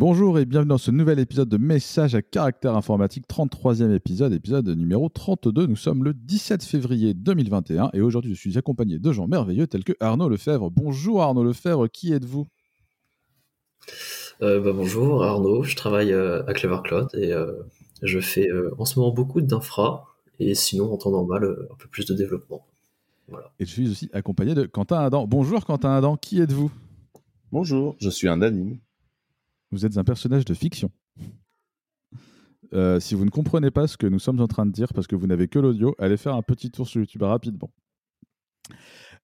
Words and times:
Bonjour 0.00 0.38
et 0.38 0.46
bienvenue 0.46 0.70
dans 0.70 0.78
ce 0.78 0.90
nouvel 0.90 1.18
épisode 1.18 1.50
de 1.50 1.58
Message 1.58 2.14
à 2.14 2.22
caractère 2.22 2.74
informatique, 2.74 3.26
33e 3.28 3.94
épisode, 3.94 4.32
épisode 4.32 4.66
numéro 4.68 5.10
32. 5.10 5.66
Nous 5.66 5.76
sommes 5.76 6.04
le 6.04 6.14
17 6.14 6.64
février 6.64 7.12
2021 7.12 7.90
et 7.92 8.00
aujourd'hui 8.00 8.34
je 8.34 8.40
suis 8.40 8.56
accompagné 8.56 8.98
de 8.98 9.12
gens 9.12 9.28
merveilleux 9.28 9.66
tels 9.66 9.84
que 9.84 9.92
Arnaud 10.00 10.30
Lefebvre. 10.30 10.70
Bonjour 10.70 11.20
Arnaud 11.20 11.44
Lefebvre, 11.44 11.86
qui 11.86 12.14
êtes-vous? 12.14 12.46
Euh, 14.40 14.58
bah, 14.62 14.72
Bonjour 14.72 15.22
Arnaud, 15.22 15.64
je 15.64 15.76
travaille 15.76 16.14
euh, 16.14 16.46
à 16.46 16.54
Clever 16.54 16.78
Cloud 16.82 17.08
et 17.12 17.34
euh, 17.34 17.52
je 18.00 18.20
fais 18.20 18.48
en 18.78 18.86
ce 18.86 18.98
moment 18.98 19.12
beaucoup 19.12 19.42
d'infra 19.42 20.06
et 20.38 20.54
sinon 20.54 20.90
en 20.90 20.96
temps 20.96 21.10
normal 21.10 21.44
un 21.70 21.76
peu 21.76 21.88
plus 21.90 22.06
de 22.06 22.14
développement. 22.14 22.64
Voilà. 23.28 23.52
Et 23.60 23.66
je 23.66 23.70
suis 23.70 23.90
aussi 23.90 24.08
accompagné 24.14 24.54
de 24.54 24.64
Quentin 24.64 24.98
Adam. 24.98 25.26
Bonjour 25.26 25.66
Quentin 25.66 25.90
Adam, 25.90 26.16
qui 26.16 26.40
êtes-vous? 26.40 26.70
Bonjour, 27.52 27.96
je 28.00 28.08
suis 28.08 28.28
un 28.28 28.40
anime. 28.40 28.78
Vous 29.72 29.86
êtes 29.86 29.96
un 29.98 30.04
personnage 30.04 30.44
de 30.44 30.54
fiction. 30.54 30.90
Euh, 32.72 33.00
si 33.00 33.14
vous 33.14 33.24
ne 33.24 33.30
comprenez 33.30 33.70
pas 33.70 33.86
ce 33.86 33.96
que 33.96 34.06
nous 34.06 34.18
sommes 34.18 34.40
en 34.40 34.48
train 34.48 34.66
de 34.66 34.72
dire 34.72 34.92
parce 34.92 35.06
que 35.06 35.16
vous 35.16 35.26
n'avez 35.26 35.48
que 35.48 35.58
l'audio, 35.58 35.94
allez 35.98 36.16
faire 36.16 36.34
un 36.34 36.42
petit 36.42 36.70
tour 36.70 36.88
sur 36.88 37.00
YouTube 37.00 37.22
rapidement. 37.22 37.70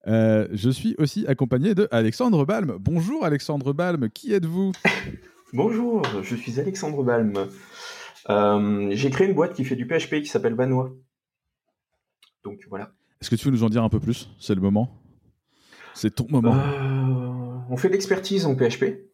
Euh, 0.07 0.47
je 0.51 0.69
suis 0.69 0.95
aussi 0.97 1.25
accompagné 1.27 1.75
de 1.75 1.87
Alexandre 1.91 2.45
Balm. 2.45 2.77
Bonjour 2.79 3.25
Alexandre 3.25 3.73
Balm, 3.73 4.09
qui 4.09 4.33
êtes-vous? 4.33 4.71
Bonjour, 5.53 6.03
je 6.23 6.35
suis 6.35 6.59
Alexandre 6.59 7.03
Balm. 7.03 7.47
Euh, 8.29 8.89
j'ai 8.91 9.09
créé 9.09 9.27
une 9.27 9.33
boîte 9.33 9.53
qui 9.53 9.63
fait 9.63 9.77
du 9.77 9.85
PHP 9.85 10.21
qui 10.21 10.27
s'appelle 10.27 10.55
Vanois. 10.55 10.93
Donc 12.43 12.59
voilà. 12.69 12.93
Est-ce 13.21 13.29
que 13.29 13.35
tu 13.35 13.45
veux 13.45 13.51
nous 13.51 13.63
en 13.63 13.69
dire 13.69 13.83
un 13.83 13.89
peu 13.89 13.99
plus? 13.99 14.29
C'est 14.39 14.55
le 14.55 14.61
moment? 14.61 15.01
C'est 15.93 16.15
ton 16.15 16.27
moment. 16.29 16.55
on 17.69 17.77
fait 17.77 17.87
de 17.87 17.93
l'expertise 17.93 18.45
en 18.45 18.55
PHP. 18.55 19.07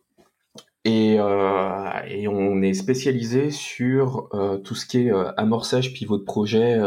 Euh, 0.85 2.01
et, 2.07 2.27
on 2.27 2.61
est 2.61 2.73
spécialisé 2.73 3.51
sur 3.51 4.27
euh, 4.33 4.57
tout 4.57 4.75
ce 4.75 4.85
qui 4.85 4.99
est 4.99 5.13
euh, 5.13 5.31
amorçage 5.37 5.93
pivot 5.93 6.17
de 6.17 6.23
projet, 6.23 6.81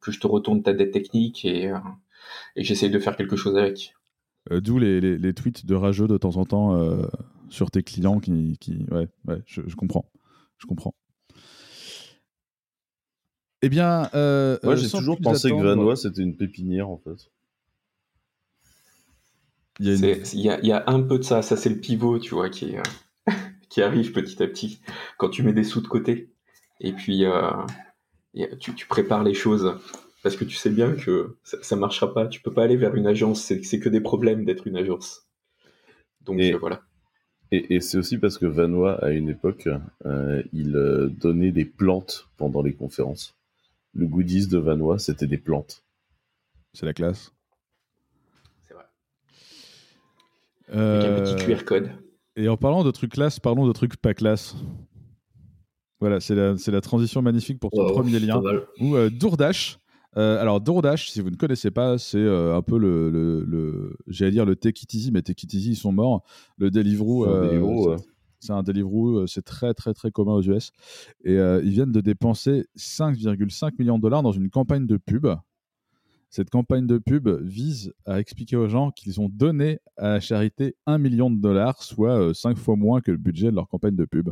que 0.00 0.12
je 0.12 0.20
te 0.20 0.26
retourne 0.26 0.62
ta 0.62 0.72
dette 0.72 0.92
technique 0.92 1.44
et, 1.44 1.72
et 2.56 2.64
j'essaye 2.64 2.90
de 2.90 2.98
faire 2.98 3.16
quelque 3.16 3.36
chose 3.36 3.56
avec. 3.56 3.94
D'où 4.50 4.78
les, 4.78 5.34
tweets 5.34 5.66
de 5.66 5.74
rageux 5.74 6.06
de 6.06 6.18
temps 6.18 6.36
en 6.36 6.44
temps 6.44 6.78
sur 7.48 7.70
tes 7.70 7.82
clients 7.82 8.20
qui, 8.20 8.58
qui 8.60 8.84
ouais, 8.90 9.08
ouais 9.26 9.42
je, 9.46 9.74
comprends, 9.74 10.08
je 10.58 10.66
comprends. 10.66 10.94
Eh 13.62 13.68
bien, 13.68 14.08
moi 14.62 14.76
j'ai 14.76 14.88
toujours 14.88 15.20
pensé 15.20 15.50
que 15.50 15.62
Vanois 15.62 15.96
c'était 15.96 16.22
une 16.22 16.36
pépinière 16.36 16.88
en 16.88 16.98
fait. 16.98 17.30
Il 19.80 19.86
y, 19.86 19.90
a 19.90 19.94
il, 19.94 20.40
y 20.40 20.50
a, 20.50 20.60
il 20.60 20.66
y, 20.66 20.72
a 20.72 20.84
un 20.86 21.00
peu 21.00 21.18
de 21.18 21.24
ça, 21.24 21.40
ça 21.40 21.56
c'est 21.56 21.70
le 21.70 21.80
pivot, 21.80 22.18
tu 22.18 22.34
vois, 22.34 22.50
qui 22.50 22.66
est 22.66 22.78
qui 23.72 23.80
arrive 23.80 24.12
petit 24.12 24.42
à 24.42 24.46
petit 24.46 24.82
quand 25.16 25.30
tu 25.30 25.42
mets 25.42 25.54
des 25.54 25.64
sous 25.64 25.80
de 25.80 25.88
côté. 25.88 26.28
Et 26.78 26.92
puis, 26.92 27.24
euh, 27.24 27.50
tu, 28.60 28.86
prépares 28.86 29.24
les 29.24 29.32
choses 29.32 29.80
parce 30.22 30.36
que 30.36 30.44
tu 30.44 30.56
sais 30.56 30.68
bien 30.68 30.92
que 30.92 31.38
ça, 31.42 31.74
ne 31.74 31.80
marchera 31.80 32.12
pas. 32.12 32.26
Tu 32.26 32.42
peux 32.42 32.52
pas 32.52 32.64
aller 32.64 32.76
vers 32.76 32.94
une 32.94 33.06
agence. 33.06 33.40
C'est 33.40 33.80
que 33.80 33.88
des 33.88 34.02
problèmes 34.02 34.44
d'être 34.44 34.66
une 34.66 34.76
agence. 34.76 35.26
Donc 36.20 36.38
euh, 36.38 36.58
voilà. 36.58 36.82
Et, 37.50 37.80
c'est 37.80 37.96
aussi 37.96 38.18
parce 38.18 38.36
que 38.36 38.44
Vanois, 38.44 39.02
à 39.02 39.10
une 39.10 39.30
époque, 39.30 39.68
euh, 40.04 40.42
il 40.52 40.72
donnait 41.18 41.50
des 41.50 41.64
plantes 41.64 42.28
pendant 42.36 42.62
les 42.62 42.74
conférences. 42.74 43.34
Le 43.94 44.06
goodies 44.06 44.48
de 44.48 44.58
Vanois, 44.58 44.98
c'était 44.98 45.26
des 45.26 45.38
plantes. 45.38 45.82
C'est 46.74 46.86
la 46.86 46.92
classe. 46.92 47.32
C'est 48.68 48.74
vrai. 48.74 48.84
Avec 50.68 51.10
un 51.10 51.36
petit 51.36 51.46
QR 51.46 51.64
code. 51.64 51.90
Et 52.36 52.48
en 52.48 52.56
parlant 52.56 52.82
de 52.82 52.90
trucs 52.90 53.12
classe, 53.12 53.38
parlons 53.38 53.66
de 53.66 53.72
trucs 53.72 53.96
pas 53.96 54.14
classe. 54.14 54.56
Voilà, 56.00 56.18
c'est 56.18 56.34
la, 56.34 56.54
la, 56.66 56.80
transition 56.80 57.22
magnifique 57.22 57.60
pour 57.60 57.70
ton 57.70 57.92
premier 57.92 58.18
lien. 58.18 58.42
Ou 58.80 58.96
euh, 58.96 59.10
Doordash. 59.10 59.78
Euh, 60.16 60.40
alors 60.40 60.60
Doordash, 60.60 61.10
si 61.10 61.20
vous 61.20 61.30
ne 61.30 61.36
connaissez 61.36 61.70
pas, 61.70 61.96
c'est 61.96 62.18
euh, 62.18 62.56
un 62.56 62.62
peu 62.62 62.76
le, 62.76 63.08
le, 63.10 63.96
j'allais 64.08 64.32
dire 64.32 64.44
le 64.44 64.56
Take 64.56 64.82
It 64.82 64.92
Easy, 64.94 65.12
mais 65.12 65.22
Take 65.22 65.44
It 65.44 65.54
Easy 65.54 65.70
ils 65.70 65.76
sont 65.76 65.92
morts. 65.92 66.24
Le 66.58 66.70
Deliveroo, 66.70 67.96
c'est 68.40 68.52
un 68.52 68.62
Deliveroo, 68.62 69.26
c'est 69.26 69.44
très 69.44 69.74
très 69.74 69.94
très 69.94 70.10
commun 70.10 70.32
aux 70.32 70.42
US. 70.42 70.72
Et 71.24 71.36
ils 71.36 71.70
viennent 71.70 71.92
de 71.92 72.00
dépenser 72.00 72.64
5,5 72.76 73.74
millions 73.78 73.96
de 73.96 74.02
dollars 74.02 74.22
dans 74.22 74.32
une 74.32 74.50
campagne 74.50 74.86
de 74.86 74.96
pub 74.96 75.28
cette 76.32 76.48
campagne 76.48 76.86
de 76.86 76.96
pub 76.96 77.28
vise 77.42 77.92
à 78.06 78.18
expliquer 78.18 78.56
aux 78.56 78.66
gens 78.66 78.90
qu'ils 78.90 79.20
ont 79.20 79.28
donné 79.28 79.80
à 79.98 80.14
la 80.14 80.20
charité 80.20 80.74
un 80.86 80.96
million 80.96 81.30
de 81.30 81.38
dollars, 81.38 81.82
soit 81.82 82.18
euh, 82.18 82.32
cinq 82.32 82.56
fois 82.56 82.74
moins 82.74 83.02
que 83.02 83.10
le 83.10 83.18
budget 83.18 83.50
de 83.50 83.54
leur 83.56 83.68
campagne 83.68 83.94
de 83.94 84.06
pub. 84.06 84.30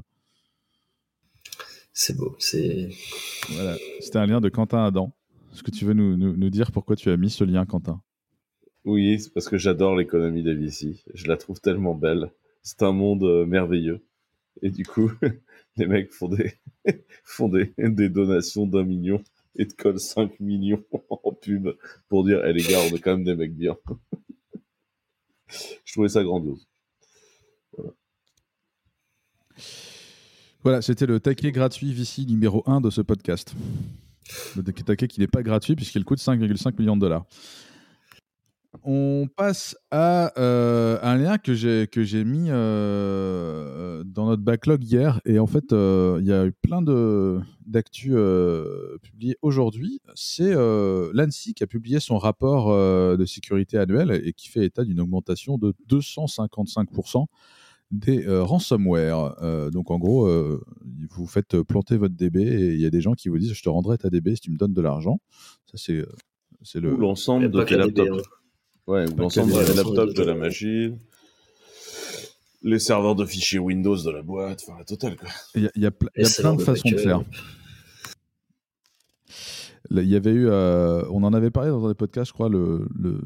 C'est 1.92 2.16
beau, 2.16 2.34
c'est. 2.38 2.88
Voilà, 3.50 3.76
c'était 4.00 4.16
un 4.16 4.24
lien 4.24 4.40
de 4.40 4.48
Quentin 4.48 4.82
Adam. 4.82 5.12
Est-ce 5.52 5.62
que 5.62 5.70
tu 5.70 5.84
veux 5.84 5.92
nous, 5.92 6.16
nous, 6.16 6.50
dire 6.50 6.72
pourquoi 6.72 6.96
tu 6.96 7.10
as 7.10 7.18
mis 7.18 7.28
ce 7.28 7.44
lien, 7.44 7.66
Quentin? 7.66 8.00
Oui, 8.86 9.20
c'est 9.20 9.34
parce 9.34 9.50
que 9.50 9.58
j'adore 9.58 9.94
l'économie 9.94 10.42
VC. 10.42 11.04
Je 11.12 11.26
la 11.26 11.36
trouve 11.36 11.60
tellement 11.60 11.94
belle. 11.94 12.32
C'est 12.62 12.82
un 12.82 12.92
monde 12.92 13.24
euh, 13.24 13.44
merveilleux. 13.44 14.00
Et 14.62 14.70
du 14.70 14.86
coup, 14.86 15.12
les 15.76 15.86
mecs 15.86 16.12
font 16.12 16.28
des, 16.28 16.54
font 17.24 17.50
des, 17.50 17.74
des 17.76 18.08
donations 18.08 18.66
d'un 18.66 18.84
million 18.84 19.22
et 19.56 19.66
te 19.66 19.74
colle 19.74 20.00
5 20.00 20.40
millions 20.40 20.84
en 21.10 21.32
pub 21.32 21.68
pour 22.08 22.24
dire 22.24 22.44
Eh 22.44 22.52
les 22.52 22.62
gars, 22.62 22.80
on 22.90 22.94
est 22.94 23.00
quand 23.00 23.12
même 23.12 23.24
des 23.24 23.36
mecs 23.36 23.54
bien. 23.54 23.76
Je 25.84 25.92
trouvais 25.92 26.08
ça 26.08 26.22
grandiose. 26.22 26.66
Voilà, 30.62 30.82
c'était 30.82 31.06
le 31.06 31.20
taquet 31.20 31.52
gratuit 31.52 31.92
VC 31.92 32.26
numéro 32.26 32.62
1 32.66 32.82
de 32.82 32.90
ce 32.90 33.00
podcast. 33.00 33.54
Le 34.56 34.62
taquet 34.62 35.08
qui 35.08 35.20
n'est 35.20 35.26
pas 35.26 35.42
gratuit 35.42 35.74
puisqu'il 35.74 36.04
coûte 36.04 36.18
5,5 36.18 36.78
millions 36.78 36.96
de 36.96 37.00
dollars. 37.00 37.24
On 38.84 39.26
passe 39.36 39.76
à 39.90 40.32
euh, 40.38 40.98
un 41.02 41.16
lien 41.16 41.38
que 41.38 41.54
j'ai 41.54 41.88
que 41.88 42.04
j'ai 42.04 42.24
mis 42.24 42.46
euh, 42.50 44.04
dans 44.06 44.26
notre 44.26 44.42
backlog 44.42 44.84
hier 44.84 45.20
et 45.24 45.40
en 45.40 45.48
fait 45.48 45.72
euh, 45.72 46.18
il 46.20 46.28
y 46.28 46.32
a 46.32 46.46
eu 46.46 46.52
plein 46.52 46.80
de 46.80 47.40
d'actu 47.66 48.14
publié 49.02 49.36
aujourd'hui. 49.42 50.00
C'est 50.14 50.54
l'ANSI 50.54 51.54
qui 51.54 51.64
a 51.64 51.66
publié 51.66 52.00
son 52.00 52.18
rapport 52.18 52.72
de 53.16 53.24
sécurité 53.26 53.76
annuel 53.76 54.10
et 54.24 54.32
qui 54.32 54.48
fait 54.48 54.64
état 54.64 54.84
d'une 54.84 55.00
augmentation 55.00 55.58
de 55.58 55.74
255% 55.88 57.26
des 57.90 58.24
ransomware. 58.26 59.70
donc 59.72 59.90
en 59.90 59.98
gros, 59.98 60.28
vous 61.10 61.26
faites 61.26 61.60
planter 61.62 61.96
votre 61.96 62.14
DB 62.14 62.42
et 62.42 62.74
il 62.74 62.80
y 62.80 62.86
a 62.86 62.90
des 62.90 63.00
gens 63.00 63.14
qui 63.14 63.28
vous 63.28 63.38
disent 63.38 63.52
je 63.52 63.62
te 63.62 63.68
rendrai 63.68 63.98
ta 63.98 64.10
DB 64.10 64.34
si 64.34 64.40
tu 64.40 64.50
me 64.50 64.56
donnes 64.56 64.74
de 64.74 64.82
l'argent. 64.82 65.20
Ça 65.66 65.76
c'est 65.76 66.04
c'est 66.62 66.80
le 66.80 66.96
l'ensemble 66.96 67.50
de 67.50 67.62
tes 67.62 67.76
laptops. 67.76 68.39
Ouais, 68.90 69.04
l'ensemble 69.16 69.52
des 69.52 69.74
laptops 69.74 70.14
de 70.14 70.24
la 70.24 70.34
machine, 70.34 70.98
les 72.62 72.80
serveurs 72.80 73.14
de 73.14 73.24
fichiers 73.24 73.60
Windows 73.60 73.96
de 73.96 74.10
la 74.10 74.20
boîte, 74.22 74.64
enfin 74.66 74.76
la 74.76 74.84
totale 74.84 75.16
quoi. 75.16 75.28
Il 75.54 75.70
y 75.76 75.86
a, 75.86 75.92
plein 75.92 76.56
de 76.56 76.60
façons 76.60 76.90
de 76.90 76.96
faire. 76.96 77.22
Il 79.92 80.08
y 80.08 80.16
avait 80.16 80.32
eu, 80.32 80.48
euh, 80.48 81.04
on 81.10 81.22
en 81.22 81.32
avait 81.32 81.52
parlé 81.52 81.70
dans 81.70 81.84
un 81.84 81.88
des 81.88 81.94
podcasts, 81.94 82.30
je 82.30 82.32
crois, 82.32 82.48
le, 82.48 82.88
le... 82.98 83.20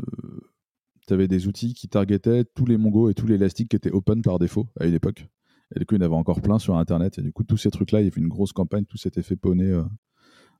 tu 1.06 1.14
avais 1.14 1.28
des 1.28 1.48
outils 1.48 1.72
qui 1.72 1.88
targetaient 1.88 2.44
tous 2.44 2.66
les 2.66 2.76
Mongo 2.76 3.08
et 3.08 3.14
tous 3.14 3.26
les 3.26 3.36
élastiques 3.36 3.70
qui 3.70 3.76
étaient 3.76 3.90
open 3.90 4.20
par 4.20 4.38
défaut 4.38 4.66
à 4.78 4.84
une 4.84 4.94
époque. 4.94 5.26
Et 5.74 5.78
du 5.78 5.86
coup, 5.86 5.94
il 5.94 5.98
y 5.98 6.02
en 6.02 6.04
avait 6.04 6.14
encore 6.14 6.42
plein 6.42 6.58
sur 6.58 6.76
Internet. 6.76 7.18
Et 7.18 7.22
du 7.22 7.32
coup, 7.32 7.42
tous 7.42 7.56
ces 7.56 7.70
trucs-là, 7.70 8.02
il 8.02 8.04
y 8.04 8.08
avait 8.08 8.20
une 8.20 8.28
grosse 8.28 8.52
campagne, 8.52 8.84
tout 8.84 8.98
s'était 8.98 9.22
fait 9.22 9.36
poney 9.36 9.70
euh, 9.70 9.82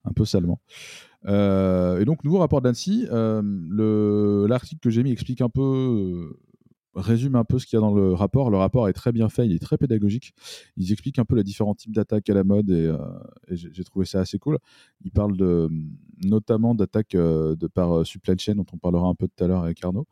un 0.05 0.13
peu 0.13 0.25
salement. 0.25 0.61
Euh, 1.27 2.01
et 2.01 2.05
donc, 2.05 2.25
nouveau 2.25 2.39
rapport 2.39 2.61
d'Annecy. 2.61 3.07
Euh, 3.11 4.49
l'article 4.49 4.81
que 4.81 4.91
j'ai 4.91 5.03
mis 5.03 5.11
explique 5.11 5.41
un 5.41 5.49
peu, 5.49 5.63
euh, 5.63 6.39
résume 6.95 7.35
un 7.35 7.45
peu 7.45 7.59
ce 7.59 7.67
qu'il 7.67 7.77
y 7.77 7.79
a 7.79 7.81
dans 7.81 7.95
le 7.95 8.13
rapport. 8.13 8.51
Le 8.51 8.57
rapport 8.57 8.89
est 8.89 8.93
très 8.93 9.13
bien 9.13 9.29
fait, 9.29 9.47
il 9.47 9.53
est 9.53 9.63
très 9.63 9.79
pédagogique. 9.79 10.35
Ils 10.77 10.93
expliquent 10.93 11.19
un 11.19 11.25
peu 11.25 11.37
les 11.37 11.45
différents 11.45 11.75
types 11.75 11.95
d'attaques 11.95 12.29
à 12.31 12.35
la 12.35 12.45
mode 12.45 12.71
et, 12.71 12.93
j'ai 13.49 13.85
trouvé 13.85 14.07
ça 14.07 14.21
assez 14.21 14.39
cool. 14.39 14.59
Ils 15.05 15.11
parlent 15.11 15.37
notamment 16.25 16.75
d'attaques 16.75 17.17
par 17.75 18.07
supply 18.07 18.39
chain, 18.39 18.55
dont 18.55 18.67
on 18.73 18.79
parlera 18.79 19.09
un 19.09 19.15
peu 19.15 19.29
tout 19.29 19.45
à 19.45 19.49
l'heure 19.49 19.65
avec 19.65 19.85
Arnaud. 19.85 20.07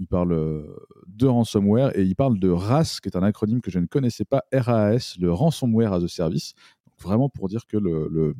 Il 0.00 0.06
parle 0.06 0.64
de 1.08 1.26
ransomware 1.26 1.98
et 1.98 2.04
il 2.04 2.14
parle 2.14 2.38
de 2.38 2.50
RAS, 2.50 3.00
qui 3.02 3.08
est 3.08 3.16
un 3.16 3.22
acronyme 3.24 3.60
que 3.60 3.72
je 3.72 3.80
ne 3.80 3.86
connaissais 3.86 4.24
pas, 4.24 4.44
RAS, 4.52 5.16
le 5.18 5.32
Ransomware 5.32 5.92
as 5.92 6.04
a 6.04 6.08
Service. 6.08 6.54
Vraiment 7.02 7.28
pour 7.28 7.48
dire 7.48 7.66
que 7.66 7.76
le 7.76 8.36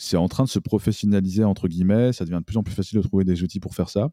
c'est 0.00 0.16
en 0.16 0.28
train 0.28 0.44
de 0.44 0.48
se 0.48 0.58
professionnaliser, 0.58 1.44
entre 1.44 1.68
guillemets. 1.68 2.14
Ça 2.14 2.24
devient 2.24 2.38
de 2.38 2.44
plus 2.44 2.56
en 2.56 2.62
plus 2.62 2.74
facile 2.74 2.96
de 2.98 3.06
trouver 3.06 3.24
des 3.24 3.42
outils 3.42 3.60
pour 3.60 3.74
faire 3.74 3.90
ça. 3.90 4.08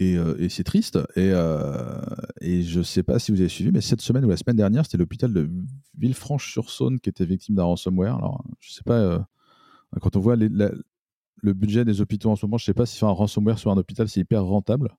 Et, 0.00 0.18
euh, 0.18 0.48
c'est 0.48 0.64
triste. 0.64 0.96
Et, 1.14 1.30
euh, 1.30 2.00
je 2.42 2.78
ne 2.78 2.82
sais 2.82 3.04
pas 3.04 3.20
si 3.20 3.30
vous 3.30 3.38
avez 3.38 3.48
suivi, 3.48 3.70
mais 3.70 3.80
cette 3.80 4.00
semaine 4.00 4.24
ou 4.24 4.28
la 4.28 4.36
semaine 4.36 4.56
dernière, 4.56 4.84
c'était 4.84 4.98
l'hôpital 4.98 5.32
de 5.32 5.48
Villefranche-sur-Saône 5.96 6.98
qui 6.98 7.10
était 7.10 7.24
victime 7.24 7.54
d'un 7.54 7.62
ransomware. 7.62 8.16
Alors, 8.16 8.44
je 8.58 8.70
ne 8.70 8.74
sais 8.74 8.82
pas, 8.84 8.98
euh, 8.98 9.20
quand 10.00 10.16
on 10.16 10.20
voit 10.20 10.34
le 10.34 11.52
budget 11.52 11.84
des 11.84 12.00
hôpitaux 12.00 12.30
en 12.30 12.34
ce 12.34 12.44
moment, 12.44 12.58
je 12.58 12.64
ne 12.64 12.66
sais 12.66 12.74
pas 12.74 12.86
si 12.86 12.98
faire 12.98 13.08
un 13.08 13.12
ransomware 13.12 13.60
sur 13.60 13.70
un 13.70 13.76
hôpital, 13.76 14.08
c'est 14.08 14.18
hyper 14.18 14.44
rentable. 14.44 14.96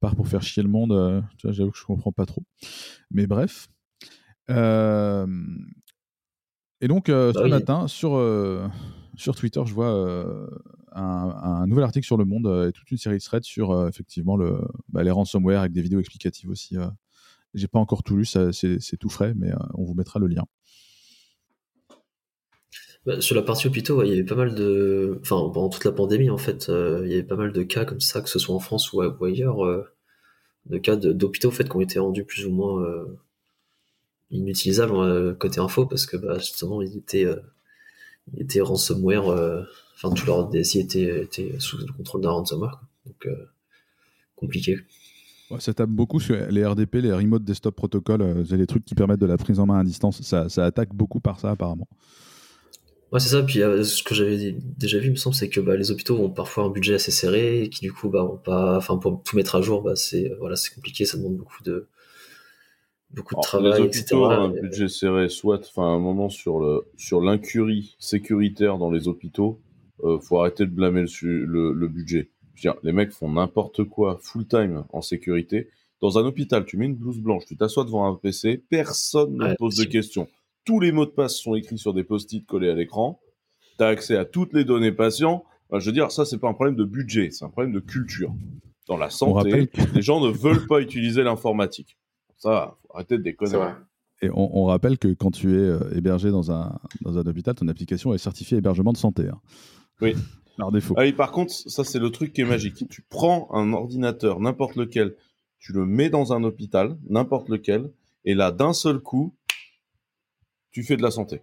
Part 0.00 0.16
pour 0.16 0.26
faire 0.26 0.42
chier 0.42 0.64
le 0.64 0.68
monde, 0.68 1.22
j'avoue 1.44 1.70
que 1.70 1.78
je 1.78 1.84
ne 1.84 1.86
comprends 1.86 2.12
pas 2.12 2.26
trop. 2.26 2.42
Mais 3.12 3.28
bref. 3.28 3.68
Euh, 4.50 5.26
et 6.80 6.88
donc, 6.88 7.08
euh, 7.08 7.32
Bah 7.32 7.40
ce 7.40 7.44
oui. 7.44 7.50
matin, 7.50 7.88
sur, 7.88 8.16
euh, 8.16 8.66
sur 9.16 9.34
Twitter, 9.34 9.60
je 9.66 9.74
vois 9.74 9.94
euh, 9.94 10.46
un, 10.92 11.02
un 11.02 11.66
nouvel 11.66 11.84
article 11.84 12.06
sur 12.06 12.16
Le 12.16 12.24
Monde 12.24 12.68
et 12.68 12.72
toute 12.72 12.90
une 12.90 12.98
série 12.98 13.18
de 13.18 13.22
threads 13.22 13.44
sur 13.44 13.88
effectivement 13.88 14.36
le, 14.36 14.60
bah, 14.88 15.02
les 15.02 15.10
ransomware 15.10 15.60
avec 15.60 15.72
des 15.72 15.82
vidéos 15.82 16.00
explicatives 16.00 16.50
aussi. 16.50 16.76
J'ai 17.54 17.68
pas 17.68 17.78
encore 17.78 18.02
tout 18.02 18.16
lu, 18.16 18.24
c'est 18.24 18.96
tout 18.98 19.08
frais, 19.08 19.34
mais 19.36 19.52
on 19.74 19.84
vous 19.84 19.94
mettra 19.94 20.18
le 20.18 20.26
lien. 20.26 20.44
Bah, 23.06 23.20
sur 23.20 23.34
la 23.34 23.42
partie 23.42 23.66
hôpitaux, 23.66 23.98
ouais, 23.98 24.08
il 24.08 24.10
y 24.10 24.12
avait 24.14 24.24
pas 24.24 24.34
mal 24.34 24.54
de. 24.54 25.18
Enfin, 25.22 25.50
pendant 25.52 25.68
toute 25.68 25.84
la 25.84 25.92
pandémie, 25.92 26.30
en 26.30 26.38
fait, 26.38 26.68
il 26.68 27.08
y 27.08 27.14
avait 27.14 27.22
pas 27.22 27.36
mal 27.36 27.52
de 27.52 27.62
cas 27.62 27.84
comme 27.84 28.00
ça, 28.00 28.20
que 28.20 28.28
ce 28.28 28.38
soit 28.38 28.54
en 28.54 28.60
France 28.60 28.92
ou, 28.92 29.00
ailleurs, 29.00 29.58
de 30.66 30.78
cas 30.78 30.96
d'hôpitaux 30.96 31.48
en 31.48 31.52
fait, 31.52 31.68
qui 31.68 31.76
ont 31.76 31.80
été 31.80 31.98
rendus 31.98 32.24
plus 32.24 32.44
ou 32.46 32.50
moins 32.50 32.84
inutilisables 34.30 34.94
euh, 34.94 35.34
côté 35.34 35.60
info, 35.60 35.86
parce 35.86 36.06
que 36.06 36.16
bah, 36.16 36.38
justement, 36.38 36.82
ils 36.82 36.96
étaient, 36.96 37.24
euh, 37.24 37.36
ils 38.34 38.42
étaient 38.42 38.60
ransomware. 38.60 39.28
euh, 39.28 39.62
Enfin, 40.00 40.14
tout 40.14 40.26
leur 40.26 40.48
DSI 40.48 40.78
était, 40.78 41.22
était 41.24 41.56
sous 41.58 41.76
le 41.76 41.92
contrôle 41.92 42.20
d'un 42.20 42.30
ransomware. 42.30 42.80
Donc, 43.04 43.26
euh, 43.26 43.34
compliqué. 44.36 44.78
Ouais, 45.50 45.58
ça 45.58 45.74
tape 45.74 45.90
beaucoup 45.90 46.20
sur 46.20 46.36
les 46.50 46.64
RDP, 46.64 46.96
les 46.96 47.12
Remote 47.12 47.42
Desktop 47.42 47.74
Protocol, 47.74 48.44
c'est 48.48 48.56
les 48.56 48.66
trucs 48.68 48.84
qui 48.84 48.94
permettent 48.94 49.18
de 49.18 49.26
la 49.26 49.36
prise 49.36 49.58
en 49.58 49.66
main 49.66 49.80
à 49.80 49.82
distance. 49.82 50.22
Ça, 50.22 50.48
ça 50.48 50.64
attaque 50.64 50.94
beaucoup 50.94 51.18
par 51.18 51.40
ça, 51.40 51.50
apparemment. 51.50 51.88
Ouais, 53.10 53.20
c'est 53.20 53.30
ça. 53.30 53.42
Puis 53.42 53.62
euh, 53.62 53.82
ce 53.84 54.02
que 54.02 54.14
j'avais 54.14 54.52
déjà 54.52 54.98
vu, 54.98 55.06
il 55.06 55.12
me 55.12 55.16
semble, 55.16 55.34
c'est 55.34 55.48
que 55.48 55.60
bah, 55.60 55.76
les 55.76 55.90
hôpitaux 55.90 56.18
ont 56.18 56.30
parfois 56.30 56.64
un 56.64 56.70
budget 56.70 56.94
assez 56.94 57.10
serré 57.10 57.62
et 57.62 57.68
qui 57.70 57.80
du 57.80 57.92
coup, 57.92 58.08
bah, 58.10 58.22
ont 58.22 58.36
pas, 58.36 58.76
enfin, 58.76 58.98
pour 58.98 59.22
tout 59.24 59.34
mettre 59.36 59.54
à 59.56 59.62
jour, 59.62 59.82
bah, 59.82 59.96
c'est 59.96 60.30
voilà, 60.38 60.56
c'est 60.56 60.74
compliqué. 60.74 61.06
Ça 61.06 61.16
demande 61.16 61.36
beaucoup 61.36 61.62
de 61.64 61.88
beaucoup 63.10 63.34
de 63.34 63.38
Alors, 63.38 63.44
travail, 63.46 63.82
les 63.82 63.86
etc. 63.88 64.14
hôpitaux 64.14 64.24
ont 64.26 64.30
un 64.30 64.54
Et- 64.54 64.60
budget 64.60 64.88
serré, 64.88 65.28
soit, 65.28 65.60
enfin, 65.68 65.84
un 65.94 65.98
moment 65.98 66.28
sur 66.28 66.60
le 66.60 66.82
sur 66.96 67.20
l'incurie 67.20 67.96
sécuritaire 67.98 68.78
dans 68.78 68.90
les 68.90 69.08
hôpitaux, 69.08 69.60
euh, 70.04 70.18
faut 70.20 70.38
arrêter 70.40 70.64
de 70.66 70.70
blâmer 70.70 71.02
le, 71.02 71.06
su- 71.06 71.44
le, 71.46 71.72
le 71.72 71.88
budget. 71.88 72.30
Dire, 72.60 72.74
les 72.82 72.92
mecs 72.92 73.12
font 73.12 73.30
n'importe 73.30 73.84
quoi 73.84 74.18
full 74.20 74.46
time 74.46 74.84
en 74.92 75.00
sécurité. 75.00 75.68
Dans 76.00 76.18
un 76.18 76.24
hôpital, 76.24 76.64
tu 76.64 76.76
mets 76.76 76.86
une 76.86 76.94
blouse 76.96 77.18
blanche, 77.20 77.44
tu 77.46 77.56
t'assois 77.56 77.84
devant 77.84 78.06
un 78.06 78.14
PC, 78.14 78.62
personne 78.68 79.34
ne 79.36 79.44
Ouais, 79.44 79.52
te 79.54 79.58
pose 79.58 79.76
de 79.76 79.84
questions. 79.84 80.28
Tous 80.64 80.80
les 80.80 80.92
mots 80.92 81.06
de 81.06 81.10
passe 81.10 81.36
sont 81.36 81.54
écrits 81.54 81.78
sur 81.78 81.94
des 81.94 82.04
post-it 82.04 82.44
collés 82.46 82.68
à 82.70 82.74
l'écran. 82.74 83.20
Tu 83.78 83.84
as 83.84 83.88
accès 83.88 84.16
à 84.16 84.24
toutes 84.24 84.52
les 84.52 84.64
données 84.64 84.92
patients. 84.92 85.44
Enfin, 85.70 85.80
je 85.80 85.86
veux 85.86 85.92
dire, 85.92 86.10
ça, 86.12 86.24
c'est 86.24 86.38
pas 86.38 86.48
un 86.48 86.52
problème 86.54 86.76
de 86.76 86.84
budget, 86.84 87.30
c'est 87.30 87.44
un 87.44 87.48
problème 87.48 87.72
de 87.72 87.80
culture. 87.80 88.32
Dans 88.86 88.96
la 88.96 89.10
santé, 89.10 89.66
que- 89.68 89.94
les 89.94 90.02
gens 90.02 90.20
ne 90.20 90.30
veulent 90.30 90.66
pas 90.66 90.80
utiliser 90.80 91.22
l'informatique. 91.22 91.96
Ça, 92.38 92.76
faut 92.82 92.94
arrêter 92.94 93.18
de 93.18 93.22
déconner. 93.22 93.52
Et 94.22 94.30
on, 94.30 94.58
on 94.58 94.64
rappelle 94.64 94.98
que 94.98 95.08
quand 95.14 95.30
tu 95.30 95.54
es 95.54 95.58
euh, 95.58 95.94
hébergé 95.94 96.30
dans 96.30 96.50
un, 96.50 96.78
dans 97.02 97.18
un 97.18 97.26
hôpital, 97.26 97.54
ton 97.54 97.68
application 97.68 98.14
est 98.14 98.18
certifiée 98.18 98.58
hébergement 98.58 98.92
de 98.92 98.96
santé. 98.96 99.28
hein. 99.28 99.40
Oui. 100.00 100.14
Par 100.56 100.72
défaut. 100.72 100.94
Ah 100.96 101.02
oui, 101.02 101.12
par 101.12 101.30
contre, 101.30 101.52
ça 101.52 101.84
c'est 101.84 102.00
le 102.00 102.10
truc 102.10 102.32
qui 102.32 102.40
est 102.40 102.44
magique. 102.44 102.88
Tu 102.88 103.02
prends 103.08 103.48
un 103.54 103.72
ordinateur, 103.72 104.40
n'importe 104.40 104.74
lequel, 104.74 105.14
tu 105.60 105.72
le 105.72 105.86
mets 105.86 106.10
dans 106.10 106.32
un 106.32 106.42
hôpital, 106.42 106.98
n'importe 107.08 107.48
lequel, 107.48 107.92
et 108.24 108.34
là, 108.34 108.50
d'un 108.50 108.72
seul 108.72 108.98
coup, 108.98 109.36
tu 110.72 110.82
fais 110.82 110.96
de 110.96 111.02
la 111.02 111.12
santé. 111.12 111.42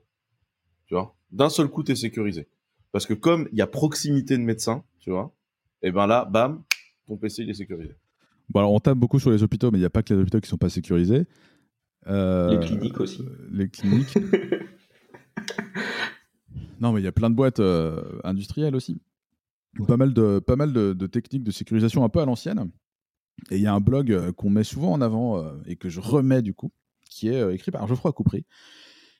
Tu 0.87 0.95
vois? 0.95 1.15
D'un 1.31 1.47
seul 1.47 1.69
coup, 1.69 1.81
tu 1.81 1.93
es 1.93 1.95
sécurisé. 1.95 2.49
Parce 2.91 3.05
que 3.05 3.13
comme 3.13 3.47
il 3.53 3.57
y 3.57 3.61
a 3.61 3.67
proximité 3.67 4.37
de 4.37 4.43
médecins, 4.43 4.83
tu 4.99 5.11
vois, 5.11 5.33
et 5.81 5.91
ben 5.91 6.07
là, 6.07 6.25
bam, 6.25 6.63
ton 7.07 7.15
PC 7.15 7.43
il 7.43 7.49
est 7.49 7.53
sécurisé. 7.53 7.95
Bon, 8.49 8.59
alors, 8.59 8.73
on 8.73 8.79
tape 8.79 8.97
beaucoup 8.97 9.19
sur 9.19 9.31
les 9.31 9.43
hôpitaux, 9.43 9.71
mais 9.71 9.77
il 9.77 9.81
n'y 9.81 9.85
a 9.85 9.89
pas 9.89 10.03
que 10.03 10.13
les 10.13 10.21
hôpitaux 10.21 10.39
qui 10.39 10.49
sont 10.49 10.57
pas 10.57 10.69
sécurisés. 10.69 11.25
Euh, 12.07 12.59
Les 12.59 12.65
cliniques 12.65 12.99
aussi. 12.99 13.23
Les 13.51 13.69
cliniques. 13.69 14.15
non, 16.79 16.91
mais 16.91 17.01
il 17.01 17.03
y 17.03 17.07
a 17.07 17.11
plein 17.11 17.29
de 17.29 17.35
boîtes 17.35 17.59
euh, 17.59 18.19
industrielles 18.23 18.75
aussi. 18.75 19.01
Pas 19.87 19.97
mal, 19.97 20.13
de, 20.13 20.39
pas 20.39 20.55
mal 20.55 20.71
de, 20.71 20.93
de 20.93 21.07
techniques 21.07 21.43
de 21.43 21.51
sécurisation 21.51 22.05
un 22.05 22.09
peu 22.09 22.21
à 22.21 22.25
l'ancienne. 22.25 22.69
Et 23.51 23.57
il 23.57 23.61
y 23.61 23.67
a 23.67 23.73
un 23.73 23.81
blog 23.81 24.11
euh, 24.11 24.31
qu'on 24.31 24.49
met 24.49 24.63
souvent 24.63 24.93
en 24.93 25.01
avant 25.01 25.37
euh, 25.37 25.51
et 25.65 25.75
que 25.75 25.89
je 25.89 25.99
remets 25.99 26.41
du 26.41 26.53
coup, 26.53 26.71
qui 27.09 27.29
est 27.29 27.41
euh, 27.41 27.53
écrit 27.53 27.71
par 27.71 27.85
Geoffroy 27.87 28.13
Coupry, 28.13 28.45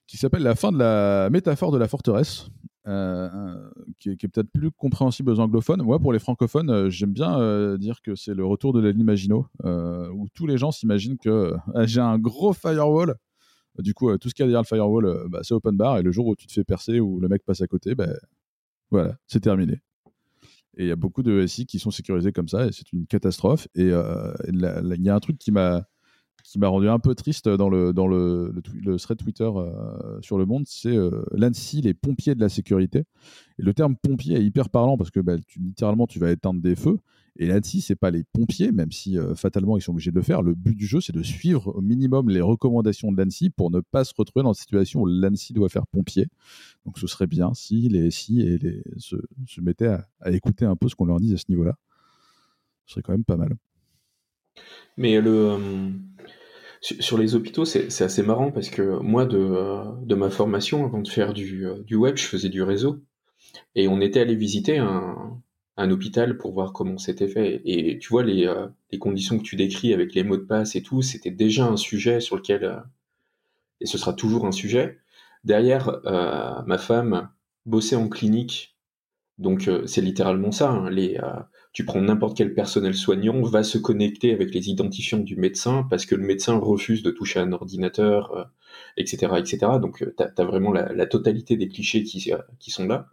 qui 0.08 0.18
s'appelle 0.18 0.44
La 0.44 0.56
fin 0.56 0.72
de 0.72 0.78
la 0.78 1.30
métaphore 1.30 1.72
de 1.72 1.78
la 1.78 1.88
forteresse, 1.88 2.48
euh, 2.88 3.70
qui 4.00 4.10
est, 4.10 4.28
peut-être 4.28 4.50
plus 4.52 4.72
compréhensible 4.72 5.32
aux 5.32 5.40
anglophones. 5.40 5.82
Moi, 5.82 6.00
pour 6.00 6.14
les 6.14 6.20
francophones, 6.20 6.70
euh, 6.70 6.90
j'aime 6.90 7.14
bien 7.14 7.40
euh, 7.40 7.78
dire 7.78 8.02
que 8.02 8.16
c'est 8.16 8.34
le 8.34 8.46
retour 8.46 8.74
de 8.74 8.80
la 8.80 8.94
Maginot, 8.94 9.48
euh, 9.64 10.10
où 10.12 10.28
tous 10.34 10.46
les 10.46 10.58
gens 10.58 10.72
s'imaginent 10.72 11.18
que 11.18 11.54
j'ai 11.86 12.02
un 12.02 12.20
gros 12.20 12.54
firewall. 12.54 13.16
Du 13.80 13.94
coup, 13.94 14.16
tout 14.18 14.30
ce 14.30 14.34
qu'il 14.34 14.44
y 14.44 14.46
a 14.46 14.48
derrière 14.48 14.62
le 14.62 14.68
firewall, 14.68 15.28
bah, 15.30 15.40
c'est 15.44 15.54
open 15.54 15.76
bar. 15.76 15.98
Et 15.98 16.02
le 16.02 16.12
jour 16.12 16.28
où 16.28 16.36
tu 16.36 16.48
te 16.48 16.54
fais 16.54 16.64
percer 16.64 17.00
ou 17.00 17.20
le 17.20 17.28
mec 17.28 17.44
passe 17.44 17.62
à 17.62 17.68
côté, 17.68 17.94
bah, 17.96 18.08
voilà, 18.90 19.18
c'est 19.28 19.42
terminé. 19.42 19.82
Et 20.78 20.84
il 20.84 20.88
y 20.88 20.92
a 20.92 20.96
beaucoup 20.96 21.24
de 21.24 21.46
SI 21.46 21.66
qui 21.66 21.80
sont 21.80 21.92
sécurisés 21.92 22.32
comme 22.32 22.48
ça, 22.48 22.68
et 22.68 22.72
c'est 22.72 22.92
une 22.94 23.06
catastrophe. 23.06 23.68
Et 23.76 23.88
il 23.88 25.02
y 25.02 25.10
a 25.10 25.16
un 25.16 25.20
truc 25.20 25.38
qui 25.38 25.52
m'a 25.52 25.88
qui 26.52 26.60
m'a 26.60 26.68
rendu 26.68 26.88
un 26.88 27.00
peu 27.00 27.16
triste 27.16 27.50
dans 27.50 27.70
le, 27.70 27.92
thread 28.98 29.18
Twitter 29.18 29.50
euh, 29.54 30.22
sur 30.22 30.38
le 30.38 30.46
monde, 30.46 30.64
c'est 30.68 30.96
euh, 30.96 31.24
l'ANSI, 31.32 31.82
les 31.82 31.94
pompiers 31.94 32.36
de 32.36 32.40
la 32.40 32.50
sécurité. 32.50 33.04
Et 33.60 33.64
le 33.64 33.74
terme 33.74 33.96
pompier 33.96 34.38
est 34.38 34.46
hyper 34.46 34.70
parlant 34.70 34.98
parce 34.98 35.12
que 35.12 35.20
bah, 35.20 35.36
littéralement, 35.58 36.08
tu 36.08 36.20
vas 36.20 36.32
éteindre 36.32 36.62
des 36.62 36.76
feux. 36.76 37.00
Et 37.38 37.48
l'ANSI, 37.48 37.82
c'est 37.82 37.98
pas 37.98 38.12
les 38.12 38.24
pompiers, 38.24 38.72
même 38.72 38.92
si 38.92 39.18
euh, 39.18 39.36
fatalement 39.36 39.76
ils 39.76 39.82
sont 39.82 39.92
obligés 39.92 40.12
de 40.12 40.16
le 40.16 40.22
faire. 40.22 40.42
Le 40.42 40.54
but 40.54 40.76
du 40.76 40.86
jeu, 40.86 41.02
c'est 41.02 41.14
de 41.14 41.24
suivre 41.24 41.76
au 41.76 41.82
minimum 41.82 42.30
les 42.30 42.42
recommandations 42.42 43.12
de 43.12 43.22
l'ANSI 43.22 43.50
pour 43.50 43.72
ne 43.72 43.82
pas 43.82 44.06
se 44.06 44.14
retrouver 44.16 44.44
dans 44.44 44.54
une 44.54 44.60
situation 44.60 45.02
où 45.02 45.06
l'ANSI 45.08 45.52
doit 45.52 45.68
faire 45.68 45.88
pompier. 45.88 46.28
Donc 46.86 47.00
ce 47.00 47.08
serait 47.08 47.28
bien 47.28 47.54
si 47.54 47.90
les 47.90 48.12
SI 48.12 48.60
se, 48.98 49.18
se 49.46 49.62
mettaient 49.62 49.88
à, 49.88 50.08
à 50.22 50.32
écouter 50.32 50.64
un 50.64 50.78
peu 50.78 50.88
ce 50.88 50.96
qu'on 50.96 51.06
leur 51.06 51.20
dit 51.20 51.34
à 51.34 51.38
ce 51.38 51.46
niveau-là. 51.50 51.76
Ce 52.86 52.94
serait 52.94 53.02
quand 53.02 53.12
même 53.14 53.26
pas 53.26 53.36
mal. 53.36 53.58
Mais 54.98 55.20
le, 55.22 55.52
euh, 55.52 55.90
sur 56.82 57.18
les 57.18 57.36
hôpitaux, 57.36 57.66
c'est 57.66 58.02
assez 58.02 58.24
marrant 58.24 58.52
parce 58.52 58.70
que 58.70 59.00
moi, 59.00 59.26
de, 59.26 59.38
euh, 59.38 59.84
de 60.04 60.16
ma 60.16 60.30
formation, 60.30 60.86
avant 60.86 61.02
de 61.02 61.08
faire 61.08 61.34
du, 61.34 61.66
euh, 61.68 61.82
du 61.84 61.96
web, 61.96 62.18
je 62.18 62.26
faisais 62.26 62.50
du 62.50 62.62
réseau. 62.62 63.02
Et 63.76 63.88
on 63.88 64.02
était 64.02 64.22
allé 64.22 64.36
visiter 64.36 64.78
un, 64.80 65.42
un 65.78 65.92
hôpital 65.92 66.38
pour 66.38 66.54
voir 66.54 66.74
comment 66.74 66.98
c'était 66.98 67.28
fait. 67.28 67.62
Et 67.66 68.00
tu 68.00 68.10
vois, 68.10 68.24
les, 68.24 68.54
les 68.92 69.00
conditions 69.00 69.38
que 69.38 69.44
tu 69.44 69.56
décris 69.56 69.94
avec 69.94 70.14
les 70.16 70.24
mots 70.24 70.38
de 70.38 70.44
passe 70.44 70.76
et 70.76 70.84
tout, 70.84 71.02
c'était 71.02 71.32
déjà 71.32 71.68
un 71.68 71.78
sujet 71.78 72.20
sur 72.22 72.36
lequel, 72.38 72.84
et 73.82 73.86
ce 73.86 73.98
sera 73.98 74.14
toujours 74.14 74.46
un 74.46 74.52
sujet. 74.52 75.00
Derrière, 75.44 76.02
ma 76.66 76.78
femme 76.78 77.30
bossait 77.66 77.96
en 77.96 78.10
clinique. 78.10 78.78
Donc 79.38 79.70
c'est 79.86 80.02
littéralement 80.02 80.52
ça. 80.52 80.72
hein, 80.72 80.90
les, 80.90 81.20
tu 81.76 81.84
prends 81.84 82.02
n'importe 82.02 82.38
quel 82.38 82.54
personnel 82.54 82.96
soignant, 82.96 83.42
va 83.42 83.62
se 83.62 83.78
connecter 83.78 84.32
avec 84.32 84.54
les 84.54 84.70
identifiants 84.70 85.20
du 85.20 85.36
médecin 85.36 85.86
parce 85.90 86.06
que 86.06 86.16
le 86.16 86.24
médecin 86.24 86.58
refuse 86.58 87.04
de 87.04 87.12
toucher 87.12 87.40
un 87.40 87.52
ordinateur, 87.52 88.34
euh, 88.36 88.44
etc., 88.96 89.34
etc. 89.38 89.58
Donc 89.82 89.98
tu 89.98 90.24
as, 90.24 90.46
vraiment 90.46 90.72
la, 90.72 91.06
totalité 91.06 91.58
des 91.58 91.68
clichés 91.68 92.04
qui, 92.04 92.32
euh, 92.32 92.38
sont 92.70 92.88
là. 92.88 93.10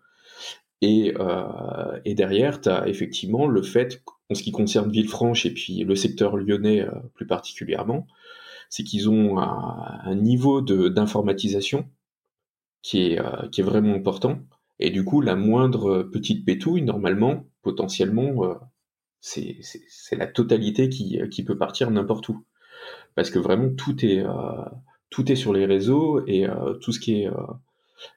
Et, 0.82 1.14
euh, 1.18 2.00
derrière, 2.06 2.60
tu 2.60 2.68
as 2.68 2.88
effectivement 2.88 3.46
le 3.46 3.62
fait, 3.62 4.02
en 4.30 4.34
ce 4.34 4.42
qui 4.42 4.52
concerne 4.52 4.90
Villefranche 4.90 5.46
et 5.46 5.54
puis 5.54 5.84
le 5.84 5.94
secteur 5.96 6.36
lyonnais 6.36 6.82
euh, 6.82 6.90
plus 7.14 7.26
particulièrement, 7.26 8.06
c'est 8.68 8.84
qu'ils 8.84 9.08
ont 9.08 9.38
un, 9.38 10.14
niveau 10.14 10.60
d'informatisation 10.60 11.88
qui 12.82 13.12
est, 13.12 13.20
euh, 13.20 13.48
qui 13.50 13.60
est 13.60 13.64
vraiment 13.64 13.94
important. 13.94 14.40
Et 14.78 14.90
du 14.90 15.04
coup, 15.04 15.20
la 15.20 15.36
moindre 15.36 16.02
petite 16.02 16.44
pétouille, 16.44 16.82
normalement, 16.82 17.44
potentiellement, 17.62 18.44
euh, 18.44 18.54
c'est 19.20 20.16
la 20.16 20.26
totalité 20.26 20.88
qui, 20.88 21.20
qui 21.30 21.44
peut 21.44 21.56
partir 21.56 21.90
n'importe 21.90 22.28
où. 22.28 22.44
Parce 23.14 23.30
que 23.30 23.38
vraiment, 23.38 23.70
tout 23.70 24.04
est, 24.04 24.24
euh, 24.24 25.34
sur 25.36 25.52
les 25.52 25.66
réseaux 25.66 26.24
et 26.26 26.48
euh, 26.48 26.74
tout 26.74 26.92
ce 26.92 27.00
qui 27.00 27.22
est... 27.22 27.28
euh, 27.28 27.34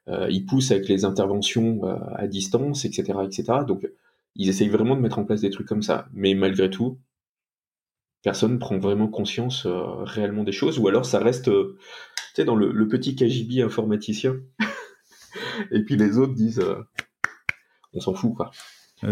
euh, 0.08 0.28
ils 0.30 0.46
poussent 0.46 0.72
avec 0.72 0.88
les 0.88 1.06
interventions 1.06 1.86
euh, 1.86 1.98
à 2.16 2.28
distance, 2.28 2.86
etc., 2.86 3.20
etc. 3.24 3.60
Donc, 3.68 3.88
ils 4.36 4.50
essayent 4.50 4.70
vraiment 4.70 4.96
de 4.96 5.02
mettre 5.02 5.20
en 5.20 5.26
place 5.26 5.42
des 5.42 5.50
trucs 5.50 5.68
comme 5.68 5.84
ça. 5.84 6.08
Mais 6.14 6.34
malgré 6.34 6.70
tout, 6.70 7.00
personne 8.24 8.54
ne 8.54 8.58
prend 8.58 8.78
vraiment 8.80 9.08
conscience 9.08 9.66
euh, 9.66 10.04
réellement 10.04 10.44
des 10.44 10.52
choses, 10.52 10.80
ou 10.80 10.88
alors 10.88 11.06
ça 11.06 11.20
reste, 11.20 11.50
euh, 11.50 11.78
dans 12.46 12.56
le, 12.56 12.88
petit 12.88 13.16
KGB 13.16 13.62
informaticien. 13.62 14.38
Et 15.72 15.84
puis 15.84 15.96
les 15.96 16.18
autres 16.18 16.34
disent, 16.34 16.60
euh, 16.60 16.84
on 17.94 18.00
s'en 18.00 18.14
fout, 18.14 18.34
quoi. 18.36 18.52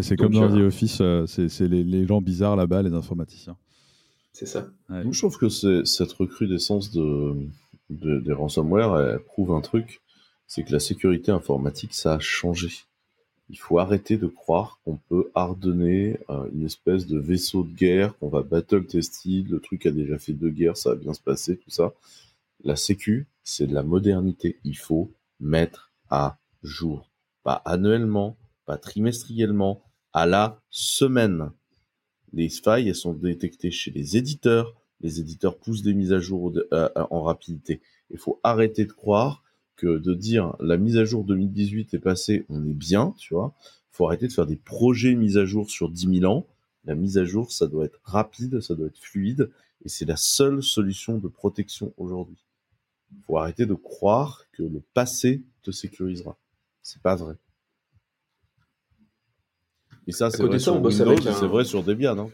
C'est 0.02 0.16
comme 0.16 0.34
dans 0.34 0.52
euh, 0.52 0.64
The 0.64 0.68
Office, 0.68 1.00
euh, 1.02 1.26
c'est 1.28 1.68
les, 1.68 1.84
les 1.84 2.06
gens 2.08 2.22
bizarres 2.22 2.56
là-bas, 2.56 2.82
les 2.82 2.94
informaticiens. 2.94 3.58
C'est 4.32 4.46
ça. 4.48 4.68
Ouais. 4.90 5.04
Je 5.12 5.20
trouve 5.20 5.38
que 5.38 5.50
cette 5.50 6.12
recrudescence 6.14 6.92
de, 6.92 7.36
de- 7.90 8.20
des 8.20 8.34
ransomware 8.34 9.00
elle 9.00 9.20
prouve 9.20 9.52
un 9.52 9.62
truc, 9.62 10.02
c'est 10.48 10.64
que 10.64 10.72
la 10.72 10.80
sécurité 10.80 11.32
informatique, 11.32 11.94
ça 11.94 12.16
a 12.16 12.20
changé. 12.20 12.70
Il 13.50 13.58
faut 13.60 13.78
arrêter 13.78 14.18
de 14.18 14.28
croire 14.28 14.80
qu'on 14.84 14.98
peut 15.10 15.30
hardener 15.36 16.18
euh, 16.30 16.50
une 16.54 16.66
espèce 16.66 17.06
de 17.06 17.20
vaisseau 17.20 17.64
de 17.64 17.76
guerre, 17.76 18.18
qu'on 18.18 18.30
va 18.30 18.42
battle 18.42 18.86
tester, 18.86 19.44
le 19.48 19.60
truc 19.60 19.86
a 19.86 19.92
déjà 19.92 20.18
fait 20.18 20.34
deux 20.34 20.50
guerres, 20.50 20.78
ça 20.78 20.92
va 20.92 20.96
bien 20.96 21.14
se 21.14 21.22
passer, 21.22 21.58
tout 21.58 21.70
ça. 21.70 21.92
La 22.64 22.76
sécu, 22.76 23.28
c'est 23.44 23.68
de 23.68 23.74
la 23.74 23.84
modernité. 23.84 24.58
Il 24.64 24.78
faut 24.78 25.12
mettre 25.42 25.92
à 26.10 26.38
jour. 26.64 27.10
Pas 27.44 27.62
annuellement, 27.66 28.38
pas 28.66 28.78
trimestriellement, 28.78 29.84
à 30.14 30.26
la 30.26 30.62
semaine. 30.70 31.52
Les 32.34 32.50
failles, 32.50 32.90
elles 32.90 32.96
sont 32.96 33.14
détectées 33.14 33.72
chez 33.72 33.92
les 33.92 34.18
éditeurs. 34.18 34.76
Les 35.02 35.20
éditeurs 35.20 35.58
poussent 35.58 35.82
des 35.82 35.94
mises 35.94 36.14
à 36.14 36.20
jour 36.20 36.54
euh, 36.72 36.90
en 36.96 37.24
rapidité. 37.24 37.82
Il 38.10 38.18
faut 38.18 38.40
arrêter 38.44 38.86
de 38.86 38.92
croire 38.92 39.44
que 39.76 39.98
de 39.98 40.14
dire 40.14 40.56
la 40.60 40.78
mise 40.78 40.98
à 40.98 41.06
jour 41.06 41.24
2018 41.24 41.94
est 41.94 42.00
passée, 42.00 42.46
on 42.50 42.64
est 42.66 42.74
bien, 42.74 43.14
tu 43.18 43.34
vois. 43.34 43.54
Il 43.92 43.98
faut 43.98 44.08
arrêter 44.08 44.28
de 44.28 44.34
faire 44.34 44.46
des 44.46 44.56
projets 44.56 45.16
mise 45.16 45.38
à 45.38 45.46
jour 45.46 45.70
sur 45.70 45.90
10 45.90 46.20
000 46.20 46.32
ans. 46.32 46.48
La 46.86 46.96
mise 46.96 47.18
à 47.18 47.26
jour, 47.26 47.52
ça 47.52 47.68
doit 47.68 47.86
être 47.86 48.00
rapide, 48.04 48.60
ça 48.60 48.76
doit 48.76 48.88
être 48.88 49.00
fluide, 49.00 49.52
et 49.86 49.90
c'est 49.90 50.06
la 50.06 50.18
seule 50.18 50.62
solution 50.62 51.18
de 51.18 51.28
protection 51.28 51.94
aujourd'hui. 51.98 52.44
Il 53.12 53.22
faut 53.24 53.38
arrêter 53.38 53.66
de 53.66 53.74
croire 53.74 54.46
que 54.52 54.64
le 54.64 54.82
passé 54.94 55.44
te 55.62 55.72
sécurisera. 55.72 56.38
C'est 56.82 57.02
pas 57.02 57.16
vrai. 57.16 57.36
Et 60.08 60.12
ça, 60.12 60.30
c'est 60.30 60.44
vrai, 60.44 60.60
sur 60.60 60.76
Windows, 60.76 60.92
c'est 60.92 61.48
vrai 61.48 61.64
sur 61.64 61.84
Debian. 61.84 62.18
Hein, 62.18 62.30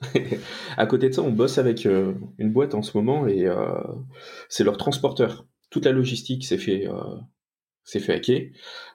à 0.76 0.86
côté 0.86 1.08
de 1.08 1.14
ça, 1.14 1.22
on 1.22 1.30
bosse 1.30 1.58
avec 1.58 1.86
euh, 1.86 2.14
une 2.38 2.52
boîte 2.52 2.74
en 2.74 2.82
ce 2.82 2.96
moment 2.96 3.26
et 3.26 3.46
euh, 3.46 3.80
c'est 4.48 4.64
leur 4.64 4.76
transporteur. 4.76 5.46
Toute 5.70 5.84
la 5.84 5.92
logistique 5.92 6.44
s'est 6.44 6.58
fait, 6.58 6.86
euh, 6.86 7.16
s'est 7.84 8.00
fait 8.00 8.14
hacker. 8.14 8.50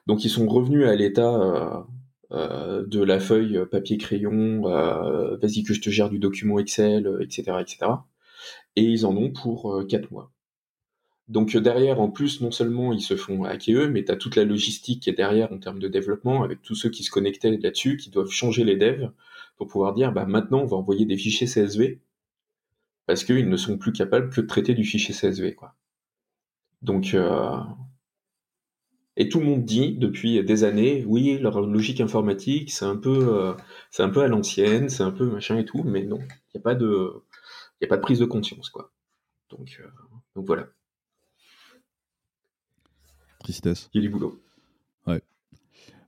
Donc 0.06 0.24
ils 0.24 0.30
sont 0.30 0.46
revenus 0.46 0.86
à 0.86 0.94
l'état 0.94 1.86
de 2.30 3.02
la 3.02 3.20
feuille 3.20 3.60
papier 3.70 3.96
crayon, 3.96 4.62
vas-y 5.40 5.62
que 5.62 5.72
je 5.72 5.80
te 5.80 5.88
gère 5.88 6.10
du 6.10 6.18
document 6.18 6.58
Excel, 6.58 7.18
etc., 7.20 7.58
etc. 7.60 7.92
Et 8.74 8.82
ils 8.82 9.06
en 9.06 9.16
ont 9.16 9.30
pour 9.30 9.84
4 9.88 10.10
mois. 10.10 10.33
Donc 11.28 11.56
derrière, 11.56 12.00
en 12.00 12.10
plus, 12.10 12.40
non 12.42 12.50
seulement 12.50 12.92
ils 12.92 13.00
se 13.00 13.16
font 13.16 13.44
hacker 13.44 13.84
eux, 13.84 13.88
mais 13.88 14.04
tu 14.04 14.12
as 14.12 14.16
toute 14.16 14.36
la 14.36 14.44
logistique 14.44 15.02
qui 15.02 15.10
est 15.10 15.14
derrière 15.14 15.52
en 15.52 15.58
termes 15.58 15.78
de 15.78 15.88
développement, 15.88 16.42
avec 16.42 16.60
tous 16.62 16.74
ceux 16.74 16.90
qui 16.90 17.02
se 17.02 17.10
connectaient 17.10 17.50
là-dessus, 17.50 17.96
qui 17.96 18.10
doivent 18.10 18.30
changer 18.30 18.64
les 18.64 18.76
devs 18.76 19.10
pour 19.56 19.68
pouvoir 19.68 19.94
dire, 19.94 20.12
bah 20.12 20.26
maintenant 20.26 20.60
on 20.60 20.66
va 20.66 20.76
envoyer 20.76 21.06
des 21.06 21.16
fichiers 21.16 21.46
CSV, 21.46 22.00
parce 23.06 23.24
qu'ils 23.24 23.48
ne 23.48 23.56
sont 23.56 23.78
plus 23.78 23.92
capables 23.92 24.30
que 24.30 24.40
de 24.40 24.46
traiter 24.46 24.74
du 24.74 24.84
fichier 24.84 25.14
CSV. 25.14 25.54
Quoi. 25.54 25.74
Donc, 26.82 27.14
euh... 27.14 27.58
et 29.16 29.28
tout 29.28 29.40
le 29.40 29.46
monde 29.46 29.64
dit 29.64 29.96
depuis 29.96 30.42
des 30.44 30.64
années, 30.64 31.04
oui, 31.06 31.38
leur 31.38 31.60
logique 31.62 32.00
informatique, 32.00 32.70
c'est 32.70 32.84
un 32.84 32.96
peu, 32.96 33.28
euh, 33.34 33.54
à 33.98 34.28
l'ancienne, 34.28 34.88
c'est 34.90 35.02
un 35.02 35.10
peu 35.10 35.30
machin 35.30 35.56
et 35.58 35.64
tout, 35.64 35.82
mais 35.84 36.02
non, 36.02 36.18
il 36.20 36.56
n'y 36.56 36.60
a 36.60 36.62
pas 36.62 36.74
de, 36.74 37.22
il 37.80 37.84
a 37.86 37.88
pas 37.88 37.96
de 37.96 38.02
prise 38.02 38.18
de 38.18 38.26
conscience, 38.26 38.68
quoi. 38.70 38.92
Euh... 39.52 39.56
donc 40.36 40.46
voilà. 40.46 40.68
Tristesse. 43.44 43.90
Il 43.92 44.02
y 44.02 44.04
a 44.04 44.08
du 44.08 44.12
boulot. 44.12 44.40
Ouais. 45.06 45.22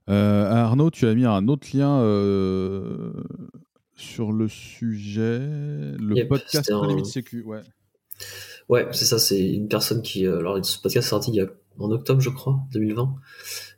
Euh, 0.09 0.45
Arnaud, 0.45 0.89
tu 0.89 1.07
as 1.07 1.13
mis 1.13 1.25
un 1.25 1.47
autre 1.47 1.67
lien 1.73 2.01
euh, 2.01 3.13
sur 3.95 4.31
le 4.31 4.47
sujet, 4.47 5.39
le 5.39 6.27
podcast 6.27 6.71
un... 6.71 6.87
Limite 6.87 7.05
Sécu. 7.05 7.43
Ouais, 7.43 7.61
ouais 8.69 8.87
c'est 8.91 9.05
ça. 9.05 9.19
C'est 9.19 9.47
une 9.47 9.69
personne 9.69 10.01
qui. 10.01 10.25
Euh, 10.25 10.39
alors, 10.39 10.63
ce 10.65 10.81
podcast 10.81 11.07
est 11.07 11.09
sorti 11.09 11.31
il 11.31 11.35
y 11.35 11.41
a, 11.41 11.47
en 11.77 11.91
octobre, 11.91 12.21
je 12.21 12.29
crois, 12.31 12.59
2020. 12.73 13.15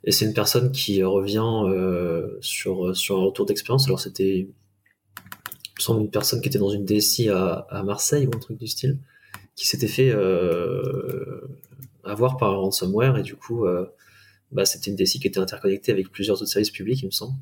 Et 0.04 0.12
c'est 0.12 0.24
une 0.24 0.32
personne 0.34 0.72
qui 0.72 1.02
revient 1.02 1.42
sur, 2.40 2.96
sur 2.96 3.18
un 3.18 3.24
retour 3.26 3.44
d'expérience. 3.44 3.86
Alors, 3.86 4.00
c'était. 4.00 4.38
Il 4.38 5.82
me 5.82 5.82
semble 5.82 6.00
une 6.00 6.10
personne 6.10 6.40
qui 6.40 6.48
était 6.48 6.58
dans 6.58 6.70
une 6.70 6.84
DSI 6.84 7.28
à, 7.30 7.66
à 7.70 7.82
Marseille 7.82 8.26
ou 8.26 8.30
un 8.34 8.38
truc 8.38 8.58
du 8.58 8.66
style, 8.66 8.98
qui 9.54 9.66
s'était 9.66 9.88
fait 9.88 10.12
avoir 12.04 12.36
par 12.36 12.52
un 12.52 12.56
ransomware 12.56 13.18
et 13.18 13.22
du 13.22 13.36
coup, 13.36 13.66
euh, 13.66 13.86
bah, 14.52 14.64
c'était 14.64 14.90
une 14.90 14.96
DSI 14.96 15.20
qui 15.20 15.28
était 15.28 15.40
interconnectée 15.40 15.92
avec 15.92 16.10
plusieurs 16.10 16.36
autres 16.40 16.50
services 16.50 16.70
publics, 16.70 17.02
il 17.02 17.06
me 17.06 17.10
semble. 17.10 17.36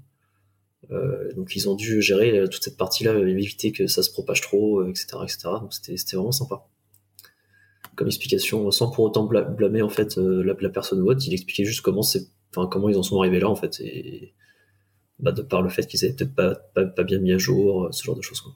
Euh, 0.91 1.33
donc 1.35 1.57
ils 1.57 1.69
ont 1.69 1.75
dû 1.75 2.01
gérer 2.01 2.45
toute 2.51 2.63
cette 2.63 2.77
partie-là, 2.77 3.19
éviter 3.19 3.73
que 3.73 3.87
ça 3.87 4.03
se 4.03 4.11
propage 4.11 4.41
trop, 4.41 4.85
etc., 4.87 5.07
euh, 5.15 5.25
etc. 5.25 5.39
Donc 5.61 5.73
c'était 5.73 6.17
vraiment 6.17 6.33
sympa. 6.33 6.67
Comme 7.97 8.07
explication, 8.07 8.71
sans 8.71 8.91
pour 8.91 9.05
autant 9.05 9.25
blâmer 9.25 9.83
en 9.83 9.89
fait 9.89 10.17
la, 10.17 10.55
personne 10.71 11.01
ou 11.01 11.11
autre, 11.11 11.23
il 11.27 11.35
expliquait 11.35 11.65
juste 11.65 11.81
comment 11.81 12.03
c'est, 12.03 12.29
enfin 12.55 12.69
comment 12.71 12.89
ils 12.89 12.97
en 12.97 13.03
sont 13.03 13.19
arrivés 13.19 13.41
là 13.41 13.49
en 13.49 13.57
fait, 13.57 13.81
et 13.81 14.35
bah, 15.19 15.33
de 15.33 15.43
par 15.43 15.63
le 15.63 15.69
fait 15.69 15.85
qu'ils 15.87 16.05
avaient 16.05 16.15
peut-être 16.15 16.35
pas, 16.35 16.55
pas, 16.55 16.85
pas, 16.85 17.03
bien 17.03 17.19
mis 17.19 17.33
à 17.33 17.39
jour, 17.39 17.89
ce 17.93 18.05
genre 18.05 18.15
de 18.15 18.23
choses. 18.23 18.41
Quoi. 18.41 18.55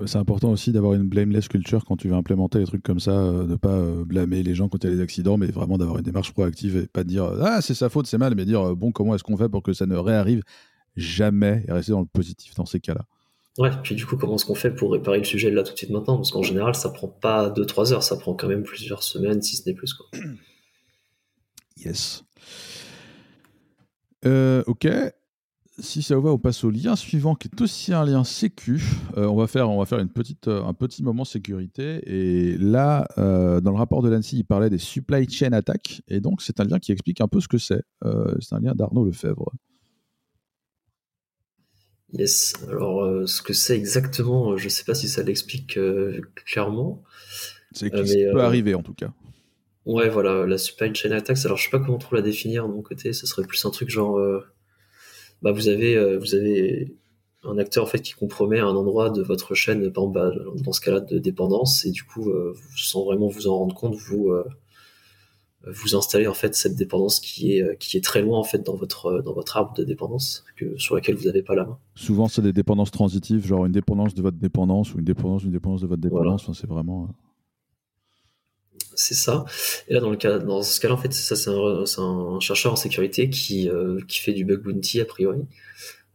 Euh, 0.00 0.06
c'est 0.06 0.18
important 0.18 0.50
aussi 0.50 0.72
d'avoir 0.72 0.94
une 0.94 1.08
blameless 1.08 1.48
culture 1.48 1.84
quand 1.84 1.96
tu 1.96 2.08
veux 2.08 2.14
implémenter 2.14 2.58
des 2.58 2.64
trucs 2.64 2.82
comme 2.82 3.00
ça, 3.00 3.12
euh, 3.12 3.46
de 3.46 3.56
pas 3.56 3.70
euh, 3.70 4.04
blâmer 4.04 4.42
les 4.42 4.54
gens 4.54 4.68
quand 4.68 4.82
il 4.84 4.90
y 4.90 4.92
a 4.92 4.96
des 4.96 5.02
accidents, 5.02 5.36
mais 5.36 5.46
vraiment 5.46 5.78
d'avoir 5.78 5.98
une 5.98 6.04
démarche 6.04 6.32
proactive 6.32 6.76
et 6.76 6.86
pas 6.86 7.04
de 7.04 7.08
dire 7.08 7.24
ah 7.40 7.60
c'est 7.60 7.74
sa 7.74 7.88
faute, 7.88 8.06
c'est 8.06 8.18
mal, 8.18 8.34
mais 8.34 8.44
dire 8.44 8.74
bon 8.76 8.92
comment 8.92 9.14
est-ce 9.14 9.24
qu'on 9.24 9.36
fait 9.36 9.48
pour 9.48 9.62
que 9.62 9.72
ça 9.72 9.86
ne 9.86 9.96
réarrive 9.96 10.42
jamais 10.96 11.64
et 11.68 11.72
rester 11.72 11.92
dans 11.92 12.00
le 12.00 12.06
positif 12.06 12.54
dans 12.54 12.66
ces 12.66 12.80
cas-là. 12.80 13.04
Ouais, 13.58 13.70
puis 13.82 13.94
du 13.94 14.04
coup 14.04 14.16
comment 14.16 14.34
est-ce 14.34 14.44
qu'on 14.44 14.54
fait 14.54 14.70
pour 14.70 14.92
réparer 14.92 15.18
le 15.18 15.24
sujet 15.24 15.50
là 15.50 15.62
tout 15.62 15.72
de 15.72 15.78
suite 15.78 15.90
maintenant? 15.90 16.16
Parce 16.16 16.30
qu'en 16.30 16.42
général 16.42 16.74
ça 16.74 16.90
prend 16.90 17.08
pas 17.08 17.50
2-3 17.50 17.92
heures, 17.92 18.02
ça 18.02 18.16
prend 18.16 18.34
quand 18.34 18.48
même 18.48 18.62
plusieurs 18.62 19.02
semaines 19.02 19.42
si 19.42 19.56
ce 19.56 19.68
n'est 19.68 19.74
plus 19.74 19.94
quoi. 19.94 20.06
Yes. 21.78 22.24
ok, 24.24 24.88
si 25.78 26.02
ça 26.02 26.16
vous 26.16 26.22
va, 26.22 26.30
on 26.30 26.38
passe 26.38 26.64
au 26.64 26.70
lien 26.70 26.96
suivant 26.96 27.34
qui 27.34 27.48
est 27.48 27.60
aussi 27.60 27.92
un 27.92 28.04
lien 28.04 28.24
sécu. 28.24 28.82
Euh, 29.16 29.26
on 29.26 29.36
va 29.36 29.46
faire, 29.46 29.68
on 29.70 29.78
va 29.78 29.84
faire 29.84 29.98
une 29.98 30.08
petite, 30.08 30.48
euh, 30.48 30.64
un 30.64 30.72
petit 30.72 31.02
moment 31.02 31.24
sécurité. 31.24 32.00
Et 32.06 32.56
là, 32.56 33.06
euh, 33.18 33.60
dans 33.60 33.72
le 33.72 33.76
rapport 33.76 34.02
de 34.02 34.08
l'ANSI, 34.08 34.38
il 34.38 34.44
parlait 34.44 34.70
des 34.70 34.78
supply 34.78 35.28
chain 35.28 35.52
attaques. 35.52 36.02
Et 36.08 36.20
donc, 36.20 36.40
c'est 36.40 36.60
un 36.60 36.64
lien 36.64 36.78
qui 36.78 36.92
explique 36.92 37.20
un 37.20 37.28
peu 37.28 37.40
ce 37.40 37.48
que 37.48 37.58
c'est. 37.58 37.82
c'est 38.40 38.54
un 38.54 38.60
lien 38.60 38.74
d'Arnaud 38.74 39.04
Lefebvre. 39.04 39.52
Yes. 42.12 42.54
Alors, 42.70 43.28
ce 43.28 43.42
que 43.42 43.52
c'est 43.52 43.76
exactement, 43.76 44.56
je 44.56 44.64
ne 44.64 44.68
sais 44.70 44.84
pas 44.84 44.94
si 44.94 45.08
ça 45.08 45.22
l'explique 45.22 45.78
clairement. 46.46 47.02
C'est 47.72 47.94
ce 47.94 48.02
qui 48.02 48.32
peut 48.32 48.42
arriver 48.42 48.74
en 48.74 48.82
tout 48.82 48.94
cas. 48.94 49.12
Ouais, 49.84 50.08
voilà, 50.08 50.46
la 50.46 50.56
supply 50.56 50.94
chain 50.94 51.10
attacks. 51.10 51.44
Alors, 51.44 51.58
je 51.58 51.64
sais 51.64 51.70
pas 51.70 51.78
comment 51.78 51.98
trop 51.98 52.16
la 52.16 52.22
définir 52.22 52.66
de 52.66 52.72
mon 52.72 52.82
côté. 52.82 53.12
Ce 53.12 53.26
serait 53.26 53.46
plus 53.46 53.64
un 53.66 53.70
truc 53.70 53.90
genre 53.90 54.18
bah, 55.42 55.52
vous 55.52 55.68
avez 55.68 55.96
euh, 55.96 56.18
vous 56.18 56.34
avez 56.34 56.94
un 57.44 57.58
acteur 57.58 57.84
en 57.84 57.86
fait 57.86 58.00
qui 58.00 58.12
compromet 58.14 58.58
un 58.58 58.74
endroit 58.74 59.10
de 59.10 59.22
votre 59.22 59.54
chaîne, 59.54 59.80
par 59.92 60.04
exemple, 60.04 60.14
bah, 60.14 60.62
dans 60.64 60.72
ce 60.72 60.80
cas-là 60.80 61.00
de 61.00 61.18
dépendance, 61.18 61.84
et 61.84 61.90
du 61.90 62.02
coup, 62.02 62.30
euh, 62.30 62.54
sans 62.76 63.04
vraiment 63.04 63.28
vous 63.28 63.46
en 63.46 63.56
rendre 63.56 63.74
compte, 63.74 63.94
vous 63.94 64.30
euh, 64.30 64.44
vous 65.66 65.96
installez 65.96 66.26
en 66.26 66.34
fait 66.34 66.54
cette 66.54 66.76
dépendance 66.76 67.18
qui 67.18 67.52
est 67.52 67.78
qui 67.78 67.96
est 67.96 68.00
très 68.00 68.22
loin 68.22 68.38
en 68.38 68.44
fait 68.44 68.64
dans 68.64 68.76
votre 68.76 69.20
dans 69.22 69.32
votre 69.32 69.56
arbre 69.56 69.74
de 69.74 69.82
dépendance 69.82 70.44
que 70.56 70.76
sur 70.78 70.94
laquelle 70.94 71.16
vous 71.16 71.24
n'avez 71.24 71.42
pas 71.42 71.56
la 71.56 71.64
main. 71.64 71.78
Souvent, 71.96 72.28
c'est 72.28 72.42
des 72.42 72.52
dépendances 72.52 72.92
transitives, 72.92 73.44
genre 73.44 73.66
une 73.66 73.72
dépendance 73.72 74.14
de 74.14 74.22
votre 74.22 74.36
dépendance 74.36 74.94
ou 74.94 74.98
une 74.98 75.04
dépendance 75.04 75.42
d'une 75.42 75.52
dépendance 75.52 75.80
de 75.80 75.86
votre 75.86 76.02
dépendance. 76.02 76.50
c'est 76.52 76.68
vraiment 76.68 77.08
c'est 78.96 79.14
ça. 79.14 79.44
Et 79.88 79.94
là, 79.94 80.00
dans, 80.00 80.10
le 80.10 80.16
cas, 80.16 80.38
dans 80.38 80.62
ce 80.62 80.80
cas-là, 80.80 80.94
en 80.94 80.96
fait, 80.96 81.12
ça, 81.12 81.36
c'est 81.36 81.50
un, 81.50 82.40
chercheur 82.40 82.72
en 82.72 82.76
sécurité 82.76 83.30
qui, 83.30 83.68
euh, 83.68 84.00
qui 84.08 84.20
fait 84.20 84.32
du 84.32 84.44
bug 84.44 84.62
bounty, 84.62 85.00
a 85.00 85.04
priori. 85.04 85.40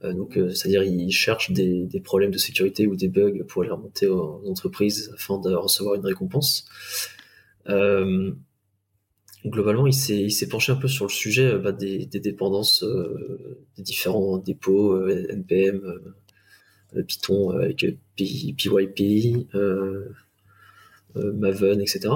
Euh, 0.04 0.14
donc, 0.14 0.38
euh, 0.38 0.52
c'est-à-dire, 0.52 0.84
il 0.84 1.12
cherche 1.12 1.52
des, 1.52 1.88
problèmes 2.04 2.32
de 2.32 2.38
sécurité 2.38 2.88
ou 2.88 2.96
des 2.96 3.08
bugs 3.08 3.44
pour 3.48 3.64
les 3.64 3.70
remonter 3.70 4.08
aux 4.08 4.44
entreprises 4.50 5.12
afin 5.14 5.40
de 5.40 5.54
recevoir 5.54 5.96
une 5.96 6.06
récompense. 6.06 6.66
globalement, 9.46 9.88
il 9.88 9.94
s'est, 9.94 10.48
penché 10.50 10.72
un 10.72 10.76
peu 10.76 10.88
sur 10.88 11.06
le 11.06 11.12
sujet 11.12 11.58
bah, 11.58 11.72
des, 11.72 12.06
des, 12.06 12.20
dépendances 12.20 12.84
des 13.78 13.84
différents 13.84 14.38
dépôts, 14.38 15.08
NPM, 15.08 15.82
Python 17.08 17.52
avec 17.52 17.86
PYP, 18.16 19.48
Maven, 21.16 21.82
etc. 21.82 22.10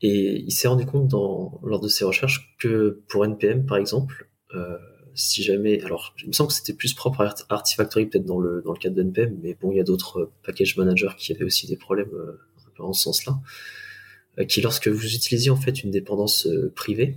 Et 0.00 0.40
il 0.40 0.50
s'est 0.50 0.68
rendu 0.68 0.84
compte 0.84 1.08
dans, 1.08 1.60
lors 1.62 1.80
de 1.80 1.88
ses 1.88 2.04
recherches 2.04 2.56
que 2.58 3.02
pour 3.08 3.24
NPM, 3.24 3.66
par 3.66 3.78
exemple, 3.78 4.28
euh, 4.54 4.76
si 5.14 5.42
jamais, 5.42 5.80
alors 5.82 6.14
il 6.22 6.28
me 6.28 6.32
semble 6.32 6.48
que 6.48 6.54
c'était 6.54 6.72
plus 6.72 6.94
propre 6.94 7.20
à 7.20 7.34
Artifactory 7.50 8.06
peut-être 8.06 8.24
dans 8.24 8.38
le, 8.38 8.62
dans 8.64 8.72
le 8.72 8.78
cadre 8.78 8.96
de 8.96 9.02
NPM, 9.02 9.38
mais 9.42 9.56
bon, 9.60 9.70
il 9.72 9.76
y 9.76 9.80
a 9.80 9.84
d'autres 9.84 10.30
package 10.44 10.76
managers 10.76 11.14
qui 11.18 11.32
avaient 11.32 11.44
aussi 11.44 11.66
des 11.66 11.76
problèmes 11.76 12.12
euh, 12.14 12.40
dans 12.78 12.92
ce 12.92 13.02
sens-là, 13.02 13.40
euh, 14.38 14.44
qui 14.44 14.60
lorsque 14.60 14.88
vous 14.88 15.14
utilisez 15.14 15.50
en 15.50 15.56
fait 15.56 15.82
une 15.82 15.90
dépendance 15.90 16.46
euh, 16.46 16.72
privée, 16.74 17.16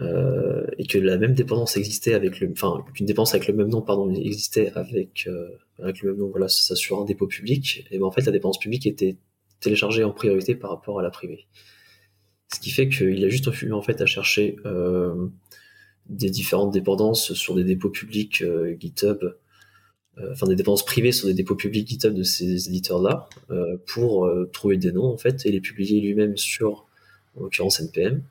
euh, 0.00 0.64
et 0.78 0.86
que 0.86 0.98
la 0.98 1.18
même 1.18 1.34
dépendance 1.34 1.76
existait 1.76 2.14
avec 2.14 2.38
le, 2.38 2.50
enfin, 2.52 2.84
qu'une 2.94 3.06
dépendance 3.06 3.34
avec 3.34 3.48
le 3.48 3.54
même 3.54 3.68
nom, 3.68 3.82
pardon, 3.82 4.10
existait 4.14 4.70
avec, 4.76 5.26
euh, 5.26 5.48
avec 5.82 6.02
le 6.02 6.10
même 6.10 6.20
nom, 6.20 6.28
voilà, 6.28 6.48
ça 6.48 6.76
sur 6.76 7.00
un 7.00 7.04
dépôt 7.04 7.26
public, 7.26 7.84
et 7.90 7.98
ben 7.98 8.04
en 8.04 8.12
fait 8.12 8.24
la 8.24 8.30
dépendance 8.30 8.60
publique 8.60 8.86
était 8.86 9.16
téléchargé 9.60 10.04
en 10.04 10.12
priorité 10.12 10.54
par 10.54 10.70
rapport 10.70 11.00
à 11.00 11.02
la 11.02 11.10
privée. 11.10 11.46
Ce 12.52 12.60
qui 12.60 12.70
fait 12.70 12.88
qu'il 12.88 13.24
a 13.24 13.28
juste 13.28 13.50
eu 13.60 13.72
en 13.72 13.82
fait 13.82 14.00
à 14.00 14.06
chercher 14.06 14.56
euh, 14.64 15.26
des 16.06 16.30
différentes 16.30 16.72
dépendances 16.72 17.32
sur 17.34 17.56
des 17.56 17.64
dépôts 17.64 17.90
publics 17.90 18.42
euh, 18.42 18.76
GitHub 18.78 19.18
enfin 20.32 20.48
des 20.48 20.56
dépendances 20.56 20.84
privées 20.84 21.12
sur 21.12 21.28
des 21.28 21.34
dépôts 21.34 21.54
publics 21.54 21.86
GitHub 21.86 22.12
de 22.12 22.24
ces 22.24 22.68
éditeurs-là 22.68 23.28
pour 23.86 24.28
trouver 24.52 24.76
des 24.76 24.90
noms 24.90 25.12
en 25.12 25.16
fait 25.16 25.46
et 25.46 25.52
les 25.52 25.60
publier 25.60 26.00
lui-même 26.00 26.36
sur, 26.36 26.88
en 27.36 27.44
l'occurrence 27.44 27.78
NPM. 27.78 28.24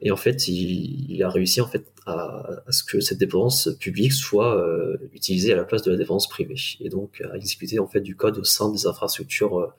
Et 0.00 0.10
en 0.10 0.16
fait, 0.16 0.46
il, 0.48 1.22
a 1.22 1.30
réussi 1.30 1.60
en 1.60 1.66
fait 1.66 1.92
à, 2.06 2.62
ce 2.70 2.84
que 2.84 3.00
cette 3.00 3.18
dépendance 3.18 3.70
publique 3.80 4.12
soit 4.12 4.64
utilisée 5.12 5.52
à 5.52 5.56
la 5.56 5.64
place 5.64 5.82
de 5.82 5.90
la 5.90 5.96
dépendance 5.96 6.28
privée, 6.28 6.54
et 6.80 6.88
donc 6.88 7.20
à 7.32 7.36
exécuter 7.36 7.78
en 7.80 7.88
fait 7.88 8.00
du 8.00 8.14
code 8.14 8.38
au 8.38 8.44
sein 8.44 8.70
des 8.70 8.86
infrastructures 8.86 9.74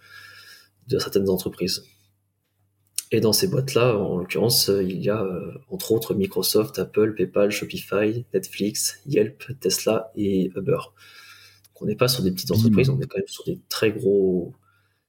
de 0.88 1.00
certaines 1.00 1.30
entreprises. 1.30 1.84
Et 3.12 3.22
dans 3.22 3.34
ces 3.34 3.48
boîtes-là, 3.48 3.98
en 3.98 4.18
l'occurrence, 4.18 4.68
il 4.68 5.02
y 5.02 5.10
a 5.10 5.26
entre 5.70 5.94
autres 5.94 6.14
Microsoft, 6.14 6.78
Apple, 6.78 7.16
PayPal, 7.16 7.50
Shopify, 7.50 8.26
Netflix, 8.34 9.00
Yelp, 9.08 9.44
Tesla 9.60 10.12
et 10.16 10.52
Uber. 10.56 10.72
Donc 10.72 11.82
on 11.82 11.86
n'est 11.86 11.96
pas 11.96 12.08
sur 12.08 12.24
des 12.24 12.32
petites 12.32 12.52
entreprises, 12.52 12.90
on 12.90 13.00
est 13.00 13.08
quand 13.08 13.18
même 13.18 13.28
sur 13.28 13.46
des 13.46 13.60
très 13.68 13.92
gros, 13.92 14.54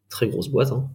très 0.09 0.29
grosses 0.29 0.49
boîtes. 0.49 0.73
Hein. 0.73 0.89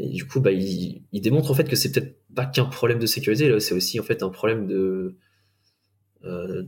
Et 0.00 0.08
du 0.08 0.26
coup, 0.26 0.40
bah, 0.40 0.50
il, 0.52 1.02
démontre 1.12 1.50
en 1.50 1.54
fait 1.54 1.68
que 1.68 1.76
c'est 1.76 1.92
peut-être 1.92 2.16
pas 2.34 2.46
qu'un 2.46 2.64
problème 2.64 2.98
de 2.98 3.06
sécurité, 3.06 3.60
c'est 3.60 3.74
aussi 3.74 4.00
en 4.00 4.02
fait 4.02 4.22
un 4.22 4.30
problème 4.30 4.66
de 4.66 5.16
euh, 6.24 6.62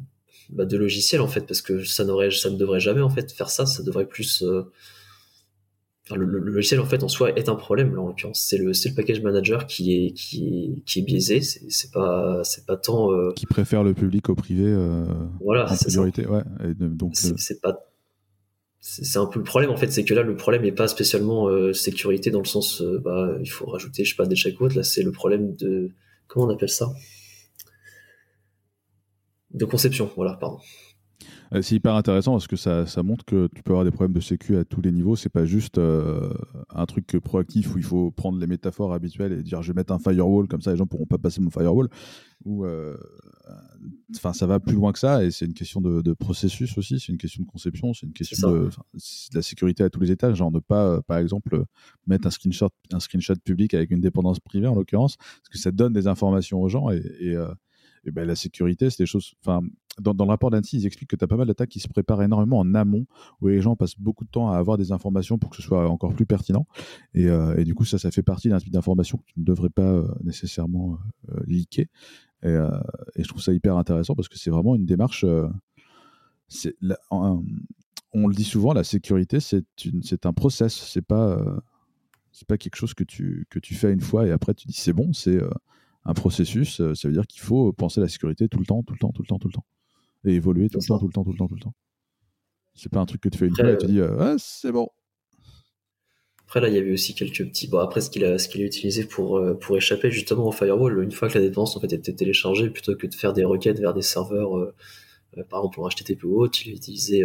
bah, 0.50 0.64
de 0.64 0.76
logiciel 0.76 1.20
en 1.20 1.28
fait, 1.28 1.46
parce 1.46 1.62
que 1.62 1.82
ça 1.84 2.04
ne 2.04 2.56
devrait 2.56 2.80
jamais 2.80 3.00
en 3.00 3.10
fait 3.10 3.32
faire 3.32 3.48
ça. 3.48 3.64
Ça 3.64 3.82
devrait 3.82 4.06
plus 4.06 4.42
euh, 4.42 4.70
le, 6.14 6.26
logiciel 6.26 6.80
en 6.80 6.84
fait 6.84 7.02
en 7.02 7.08
soi 7.08 7.30
est 7.30 7.48
un 7.48 7.54
problème 7.54 7.94
là 7.94 8.02
en 8.02 8.08
l'occurrence 8.08 8.44
c'est 8.46 8.58
le 8.58 8.72
le 8.72 8.94
package 8.94 9.22
manager 9.22 9.66
qui 9.66 9.94
est 9.94 10.12
qui 10.12 10.46
est 10.46 10.82
qui 10.84 10.98
est 10.98 11.02
biaisé 11.02 11.40
c'est 11.40 11.90
pas 11.90 12.42
pas 12.66 12.76
tant 12.76 13.12
euh, 13.12 13.32
qui 13.34 13.46
préfère 13.46 13.82
le 13.82 13.94
public 13.94 14.28
au 14.28 14.34
privé 14.34 14.76
voilà 15.40 15.72
en 15.72 15.76
priorité 15.76 16.26
ouais 16.26 16.42
donc 16.74 17.14
c'est 17.16 17.62
pas 17.62 17.91
c'est 18.84 19.18
un 19.18 19.26
peu 19.26 19.38
le 19.38 19.44
problème 19.44 19.70
en 19.70 19.76
fait 19.76 19.92
c'est 19.92 20.04
que 20.04 20.12
là 20.12 20.22
le 20.22 20.36
problème 20.36 20.62
n'est 20.62 20.72
pas 20.72 20.88
spécialement 20.88 21.46
euh, 21.48 21.72
sécurité 21.72 22.30
dans 22.32 22.40
le 22.40 22.44
sens 22.46 22.82
bah 22.82 23.30
il 23.40 23.48
faut 23.48 23.66
rajouter 23.66 24.04
je 24.04 24.10
sais 24.10 24.16
pas 24.16 24.26
des 24.26 24.34
checkouts 24.34 24.68
là 24.74 24.82
c'est 24.82 25.02
le 25.04 25.12
problème 25.12 25.54
de 25.54 25.90
comment 26.26 26.46
on 26.46 26.50
appelle 26.50 26.68
ça? 26.68 26.92
De 29.52 29.64
conception 29.64 30.10
voilà 30.16 30.32
pardon. 30.34 30.58
euh, 30.58 30.81
c'est 31.60 31.74
hyper 31.74 31.94
intéressant 31.94 32.32
parce 32.32 32.46
que 32.46 32.56
ça, 32.56 32.86
ça, 32.86 33.02
montre 33.02 33.26
que 33.26 33.48
tu 33.54 33.62
peux 33.62 33.72
avoir 33.72 33.84
des 33.84 33.90
problèmes 33.90 34.14
de 34.14 34.20
sécu 34.20 34.56
à 34.56 34.64
tous 34.64 34.80
les 34.80 34.90
niveaux. 34.90 35.16
C'est 35.16 35.28
pas 35.28 35.44
juste 35.44 35.76
euh, 35.76 36.32
un 36.70 36.86
truc 36.86 37.18
proactif 37.18 37.74
où 37.74 37.78
il 37.78 37.84
faut 37.84 38.10
prendre 38.10 38.38
les 38.38 38.46
métaphores 38.46 38.94
habituelles 38.94 39.32
et 39.32 39.42
dire 39.42 39.60
je 39.60 39.72
vais 39.72 39.76
mettre 39.76 39.92
un 39.92 39.98
firewall 39.98 40.48
comme 40.48 40.62
ça 40.62 40.70
les 40.70 40.78
gens 40.78 40.86
pourront 40.86 41.04
pas 41.04 41.18
passer 41.18 41.42
mon 41.42 41.50
firewall. 41.50 41.88
Ou 42.46 42.64
euh, 42.64 42.96
enfin 44.16 44.32
ça 44.32 44.46
va 44.46 44.60
plus 44.60 44.74
loin 44.74 44.92
que 44.92 44.98
ça 44.98 45.24
et 45.24 45.30
c'est 45.30 45.44
une 45.44 45.54
question 45.54 45.80
de, 45.80 46.12
processus 46.14 46.78
aussi, 46.78 46.98
c'est 46.98 47.12
une 47.12 47.18
question 47.18 47.42
de 47.42 47.48
conception, 47.48 47.92
c'est 47.92 48.06
une 48.06 48.12
question 48.12 48.50
de, 48.50 48.70
la 49.34 49.42
sécurité 49.42 49.84
à 49.84 49.90
tous 49.90 50.00
les 50.00 50.10
étages. 50.10 50.36
Genre 50.36 50.50
ne 50.50 50.60
pas 50.60 51.02
par 51.02 51.18
exemple 51.18 51.64
mettre 52.06 52.26
un 52.26 52.30
screenshot 52.30 52.70
un 52.92 53.00
screenshot 53.00 53.36
public 53.44 53.74
avec 53.74 53.90
une 53.90 54.00
dépendance 54.00 54.40
privée 54.40 54.68
en 54.68 54.74
l'occurrence 54.74 55.16
parce 55.18 55.48
que 55.50 55.58
ça 55.58 55.70
donne 55.70 55.92
des 55.92 56.06
informations 56.06 56.62
aux 56.62 56.68
gens 56.68 56.90
et, 56.90 57.02
et 57.20 57.36
et 58.04 58.10
ben, 58.10 58.26
la 58.26 58.34
sécurité, 58.34 58.90
c'est 58.90 59.02
des 59.02 59.06
choses. 59.06 59.34
Enfin, 59.40 59.60
dans, 60.00 60.14
dans, 60.14 60.24
le 60.24 60.30
rapport 60.30 60.50
d'Annecy, 60.50 60.78
ils 60.78 60.86
expliquent 60.86 61.10
que 61.10 61.16
tu 61.16 61.24
as 61.24 61.28
pas 61.28 61.36
mal 61.36 61.46
d'attaques 61.46 61.68
qui 61.68 61.80
se 61.80 61.88
préparent 61.88 62.22
énormément 62.22 62.58
en 62.58 62.74
amont, 62.74 63.06
où 63.40 63.48
les 63.48 63.60
gens 63.60 63.76
passent 63.76 63.98
beaucoup 63.98 64.24
de 64.24 64.30
temps 64.30 64.50
à 64.50 64.56
avoir 64.56 64.76
des 64.78 64.90
informations 64.90 65.38
pour 65.38 65.50
que 65.50 65.56
ce 65.56 65.62
soit 65.62 65.88
encore 65.88 66.14
plus 66.14 66.26
pertinent. 66.26 66.66
Et, 67.14 67.28
euh, 67.28 67.62
du 67.62 67.74
coup, 67.74 67.84
ça, 67.84 67.98
ça 67.98 68.10
fait 68.10 68.22
partie 68.22 68.48
d'un 68.48 68.58
type 68.58 68.72
d'information 68.72 69.18
que 69.18 69.24
tu 69.26 69.38
ne 69.38 69.44
devrais 69.44 69.70
pas 69.70 69.82
euh, 69.82 70.08
nécessairement 70.24 70.98
euh, 71.30 71.40
leaker. 71.46 71.86
Et, 72.42 72.48
euh, 72.48 72.70
et, 73.14 73.22
je 73.22 73.28
trouve 73.28 73.42
ça 73.42 73.52
hyper 73.52 73.76
intéressant 73.76 74.16
parce 74.16 74.28
que 74.28 74.36
c'est 74.36 74.50
vraiment 74.50 74.74
une 74.74 74.86
démarche. 74.86 75.24
on 78.14 78.26
le 78.26 78.34
dit 78.34 78.44
souvent, 78.44 78.72
la 78.72 78.84
sécurité, 78.84 79.38
c'est 79.38 80.26
un 80.26 80.32
process. 80.32 80.74
C'est 80.74 81.06
pas, 81.06 81.40
c'est 82.32 82.48
pas 82.48 82.58
quelque 82.58 82.76
chose 82.76 82.94
que 82.94 83.04
tu, 83.04 83.46
que 83.48 83.60
tu 83.60 83.74
fais 83.74 83.92
une 83.92 84.00
fois 84.00 84.26
et 84.26 84.32
après 84.32 84.54
tu 84.54 84.66
dis 84.66 84.74
c'est 84.74 84.92
bon. 84.92 85.12
C'est 85.12 85.40
un 86.04 86.14
processus, 86.14 86.80
euh, 86.80 86.94
ça 86.94 87.08
veut 87.08 87.14
dire 87.14 87.26
qu'il 87.26 87.42
faut 87.42 87.72
penser 87.72 88.00
à 88.00 88.02
la 88.02 88.08
sécurité 88.08 88.48
tout 88.48 88.58
le 88.58 88.66
temps, 88.66 88.82
tout 88.82 88.92
le 88.92 88.98
temps, 88.98 89.12
tout 89.12 89.22
le 89.22 89.26
temps, 89.26 89.38
tout 89.38 89.48
le 89.48 89.52
temps. 89.52 89.66
Et 90.24 90.34
évoluer 90.34 90.68
tout 90.68 90.78
le 90.80 90.86
temps, 90.86 90.98
tout 90.98 91.06
le 91.06 91.12
temps, 91.12 91.24
tout 91.24 91.32
le 91.32 91.38
temps, 91.38 91.48
tout 91.48 91.54
le 91.54 91.60
temps. 91.60 91.74
C'est 92.74 92.90
pas 92.90 93.00
un 93.00 93.06
truc 93.06 93.20
que 93.20 93.28
tu 93.28 93.38
fais 93.38 93.46
une 93.46 93.54
fois 93.54 93.70
et 93.70 93.78
tu 93.78 93.86
dis, 93.86 94.00
euh, 94.00 94.36
c'est 94.38 94.72
bon. 94.72 94.88
Après, 96.44 96.60
là, 96.60 96.68
il 96.68 96.74
y 96.74 96.78
avait 96.78 96.92
aussi 96.92 97.14
quelques 97.14 97.46
petits. 97.46 97.68
Bon, 97.68 97.78
après, 97.78 98.00
ce 98.00 98.10
qu'il 98.10 98.24
a, 98.24 98.38
ce 98.38 98.48
qu'il 98.48 98.62
a 98.62 98.64
utilisé 98.64 99.04
pour, 99.04 99.36
euh, 99.36 99.54
pour 99.54 99.76
échapper 99.76 100.10
justement 100.10 100.48
au 100.48 100.52
firewall, 100.52 101.02
une 101.02 101.12
fois 101.12 101.28
que 101.28 101.34
la 101.38 101.44
dépense 101.44 101.76
en 101.76 101.80
fait, 101.80 101.92
était 101.92 102.12
téléchargée, 102.12 102.70
plutôt 102.70 102.94
que 102.96 103.06
de 103.06 103.14
faire 103.14 103.32
des 103.32 103.44
requêtes 103.44 103.78
vers 103.78 103.94
des 103.94 104.02
serveurs, 104.02 104.72
par 105.48 105.60
exemple 105.60 105.74
pour 105.74 105.88
HTTP 105.88 106.24
ou 106.24 106.40
autre, 106.40 106.58
il 106.66 106.72
a 106.72 106.74
utilisé 106.74 107.24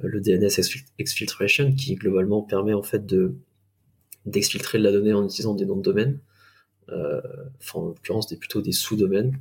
le 0.00 0.20
DNS 0.20 0.50
exfiltration 0.98 1.72
qui 1.72 1.94
globalement 1.94 2.42
permet 2.42 2.74
en 2.74 2.82
fait 2.82 3.06
de 3.06 3.36
d'exfiltrer 4.26 4.78
de 4.78 4.82
la 4.82 4.92
donnée 4.92 5.14
en 5.14 5.24
utilisant 5.24 5.54
des 5.54 5.64
noms 5.64 5.76
de 5.76 5.82
domaine. 5.82 6.18
Euh, 6.90 7.20
en 7.74 7.86
l'occurrence, 7.86 8.28
plutôt 8.28 8.62
des 8.62 8.70
sous-domaines. 8.72 9.38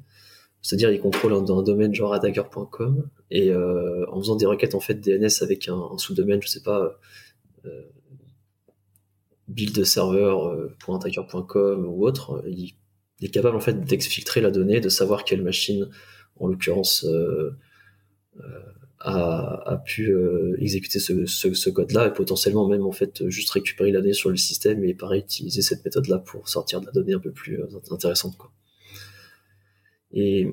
C'est-à-dire, 0.61 0.91
il 0.91 0.99
contrôle 0.99 1.33
un, 1.33 1.47
un, 1.47 1.61
domaine 1.61 1.93
genre 1.93 2.13
attacker.com 2.13 3.07
et 3.29 3.51
euh, 3.51 4.03
en 4.09 4.19
faisant 4.19 4.35
des 4.35 4.47
requêtes 4.47 4.73
en 4.73 4.79
fait 4.79 4.95
DNS 4.95 5.29
avec 5.41 5.67
un, 5.67 5.95
sous-domaine, 5.97 6.41
je 6.41 6.47
sais 6.47 6.63
pas, 6.63 6.97
euh, 7.65 7.83
build 9.47 9.83
server.attacker.com 9.83 11.85
ou 11.85 12.07
autre, 12.07 12.43
il 12.47 12.73
est 13.21 13.29
capable 13.29 13.55
en 13.55 13.59
fait 13.59 13.83
d'exfiltrer 13.83 14.41
la 14.41 14.49
donnée, 14.49 14.79
de 14.79 14.89
savoir 14.89 15.23
quelle 15.23 15.43
machine, 15.43 15.87
en 16.39 16.47
l'occurrence, 16.47 17.05
a, 18.99 19.81
pu 19.85 20.11
euh, 20.11 20.55
exécuter 20.59 20.99
ce, 20.99 21.69
code-là 21.69 22.07
et 22.07 22.13
potentiellement 22.13 22.67
même 22.67 22.85
en 22.85 22.91
fait 22.91 23.27
juste 23.29 23.49
récupérer 23.51 23.91
la 23.91 24.01
donnée 24.01 24.13
sur 24.13 24.29
le 24.29 24.37
système 24.37 24.83
et 24.83 24.93
pareil 24.93 25.21
utiliser 25.21 25.61
cette 25.61 25.83
méthode-là 25.83 26.19
pour 26.19 26.47
sortir 26.49 26.81
de 26.81 26.85
la 26.85 26.91
donnée 26.91 27.13
un 27.13 27.19
peu 27.19 27.31
plus 27.31 27.59
euh, 27.59 27.67
intéressante 27.91 28.37
quoi. 28.37 28.51
Et 30.11 30.47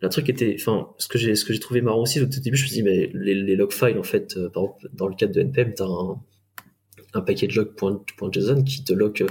le 0.00 0.08
truc 0.08 0.28
était, 0.30 0.56
enfin, 0.58 0.88
ce 0.98 1.06
que 1.06 1.18
j'ai, 1.18 1.34
ce 1.34 1.44
que 1.44 1.52
j'ai 1.52 1.60
trouvé 1.60 1.80
marrant 1.80 2.02
aussi 2.02 2.20
au 2.20 2.24
début, 2.24 2.56
je 2.56 2.62
me 2.62 2.68
suis 2.68 2.76
dit 2.76 2.82
mais 2.82 3.10
les, 3.12 3.56
log 3.56 3.72
files 3.72 3.98
en 3.98 4.02
fait, 4.02 4.36
euh, 4.36 4.48
par 4.48 4.64
exemple 4.64 4.88
dans 4.94 5.06
le 5.06 5.14
cadre 5.14 5.34
de 5.34 5.42
npm, 5.42 5.74
t'as 5.74 5.84
un, 5.84 6.20
un 7.14 7.20
package 7.20 7.56
log.json 7.56 8.64
qui 8.64 8.84
te 8.84 8.92
log 8.92 9.26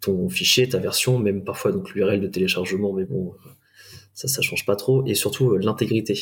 ton 0.00 0.28
fichier, 0.28 0.68
ta 0.68 0.78
version, 0.78 1.18
même 1.18 1.44
parfois 1.44 1.72
donc 1.72 1.92
l'URL 1.94 2.20
de 2.20 2.26
téléchargement, 2.26 2.92
mais 2.92 3.04
bon, 3.04 3.34
ça, 4.14 4.28
ça 4.28 4.40
change 4.40 4.64
pas 4.66 4.76
trop, 4.76 5.04
et 5.06 5.14
surtout 5.14 5.56
l'intégrité. 5.56 6.18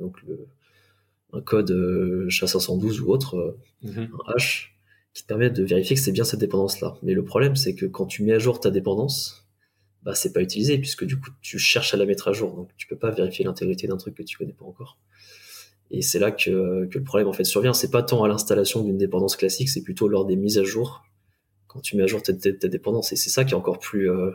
donc 0.00 0.18
un 1.36 1.40
code 1.40 1.70
euh, 1.70 2.28
SHA-512 2.28 3.00
ou 3.00 3.12
autre, 3.12 3.36
euh, 3.36 3.58
mhm. 3.82 4.08
un 4.12 4.34
hash, 4.34 4.76
qui 5.14 5.22
te 5.22 5.28
permet 5.28 5.50
de 5.50 5.64
vérifier 5.64 5.96
que 5.96 6.02
c'est 6.02 6.12
bien 6.12 6.24
cette 6.24 6.40
dépendance-là. 6.40 6.96
Mais 7.02 7.14
le 7.14 7.24
problème, 7.24 7.56
c'est 7.56 7.74
que 7.74 7.86
quand 7.86 8.06
tu 8.06 8.22
mets 8.22 8.32
à 8.32 8.38
jour 8.38 8.60
ta 8.60 8.70
dépendance, 8.70 9.46
bah, 10.02 10.14
c'est 10.14 10.32
pas 10.32 10.42
utilisé, 10.42 10.78
puisque 10.78 11.04
du 11.04 11.18
coup, 11.18 11.30
tu 11.40 11.58
cherches 11.58 11.94
à 11.94 11.96
la 11.96 12.06
mettre 12.06 12.28
à 12.28 12.32
jour. 12.32 12.54
Donc, 12.54 12.70
tu 12.76 12.86
peux 12.86 12.96
pas 12.96 13.10
vérifier 13.10 13.44
l'intégrité 13.44 13.88
d'un 13.88 13.96
truc 13.96 14.14
que 14.14 14.22
tu 14.22 14.36
connais 14.36 14.52
pas 14.52 14.64
encore. 14.64 14.98
Et 15.90 16.02
c'est 16.02 16.18
là 16.18 16.32
que, 16.32 16.88
le 16.92 17.02
problème 17.02 17.28
en 17.28 17.32
fait 17.32 17.44
survient. 17.44 17.72
C'est 17.72 17.90
pas 17.90 18.02
tant 18.02 18.24
à 18.24 18.28
l'installation 18.28 18.82
d'une 18.82 18.98
dépendance 18.98 19.36
classique, 19.36 19.68
c'est 19.68 19.82
plutôt 19.82 20.08
lors 20.08 20.24
des 20.24 20.36
mises 20.36 20.58
à 20.58 20.64
jour, 20.64 21.04
quand 21.66 21.80
tu 21.80 21.96
mets 21.96 22.02
à 22.02 22.06
jour 22.06 22.22
ta, 22.22 22.32
dépendance. 22.32 23.12
Et 23.12 23.16
c'est 23.16 23.30
ça 23.30 23.44
qui 23.44 23.52
est 23.52 23.56
encore 23.56 23.78
plus, 23.78 24.10
euh, 24.10 24.30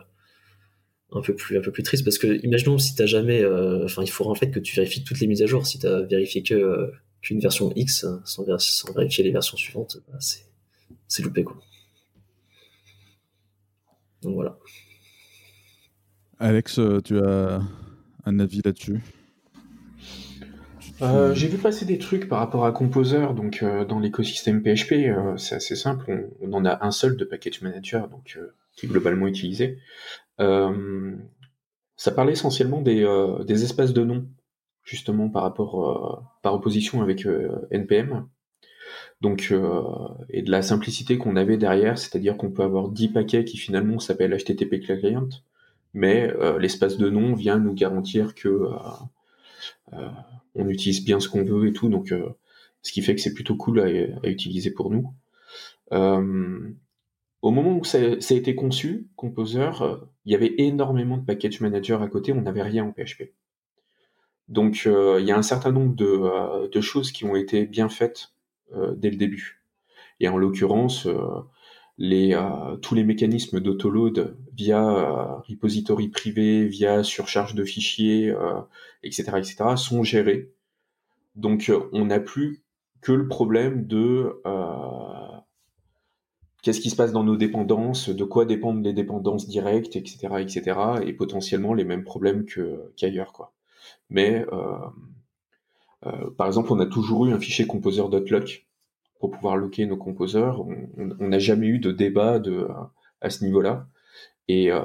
un 1.13 1.21
peu 1.21 1.35
plus 1.35 1.57
un 1.57 1.61
peu 1.61 1.71
plus 1.71 1.83
triste 1.83 2.03
parce 2.05 2.17
que 2.17 2.43
imaginons 2.45 2.77
si 2.77 2.95
t'as 2.95 3.05
jamais 3.05 3.41
euh, 3.41 3.83
enfin 3.85 4.01
il 4.03 4.09
faudra 4.09 4.31
en 4.31 4.35
fait 4.35 4.49
que 4.49 4.59
tu 4.59 4.75
vérifies 4.75 5.03
toutes 5.03 5.19
les 5.19 5.27
mises 5.27 5.41
à 5.41 5.45
jour. 5.45 5.67
Si 5.67 5.79
tu 5.79 5.87
as 5.87 6.01
vérifié 6.01 6.41
que 6.43 6.53
euh, 6.53 6.91
qu'une 7.21 7.39
version 7.39 7.71
X 7.75 8.05
sans, 8.25 8.45
sans, 8.57 8.93
vérifier 8.93 9.23
les 9.23 9.31
versions 9.31 9.57
suivantes 9.57 9.97
bah, 10.07 10.17
c'est 10.19 10.45
c'est 11.07 11.23
loupé 11.23 11.43
quoi. 11.43 11.57
Donc 14.21 14.35
voilà. 14.35 14.57
Alex 16.39 16.79
euh, 16.79 17.01
tu 17.01 17.19
as 17.19 17.61
un 18.25 18.39
avis 18.39 18.61
là-dessus? 18.63 18.99
J'ai 21.33 21.47
vu 21.47 21.57
passer 21.57 21.85
des 21.85 21.97
trucs 21.97 22.29
par 22.29 22.37
rapport 22.37 22.63
à 22.63 22.71
Composer, 22.71 23.25
donc 23.35 23.65
dans 23.89 23.99
l'écosystème 23.99 24.61
PHP, 24.61 25.09
c'est 25.35 25.55
assez 25.55 25.75
simple, 25.75 26.29
on, 26.41 26.53
en 26.53 26.63
a 26.63 26.85
un 26.85 26.91
seul 26.91 27.17
de 27.17 27.25
package 27.25 27.63
manager, 27.63 28.07
donc 28.07 28.37
qui 28.75 28.85
est 28.85 28.89
globalement 28.89 29.25
utilisé. 29.25 29.79
Euh, 30.41 31.15
ça 31.95 32.11
parlait 32.11 32.33
essentiellement 32.33 32.83
euh, 32.85 33.43
des, 33.43 33.63
espaces 33.63 33.93
de 33.93 34.03
nom, 34.03 34.27
justement 34.83 35.29
par 35.29 35.43
rapport, 35.43 35.89
euh, 35.89 36.23
par 36.41 36.53
opposition 36.53 37.01
avec 37.01 37.27
NPM. 37.69 38.27
Donc, 39.21 39.53
et 40.29 40.41
de 40.41 40.51
la 40.51 40.63
simplicité 40.63 41.19
qu'on 41.19 41.35
avait 41.35 41.57
derrière, 41.57 41.99
c'est-à-dire 41.99 42.37
qu'on 42.37 42.49
peut 42.49 42.63
avoir 42.63 42.89
10 42.89 43.09
paquets 43.09 43.45
qui 43.45 43.57
finalement 43.57 43.99
s'appellent 43.99 44.35
HTTP 44.35 44.81
Client, 44.81 45.29
mais 45.93 46.33
l'espace 46.59 46.97
de 46.97 47.09
nom 47.09 47.35
vient 47.35 47.59
nous 47.59 47.73
garantir 47.75 48.33
que 48.33 48.67
on 50.55 50.67
utilise 50.67 51.05
bien 51.05 51.19
ce 51.19 51.29
qu'on 51.29 51.43
veut 51.43 51.67
et 51.67 51.73
tout, 51.73 51.87
donc 51.87 52.11
ce 52.81 52.91
qui 52.91 53.03
fait 53.03 53.13
que 53.13 53.21
c'est 53.21 53.35
plutôt 53.35 53.55
cool 53.55 53.79
à, 53.79 54.27
utiliser 54.27 54.71
pour 54.71 54.89
nous. 54.89 55.13
Au 57.41 57.51
moment 57.51 57.77
où 57.77 57.83
ça, 57.83 58.19
ça, 58.21 58.33
a 58.33 58.37
été 58.37 58.55
conçu, 58.55 59.07
Composer, 59.15 59.71
il 60.25 60.31
y 60.31 60.35
avait 60.35 60.53
énormément 60.57 61.17
de 61.17 61.25
package 61.25 61.61
manager 61.61 62.01
à 62.01 62.07
côté, 62.07 62.33
on 62.33 62.41
n'avait 62.41 62.61
rien 62.61 62.85
en 62.85 62.91
PHP. 62.91 63.33
Donc 64.47 64.85
il 64.85 65.25
y 65.25 65.31
a 65.31 65.37
un 65.37 65.41
certain 65.41 65.71
nombre 65.71 65.95
de, 65.95 66.67
de, 66.67 66.81
choses 66.81 67.11
qui 67.11 67.25
ont 67.25 67.35
été 67.35 67.65
bien 67.65 67.89
faites 67.89 68.33
dès 68.97 69.09
le 69.09 69.15
début. 69.15 69.63
Et 70.19 70.27
en 70.27 70.37
l'occurrence, 70.37 71.07
les, 71.97 72.37
tous 72.81 72.95
les 72.95 73.03
mécanismes 73.03 73.59
d'autoload 73.59 74.35
via 74.53 75.41
repository 75.47 76.09
privé, 76.09 76.67
via 76.67 77.03
surcharge 77.03 77.55
de 77.55 77.63
fichiers, 77.63 78.33
etc., 79.03 79.23
etc., 79.37 79.55
sont 79.77 80.03
gérés. 80.03 80.51
Donc 81.35 81.71
on 81.93 82.05
n'a 82.05 82.19
plus 82.19 82.63
que 83.01 83.13
le 83.13 83.27
problème 83.27 83.87
de 83.87 84.41
qu'est-ce 86.61 86.79
qui 86.79 86.89
se 86.89 86.95
passe 86.95 87.11
dans 87.11 87.23
nos 87.23 87.37
dépendances, 87.37 88.09
de 88.09 88.23
quoi 88.23 88.45
dépendent 88.45 88.83
les 88.83 88.93
dépendances 88.93 89.47
directes, 89.47 89.95
etc., 89.95 90.35
etc., 90.39 90.79
et 91.05 91.13
potentiellement 91.13 91.73
les 91.73 91.83
mêmes 91.83 92.03
problèmes 92.03 92.45
qu'ailleurs, 92.95 93.33
quoi. 93.33 93.53
Mais 94.09 94.45
euh, 94.51 94.77
euh, 96.05 96.29
par 96.31 96.47
exemple, 96.47 96.71
on 96.71 96.79
a 96.79 96.85
toujours 96.85 97.25
eu 97.25 97.33
un 97.33 97.39
fichier 97.39 97.65
composer.lock 97.65 98.67
pour 99.19 99.31
pouvoir 99.31 99.55
locker 99.57 99.85
nos 99.85 99.97
composeurs. 99.97 100.61
On 100.61 101.27
n'a 101.27 101.39
jamais 101.39 101.67
eu 101.67 101.79
de 101.79 101.91
débat 101.91 102.39
de, 102.39 102.67
à 103.21 103.29
ce 103.29 103.43
niveau-là. 103.43 103.87
Et, 104.47 104.71
euh, 104.71 104.81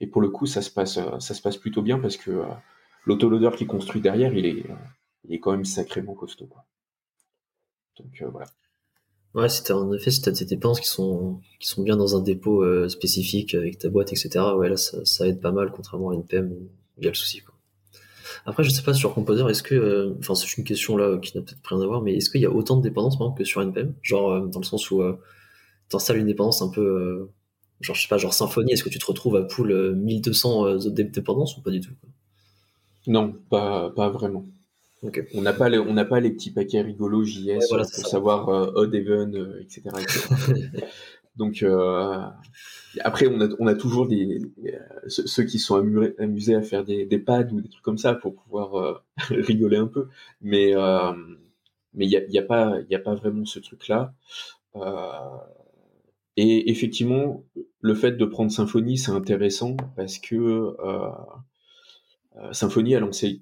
et, 0.00 0.06
pour 0.06 0.22
le 0.22 0.30
coup, 0.30 0.46
ça 0.46 0.62
se 0.62 0.70
passe, 0.70 0.98
ça 1.18 1.34
se 1.34 1.42
passe 1.42 1.56
plutôt 1.56 1.82
bien 1.82 1.98
parce 1.98 2.16
que 2.16 2.42
l'autoloader 3.04 3.56
qui 3.56 3.66
construit 3.66 4.00
derrière, 4.00 4.32
il 4.34 4.46
est, 4.46 4.64
il 5.24 5.34
est 5.34 5.40
quand 5.40 5.52
même 5.52 5.64
sacrément 5.64 6.14
costaud. 6.14 6.46
Quoi. 6.46 6.64
Donc 7.98 8.24
voilà. 8.30 8.46
Ouais, 9.34 9.48
c'était 9.48 9.72
en 9.72 9.90
effet, 9.94 10.10
si 10.10 10.20
t'as 10.20 10.30
des 10.30 10.44
dépenses 10.44 10.78
qui 10.80 10.88
sont, 10.88 11.40
qui 11.58 11.66
sont 11.66 11.82
bien 11.82 11.96
dans 11.96 12.16
un 12.16 12.20
dépôt 12.20 12.62
euh, 12.62 12.88
spécifique 12.88 13.54
avec 13.54 13.78
ta 13.78 13.88
boîte, 13.88 14.12
etc., 14.12 14.30
ouais, 14.56 14.68
là, 14.68 14.76
ça, 14.76 15.02
ça, 15.06 15.26
aide 15.26 15.40
pas 15.40 15.52
mal, 15.52 15.72
contrairement 15.72 16.10
à 16.10 16.14
NPM 16.14 16.52
où 16.52 16.68
il 16.98 17.04
y 17.04 17.06
a 17.06 17.10
le 17.10 17.14
souci, 17.16 17.40
quoi. 17.40 17.54
Après, 18.46 18.64
je 18.64 18.70
sais 18.70 18.82
pas 18.82 18.94
sur 18.94 19.14
Composer, 19.14 19.44
est-ce 19.48 19.62
que, 19.62 19.74
euh, 19.74 20.14
enfin, 20.18 20.34
c'est 20.34 20.56
une 20.58 20.64
question 20.64 20.96
là 20.96 21.18
qui 21.18 21.36
n'a 21.36 21.42
peut-être 21.42 21.60
rien 21.64 21.80
à 21.80 21.86
voir, 21.86 22.02
mais 22.02 22.16
est-ce 22.16 22.28
qu'il 22.30 22.40
y 22.42 22.46
a 22.46 22.50
autant 22.50 22.76
de 22.76 22.82
dépendances, 22.82 23.18
par 23.18 23.34
que 23.34 23.44
sur 23.44 23.62
NPM? 23.62 23.94
Genre, 24.02 24.30
euh, 24.32 24.46
dans 24.48 24.60
le 24.60 24.64
sens 24.64 24.90
où, 24.90 25.02
t'installes 25.88 26.18
une 26.18 26.26
dépendance 26.26 26.62
un 26.62 26.68
peu, 26.68 27.30
genre, 27.80 27.96
je 27.96 28.02
sais 28.02 28.08
pas, 28.08 28.18
genre 28.18 28.34
Symfony, 28.34 28.72
est-ce 28.72 28.84
que 28.84 28.90
tu 28.90 28.98
te 28.98 29.06
retrouves 29.06 29.36
à 29.36 29.42
pool 29.42 29.94
1200 29.96 30.76
dépendances 30.88 31.56
ou 31.56 31.62
pas 31.62 31.70
du 31.70 31.80
tout? 31.80 31.92
Quoi? 32.00 32.10
Non, 33.06 33.34
pas, 33.50 33.90
pas 33.90 34.10
vraiment. 34.10 34.46
On 35.34 35.42
n'a 35.42 35.52
pas, 35.52 35.68
les, 35.68 35.78
on 35.78 35.94
pas 36.04 36.20
les 36.20 36.30
petits 36.30 36.52
paquets 36.52 36.80
rigolos 36.80 37.24
JS 37.24 37.68
pour 37.68 37.84
savoir 37.84 38.48
euh, 38.48 38.70
odd, 38.74 38.94
even, 38.94 39.34
euh, 39.34 39.60
etc., 39.60 39.82
Donc 41.36 41.62
euh, 41.62 42.20
après, 43.00 43.26
on 43.26 43.40
a, 43.40 43.48
on 43.58 43.66
a 43.66 43.74
toujours 43.74 44.06
des, 44.06 44.38
ceux 45.08 45.44
qui 45.44 45.58
sont 45.58 45.76
amusés, 46.18 46.54
à 46.54 46.60
faire 46.60 46.84
des, 46.84 47.06
des, 47.06 47.18
pads 47.18 47.48
ou 47.52 47.62
des 47.62 47.70
trucs 47.70 47.82
comme 47.82 47.96
ça 47.96 48.14
pour 48.14 48.34
pouvoir 48.34 49.02
rigoler 49.30 49.78
un 49.78 49.86
peu. 49.86 50.08
Mais 50.42 50.74
mais 51.94 52.06
il 52.06 52.08
n'y 52.08 52.16
a, 52.16 52.24
y 52.28 52.38
a, 52.38 52.42
pas, 52.42 52.76
a 52.76 52.98
pas 52.98 53.14
vraiment 53.14 53.46
ce 53.46 53.60
truc-là. 53.60 54.12
et 56.36 56.70
effectivement, 56.70 57.44
le 57.80 57.94
fait 57.94 58.12
de 58.12 58.24
prendre 58.26 58.52
Symfony, 58.52 58.98
c'est 58.98 59.12
intéressant 59.12 59.74
parce 59.96 60.18
que 60.18 60.76
Symfony 62.52 62.94
a 62.94 63.00
lancé 63.00 63.40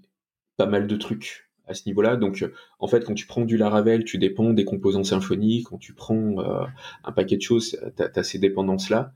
pas 0.57 0.67
mal 0.67 0.87
de 0.87 0.95
trucs 0.95 1.50
à 1.71 1.75
ce 1.75 1.89
niveau-là. 1.89 2.17
Donc, 2.17 2.43
euh, 2.43 2.53
en 2.81 2.89
fait, 2.89 3.05
quand 3.05 3.15
tu 3.15 3.27
prends 3.27 3.45
du 3.45 3.57
Laravel, 3.57 4.05
tu 4.05 4.19
dépends 4.19 4.53
des 4.53 4.65
composants 4.65 5.05
Symfony. 5.05 5.63
Quand 5.63 5.79
tu 5.79 5.95
prends 5.95 6.39
euh, 6.41 6.67
un 7.05 7.13
paquet 7.13 7.37
de 7.37 7.43
choses, 7.43 7.79
tu 7.97 8.03
as, 8.03 8.23
ces 8.23 8.39
dépendances-là. 8.39 9.15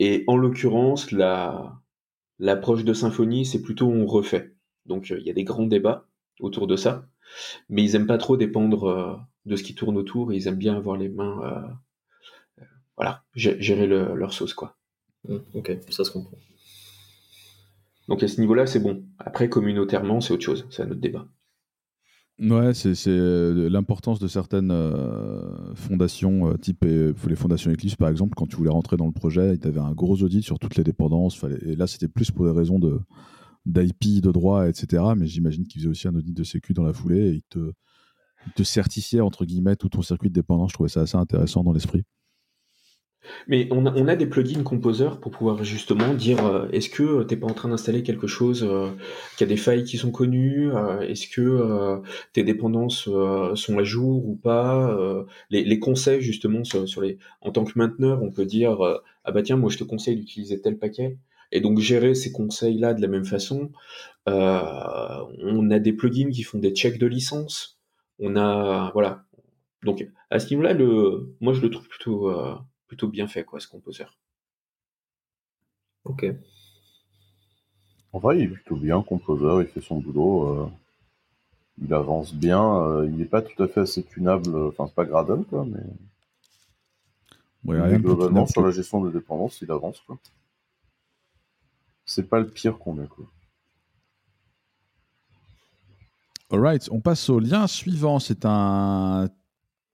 Et 0.00 0.24
en 0.26 0.36
l'occurrence, 0.36 1.12
la, 1.12 1.80
l'approche 2.38 2.84
de 2.84 2.94
Symfony, 2.94 3.44
c'est 3.44 3.62
plutôt 3.62 3.86
on 3.86 4.06
refait. 4.06 4.54
Donc, 4.86 5.12
euh, 5.12 5.18
il 5.20 5.26
y 5.26 5.30
a 5.30 5.34
des 5.34 5.44
grands 5.44 5.66
débats 5.66 6.08
autour 6.40 6.66
de 6.66 6.76
ça. 6.76 7.06
Mais 7.68 7.82
ils 7.82 7.94
aiment 7.94 8.06
pas 8.06 8.18
trop 8.18 8.36
dépendre 8.36 9.26
de 9.44 9.56
ce 9.56 9.62
qui 9.62 9.74
tourne 9.74 9.96
autour. 9.96 10.32
ils 10.32 10.46
aiment 10.46 10.56
bien 10.56 10.76
avoir 10.76 10.96
les 10.96 11.08
mains, 11.08 11.78
voilà, 12.96 13.24
gérer 13.34 13.86
leur 13.86 14.32
sauce, 14.32 14.54
quoi. 14.54 14.76
Mmh, 15.26 15.36
ok, 15.54 15.78
ça 15.90 16.04
se 16.04 16.10
comprend. 16.10 16.36
Donc 18.08 18.22
à 18.22 18.28
ce 18.28 18.40
niveau-là, 18.40 18.66
c'est 18.66 18.80
bon. 18.80 19.04
Après, 19.18 19.48
communautairement, 19.48 20.20
c'est 20.20 20.34
autre 20.34 20.44
chose. 20.44 20.66
C'est 20.70 20.82
un 20.82 20.90
autre 20.90 21.00
débat. 21.00 21.26
Ouais, 22.40 22.74
c'est 22.74 22.94
euh, 23.06 23.70
l'importance 23.70 24.18
de 24.18 24.26
certaines 24.26 24.72
euh, 24.72 25.72
fondations, 25.76 26.50
euh, 26.50 26.56
type 26.56 26.84
les 26.84 27.36
fondations 27.36 27.70
Eclipse 27.70 27.94
par 27.94 28.08
exemple, 28.08 28.34
quand 28.34 28.48
tu 28.48 28.56
voulais 28.56 28.70
rentrer 28.70 28.96
dans 28.96 29.06
le 29.06 29.12
projet, 29.12 29.56
tu 29.56 29.68
avais 29.68 29.78
un 29.78 29.92
gros 29.92 30.20
audit 30.20 30.42
sur 30.42 30.58
toutes 30.58 30.74
les 30.74 30.82
dépendances. 30.82 31.40
Et 31.64 31.76
là, 31.76 31.86
c'était 31.86 32.08
plus 32.08 32.32
pour 32.32 32.44
des 32.44 32.50
raisons 32.50 32.80
d'IP, 33.66 34.20
de 34.20 34.32
droit, 34.32 34.68
etc. 34.68 35.14
Mais 35.16 35.26
j'imagine 35.26 35.64
qu'ils 35.64 35.82
faisaient 35.82 35.90
aussi 35.90 36.08
un 36.08 36.14
audit 36.16 36.36
de 36.36 36.42
sécu 36.42 36.72
dans 36.74 36.82
la 36.82 36.92
foulée 36.92 37.28
et 37.28 37.34
ils 37.34 37.44
te, 37.48 37.72
ils 38.48 38.52
te 38.52 38.64
certifiaient, 38.64 39.20
entre 39.20 39.44
guillemets, 39.44 39.76
tout 39.76 39.88
ton 39.88 40.02
circuit 40.02 40.28
de 40.28 40.34
dépendance. 40.34 40.70
Je 40.70 40.74
trouvais 40.74 40.88
ça 40.88 41.02
assez 41.02 41.16
intéressant 41.16 41.62
dans 41.62 41.72
l'esprit. 41.72 42.02
Mais 43.48 43.68
on 43.70 43.86
a, 43.86 44.16
des 44.16 44.26
plugins 44.26 44.62
Composer 44.62 45.08
pour 45.20 45.32
pouvoir 45.32 45.64
justement 45.64 46.14
dire 46.14 46.44
euh, 46.46 46.68
est-ce 46.72 46.88
que 46.88 47.22
tu 47.24 47.34
n'es 47.34 47.40
pas 47.40 47.46
en 47.46 47.54
train 47.54 47.68
d'installer 47.68 48.02
quelque 48.02 48.26
chose 48.26 48.64
euh, 48.68 48.90
qui 49.36 49.44
a 49.44 49.46
des 49.46 49.56
failles 49.56 49.84
qui 49.84 49.98
sont 49.98 50.10
connues 50.10 50.72
euh, 50.74 51.00
Est-ce 51.00 51.28
que 51.28 52.00
tes 52.32 52.44
dépendances 52.44 53.08
sont 53.54 53.78
à 53.78 53.84
jour 53.84 54.26
ou 54.26 54.36
pas 54.36 54.96
les, 55.50 55.78
conseils 55.78 56.20
justement 56.22 56.64
sur, 56.64 57.00
les 57.02 57.18
en 57.40 57.50
tant 57.50 57.64
que 57.64 57.72
mainteneur, 57.76 58.22
on 58.22 58.30
peut 58.30 58.46
dire 58.46 58.78
ah 59.24 59.32
bah 59.32 59.42
tiens 59.42 59.56
moi 59.56 59.70
je 59.70 59.78
te 59.78 59.84
conseille 59.84 60.16
d'utiliser 60.16 60.60
tel 60.60 60.78
paquet 60.78 61.18
et 61.52 61.60
donc 61.60 61.78
gérer 61.78 62.14
ces 62.14 62.32
conseils 62.32 62.78
là 62.78 62.94
de 62.94 63.02
la 63.02 63.08
même 63.08 63.24
façon. 63.24 63.70
on 64.26 65.70
a 65.70 65.78
des 65.78 65.92
plugins 65.92 66.30
qui 66.30 66.42
font 66.42 66.58
des 66.58 66.70
checks 66.70 66.98
de 66.98 67.06
licence. 67.06 67.78
On 68.18 68.36
a 68.36 68.90
voilà 68.92 69.24
donc 69.84 70.08
à 70.30 70.38
ce 70.38 70.48
niveau-là 70.50 70.72
le 70.72 71.34
moi 71.40 71.52
je 71.52 71.60
le 71.60 71.70
trouve 71.70 71.88
plutôt 71.88 72.30
plutôt 72.94 73.08
bien 73.08 73.26
fait, 73.26 73.44
quoi, 73.44 73.58
ce 73.58 73.66
composeur. 73.66 74.16
Ok. 76.04 76.26
En 78.12 78.20
vrai, 78.20 78.38
il 78.38 78.44
est 78.44 78.48
plutôt 78.48 78.76
bien, 78.76 79.02
composeur, 79.02 79.60
il 79.62 79.66
fait 79.66 79.80
son 79.80 79.98
boulot. 79.98 80.48
Euh, 80.48 80.68
il 81.82 81.92
avance 81.92 82.32
bien. 82.32 82.62
Euh, 82.82 83.06
il 83.06 83.16
n'est 83.16 83.24
pas 83.24 83.42
tout 83.42 83.60
à 83.60 83.66
fait 83.66 83.80
assez 83.80 84.04
tunable. 84.04 84.56
Enfin, 84.68 84.86
c'est 84.86 84.94
pas 84.94 85.04
Gradle, 85.04 85.42
quoi, 85.44 85.66
mais. 85.66 85.82
globalement, 87.98 88.46
sur 88.46 88.62
la 88.62 88.70
gestion 88.70 89.00
de 89.00 89.10
dépendance, 89.10 89.60
il 89.60 89.72
avance, 89.72 90.00
quoi. 90.06 90.16
C'est 92.06 92.28
pas 92.28 92.38
le 92.38 92.46
pire 92.46 92.78
qu'on 92.78 93.02
ait, 93.02 93.08
quoi. 93.08 93.26
Alright, 96.52 96.88
on 96.92 97.00
passe 97.00 97.28
au 97.28 97.40
lien 97.40 97.66
suivant. 97.66 98.20
C'est 98.20 98.44
un 98.44 99.28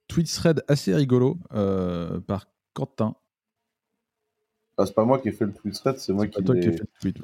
tweet 0.08 0.30
thread 0.30 0.62
assez 0.68 0.94
rigolo 0.94 1.38
euh, 1.54 2.20
par 2.20 2.46
Quentin. 2.74 3.14
Ah, 4.80 4.86
c'est 4.86 4.94
pas 4.94 5.04
moi 5.04 5.18
qui 5.18 5.28
ai 5.28 5.32
fait 5.32 5.44
le 5.44 5.52
tweet 5.52 5.74
thread, 5.74 5.98
c'est 5.98 6.12
moi 6.12 6.26
qui 6.26 6.40
l'ai. 6.42 6.62
fait 6.62 6.80
le 6.80 6.86
tweet. 7.00 7.18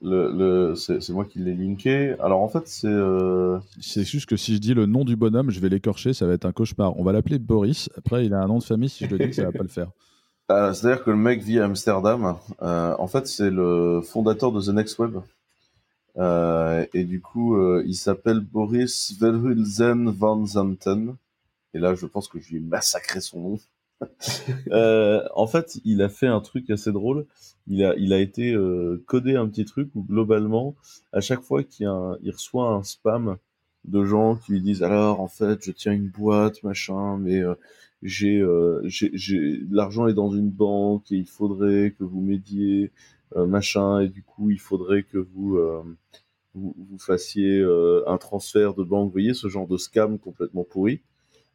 Le, 0.00 0.74
c'est 0.74 1.10
moi 1.10 1.24
qui 1.24 1.38
l'ai 1.38 1.54
linké. 1.54 2.14
Alors 2.20 2.40
en 2.40 2.48
fait, 2.48 2.66
c'est. 2.66 2.86
Euh, 2.86 3.58
c'est 3.80 4.04
juste 4.04 4.26
que 4.26 4.36
si 4.36 4.54
je 4.54 4.58
dis 4.58 4.74
le 4.74 4.86
nom 4.86 5.04
du 5.04 5.16
bonhomme, 5.16 5.50
je 5.50 5.60
vais 5.60 5.68
l'écorcher, 5.68 6.14
ça 6.14 6.26
va 6.26 6.34
être 6.34 6.46
un 6.46 6.52
cauchemar. 6.52 6.98
On 6.98 7.02
va 7.02 7.12
l'appeler 7.12 7.38
Boris. 7.38 7.90
Après, 7.96 8.24
il 8.24 8.32
a 8.32 8.40
un 8.40 8.46
nom 8.46 8.58
de 8.58 8.64
famille. 8.64 8.88
Si 8.88 9.06
je 9.06 9.14
le 9.14 9.26
dis, 9.26 9.34
ça 9.34 9.44
va 9.44 9.52
pas 9.52 9.62
le 9.62 9.68
faire. 9.68 9.90
Ah, 10.48 10.72
c'est-à-dire 10.74 11.04
que 11.04 11.10
le 11.10 11.16
mec 11.16 11.42
vit 11.42 11.58
à 11.58 11.64
Amsterdam. 11.64 12.36
Euh, 12.62 12.94
en 12.98 13.06
fait, 13.06 13.26
c'est 13.26 13.50
le 13.50 14.00
fondateur 14.02 14.52
de 14.52 14.62
The 14.62 14.68
Next 14.68 14.98
Web. 14.98 15.18
Euh, 16.18 16.86
et 16.94 17.04
du 17.04 17.20
coup, 17.20 17.58
il 17.80 17.94
s'appelle 17.94 18.40
Boris 18.40 19.14
Verhulzen 19.18 20.10
van 20.10 20.44
Zanten. 20.46 21.16
Et 21.74 21.78
là, 21.78 21.94
je 21.94 22.06
pense 22.06 22.28
que 22.28 22.38
je 22.38 22.50
lui 22.50 22.56
ai 22.56 22.60
massacré 22.60 23.20
son 23.20 23.40
nom. 23.40 23.58
Euh, 24.72 25.22
en 25.34 25.46
fait, 25.46 25.80
il 25.84 26.02
a 26.02 26.08
fait 26.08 26.26
un 26.26 26.40
truc 26.40 26.70
assez 26.70 26.92
drôle. 26.92 27.26
Il 27.66 27.84
a, 27.84 27.94
il 27.96 28.12
a 28.12 28.18
été 28.18 28.52
euh, 28.52 29.02
codé 29.06 29.36
un 29.36 29.48
petit 29.48 29.64
truc 29.64 29.90
où 29.94 30.02
globalement, 30.02 30.74
à 31.12 31.20
chaque 31.20 31.42
fois 31.42 31.62
qu'il 31.62 31.88
il 32.22 32.30
reçoit 32.30 32.70
un 32.70 32.82
spam 32.82 33.36
de 33.84 34.04
gens 34.04 34.36
qui 34.36 34.52
lui 34.52 34.60
disent 34.60 34.82
alors 34.82 35.20
en 35.20 35.28
fait 35.28 35.64
je 35.64 35.70
tiens 35.70 35.92
une 35.92 36.08
boîte 36.08 36.62
machin, 36.62 37.16
mais 37.18 37.40
euh, 37.40 37.54
j'ai, 38.02 38.44
j'ai, 38.84 39.60
l'argent 39.70 40.08
est 40.08 40.14
dans 40.14 40.30
une 40.30 40.50
banque 40.50 41.10
et 41.12 41.16
il 41.16 41.28
faudrait 41.28 41.94
que 41.98 42.04
vous 42.04 42.20
m'aidiez 42.20 42.92
machin 43.34 44.00
et 44.00 44.08
du 44.08 44.22
coup 44.22 44.50
il 44.50 44.60
faudrait 44.60 45.02
que 45.04 45.18
vous 45.18 45.58
vous, 46.54 46.74
vous, 46.76 46.98
fassiez 46.98 47.64
un 48.06 48.18
transfert 48.18 48.74
de 48.74 48.84
banque. 48.84 49.06
Vous 49.06 49.12
voyez 49.12 49.34
ce 49.34 49.48
genre 49.48 49.66
de 49.68 49.76
scam 49.76 50.18
complètement 50.18 50.64
pourri? 50.64 51.00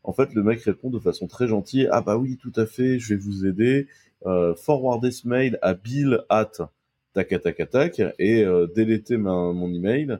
En 0.03 0.13
fait, 0.13 0.33
le 0.33 0.43
mec 0.43 0.61
répond 0.61 0.89
de 0.89 0.99
façon 0.99 1.27
très 1.27 1.47
gentille 1.47 1.87
Ah 1.91 2.01
bah 2.01 2.17
oui, 2.17 2.37
tout 2.37 2.53
à 2.55 2.65
fait, 2.65 2.99
je 2.99 3.13
vais 3.13 3.19
vous 3.19 3.45
aider. 3.45 3.87
Euh, 4.25 4.55
forwarder 4.55 5.11
ce 5.11 5.27
mail 5.27 5.57
à 5.61 5.73
bill 5.73 6.23
at 6.29 6.51
tac 7.13 7.29
tac 7.41 7.69
tac 7.69 8.01
et 8.19 8.43
euh, 8.43 8.67
déléter 8.67 9.17
mon 9.17 9.73
email. 9.73 10.19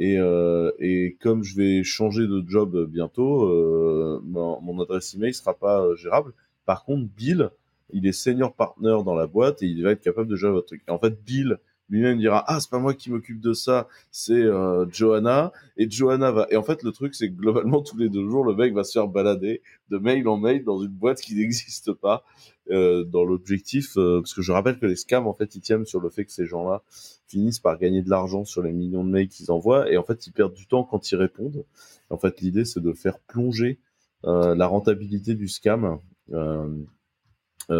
Et, 0.00 0.18
euh, 0.18 0.72
et 0.78 1.18
comme 1.20 1.44
je 1.44 1.54
vais 1.54 1.84
changer 1.84 2.26
de 2.26 2.42
job 2.48 2.86
bientôt, 2.86 3.44
euh, 3.44 4.18
mon, 4.24 4.80
adresse 4.80 5.14
email 5.14 5.34
sera 5.34 5.52
pas 5.52 5.82
euh, 5.82 5.94
gérable. 5.94 6.32
Par 6.64 6.86
contre, 6.86 7.06
Bill, 7.14 7.50
il 7.92 8.06
est 8.06 8.12
senior 8.12 8.54
partner 8.54 8.96
dans 9.04 9.14
la 9.14 9.26
boîte 9.26 9.62
et 9.62 9.66
il 9.66 9.82
va 9.82 9.90
être 9.90 10.00
capable 10.00 10.28
de 10.28 10.36
gérer 10.36 10.52
votre 10.52 10.68
truc. 10.68 10.82
en 10.88 10.98
fait, 10.98 11.22
Bill, 11.22 11.58
lui-même 11.90 12.18
dira 12.18 12.44
ah 12.46 12.60
c'est 12.60 12.70
pas 12.70 12.78
moi 12.78 12.94
qui 12.94 13.10
m'occupe 13.10 13.40
de 13.40 13.52
ça, 13.52 13.88
c'est 14.10 14.32
euh, 14.32 14.86
Johanna 14.90 15.52
et 15.76 15.90
Johanna 15.90 16.30
va 16.30 16.46
et 16.50 16.56
en 16.56 16.62
fait 16.62 16.82
le 16.82 16.92
truc 16.92 17.14
c'est 17.14 17.28
que 17.28 17.34
globalement 17.34 17.82
tous 17.82 17.98
les 17.98 18.08
deux 18.08 18.28
jours 18.28 18.44
le 18.44 18.54
mec 18.54 18.72
va 18.72 18.84
se 18.84 18.92
faire 18.92 19.08
balader 19.08 19.60
de 19.90 19.98
mail 19.98 20.26
en 20.28 20.38
mail 20.38 20.64
dans 20.64 20.80
une 20.80 20.92
boîte 20.92 21.20
qui 21.20 21.34
n'existe 21.36 21.92
pas 21.92 22.24
euh, 22.70 23.04
dans 23.04 23.24
l'objectif 23.24 23.96
euh, 23.96 24.20
parce 24.20 24.32
que 24.32 24.42
je 24.42 24.52
rappelle 24.52 24.78
que 24.78 24.86
les 24.86 24.96
scams 24.96 25.26
en 25.26 25.34
fait 25.34 25.54
ils 25.56 25.60
tiennent 25.60 25.84
sur 25.84 26.00
le 26.00 26.08
fait 26.08 26.24
que 26.24 26.32
ces 26.32 26.46
gens-là 26.46 26.82
finissent 27.26 27.60
par 27.60 27.78
gagner 27.78 28.02
de 28.02 28.10
l'argent 28.10 28.44
sur 28.44 28.62
les 28.62 28.72
millions 28.72 29.04
de 29.04 29.10
mails 29.10 29.28
qu'ils 29.28 29.50
envoient 29.50 29.90
et 29.90 29.96
en 29.96 30.04
fait 30.04 30.26
ils 30.26 30.32
perdent 30.32 30.54
du 30.54 30.66
temps 30.66 30.84
quand 30.84 31.10
ils 31.10 31.16
répondent. 31.16 31.64
En 32.08 32.18
fait 32.18 32.40
l'idée 32.40 32.64
c'est 32.64 32.80
de 32.80 32.92
faire 32.92 33.18
plonger 33.18 33.78
la 34.22 34.66
rentabilité 34.66 35.34
du 35.34 35.48
scam. 35.48 35.98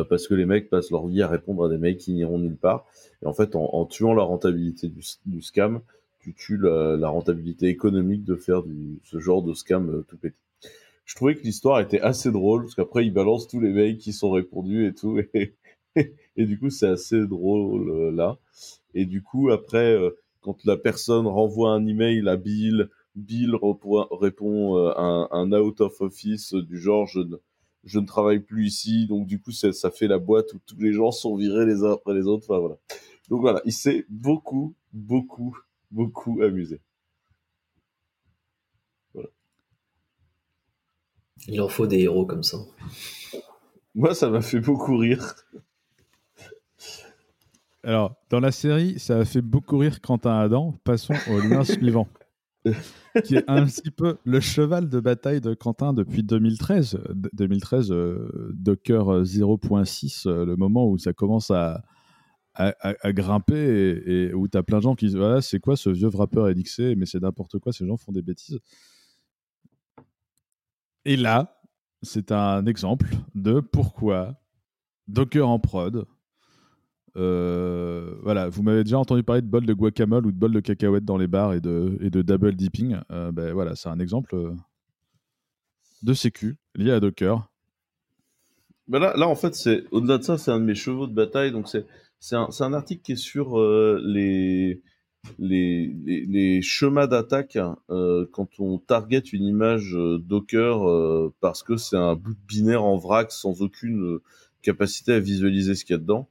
Parce 0.09 0.29
que 0.29 0.35
les 0.35 0.47
mecs 0.47 0.71
passent 0.71 0.91
leur 0.91 1.07
vie 1.07 1.23
à 1.23 1.29
répondre 1.29 1.65
à 1.65 1.69
des 1.69 1.79
mails 1.79 1.97
qui 1.97 2.13
n'iront 2.13 2.39
nulle 2.39 2.57
part. 2.57 2.87
Et 3.23 3.27
en 3.27 3.33
fait, 3.33 3.55
en, 3.55 3.85
tuant 3.87 4.15
la 4.15 4.23
rentabilité 4.23 4.89
du, 4.89 5.43
scam, 5.43 5.81
tu 6.21 6.35
tues 6.35 6.59
la, 6.59 7.09
rentabilité 7.09 7.67
économique 7.67 8.25
de 8.25 8.37
faire 8.37 8.63
ce 9.05 9.19
genre 9.19 9.43
de 9.43 9.55
scam 9.55 9.91
euh, 9.91 10.05
tout 10.09 10.17
petit. 10.17 10.37
Je 11.05 11.17
trouvais 11.17 11.35
que 11.35 11.43
l'histoire 11.43 11.81
était 11.81 12.01
assez 12.01 12.31
drôle, 12.31 12.63
parce 12.63 12.75
qu'après, 12.75 13.05
ils 13.05 13.13
balancent 13.13 13.49
tous 13.49 13.61
les 13.61 13.73
mails 13.73 13.99
qui 13.99 14.13
sont 14.13 14.31
répondus 14.31 14.87
et 14.87 14.95
tout. 14.95 15.19
Et, 16.37 16.47
du 16.47 16.57
coup, 16.57 16.71
c'est 16.71 16.87
assez 16.87 17.27
drôle 17.27 17.91
euh, 17.91 18.13
là. 18.13 18.39
Et 18.95 19.07
du 19.07 19.23
coup, 19.23 19.51
après, 19.51 19.93
euh, 19.93 20.11
quand 20.41 20.65
la 20.65 20.77
personne 20.77 21.27
renvoie 21.27 21.73
un 21.73 21.85
email 21.85 22.29
à 22.29 22.37
Bill, 22.37 22.89
Bill 23.17 23.57
répond 24.13 24.77
un, 24.77 25.29
un, 25.33 25.53
out 25.53 25.81
of 25.81 26.01
office 26.01 26.55
du 26.55 26.79
genre 26.79 27.09
je 27.09 27.19
ne, 27.19 27.37
je 27.85 27.99
ne 27.99 28.07
travaille 28.07 28.41
plus 28.41 28.67
ici, 28.67 29.07
donc 29.07 29.27
du 29.27 29.41
coup 29.41 29.53
ça, 29.53 29.73
ça, 29.73 29.91
fait 29.91 30.07
la 30.07 30.19
boîte 30.19 30.53
où 30.53 30.59
tous 30.67 30.79
les 30.79 30.93
gens 30.93 31.11
sont 31.13 31.37
virés 31.37 31.67
les 31.67 31.83
uns 31.83 31.93
après 31.93 32.15
les 32.15 32.27
autres. 32.27 32.45
Enfin 32.49 32.61
voilà. 32.61 32.77
Donc 33.29 33.41
voilà, 33.41 33.61
il 33.65 33.73
s'est 33.73 34.05
beaucoup, 34.09 34.75
beaucoup, 34.93 35.57
beaucoup 35.91 36.43
amusé. 36.43 36.81
Voilà. 39.15 39.29
Il 41.49 41.61
en 41.61 41.69
faut 41.69 41.87
des 41.87 42.01
héros 42.01 42.27
comme 42.27 42.43
ça. 42.43 42.59
Moi, 43.95 44.15
ça 44.15 44.31
m'a 44.31 44.43
fait 44.43 44.61
beaucoup 44.61 44.97
rire. 44.97 45.35
Alors, 47.83 48.15
dans 48.29 48.41
la 48.41 48.53
série, 48.53 48.99
ça 48.99 49.19
a 49.19 49.25
fait 49.25 49.41
beaucoup 49.41 49.79
rire 49.79 50.01
Quentin 50.01 50.39
Adam. 50.39 50.75
Passons 50.85 51.15
au 51.31 51.41
lien 51.41 51.65
suivant. 51.65 52.09
qui 53.25 53.37
est 53.37 53.45
un 53.49 53.65
petit 53.65 53.91
peu 53.91 54.19
le 54.25 54.41
cheval 54.41 54.89
de 54.89 55.01
bataille 55.01 55.41
de 55.41 55.55
Quentin 55.55 55.93
depuis 55.93 56.23
2013. 56.23 56.99
2013, 57.33 57.91
euh, 57.91 58.53
Docker 58.55 59.23
0.6, 59.23 60.29
euh, 60.29 60.45
le 60.45 60.57
moment 60.57 60.89
où 60.89 60.99
ça 60.99 61.13
commence 61.13 61.51
à, 61.51 61.83
à, 62.55 63.13
grimper 63.13 64.03
et, 64.07 64.35
où 64.35 64.49
tu 64.49 64.59
as 64.59 64.63
plein 64.63 64.79
de 64.79 64.83
gens 64.83 64.95
qui 64.95 65.07
disent 65.07 65.19
c'est 65.41 65.61
quoi 65.61 65.77
ce 65.77 65.91
vieux 65.91 66.09
rappeur 66.09 66.49
NXC 66.49 66.97
Mais 66.97 67.07
c'est 67.07 67.21
n'importe 67.21 67.59
quoi, 67.59 67.73
ces 67.73 67.87
gens 67.87 67.97
font 67.97 68.13
des 68.13 68.23
bêtises. 68.23 68.59
Et 71.05 71.17
là, 71.17 71.63
c'est 72.03 72.33
un 72.33 72.67
exemple 72.67 73.09
de 73.35 73.61
pourquoi 73.61 74.41
Docker 75.09 75.49
en 75.49 75.59
prod. 75.59 76.07
Euh, 77.17 78.15
voilà, 78.23 78.49
vous 78.49 78.63
m'avez 78.63 78.85
déjà 78.85 78.99
entendu 78.99 79.23
parler 79.23 79.43
de 79.43 79.47
bol 79.47 79.67
de 79.67 79.75
guacamole 79.75 80.27
ou 80.27 80.33
de 80.33 80.37
bol 80.37 80.53
de 80.53 80.61
cacahuètes 80.61 81.05
dans 81.05 81.17
les 81.17 81.27
bars 81.27 81.55
et 81.55 81.61
de, 81.61 81.99
et 82.01 82.11
de 82.11 82.23
double 82.23 82.55
dipping. 82.55 82.97
Euh, 83.11 83.33
ben 83.33 83.53
voilà, 83.53 83.75
c'est 83.75 83.89
un 83.89 83.99
exemple 83.99 84.35
euh, 84.35 84.53
de 86.03 86.15
sécu 86.15 86.57
lié 86.75 86.93
à 86.93 87.01
Docker. 87.01 87.49
Ben 88.89 88.99
là, 88.99 89.15
là, 89.17 89.29
en 89.29 89.37
fait, 89.37 89.55
c'est 89.55 89.85
au-delà 89.91 90.19
de 90.19 90.23
ça, 90.23 90.39
c'est 90.39 90.51
un 90.51 90.59
de 90.59 90.65
mes 90.65 90.75
chevaux 90.75 91.07
de 91.07 91.15
bataille. 91.15 91.53
Donc, 91.53 91.69
c'est 91.69 92.37
un, 92.37 92.49
un, 92.59 92.73
article 92.73 93.03
qui 93.03 93.13
est 93.13 93.17
sur 93.17 93.57
les, 93.59 94.83
les, 95.39 95.95
les, 96.05 96.27
les, 96.27 96.63
chemins 96.63 97.07
d'attaque 97.07 97.57
euh, 97.91 98.27
quand 98.33 98.49
on 98.59 98.79
target 98.79 99.21
une 99.21 99.45
image 99.45 99.97
Docker 100.21 101.31
parce 101.41 101.63
que 101.63 101.77
c'est 101.77 101.97
un 101.97 102.17
bout 102.17 102.35
de 102.35 102.41
binaire 102.49 102.83
en 102.83 102.97
vrac 102.97 103.31
sans 103.31 103.63
aucune 103.63 104.19
capacité 104.63 105.13
à 105.13 105.21
visualiser 105.21 105.75
ce 105.75 105.85
qu'il 105.85 105.95
y 105.95 105.99
a 105.99 105.99
dedans. 105.99 106.29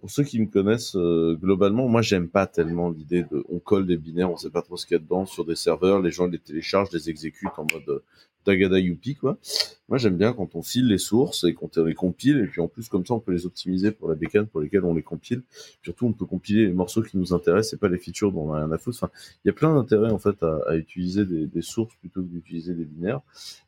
pour 0.00 0.10
ceux 0.10 0.24
qui 0.24 0.40
me 0.40 0.46
connaissent 0.46 0.96
globalement, 0.96 1.88
moi 1.88 2.02
j'aime 2.02 2.28
pas 2.28 2.46
tellement 2.46 2.90
l'idée 2.90 3.22
de 3.22 3.44
on 3.48 3.58
colle 3.58 3.86
des 3.86 3.96
binaires, 3.96 4.30
on 4.30 4.36
sait 4.36 4.50
pas 4.50 4.62
trop 4.62 4.76
ce 4.76 4.86
qu'il 4.86 4.96
y 4.96 5.00
a 5.00 5.02
dedans 5.02 5.26
sur 5.26 5.44
des 5.44 5.56
serveurs, 5.56 6.00
les 6.00 6.10
gens 6.10 6.26
les 6.26 6.38
téléchargent, 6.38 6.92
les 6.92 7.10
exécutent 7.10 7.58
en 7.58 7.66
mode 7.72 8.02
Tagada 8.46 8.78
Youpi, 8.78 9.16
quoi. 9.16 9.38
Moi, 9.88 9.98
j'aime 9.98 10.16
bien 10.16 10.32
quand 10.32 10.54
on 10.54 10.62
file 10.62 10.86
les 10.86 10.98
sources 10.98 11.44
et 11.44 11.52
qu'on 11.52 11.68
les 11.84 11.94
compile, 11.94 12.38
et 12.38 12.46
puis 12.46 12.60
en 12.60 12.68
plus, 12.68 12.88
comme 12.88 13.04
ça, 13.04 13.14
on 13.14 13.20
peut 13.20 13.32
les 13.32 13.44
optimiser 13.44 13.90
pour 13.90 14.08
la 14.08 14.14
bécane 14.14 14.46
pour 14.46 14.60
lesquelles 14.60 14.84
on 14.84 14.94
les 14.94 15.02
compile. 15.02 15.42
Surtout, 15.82 16.06
on 16.06 16.12
peut 16.12 16.26
compiler 16.26 16.66
les 16.66 16.72
morceaux 16.72 17.02
qui 17.02 17.18
nous 17.18 17.34
intéressent 17.34 17.74
et 17.74 17.76
pas 17.76 17.88
les 17.88 17.98
features 17.98 18.32
dont 18.32 18.48
on 18.48 18.52
a 18.52 18.58
rien 18.58 18.72
à 18.72 18.78
foutre. 18.78 18.98
Enfin, 19.02 19.12
il 19.44 19.48
y 19.48 19.50
a 19.50 19.52
plein 19.52 19.74
d'intérêts, 19.74 20.10
en 20.10 20.18
fait, 20.18 20.42
à, 20.42 20.76
utiliser 20.76 21.24
des, 21.24 21.62
sources 21.62 21.94
plutôt 21.96 22.22
que 22.22 22.28
d'utiliser 22.28 22.74
des 22.74 22.84
binaires. 22.84 23.20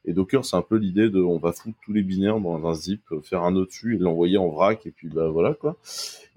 Et 0.04 0.12
Docker, 0.12 0.44
c'est 0.44 0.56
un 0.56 0.62
peu 0.62 0.76
l'idée 0.76 1.10
de, 1.10 1.20
on 1.20 1.38
va 1.38 1.52
foutre 1.52 1.76
tous 1.84 1.92
les 1.92 2.02
binaires 2.02 2.40
dans 2.40 2.64
un 2.66 2.74
zip, 2.74 3.02
faire 3.22 3.42
un 3.42 3.54
autre 3.56 3.70
dessus 3.70 3.96
et 3.96 3.98
l'envoyer 3.98 4.38
en 4.38 4.48
vrac, 4.48 4.86
et 4.86 4.92
puis, 4.92 5.08
bah, 5.08 5.28
voilà, 5.28 5.54
quoi. 5.54 5.76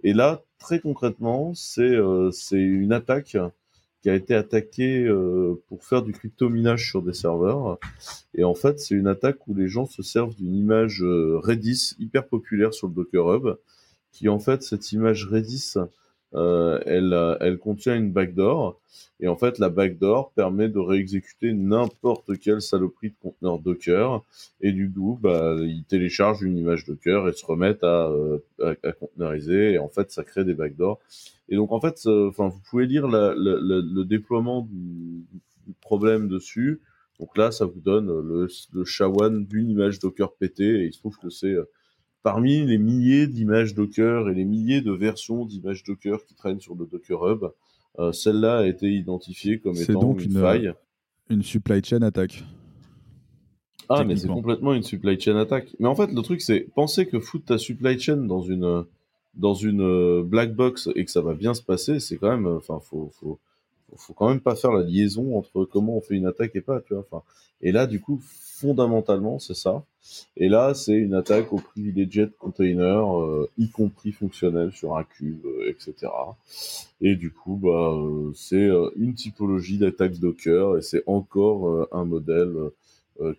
Et 0.04 0.13
là, 0.13 0.41
très 0.60 0.80
concrètement, 0.80 1.54
c'est, 1.54 1.82
euh, 1.82 2.32
c'est 2.32 2.60
une 2.60 2.91
attaque 2.91 3.38
qui 4.02 4.10
a 4.10 4.16
été 4.16 4.34
attaqué 4.34 5.06
euh, 5.06 5.62
pour 5.68 5.84
faire 5.84 6.02
du 6.02 6.12
crypto-minage 6.12 6.90
sur 6.90 7.04
des 7.04 7.14
serveurs. 7.14 7.78
Et 8.34 8.44
en 8.44 8.56
fait, 8.56 8.80
c'est 8.80 8.96
une 8.96 9.08
attaque 9.08 9.48
où 9.48 9.54
les 9.54 9.68
gens 9.68 9.86
se 9.86 10.02
servent 10.02 10.36
d'une 10.36 10.56
image 10.56 11.04
euh, 11.04 11.38
Redis 11.38 11.96
hyper 12.00 12.28
populaire 12.28 12.74
sur 12.74 12.88
le 12.88 12.94
Docker 12.94 13.36
Hub, 13.36 13.58
qui 14.12 14.28
en 14.28 14.40
fait, 14.40 14.64
cette 14.64 14.92
image 14.92 15.28
Redis, 15.28 15.76
euh, 16.34 16.80
elle, 16.86 17.15
elle 17.41 17.58
contient 17.58 17.96
une 17.96 18.12
backdoor. 18.12 18.80
Et 19.20 19.28
en 19.28 19.36
fait, 19.36 19.60
la 19.60 19.70
backdoor 19.70 20.32
permet 20.32 20.67
de 20.67 20.80
réexécuter 20.80 21.54
n'importe 21.54 22.39
quelle 22.39 22.62
saloperie 22.62 23.10
de 23.10 23.15
conteneur 23.22 23.60
Docker. 23.60 24.24
Et 24.62 24.72
du 24.72 24.91
coup, 24.91 25.20
bah, 25.22 25.56
ils 25.60 25.84
téléchargent 25.84 26.41
une 26.41 26.58
image 26.58 26.86
Docker 26.86 27.28
et 27.28 27.34
se 27.34 27.46
remettent 27.46 27.84
à, 27.84 28.12
à, 28.62 28.74
à 28.84 28.91
containeriser. 28.94 29.74
Et 29.74 29.80
en 29.80 29.89
fait, 29.89 30.12
ça 30.12 30.24
crée 30.24 30.44
des 30.44 30.56
backdoors. 30.56 31.00
Et 31.50 31.56
donc, 31.56 31.72
en 31.72 31.80
fait, 31.80 32.08
enfin, 32.08 32.48
vous 32.48 32.62
pouvez 32.70 32.88
lire 32.88 33.08
le 33.08 34.04
déploiement 34.04 34.67
du, 34.72 35.26
problème 35.82 36.28
dessus. 36.28 36.82
Donc 37.20 37.38
là, 37.38 37.52
ça 37.52 37.65
vous 37.65 37.80
donne 37.80 38.08
le, 38.08 38.48
le 38.74 38.86
shawan 38.86 39.46
d'une 39.46 39.70
image 39.70 40.00
Docker 40.00 40.34
pété. 40.34 40.63
Et 40.63 40.86
il 40.86 40.94
se 40.94 41.00
trouve 41.00 41.17
que 41.17 41.30
c'est 41.30 41.54
euh, 41.54 41.70
parmi 42.23 42.65
les 42.65 42.77
milliers 42.77 43.27
d'images 43.27 43.73
Docker 43.73 44.29
et 44.29 44.34
les 44.34 44.45
milliers 44.45 44.81
de 44.81 44.91
versions 44.91 45.45
d'images 45.45 45.84
Docker 45.84 46.23
qui 46.25 46.36
traînent 46.36 46.60
sur 46.60 46.75
le 46.75 46.86
Docker 46.86 47.27
Hub, 47.27 47.51
euh, 47.99 48.12
celle-là 48.12 48.60
a 48.60 48.65
été 48.65 48.91
identifiée 48.91 49.60
comme 49.60 49.75
étant 49.75 49.99
donc 49.99 50.23
une, 50.23 50.39
faille. 50.39 50.73
Une 51.29 51.43
supply 51.43 51.84
chain 51.84 52.01
attaque. 52.01 52.43
Ah, 53.89 54.05
mais 54.05 54.15
c'est 54.15 54.27
complètement 54.27 54.73
une 54.73 54.84
supply 54.84 55.19
chain 55.19 55.36
attaque. 55.36 55.75
Mais 55.79 55.88
en 55.88 55.95
fait, 55.95 56.07
le 56.07 56.21
truc, 56.21 56.41
c'est 56.41 56.62
penser 56.75 57.07
que 57.07 57.19
foutre 57.19 57.45
ta 57.45 57.57
supply 57.57 57.99
chain 57.99 58.17
dans 58.17 58.41
une 58.41 58.86
dans 59.34 59.53
une 59.53 59.81
euh, 59.81 60.23
black 60.23 60.55
box 60.55 60.89
et 60.95 61.05
que 61.05 61.12
ça 61.12 61.21
va 61.21 61.34
bien 61.34 61.53
se 61.53 61.62
passer, 61.62 61.99
c'est 61.99 62.17
quand 62.17 62.29
même, 62.29 62.47
enfin, 62.47 62.79
faut, 62.81 63.12
faut, 63.19 63.39
faut 63.97 64.13
quand 64.13 64.30
même 64.30 64.41
pas 64.41 64.56
faire 64.56 64.71
la 64.71 64.84
liaison 64.84 65.38
entre 65.38 65.65
comment 65.65 65.97
on 65.97 66.01
fait 66.01 66.15
une 66.15 66.25
attaque 66.25 66.56
et 66.56 66.62
pas, 66.62 66.82
tu 66.82 66.93
vois. 66.93 67.06
Enfin, 67.10 67.23
et 67.62 67.71
là, 67.71 67.88
du 67.88 67.99
coup, 67.99 68.19
fondamentalement, 68.21 69.39
c'est 69.39 69.56
ça. 69.56 69.84
Et 70.38 70.49
là, 70.49 70.73
c'est 70.73 70.95
une 70.95 71.13
attaque 71.13 71.54
au 71.54 71.58
privileged 71.58 72.36
container, 72.38 73.19
euh, 73.19 73.49
y 73.58 73.69
compris 73.69 74.12
fonctionnel 74.12 74.71
sur 74.71 74.97
un 74.97 75.04
cube, 75.04 75.45
euh, 75.45 75.69
etc. 75.69 76.12
Et 77.01 77.15
du 77.15 77.32
coup, 77.32 77.56
bah, 77.62 77.95
c'est 78.36 78.69
une 78.95 79.13
typologie 79.13 79.77
d'attaque 79.77 80.19
Docker 80.19 80.77
et 80.77 80.82
c'est 80.82 81.04
encore 81.08 81.88
un 81.91 82.06
modèle 82.06 82.56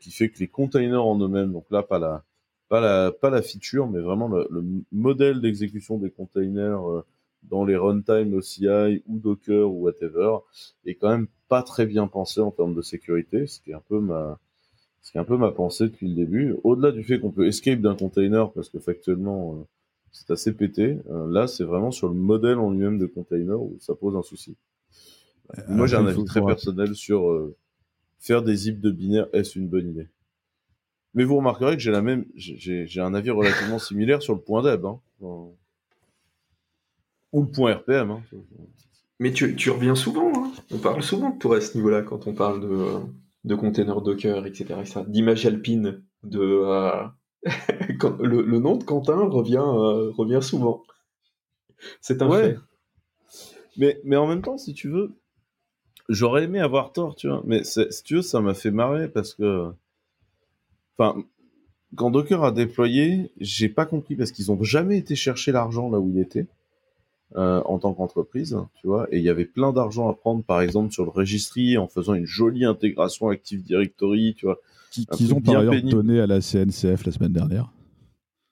qui 0.00 0.12
fait 0.12 0.28
que 0.28 0.38
les 0.38 0.46
containers 0.46 1.04
en 1.04 1.18
eux-mêmes, 1.18 1.52
donc 1.52 1.64
là, 1.70 1.82
pas 1.82 1.98
la, 1.98 2.22
pas 2.72 2.80
la, 2.80 3.12
pas 3.12 3.28
la 3.28 3.42
feature, 3.42 3.86
mais 3.86 4.00
vraiment 4.00 4.28
le, 4.28 4.64
modèle 4.92 5.42
d'exécution 5.42 5.98
des 5.98 6.08
containers 6.08 6.88
euh, 6.88 7.04
dans 7.44 7.64
les 7.64 7.76
runtime 7.76 8.34
OCI 8.34 9.02
ou 9.06 9.18
Docker 9.18 9.70
ou 9.70 9.82
whatever 9.82 10.38
est 10.84 10.94
quand 10.94 11.10
même 11.10 11.26
pas 11.48 11.62
très 11.62 11.86
bien 11.86 12.06
pensé 12.06 12.40
en 12.40 12.50
termes 12.50 12.74
de 12.74 12.82
sécurité, 12.82 13.46
ce 13.46 13.60
qui 13.60 13.70
est 13.70 13.74
un 13.74 13.82
peu 13.88 14.00
ma, 14.00 14.38
ce 15.02 15.12
qui 15.12 15.18
est 15.18 15.20
un 15.20 15.24
peu 15.24 15.36
ma 15.36 15.50
pensée 15.50 15.88
depuis 15.88 16.08
le 16.08 16.14
début. 16.14 16.54
Au-delà 16.64 16.92
du 16.92 17.02
fait 17.02 17.18
qu'on 17.20 17.30
peut 17.30 17.46
escape 17.46 17.80
d'un 17.80 17.96
container 17.96 18.50
parce 18.52 18.68
que 18.68 18.78
factuellement 18.78 19.56
euh, 19.56 19.64
c'est 20.12 20.30
assez 20.30 20.52
pété, 20.52 20.98
euh, 21.10 21.30
là 21.30 21.46
c'est 21.46 21.64
vraiment 21.64 21.90
sur 21.90 22.08
le 22.08 22.14
modèle 22.14 22.58
en 22.58 22.70
lui-même 22.70 22.98
de 22.98 23.06
container 23.06 23.60
où 23.60 23.76
ça 23.80 23.94
pose 23.94 24.16
un 24.16 24.22
souci. 24.22 24.56
Moi 25.68 25.86
j'ai 25.86 25.96
un 25.96 26.06
avis 26.06 26.24
très 26.24 26.42
personnel 26.42 26.94
sur 26.94 27.52
faire 28.18 28.42
des 28.42 28.54
zips 28.54 28.80
de 28.80 28.90
binaire, 28.90 29.26
est-ce 29.32 29.58
une 29.58 29.68
bonne 29.68 29.90
idée? 29.90 30.08
Mais 31.14 31.24
vous 31.24 31.36
remarquerez 31.36 31.76
que 31.76 31.82
j'ai 31.82 31.90
la 31.90 32.00
même, 32.00 32.24
j'ai 32.36 33.00
un 33.00 33.12
avis 33.14 33.30
relativement 33.30 33.78
similaire 33.80 34.22
sur 34.22 34.34
le 34.34 34.40
point 34.40 34.62
deb, 34.62 34.86
hein. 34.86 35.00
Ou 37.32 37.42
le 37.42 37.50
point 37.50 37.74
RPM. 37.74 38.10
Hein. 38.10 38.22
Mais 39.18 39.32
tu, 39.32 39.54
tu, 39.56 39.70
reviens 39.70 39.94
souvent, 39.94 40.32
hein. 40.34 40.52
on 40.70 40.78
parle 40.78 41.02
souvent 41.02 41.30
de 41.30 41.38
toi 41.38 41.58
à 41.58 41.60
ce 41.60 41.76
niveau-là 41.76 42.02
quand 42.02 42.26
on 42.26 42.34
parle 42.34 42.60
de, 42.60 42.86
de 43.44 43.54
containers 43.54 44.02
Docker, 44.02 44.46
etc. 44.46 44.74
D'image 45.06 45.46
alpine, 45.46 46.02
de 46.24 46.40
euh, 46.40 47.04
le, 48.20 48.42
le, 48.42 48.58
nom 48.58 48.76
de 48.76 48.84
Quentin 48.84 49.16
revient, 49.16 49.56
euh, 49.56 50.10
revient 50.10 50.42
souvent. 50.42 50.82
C'est 52.00 52.22
un 52.22 52.30
fait. 52.30 52.58
Mais, 53.76 54.00
mais 54.04 54.16
en 54.16 54.26
même 54.26 54.42
temps, 54.42 54.58
si 54.58 54.74
tu 54.74 54.88
veux, 54.88 55.12
j'aurais 56.08 56.44
aimé 56.44 56.60
avoir 56.60 56.92
tort, 56.92 57.16
tu 57.16 57.28
vois. 57.28 57.42
Mais 57.46 57.64
si 57.64 58.02
tu 58.04 58.16
veux, 58.16 58.22
ça 58.22 58.40
m'a 58.40 58.54
fait 58.54 58.70
marrer 58.70 59.08
parce 59.08 59.34
que. 59.34 59.72
Enfin, 60.98 61.24
quand 61.96 62.10
Docker 62.10 62.44
a 62.44 62.52
déployé, 62.52 63.32
j'ai 63.38 63.68
pas 63.68 63.86
compris 63.86 64.14
parce 64.14 64.30
qu'ils 64.30 64.52
ont 64.52 64.62
jamais 64.62 64.98
été 64.98 65.14
chercher 65.16 65.52
l'argent 65.52 65.90
là 65.90 65.98
où 65.98 66.10
il 66.10 66.18
était. 66.18 66.46
Euh, 67.36 67.62
en 67.64 67.78
tant 67.78 67.94
qu'entreprise, 67.94 68.58
tu 68.74 68.86
vois, 68.86 69.08
et 69.10 69.16
il 69.16 69.24
y 69.24 69.30
avait 69.30 69.46
plein 69.46 69.72
d'argent 69.72 70.10
à 70.10 70.12
prendre, 70.12 70.44
par 70.44 70.60
exemple, 70.60 70.92
sur 70.92 71.04
le 71.04 71.10
registry, 71.10 71.78
en 71.78 71.88
faisant 71.88 72.12
une 72.12 72.26
jolie 72.26 72.66
intégration 72.66 73.28
Active 73.30 73.62
Directory, 73.62 74.34
tu 74.36 74.44
vois. 74.44 74.58
Qu'ils 74.90 75.32
ont 75.32 75.40
par 75.40 75.56
ailleurs 75.56 75.82
donné 75.82 76.20
à 76.20 76.26
la 76.26 76.42
CNCF 76.42 77.06
la 77.06 77.12
semaine 77.12 77.32
dernière. 77.32 77.72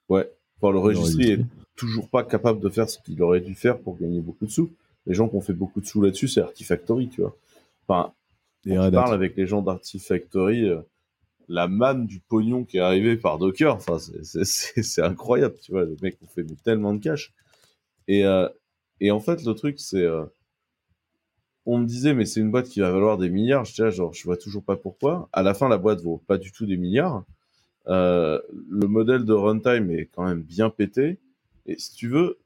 Ouais, 0.08 0.32
enfin, 0.56 0.72
le 0.72 0.78
registry 0.78 1.32
est 1.32 1.44
toujours 1.76 2.08
pas 2.08 2.24
capable 2.24 2.60
de 2.60 2.70
faire 2.70 2.88
ce 2.88 2.98
qu'il 3.04 3.20
aurait 3.22 3.42
dû 3.42 3.54
faire 3.54 3.78
pour 3.78 3.98
gagner 3.98 4.22
beaucoup 4.22 4.46
de 4.46 4.50
sous. 4.50 4.70
Les 5.04 5.12
gens 5.12 5.28
qui 5.28 5.36
ont 5.36 5.42
fait 5.42 5.52
beaucoup 5.52 5.82
de 5.82 5.86
sous 5.86 6.00
là-dessus, 6.00 6.28
c'est 6.28 6.40
Artifactory, 6.40 7.10
tu 7.10 7.20
vois. 7.20 7.36
Enfin, 7.86 8.14
on 8.66 8.90
parle 8.90 9.12
avec 9.12 9.36
les 9.36 9.46
gens 9.46 9.60
d'Artifactory, 9.60 10.70
euh, 10.70 10.80
la 11.48 11.68
manne 11.68 12.06
du 12.06 12.20
pognon 12.20 12.64
qui 12.64 12.78
est 12.78 12.80
arrivé 12.80 13.18
par 13.18 13.36
Docker, 13.36 13.74
enfin, 13.74 13.98
c'est 14.22 15.02
incroyable, 15.02 15.56
tu 15.60 15.72
vois. 15.72 15.84
Les 15.84 15.96
mecs 16.00 16.16
ont 16.22 16.28
fait 16.34 16.46
tellement 16.64 16.94
de 16.94 17.00
cash. 17.00 17.34
Et, 18.08 18.24
euh, 18.24 18.48
et 19.00 19.10
en 19.10 19.20
fait, 19.20 19.44
le 19.44 19.54
truc, 19.54 19.80
c'est. 19.80 20.04
Euh, 20.04 20.24
on 21.66 21.78
me 21.78 21.86
disait, 21.86 22.14
mais 22.14 22.24
c'est 22.24 22.40
une 22.40 22.50
boîte 22.50 22.68
qui 22.68 22.80
va 22.80 22.90
valoir 22.90 23.18
des 23.18 23.30
milliards. 23.30 23.64
Je 23.64 23.74
dis, 23.74 23.96
genre, 23.96 24.12
je 24.12 24.24
vois 24.24 24.36
toujours 24.36 24.64
pas 24.64 24.76
pourquoi. 24.76 25.28
À 25.32 25.42
la 25.42 25.54
fin, 25.54 25.68
la 25.68 25.78
boîte 25.78 26.00
vaut 26.00 26.22
pas 26.26 26.38
du 26.38 26.52
tout 26.52 26.66
des 26.66 26.76
milliards. 26.76 27.24
Euh, 27.88 28.40
le 28.68 28.86
modèle 28.86 29.24
de 29.24 29.32
runtime 29.32 29.90
est 29.90 30.06
quand 30.06 30.24
même 30.24 30.42
bien 30.42 30.70
pété. 30.70 31.18
Et 31.66 31.78
si 31.78 31.94
tu 31.94 32.08
veux, 32.08 32.38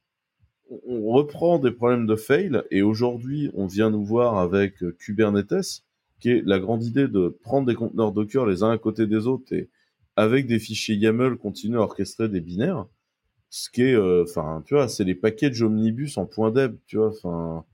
on 0.87 1.13
reprend 1.13 1.59
des 1.59 1.71
problèmes 1.71 2.07
de 2.07 2.17
fail. 2.17 2.63
Et 2.71 2.83
aujourd'hui, 2.83 3.51
on 3.55 3.67
vient 3.67 3.91
nous 3.91 4.05
voir 4.05 4.39
avec 4.39 4.83
euh, 4.83 4.97
Kubernetes, 4.99 5.85
qui 6.21 6.31
est 6.31 6.43
la 6.45 6.59
grande 6.59 6.85
idée 6.85 7.09
de 7.09 7.29
prendre 7.29 7.67
des 7.67 7.75
conteneurs 7.75 8.13
Docker 8.13 8.47
les 8.47 8.63
uns 8.63 8.71
à 8.71 8.79
côté 8.79 9.07
des 9.07 9.27
autres 9.27 9.53
et 9.53 9.69
avec 10.17 10.47
des 10.47 10.59
fichiers 10.59 10.97
YAML 10.97 11.37
continuer 11.37 11.79
à 11.79 11.83
orchestrer 11.83 12.29
des 12.29 12.41
binaires 12.41 12.87
ce 13.55 13.71
qui 13.71 13.83
est, 13.83 13.95
euh, 13.95 14.25
enfin, 14.25 14.65
tu 14.67 14.75
vois, 14.75 14.89
c'est 14.89 15.05
les 15.05 15.15
packages 15.15 15.63
omnibus 15.63 16.19
en 16.19 16.27
point 16.27 16.51
deb, 16.51 16.77
tu 16.89 16.97
vois, 16.97 17.11
enfin, 17.11 17.65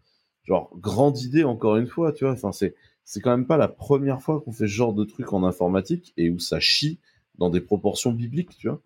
genre, 0.45 0.71
grande 0.77 1.19
idée 1.23 1.43
encore 1.43 1.79
une 1.79 1.87
fois, 1.87 2.13
tu 2.13 2.25
vois, 2.25 2.35
enfin, 2.35 2.53
c'est, 2.53 2.75
c'est 3.07 3.21
quand 3.21 3.31
même 3.31 3.47
pas 3.47 3.57
la 3.57 3.67
première 3.67 4.21
fois 4.21 4.43
qu'on 4.43 4.53
fait 4.53 4.67
ce 4.67 4.73
genre 4.73 4.93
de 4.93 5.05
truc 5.05 5.33
en 5.33 5.43
informatique 5.43 6.13
et 6.19 6.29
où 6.29 6.39
ça 6.39 6.61
chie 6.61 6.99
dans 7.39 7.49
des 7.49 7.63
proportions 7.63 8.13
bibliques, 8.13 8.59
tu 8.59 8.69
vois. 8.69 8.83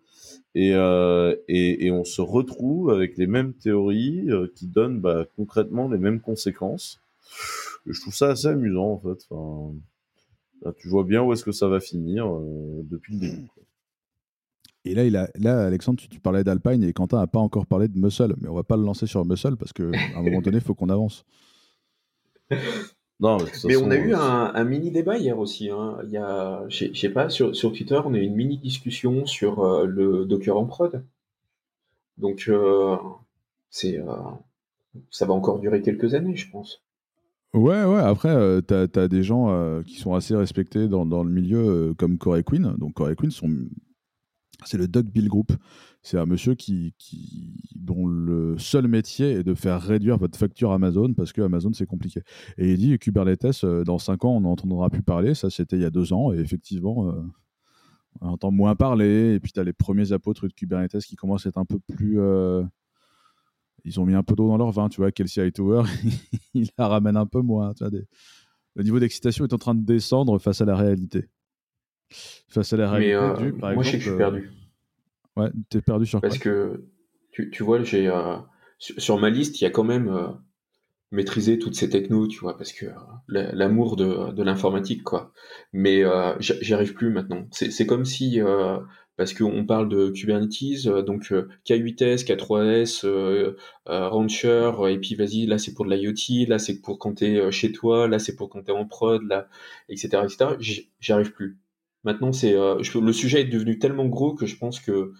Et, 0.55 0.73
euh, 0.73 1.35
et, 1.49 1.85
et, 1.85 1.91
on 1.91 2.05
se 2.05 2.21
retrouve 2.21 2.91
avec 2.91 3.17
les 3.17 3.27
mêmes 3.27 3.53
théories 3.53 4.31
euh, 4.31 4.47
qui 4.55 4.65
donnent 4.65 5.01
bah, 5.01 5.25
concrètement 5.35 5.89
les 5.89 5.97
mêmes 5.97 6.21
conséquences. 6.21 7.01
je 7.85 7.99
trouve 7.99 8.15
ça 8.15 8.29
assez 8.29 8.47
amusant 8.47 8.91
en 8.91 8.99
fait. 8.99 10.73
Tu 10.77 10.87
vois 10.87 11.03
bien 11.03 11.23
où 11.23 11.33
est-ce 11.33 11.43
que 11.43 11.51
ça 11.51 11.67
va 11.67 11.81
finir 11.81 12.25
depuis 12.89 13.15
le 13.15 13.19
début. 13.19 13.47
Quoi. 13.53 13.63
Et 14.85 14.93
là, 14.93 15.03
il 15.03 15.17
a, 15.17 15.29
là 15.35 15.65
Alexandre, 15.65 15.99
tu, 16.09 16.19
parlais 16.19 16.43
d'Alpine 16.43 16.83
et 16.83 16.93
Quentin 16.93 17.17
n'a 17.17 17.27
pas 17.27 17.39
encore 17.39 17.65
parlé 17.65 17.87
de 17.87 17.97
Muscle, 17.97 18.35
mais 18.39 18.47
on 18.47 18.53
va 18.53 18.63
pas 18.63 18.77
le 18.77 18.83
lancer 18.83 19.07
sur 19.07 19.25
Muscle 19.25 19.55
parce 19.57 19.73
qu'à 19.73 19.83
un 20.15 20.21
moment 20.21 20.41
donné, 20.41 20.57
il 20.57 20.63
faut 20.63 20.75
qu'on 20.75 20.89
avance. 20.89 21.25
Non, 23.21 23.37
mais, 23.65 23.77
on 23.77 23.89
a 23.91 23.95
eu 23.95 24.13
un, 24.13 24.63
mini 24.65 24.91
débat 24.91 25.17
hier 25.17 25.39
aussi. 25.39 25.69
Hein. 25.69 25.97
Il 26.03 26.09
y 26.09 26.17
a, 26.17 26.65
je 26.67 26.93
sais 26.93 27.09
pas, 27.09 27.29
sur, 27.29 27.55
sur, 27.55 27.71
Twitter, 27.71 27.99
on 28.03 28.13
a 28.13 28.17
eu 28.17 28.23
une 28.23 28.35
mini 28.35 28.57
discussion 28.57 29.25
sur 29.25 29.63
euh, 29.63 29.85
le 29.85 30.25
Docker 30.25 30.57
en 30.57 30.65
prod. 30.65 31.01
Donc, 32.17 32.45
euh, 32.49 32.97
c'est, 33.69 33.97
euh, 33.97 34.05
ça 35.11 35.25
va 35.25 35.33
encore 35.33 35.59
durer 35.59 35.81
quelques 35.81 36.13
années, 36.13 36.35
je 36.35 36.49
pense. 36.51 36.83
Ouais, 37.53 37.85
ouais. 37.85 38.01
Après, 38.01 38.35
tu 38.67 38.73
as, 38.73 39.07
des 39.07 39.23
gens 39.23 39.81
qui 39.83 39.95
sont 39.95 40.13
assez 40.13 40.35
respectés 40.35 40.89
dans, 40.89 41.05
dans 41.05 41.23
le 41.23 41.31
milieu, 41.31 41.93
comme 41.97 42.17
Corey 42.17 42.43
Quinn. 42.43 42.75
Donc, 42.77 42.95
Corey 42.95 43.15
Quinn 43.15 43.31
sont 43.31 43.49
c'est 44.63 44.77
le 44.77 44.87
Doug 44.87 45.07
Bill 45.07 45.27
Group. 45.27 45.51
C'est 46.01 46.17
un 46.17 46.25
monsieur 46.25 46.55
qui, 46.55 46.93
dont 47.75 48.05
le 48.05 48.57
seul 48.57 48.87
métier 48.87 49.31
est 49.31 49.43
de 49.43 49.55
faire 49.55 49.81
réduire 49.81 50.17
votre 50.17 50.37
facture 50.37 50.71
Amazon 50.71 51.13
parce 51.13 51.33
que 51.33 51.41
Amazon 51.41 51.73
c'est 51.73 51.87
compliqué. 51.87 52.21
Et 52.57 52.73
il 52.73 52.77
dit 52.77 52.99
Kubernetes, 52.99 53.63
euh, 53.63 53.83
dans 53.83 53.97
5 53.97 54.25
ans, 54.25 54.37
on 54.37 54.41
n'en 54.41 54.51
entendra 54.51 54.89
plus 54.89 55.01
parler. 55.01 55.33
Ça, 55.33 55.49
c'était 55.49 55.77
il 55.77 55.81
y 55.81 55.85
a 55.85 55.89
2 55.89 56.13
ans. 56.13 56.31
Et 56.33 56.37
effectivement, 56.37 57.09
euh, 57.09 57.21
on 58.21 58.29
entend 58.29 58.51
moins 58.51 58.75
parler. 58.75 59.33
Et 59.35 59.39
puis, 59.39 59.51
tu 59.51 59.59
as 59.59 59.63
les 59.63 59.73
premiers 59.73 60.11
apôtres 60.11 60.47
de 60.47 60.53
Kubernetes 60.53 61.03
qui 61.03 61.15
commencent 61.15 61.45
à 61.45 61.49
être 61.49 61.57
un 61.57 61.65
peu 61.65 61.79
plus. 61.79 62.19
Euh, 62.19 62.63
ils 63.83 63.99
ont 63.99 64.05
mis 64.05 64.15
un 64.15 64.23
peu 64.23 64.35
d'eau 64.35 64.47
dans 64.47 64.57
leur 64.57 64.71
vin. 64.71 64.89
Tu 64.89 64.97
vois, 64.97 65.11
Kelsey 65.11 65.41
Hightower, 65.41 65.83
il 66.53 66.69
la 66.77 66.87
ramène 66.87 67.17
un 67.17 67.25
peu 67.25 67.41
moins. 67.41 67.73
Le 68.75 68.83
niveau 68.83 68.99
d'excitation 68.99 69.45
est 69.45 69.53
en 69.53 69.57
train 69.57 69.75
de 69.75 69.85
descendre 69.85 70.37
face 70.39 70.61
à 70.61 70.65
la 70.65 70.75
réalité. 70.75 71.29
Face 72.09 72.73
à 72.73 72.77
la 72.77 72.89
réalité 72.89 73.13
euh, 73.13 73.51
moi, 73.73 73.83
je 73.83 73.91
sais 73.91 73.97
que 73.97 74.03
je 74.03 74.09
suis 74.09 74.17
perdu. 74.17 74.51
Euh, 75.37 75.43
ouais, 75.43 75.49
t'es 75.69 75.81
perdu 75.81 76.05
sur 76.05 76.21
Parce 76.21 76.37
que, 76.37 76.85
tu, 77.31 77.49
tu 77.51 77.63
vois, 77.63 77.83
j'ai 77.83 78.07
euh, 78.07 78.37
sur, 78.79 79.19
ma 79.19 79.29
liste, 79.29 79.59
il 79.59 79.63
y 79.63 79.67
a 79.67 79.71
quand 79.71 79.83
même 79.83 80.37
maîtrisé 81.11 81.59
toutes 81.59 81.75
ces 81.75 81.89
technos, 81.89 82.27
tu 82.27 82.39
vois, 82.39 82.57
parce 82.57 82.71
que 82.71 82.85
l'amour 83.27 83.95
de, 83.95 84.31
de 84.31 84.43
l'informatique, 84.43 85.03
quoi. 85.03 85.33
Mais 85.73 86.03
j'y 86.39 86.73
arrive 86.73 86.93
plus 86.93 87.09
maintenant. 87.09 87.47
C'est 87.51 87.85
comme 87.85 88.05
si 88.05 88.39
parce 89.17 89.33
qu'on 89.33 89.65
parle 89.65 89.87
de 89.87 90.09
Kubernetes, 90.09 90.87
donc 91.05 91.31
K8S, 91.65 92.25
K3S, 92.25 93.55
Rancher, 93.85 94.71
et 94.89 94.97
puis 94.99 95.15
vas-y, 95.15 95.45
là 95.45 95.57
c'est 95.57 95.73
pour 95.73 95.85
de 95.85 95.93
l'IoT, 95.93 96.47
là 96.49 96.59
c'est 96.59 96.81
pour 96.81 96.99
quand 96.99 97.15
t'es 97.15 97.51
chez 97.51 97.71
toi, 97.71 98.07
là 98.07 98.19
c'est 98.19 98.35
pour 98.35 98.49
quand 98.49 98.61
t'es 98.61 98.71
en 98.71 98.85
prod, 98.85 99.21
là, 99.23 99.47
etc., 99.89 100.23
etc. 100.23 100.55
J'y 100.99 101.11
arrive 101.11 101.31
plus. 101.31 101.57
Maintenant, 102.05 102.31
c'est 102.31 102.53
euh, 102.53 102.79
le 103.01 103.13
sujet 103.13 103.41
est 103.41 103.45
devenu 103.45 103.79
tellement 103.79 104.05
gros 104.05 104.35
que 104.35 104.45
je 104.45 104.55
pense 104.57 104.79
que 104.79 105.11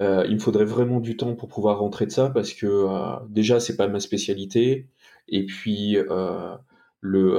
euh, 0.00 0.24
il 0.28 0.34
me 0.34 0.38
faudrait 0.38 0.64
vraiment 0.64 1.00
du 1.00 1.16
temps 1.16 1.34
pour 1.34 1.48
pouvoir 1.48 1.80
rentrer 1.80 2.06
de 2.06 2.12
ça 2.12 2.30
parce 2.30 2.52
que 2.52 2.66
euh, 2.66 3.16
déjà 3.28 3.58
c'est 3.58 3.76
pas 3.76 3.88
ma 3.88 3.98
spécialité 3.98 4.86
et 5.26 5.46
puis 5.46 5.96
le 7.00 7.38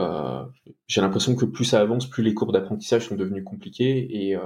j'ai 0.88 1.02
l'impression 1.02 1.36
que 1.36 1.46
plus 1.46 1.66
ça 1.66 1.80
avance, 1.80 2.10
plus 2.10 2.24
les 2.24 2.34
courbes 2.34 2.52
d'apprentissage 2.52 3.08
sont 3.08 3.16
devenues 3.16 3.44
compliquées 3.44 4.08
et 4.12 4.38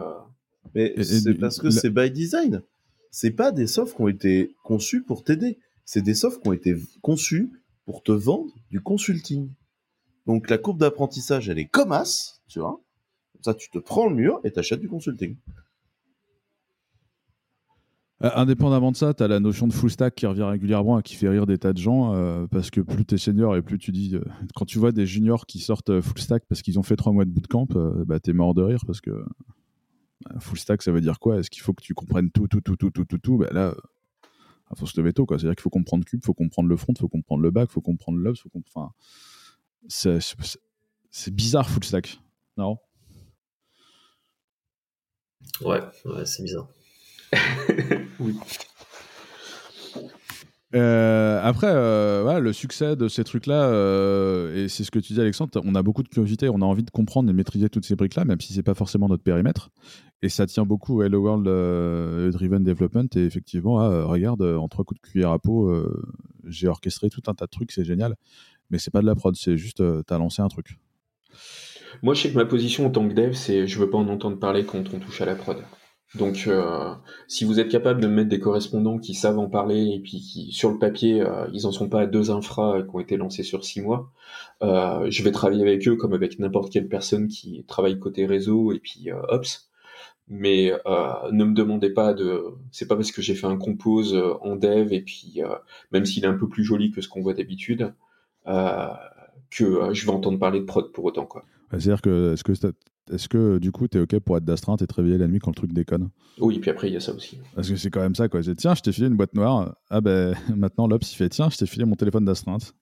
mais 0.76 0.94
c'est 1.04 1.34
parce 1.34 1.58
que 1.60 1.72
c'est 1.72 1.90
by 1.90 2.12
design. 2.12 2.62
C'est 3.10 3.32
pas 3.32 3.52
des 3.52 3.68
softs 3.68 3.96
qui 3.96 4.02
ont 4.02 4.08
été 4.08 4.56
conçus 4.64 5.04
pour 5.04 5.24
t'aider. 5.24 5.58
C'est 5.84 6.02
des 6.02 6.14
softs 6.14 6.42
qui 6.42 6.48
ont 6.48 6.54
été 6.54 6.76
conçus 7.02 7.52
pour 7.86 8.04
te 8.04 8.12
vendre 8.12 8.54
du 8.70 8.82
consulting. 8.82 9.50
Donc 10.28 10.50
la 10.50 10.58
courbe 10.60 10.78
d'apprentissage, 10.78 11.50
elle 11.50 11.60
est 11.60 11.66
comme 11.66 11.92
as, 11.92 12.40
tu 12.48 12.60
vois 12.60 12.80
ça, 13.42 13.54
tu 13.54 13.70
te 13.70 13.80
prends 13.80 14.08
le 14.08 14.16
mur 14.16 14.40
et 14.44 14.52
t'achètes 14.52 14.80
du 14.80 14.88
consulting. 14.88 15.36
Euh, 18.24 18.30
indépendamment 18.36 18.92
de 18.92 18.98
ça, 18.98 19.14
tu 19.14 19.24
as 19.24 19.28
la 19.28 19.40
notion 19.40 19.68
de 19.68 19.74
full 19.74 19.90
stack 19.90 20.14
qui 20.14 20.28
revient 20.28 20.44
régulièrement 20.44 21.00
et 21.00 21.04
qui 21.04 21.16
fait 21.16 21.28
rire 21.28 21.48
des 21.48 21.58
tas 21.58 21.74
de 21.74 21.80
gens 21.80 22.14
euh, 22.14 22.46
parce 22.48 22.70
que 22.70 22.82
plus 22.82 23.04
tu 23.04 23.16
es 23.16 23.18
senior 23.18 23.56
et 23.56 23.64
plus 23.64 23.80
tu 23.80 23.92
dis. 23.92 24.16
Euh, 24.16 24.22
quand 24.56 24.66
tu 24.66 24.78
vois 24.78 24.92
des 24.92 25.08
juniors 25.08 25.48
qui 25.48 25.60
sortent 25.60 26.02
full 26.02 26.20
stack 26.20 26.44
parce 26.48 26.62
qu'ils 26.62 26.78
ont 26.78 26.84
fait 26.84 26.96
trois 26.96 27.14
mois 27.14 27.26
de 27.26 27.32
bootcamp, 27.32 27.68
bah, 28.06 28.20
tu 28.20 28.30
es 28.30 28.34
mort 28.34 28.54
de 28.54 28.62
rire 28.62 28.84
parce 28.86 29.02
que 29.02 29.26
full 30.40 30.60
stack 30.60 30.84
ça 30.84 30.92
veut 30.92 31.02
dire 31.02 31.20
quoi? 31.20 31.40
Est-ce 31.40 31.50
qu'il 31.50 31.64
faut 31.64 31.74
que 31.74 31.84
tu 31.84 31.96
comprennes 31.96 32.30
tout, 32.30 32.48
tout, 32.48 32.62
tout, 32.62 32.76
tout, 32.76 32.92
tout, 32.92 33.06
tout, 33.06 33.18
tout? 33.18 33.38
Bah, 33.40 33.48
Là, 33.52 33.74
il 34.72 34.78
faut 34.78 34.86
se 34.86 35.00
lever 35.00 35.14
tôt. 35.14 35.26
C'est-à-dire 35.28 35.56
qu'il 35.56 35.64
faut 35.64 35.72
comprendre 35.72 36.06
Cube, 36.06 36.20
il 36.22 36.26
faut 36.26 36.36
comprendre 36.36 36.70
le 36.70 36.78
front, 36.78 36.94
il 36.94 37.00
faut 37.00 37.10
comprendre 37.10 37.42
le 37.42 37.50
back, 37.50 37.70
il 37.72 37.74
faut 37.74 37.82
comprendre 37.82 38.20
l'obs, 38.20 38.44
c'est 39.88 41.34
bizarre 41.34 41.70
full 41.70 41.84
stack. 41.84 42.20
Non? 42.56 42.78
Ouais, 45.62 45.82
c'est 46.26 46.44
bizarre. 46.44 46.68
oui. 48.20 48.36
Euh, 50.74 51.42
après, 51.44 51.68
euh, 51.70 52.40
le 52.40 52.54
succès 52.54 52.96
de 52.96 53.08
ces 53.08 53.24
trucs-là, 53.24 53.66
euh, 53.66 54.56
et 54.56 54.70
c'est 54.70 54.84
ce 54.84 54.92
que 54.92 55.00
tu 55.00 55.14
dis, 55.14 55.20
Alexandre, 55.20 55.62
on 55.66 55.76
a 55.76 55.84
beaucoup 55.84 56.04
de 56.04 56.08
curiosité, 56.08 56.48
on 56.50 56.62
a 56.62 56.66
envie 56.66 56.84
de 56.84 56.92
comprendre 56.92 57.30
et 57.30 57.34
maîtriser 57.34 57.70
toutes 57.70 57.86
ces 57.86 57.96
briques-là, 57.96 58.24
même 58.26 58.40
si 58.40 58.54
c'est 58.54 58.64
pas 58.64 58.74
forcément 58.74 59.10
notre 59.10 59.24
périmètre. 59.24 59.70
Et 60.22 60.30
ça 60.30 60.46
tient 60.46 60.66
beaucoup 60.66 61.02
à 61.02 61.08
Hello 61.08 61.22
World 61.22 62.32
Driven 62.34 62.64
Development. 62.64 63.08
Et 63.16 63.26
effectivement, 63.26 63.80
ah, 63.80 64.06
regarde, 64.06 64.44
en 64.44 64.68
trois 64.70 64.86
coups 64.86 65.02
de 65.02 65.08
cuillère 65.08 65.32
à 65.32 65.40
peau, 65.40 65.74
j'ai 66.46 66.68
orchestré 66.68 67.10
tout 67.10 67.24
un 67.28 67.34
tas 67.34 67.46
de 67.46 67.52
trucs, 67.52 67.72
c'est 67.72 67.84
génial. 67.84 68.16
Mais 68.70 68.78
c'est 68.78 68.92
pas 68.92 69.02
de 69.02 69.08
la 69.08 69.16
prod, 69.16 69.36
c'est 69.36 69.58
juste, 69.58 69.84
t'as 70.06 70.18
lancé 70.20 70.42
un 70.42 70.48
truc. 70.48 70.78
Moi, 72.04 72.14
je 72.16 72.24
sais 72.24 72.32
que 72.32 72.38
ma 72.38 72.46
position 72.46 72.88
en 72.88 72.90
tant 72.90 73.08
que 73.08 73.14
dev, 73.14 73.34
c'est 73.34 73.68
je 73.68 73.80
veux 73.80 73.90
pas 73.90 73.98
en 73.98 74.08
entendre 74.08 74.40
parler 74.40 74.66
quand 74.66 74.84
on 74.94 75.00
touche 75.00 75.22
à 75.22 75.26
la 75.26 75.36
prod. 75.36 75.58
Donc, 76.16 76.44
euh, 76.48 76.94
si 77.28 77.46
vous 77.46 77.60
êtes 77.60 77.70
capable 77.70 78.02
de 78.02 78.08
mettre 78.08 78.28
des 78.28 78.40
correspondants 78.40 78.98
qui 79.00 79.14
savent 79.14 79.40
en 79.40 79.50
parler 79.50 79.94
et 79.94 80.00
puis 80.00 80.20
qui, 80.20 80.52
sur 80.52 80.70
le 80.70 80.78
papier, 80.78 81.22
euh, 81.22 81.48
ils 81.54 81.66
en 81.68 81.72
sont 81.72 81.88
pas 81.88 82.02
à 82.02 82.06
deux 82.06 82.32
infras 82.32 82.82
qui 82.82 82.90
ont 82.94 83.00
été 83.00 83.16
lancés 83.16 83.44
sur 83.44 83.64
six 83.64 83.82
mois, 83.82 84.12
euh, 84.62 85.08
je 85.10 85.24
vais 85.24 85.32
travailler 85.32 85.62
avec 85.62 85.88
eux 85.88 85.96
comme 85.96 86.14
avec 86.14 86.38
n'importe 86.40 86.72
quelle 86.72 86.90
personne 86.90 87.28
qui 87.30 87.64
travaille 87.66 87.98
côté 88.00 88.26
réseau 88.26 88.74
et 88.74 88.80
puis 88.80 89.10
ops. 89.30 89.70
Mais 90.28 90.72
ne 90.86 91.44
me 91.44 91.54
demandez 91.54 91.90
pas 91.90 92.14
de. 92.14 92.46
C'est 92.72 92.88
pas 92.88 92.96
parce 92.96 93.12
que 93.12 93.22
j'ai 93.22 93.36
fait 93.36 93.48
un 93.48 93.58
compose 93.58 94.16
en 94.42 94.56
dev 94.56 94.94
et 94.94 95.02
puis 95.02 95.42
même 95.92 96.06
s'il 96.06 96.24
est 96.24 96.28
un 96.28 96.38
peu 96.38 96.48
plus 96.48 96.64
joli 96.64 96.92
que 96.92 97.02
ce 97.02 97.10
qu'on 97.10 97.22
voit 97.22 97.34
d'habitude, 97.34 97.94
que 98.46 99.94
je 99.94 100.06
vais 100.06 100.12
entendre 100.12 100.40
parler 100.40 100.62
de 100.62 100.66
prod 100.66 100.92
pour 100.94 101.06
autant. 101.06 101.26
quoi. 101.26 101.44
C'est-à-dire 101.72 102.02
que 102.02 102.34
est-ce 102.34 102.44
que 102.44 102.54
est-ce 103.12 103.28
que 103.28 103.58
du 103.58 103.72
coup, 103.72 103.88
tu 103.88 103.98
es 103.98 104.02
OK 104.02 104.20
pour 104.20 104.38
être 104.38 104.46
d'astreinte 104.46 104.82
et 104.82 104.88
te 104.88 104.94
réveiller 104.94 105.18
la 105.18 105.28
nuit 105.28 105.40
quand 105.40 105.52
le 105.52 105.56
truc 105.56 105.74
déconne? 105.74 106.10
Oui, 106.40 106.60
puis 106.60 106.70
après, 106.70 106.88
il 106.90 106.94
y 106.94 106.98
a 106.98 107.00
ça 107.00 107.14
aussi. 107.14 107.40
Parce 107.56 107.70
que 107.70 107.76
c'est 107.76 107.90
quand 107.90 108.02
même 108.02 108.16
ça, 108.16 108.30
quoi. 108.30 108.42
Tiens, 108.42 108.76
je 108.76 108.82
t'ai 108.82 108.92
filé 108.92 109.08
une 109.08 109.18
boîte 109.18 109.34
noire. 109.34 109.76
Ah 109.90 110.02
ben, 110.02 110.36
maintenant, 110.56 110.88
l'Ops, 110.88 111.12
il 111.12 111.16
fait 111.16 111.30
Tiens, 111.30 111.50
je 111.50 111.58
t'ai 111.58 111.66
filé 111.66 111.86
mon 111.86 111.96
téléphone 111.96 112.26
d'astreinte. 112.26 112.74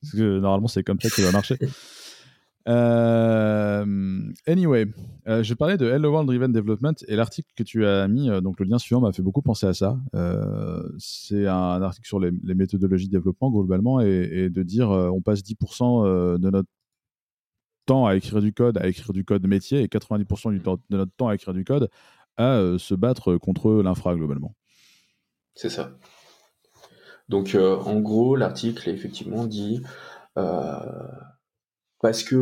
Parce 0.00 0.14
que 0.14 0.38
normalement, 0.38 0.68
c'est 0.68 0.84
comme 0.84 1.00
ça 1.00 1.08
que 1.08 1.14
ça 1.16 1.22
va 1.22 1.32
marcher. 1.32 1.58
Euh, 2.66 4.22
anyway, 4.46 4.86
euh, 5.28 5.42
je 5.42 5.52
parlais 5.52 5.76
de 5.76 5.84
Hello 5.84 6.10
World 6.10 6.26
Driven 6.26 6.50
Development 6.50 6.94
et 7.08 7.14
l'article 7.14 7.50
que 7.54 7.62
tu 7.62 7.84
as 7.84 8.08
mis, 8.08 8.30
euh, 8.30 8.40
donc 8.40 8.58
le 8.58 8.64
lien 8.64 8.78
suivant 8.78 9.02
m'a 9.02 9.12
fait 9.12 9.20
beaucoup 9.20 9.42
penser 9.42 9.66
à 9.66 9.74
ça. 9.74 9.98
c'est 10.98 11.46
un 11.46 11.82
article 11.82 12.06
sur 12.06 12.18
les, 12.18 12.30
méthodologies 12.54 13.08
de 13.08 13.12
développement 13.12 13.50
globalement 13.50 14.00
et, 14.00 14.30
et 14.32 14.48
de 14.48 14.62
dire 14.62 14.88
on 14.88 15.20
passe 15.20 15.42
10% 15.42 16.38
de 16.38 16.50
notre 16.50 16.70
temps 17.84 18.06
à 18.06 18.16
écrire 18.16 18.40
du 18.40 18.52
code, 18.52 18.78
à 18.78 18.86
écrire 18.86 19.12
du 19.12 19.24
code 19.24 19.46
métier, 19.46 19.80
et 19.80 19.86
90% 19.86 20.52
du 20.52 20.60
temps, 20.60 20.78
de 20.90 20.96
notre 20.96 21.12
temps 21.16 21.28
à 21.28 21.34
écrire 21.34 21.54
du 21.54 21.64
code 21.64 21.90
à 22.36 22.56
euh, 22.56 22.78
se 22.78 22.94
battre 22.94 23.36
contre 23.36 23.82
l'infra 23.82 24.14
globalement. 24.14 24.54
C'est 25.54 25.70
ça. 25.70 25.96
Donc 27.28 27.54
euh, 27.54 27.76
en 27.76 28.00
gros, 28.00 28.36
l'article 28.36 28.90
effectivement 28.90 29.46
dit 29.46 29.82
euh, 30.36 30.78
parce 32.00 32.22
que 32.22 32.36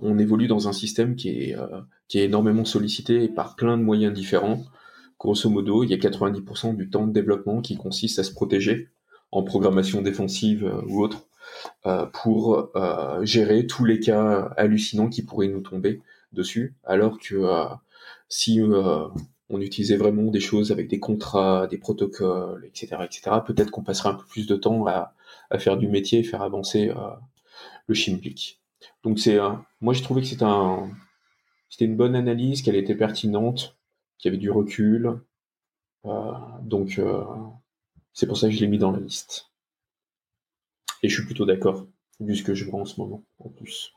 on 0.00 0.18
évolue 0.18 0.48
dans 0.48 0.66
un 0.66 0.72
système 0.72 1.14
qui 1.14 1.28
est, 1.28 1.56
qui 2.08 2.18
est 2.18 2.24
énormément 2.24 2.64
sollicité 2.64 3.28
par 3.28 3.54
plein 3.54 3.78
de 3.78 3.82
moyens 3.82 4.12
différents. 4.12 4.64
Grosso 5.20 5.48
modo, 5.48 5.84
il 5.84 5.90
y 5.90 5.94
a 5.94 5.98
90% 5.98 6.74
du 6.74 6.90
temps 6.90 7.06
de 7.06 7.12
développement 7.12 7.60
qui 7.60 7.76
consiste 7.76 8.18
à 8.18 8.24
se 8.24 8.32
protéger 8.32 8.88
en 9.30 9.44
programmation 9.44 10.02
défensive 10.02 10.68
ou 10.88 11.00
autre 11.00 11.28
pour 12.12 12.70
euh, 12.76 13.24
gérer 13.24 13.66
tous 13.66 13.84
les 13.84 14.00
cas 14.00 14.52
hallucinants 14.56 15.08
qui 15.08 15.22
pourraient 15.22 15.48
nous 15.48 15.60
tomber 15.60 16.00
dessus, 16.32 16.74
alors 16.84 17.18
que 17.18 17.34
euh, 17.34 17.64
si 18.28 18.60
on 19.50 19.60
utilisait 19.60 19.96
vraiment 19.96 20.30
des 20.30 20.40
choses 20.40 20.72
avec 20.72 20.88
des 20.88 20.98
contrats, 20.98 21.66
des 21.66 21.78
protocoles, 21.78 22.64
etc., 22.64 22.96
etc., 23.04 23.36
peut-être 23.46 23.70
qu'on 23.70 23.82
passerait 23.82 24.10
un 24.10 24.14
peu 24.14 24.24
plus 24.24 24.46
de 24.46 24.56
temps 24.56 24.86
à, 24.86 25.14
faire 25.58 25.76
du 25.76 25.86
métier 25.86 26.20
et 26.20 26.22
faire 26.22 26.40
avancer 26.40 26.90
le 27.86 27.94
Shimplic. 27.94 28.58
Donc 29.04 29.18
c'est, 29.18 29.38
moi 29.82 29.92
j'ai 29.92 30.02
trouvé 30.02 30.22
que 30.22 30.28
c'était 30.28 31.84
une 31.84 31.96
bonne 31.96 32.16
analyse, 32.16 32.62
qu'elle 32.62 32.76
était 32.76 32.94
pertinente, 32.94 33.76
qu'il 34.16 34.30
y 34.30 34.34
avait 34.34 34.40
du 34.40 34.50
recul. 34.50 35.20
donc 36.62 36.98
c'est 38.14 38.26
pour 38.26 38.38
ça 38.38 38.48
que 38.48 38.54
je 38.54 38.60
l'ai 38.60 38.68
mis 38.68 38.78
dans 38.78 38.92
la 38.92 39.00
liste. 39.00 39.51
Et 41.02 41.08
je 41.08 41.14
suis 41.14 41.24
plutôt 41.24 41.44
d'accord, 41.44 41.86
vu 42.20 42.36
ce 42.36 42.42
que 42.42 42.54
je 42.54 42.64
vois 42.64 42.80
en 42.80 42.84
ce 42.84 43.00
moment, 43.00 43.24
en 43.38 43.48
plus. 43.48 43.92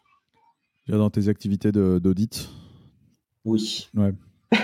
Dans 0.88 1.10
tes 1.10 1.30
activités 1.30 1.72
d'audit? 1.72 2.49
Oui. 3.43 3.89
Ouais. 3.95 4.14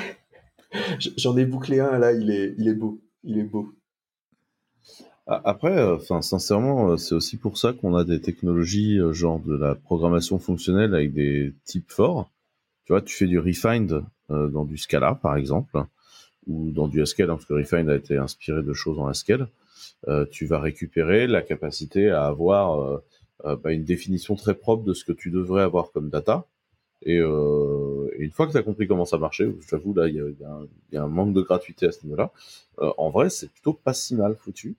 J'en 1.18 1.38
ai 1.38 1.46
bouclé 1.46 1.80
un 1.80 1.98
là, 2.00 2.14
il 2.14 2.30
est, 2.32 2.56
il 2.58 2.68
est 2.68 2.74
beau. 2.74 3.02
Il 3.24 3.38
est 3.38 3.44
beau. 3.44 3.74
Après, 5.28 5.78
euh, 5.78 5.96
enfin, 5.96 6.22
sincèrement, 6.22 6.92
euh, 6.92 6.98
c'est 6.98 7.16
aussi 7.16 7.38
pour 7.38 7.58
ça 7.58 7.74
qu'on 7.74 7.96
a 7.96 8.04
des 8.04 8.20
technologies 8.20 9.00
euh, 9.00 9.14
genre 9.14 9.40
de 9.40 9.56
la 9.56 9.76
programmation 9.76 10.40
fonctionnelle 10.40 10.94
avec 10.96 11.14
des 11.14 11.54
types 11.64 11.92
forts. 11.92 12.30
Tu 12.86 12.94
vois, 12.94 13.02
tu 13.02 13.16
fais 13.16 13.28
du 13.28 13.40
refined 13.40 14.04
dans 14.30 14.64
du 14.64 14.78
Scala, 14.78 15.14
par 15.16 15.36
exemple, 15.36 15.84
ou 16.48 16.72
dans 16.72 16.88
du 16.88 17.02
Haskell, 17.02 17.30
hein, 17.30 17.36
parce 17.36 17.46
que 17.46 17.54
refined 17.54 17.90
a 17.90 17.96
été 17.96 18.16
inspiré 18.16 18.64
de 18.64 18.74
choses 18.74 18.98
en 18.98 19.08
Haskell. 19.08 19.48
Euh, 20.08 20.26
tu 20.30 20.46
vas 20.46 20.60
récupérer 20.60 21.28
la 21.28 21.42
capacité 21.42 22.10
à 22.10 22.26
avoir 22.26 22.82
euh, 22.82 23.04
euh, 23.46 23.56
bah, 23.56 23.72
une 23.72 23.84
définition 23.84 24.36
très 24.36 24.56
propre 24.56 24.84
de 24.84 24.94
ce 24.94 25.06
que 25.06 25.12
tu 25.12 25.30
devrais 25.30 25.64
avoir 25.64 25.92
comme 25.92 26.10
data. 26.10 26.46
Et, 27.04 27.18
une 27.18 28.32
fois 28.32 28.46
que 28.46 28.52
tu 28.52 28.58
as 28.58 28.64
compris 28.64 28.88
comment 28.88 29.06
ça 29.06 29.18
marchait, 29.18 29.52
j'avoue, 29.68 29.94
là, 29.96 30.08
il 30.08 30.36
y, 30.92 30.98
a 30.98 31.04
un 31.04 31.08
manque 31.08 31.34
de 31.34 31.42
gratuité 31.42 31.88
à 31.88 31.92
ce 31.92 32.04
niveau-là. 32.04 32.32
en 32.78 33.10
vrai, 33.10 33.32
c'est 33.32 33.50
plutôt 33.50 33.74
pas 33.74 33.96
si 33.96 34.14
mal 34.14 34.36
foutu. 34.36 34.76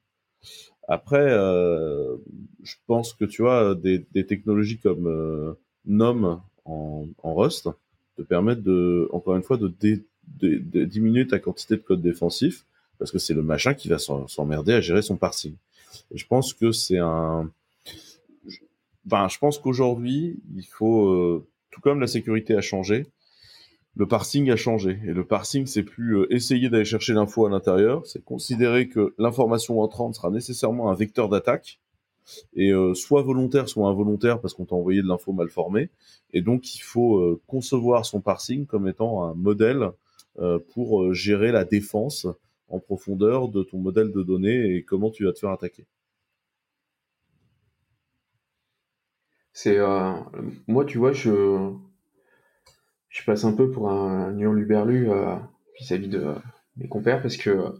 Après, 0.86 1.30
je 1.30 2.74
pense 2.86 3.12
que 3.14 3.24
tu 3.24 3.42
vois, 3.42 3.74
des, 3.74 4.04
technologies 4.24 4.78
comme 4.78 5.56
NOM 5.84 6.40
en, 6.64 7.08
Rust 7.24 7.68
te 8.16 8.22
permettent 8.22 8.62
de, 8.62 9.08
encore 9.12 9.34
une 9.34 9.42
fois, 9.42 9.56
de, 9.56 9.72
de, 10.40 10.84
diminuer 10.84 11.26
ta 11.26 11.40
quantité 11.40 11.74
de 11.74 11.82
code 11.82 12.02
défensif 12.02 12.64
parce 13.02 13.10
que 13.10 13.18
c'est 13.18 13.34
le 13.34 13.42
machin 13.42 13.74
qui 13.74 13.88
va 13.88 13.98
s'emmerder 13.98 14.74
à 14.74 14.80
gérer 14.80 15.02
son 15.02 15.16
parsing. 15.16 15.56
Et 16.12 16.18
je 16.18 16.24
pense 16.24 16.54
que 16.54 16.70
c'est 16.70 16.98
un. 16.98 17.50
Je 19.10 19.38
pense 19.40 19.58
qu'aujourd'hui, 19.58 20.40
il 20.54 20.62
faut, 20.62 21.08
euh, 21.08 21.44
tout 21.72 21.80
comme 21.80 21.98
la 21.98 22.06
sécurité 22.06 22.54
a 22.54 22.60
changé, 22.60 23.08
le 23.96 24.06
parsing 24.06 24.52
a 24.52 24.56
changé. 24.56 25.00
Et 25.04 25.12
le 25.12 25.24
parsing, 25.24 25.66
c'est 25.66 25.82
plus 25.82 26.16
euh, 26.16 26.32
essayer 26.32 26.70
d'aller 26.70 26.84
chercher 26.84 27.12
l'info 27.12 27.44
à 27.44 27.50
l'intérieur, 27.50 28.06
c'est 28.06 28.24
considérer 28.24 28.88
que 28.88 29.16
l'information 29.18 29.80
entrante 29.80 30.14
sera 30.14 30.30
nécessairement 30.30 30.88
un 30.88 30.94
vecteur 30.94 31.28
d'attaque, 31.28 31.80
et 32.54 32.70
euh, 32.70 32.94
soit 32.94 33.22
volontaire, 33.22 33.68
soit 33.68 33.88
involontaire, 33.88 34.40
parce 34.40 34.54
qu'on 34.54 34.64
t'a 34.64 34.76
envoyé 34.76 35.02
de 35.02 35.08
l'info 35.08 35.32
mal 35.32 35.48
formée. 35.48 35.90
Et 36.32 36.40
donc, 36.40 36.76
il 36.76 36.82
faut 36.82 37.42
concevoir 37.48 38.06
son 38.06 38.20
parsing 38.20 38.64
comme 38.64 38.86
étant 38.86 39.24
un 39.24 39.34
modèle 39.34 39.90
pour 40.72 41.12
gérer 41.12 41.52
la 41.52 41.64
défense 41.64 42.26
en 42.72 42.80
profondeur 42.80 43.48
de 43.48 43.62
ton 43.62 43.78
modèle 43.78 44.12
de 44.12 44.22
données 44.22 44.76
et 44.76 44.82
comment 44.82 45.10
tu 45.10 45.24
vas 45.24 45.32
te 45.32 45.38
faire 45.38 45.50
attaquer. 45.50 45.86
C'est 49.52 49.78
euh, 49.78 50.14
moi, 50.66 50.84
tu 50.84 50.98
vois, 50.98 51.12
je 51.12 51.76
passe 53.26 53.44
un 53.44 53.52
peu 53.52 53.70
pour 53.70 53.90
un 53.90 54.36
hurluberlu 54.38 55.10
euh, 55.10 55.36
vis-à-vis 55.78 56.08
de 56.08 56.34
mes 56.78 56.88
compères 56.88 57.20
parce 57.20 57.36
que 57.36 57.74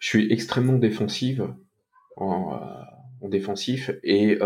je 0.00 0.08
suis 0.08 0.32
extrêmement 0.32 0.78
défensive 0.78 1.48
en, 2.16 2.54
euh, 2.54 3.28
défensif 3.28 3.92
et 4.02 4.36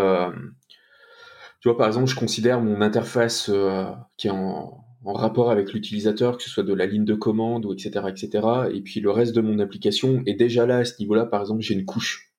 tu 1.61 1.69
vois 1.69 1.79
par 1.79 1.87
exemple 1.87 2.09
je 2.09 2.15
considère 2.15 2.61
mon 2.61 2.83
interface 2.83 3.51
qui 4.19 4.29
est 4.29 4.31
en 4.31 4.86
en 5.07 5.13
rapport 5.13 5.53
avec 5.53 5.73
l'utilisateur, 5.73 6.37
que 6.37 6.43
ce 6.43 6.51
soit 6.51 6.65
de 6.65 6.75
la 6.75 6.85
ligne 6.85 7.05
de 7.05 7.15
commande 7.15 7.65
ou 7.65 7.73
etc., 7.73 8.07
etc. 8.09 8.47
Et 8.73 8.81
puis 8.81 8.99
le 8.99 9.11
reste 9.13 9.35
de 9.37 9.41
mon 9.41 9.61
application 9.61 10.23
est 10.27 10.35
déjà 10.35 10.67
là 10.67 10.79
à 10.79 10.85
ce 10.85 10.99
niveau-là. 10.99 11.27
Par 11.27 11.41
exemple, 11.41 11.61
j'ai 11.63 11.75
une 11.75 11.85
couche 11.85 12.33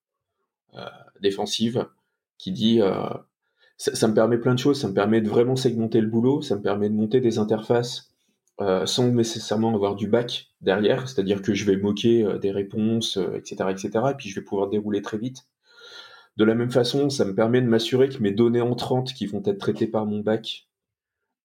euh, 0.75 0.81
défensive 1.21 1.87
qui 2.37 2.51
dit 2.51 2.81
euh, 2.81 3.07
ça, 3.77 4.07
me 4.09 4.13
permet 4.13 4.37
plein 4.37 4.53
de 4.53 4.59
choses. 4.59 4.81
Ça 4.81 4.89
me 4.89 4.93
permet 4.93 5.21
de 5.21 5.29
vraiment 5.29 5.55
segmenter 5.55 6.01
le 6.01 6.07
boulot. 6.07 6.41
Ça 6.41 6.57
me 6.57 6.61
permet 6.61 6.89
de 6.89 6.93
monter 6.93 7.21
des 7.21 7.39
interfaces 7.39 8.11
euh, 8.59 8.85
sans 8.85 9.07
nécessairement 9.07 9.73
avoir 9.73 9.95
du 9.95 10.09
back 10.09 10.47
derrière. 10.59 11.07
C'est-à-dire 11.07 11.41
que 11.41 11.53
je 11.53 11.63
vais 11.63 11.77
moquer 11.77 12.27
des 12.41 12.51
réponses, 12.51 13.17
etc., 13.33 13.69
etc. 13.69 13.89
Et 14.11 14.15
puis 14.17 14.27
je 14.27 14.35
vais 14.35 14.43
pouvoir 14.43 14.67
dérouler 14.67 15.01
très 15.01 15.17
vite. 15.17 15.45
De 16.35 16.43
la 16.43 16.53
même 16.53 16.69
façon, 16.69 17.09
ça 17.09 17.23
me 17.23 17.33
permet 17.33 17.61
de 17.61 17.67
m'assurer 17.67 18.09
que 18.09 18.21
mes 18.21 18.31
données 18.31 18.61
entrantes 18.61 19.13
qui 19.13 19.25
vont 19.25 19.41
être 19.45 19.57
traitées 19.57 19.87
par 19.87 20.05
mon 20.05 20.19
back 20.19 20.66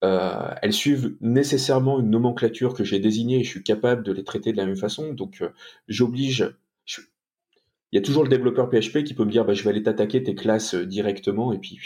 euh, 0.02 0.54
elles 0.62 0.72
suivent 0.72 1.16
nécessairement 1.20 2.00
une 2.00 2.10
nomenclature 2.10 2.74
que 2.74 2.82
j'ai 2.82 2.98
désignée 2.98 3.40
et 3.40 3.44
je 3.44 3.48
suis 3.48 3.62
capable 3.62 4.02
de 4.02 4.12
les 4.12 4.24
traiter 4.24 4.52
de 4.52 4.56
la 4.56 4.66
même 4.66 4.76
façon. 4.76 5.12
Donc, 5.12 5.42
euh, 5.42 5.50
j'oblige. 5.88 6.54
Il 7.92 7.96
y 7.96 7.98
a 7.98 8.02
toujours 8.02 8.22
le 8.22 8.28
développeur 8.28 8.70
PHP 8.70 9.04
qui 9.04 9.14
peut 9.14 9.24
me 9.24 9.30
dire 9.30 9.44
bah, 9.44 9.52
je 9.52 9.62
vais 9.62 9.70
aller 9.70 9.82
t'attaquer 9.82 10.22
tes 10.22 10.34
classes 10.34 10.74
euh, 10.74 10.86
directement 10.86 11.52
et 11.52 11.58
puis 11.58 11.78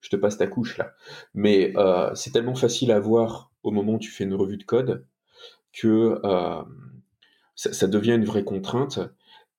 je 0.00 0.08
te 0.08 0.16
passe 0.16 0.38
ta 0.38 0.46
couche 0.46 0.78
là. 0.78 0.94
Mais 1.34 1.74
c'est 2.14 2.32
tellement 2.32 2.54
facile 2.54 2.90
à 2.92 3.00
voir 3.00 3.50
au 3.62 3.70
moment 3.70 3.94
où 3.94 3.98
tu 3.98 4.10
fais 4.10 4.24
une 4.24 4.34
revue 4.34 4.56
de 4.56 4.62
code 4.62 5.04
que 5.72 6.20
ça, 7.54 7.86
devient 7.88 8.12
une 8.12 8.24
vraie 8.24 8.44
contrainte 8.44 9.00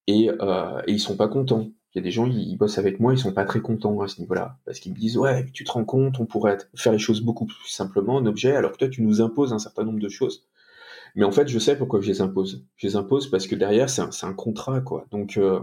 et, 0.07 0.27
et 0.29 0.91
ils 0.91 0.99
sont 1.01 1.17
pas 1.17 1.27
contents. 1.27 1.71
Il 1.97 2.01
y 2.01 2.03
a 2.03 2.03
des 2.03 2.11
gens, 2.11 2.27
ils, 2.27 2.55
bossent 2.57 2.77
avec 2.77 2.99
moi, 2.99 3.15
ils 3.15 3.17
sont 3.17 3.33
pas 3.33 3.43
très 3.43 3.59
contents 3.59 4.01
à 4.01 4.07
ce 4.07 4.21
niveau-là. 4.21 4.59
Parce 4.65 4.79
qu'ils 4.79 4.93
me 4.93 4.97
disent, 4.99 5.17
ouais, 5.17 5.47
tu 5.51 5.63
te 5.63 5.71
rends 5.71 5.83
compte, 5.83 6.19
on 6.19 6.27
pourrait 6.27 6.59
faire 6.75 6.91
les 6.91 6.99
choses 6.99 7.21
beaucoup 7.21 7.47
plus 7.47 7.67
simplement 7.67 8.13
en 8.17 8.25
objet, 8.27 8.55
alors 8.55 8.73
que 8.73 8.77
toi, 8.77 8.87
tu 8.87 9.01
nous 9.01 9.19
imposes 9.19 9.51
un 9.51 9.57
certain 9.57 9.83
nombre 9.83 9.97
de 9.97 10.07
choses. 10.07 10.45
Mais 11.15 11.25
en 11.25 11.31
fait, 11.31 11.47
je 11.47 11.57
sais 11.57 11.75
pourquoi 11.75 11.99
je 12.01 12.07
les 12.07 12.21
impose. 12.21 12.63
Je 12.75 12.85
les 12.85 12.95
impose 12.97 13.31
parce 13.31 13.47
que 13.47 13.55
derrière, 13.55 13.89
c'est 13.89 14.03
un, 14.23 14.33
contrat, 14.33 14.79
quoi. 14.79 15.07
Donc, 15.09 15.37
euh, 15.37 15.59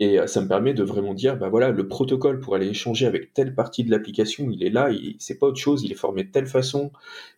et 0.00 0.18
ça 0.26 0.40
me 0.40 0.48
permet 0.48 0.74
de 0.74 0.82
vraiment 0.82 1.14
dire, 1.14 1.36
bah 1.36 1.48
voilà, 1.48 1.70
le 1.70 1.86
protocole 1.86 2.40
pour 2.40 2.56
aller 2.56 2.66
échanger 2.66 3.06
avec 3.06 3.32
telle 3.32 3.54
partie 3.54 3.84
de 3.84 3.90
l'application, 3.92 4.50
il 4.50 4.64
est 4.64 4.70
là, 4.70 4.88
c'est 5.20 5.38
pas 5.38 5.46
autre 5.46 5.60
chose, 5.60 5.84
il 5.84 5.92
est 5.92 5.94
formé 5.94 6.24
de 6.24 6.32
telle 6.32 6.48
façon, 6.48 6.90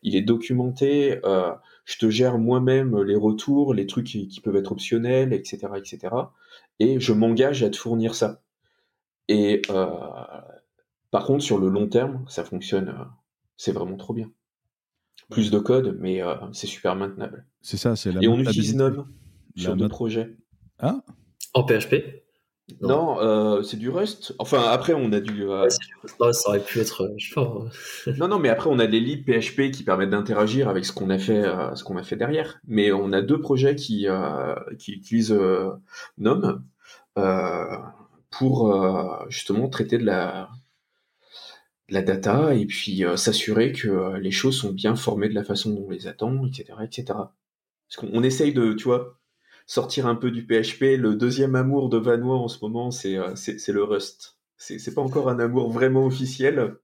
il 0.02 0.16
est 0.16 0.22
documenté, 0.22 1.20
euh, 1.26 1.50
je 1.84 1.98
te 1.98 2.08
gère 2.10 2.38
moi-même 2.38 3.02
les 3.02 3.16
retours, 3.16 3.74
les 3.74 3.86
trucs 3.86 4.06
qui, 4.06 4.28
qui, 4.28 4.40
peuvent 4.40 4.56
être 4.56 4.72
optionnels, 4.72 5.32
etc., 5.32 5.68
etc 5.76 6.08
et 6.78 7.00
je 7.00 7.12
m'engage 7.12 7.62
à 7.62 7.70
te 7.70 7.76
fournir 7.76 8.14
ça. 8.14 8.42
Et 9.28 9.62
euh, 9.70 9.86
par 11.10 11.24
contre, 11.24 11.44
sur 11.44 11.58
le 11.58 11.68
long 11.68 11.88
terme, 11.88 12.24
ça 12.28 12.44
fonctionne, 12.44 12.88
euh, 12.88 13.04
c'est 13.56 13.72
vraiment 13.72 13.96
trop 13.96 14.12
bien. 14.12 14.30
Plus 15.30 15.50
de 15.50 15.58
code, 15.58 15.96
mais 16.00 16.22
euh, 16.22 16.34
c'est 16.52 16.66
super 16.66 16.96
maintenable. 16.96 17.46
C'est 17.62 17.76
ça, 17.76 17.96
c'est 17.96 18.10
Et 18.20 18.28
on 18.28 18.38
utilise 18.38 18.76
Nome 18.76 19.08
sur 19.56 19.76
deux 19.76 19.88
projets. 19.88 20.36
Ah 20.78 21.02
En 21.54 21.64
PHP 21.64 22.23
Non, 22.80 23.20
euh, 23.20 23.62
c'est 23.62 23.76
du 23.76 23.90
Rust. 23.90 24.34
Enfin, 24.38 24.62
après, 24.70 24.94
on 24.94 25.12
a 25.12 25.20
du. 25.20 25.46
Ouais, 25.46 25.68
ça 26.32 26.48
aurait 26.48 26.64
pu 26.64 26.80
être 26.80 27.02
euh, 27.36 28.12
non, 28.18 28.28
non, 28.28 28.38
mais 28.38 28.48
après, 28.48 28.70
on 28.70 28.78
a 28.78 28.86
des 28.86 29.00
libs 29.00 29.24
PHP 29.24 29.70
qui 29.70 29.82
permettent 29.82 30.10
d'interagir 30.10 30.68
avec 30.68 30.86
ce 30.86 30.92
qu'on 30.92 31.10
a 31.10 31.18
fait, 31.18 31.44
euh, 31.44 31.74
ce 31.74 31.84
qu'on 31.84 31.98
a 31.98 32.02
fait 32.02 32.16
derrière. 32.16 32.58
Mais 32.66 32.90
on 32.90 33.12
a 33.12 33.20
deux 33.20 33.38
projets 33.38 33.74
qui 33.74 34.08
euh, 34.08 34.54
qui 34.78 34.92
utilisent 34.92 35.32
euh, 35.32 35.72
euh, 37.18 37.76
pour 38.30 38.72
euh, 38.72 39.24
justement 39.28 39.68
traiter 39.68 39.98
de 39.98 40.04
la 40.04 40.48
de 41.88 41.94
la 41.94 42.02
data 42.02 42.54
et 42.54 42.66
puis 42.66 43.04
euh, 43.04 43.16
s'assurer 43.16 43.72
que 43.72 43.88
euh, 43.88 44.18
les 44.18 44.30
choses 44.30 44.58
sont 44.58 44.72
bien 44.72 44.96
formées 44.96 45.28
de 45.28 45.34
la 45.34 45.44
façon 45.44 45.70
dont 45.70 45.84
on 45.86 45.90
les 45.90 46.06
attend, 46.06 46.46
etc., 46.46 46.78
etc. 46.82 47.18
Parce 47.88 47.96
qu'on 47.98 48.08
on 48.12 48.22
essaye 48.22 48.52
de, 48.54 48.72
tu 48.72 48.84
vois, 48.84 49.18
sortir 49.66 50.06
un 50.06 50.14
peu 50.14 50.30
du 50.30 50.42
PHP. 50.46 50.96
Le 50.98 51.14
deuxième 51.14 51.54
amour 51.54 51.88
de 51.88 51.98
Vanois 51.98 52.36
en 52.38 52.48
ce 52.48 52.58
moment, 52.64 52.90
c'est 52.90 53.16
euh, 53.16 53.34
le 53.68 53.82
Rust. 53.84 54.38
C'est 54.56 54.94
pas 54.94 55.02
encore 55.02 55.28
un 55.28 55.38
amour 55.40 55.70
vraiment 55.70 56.06
officiel, 56.06 56.76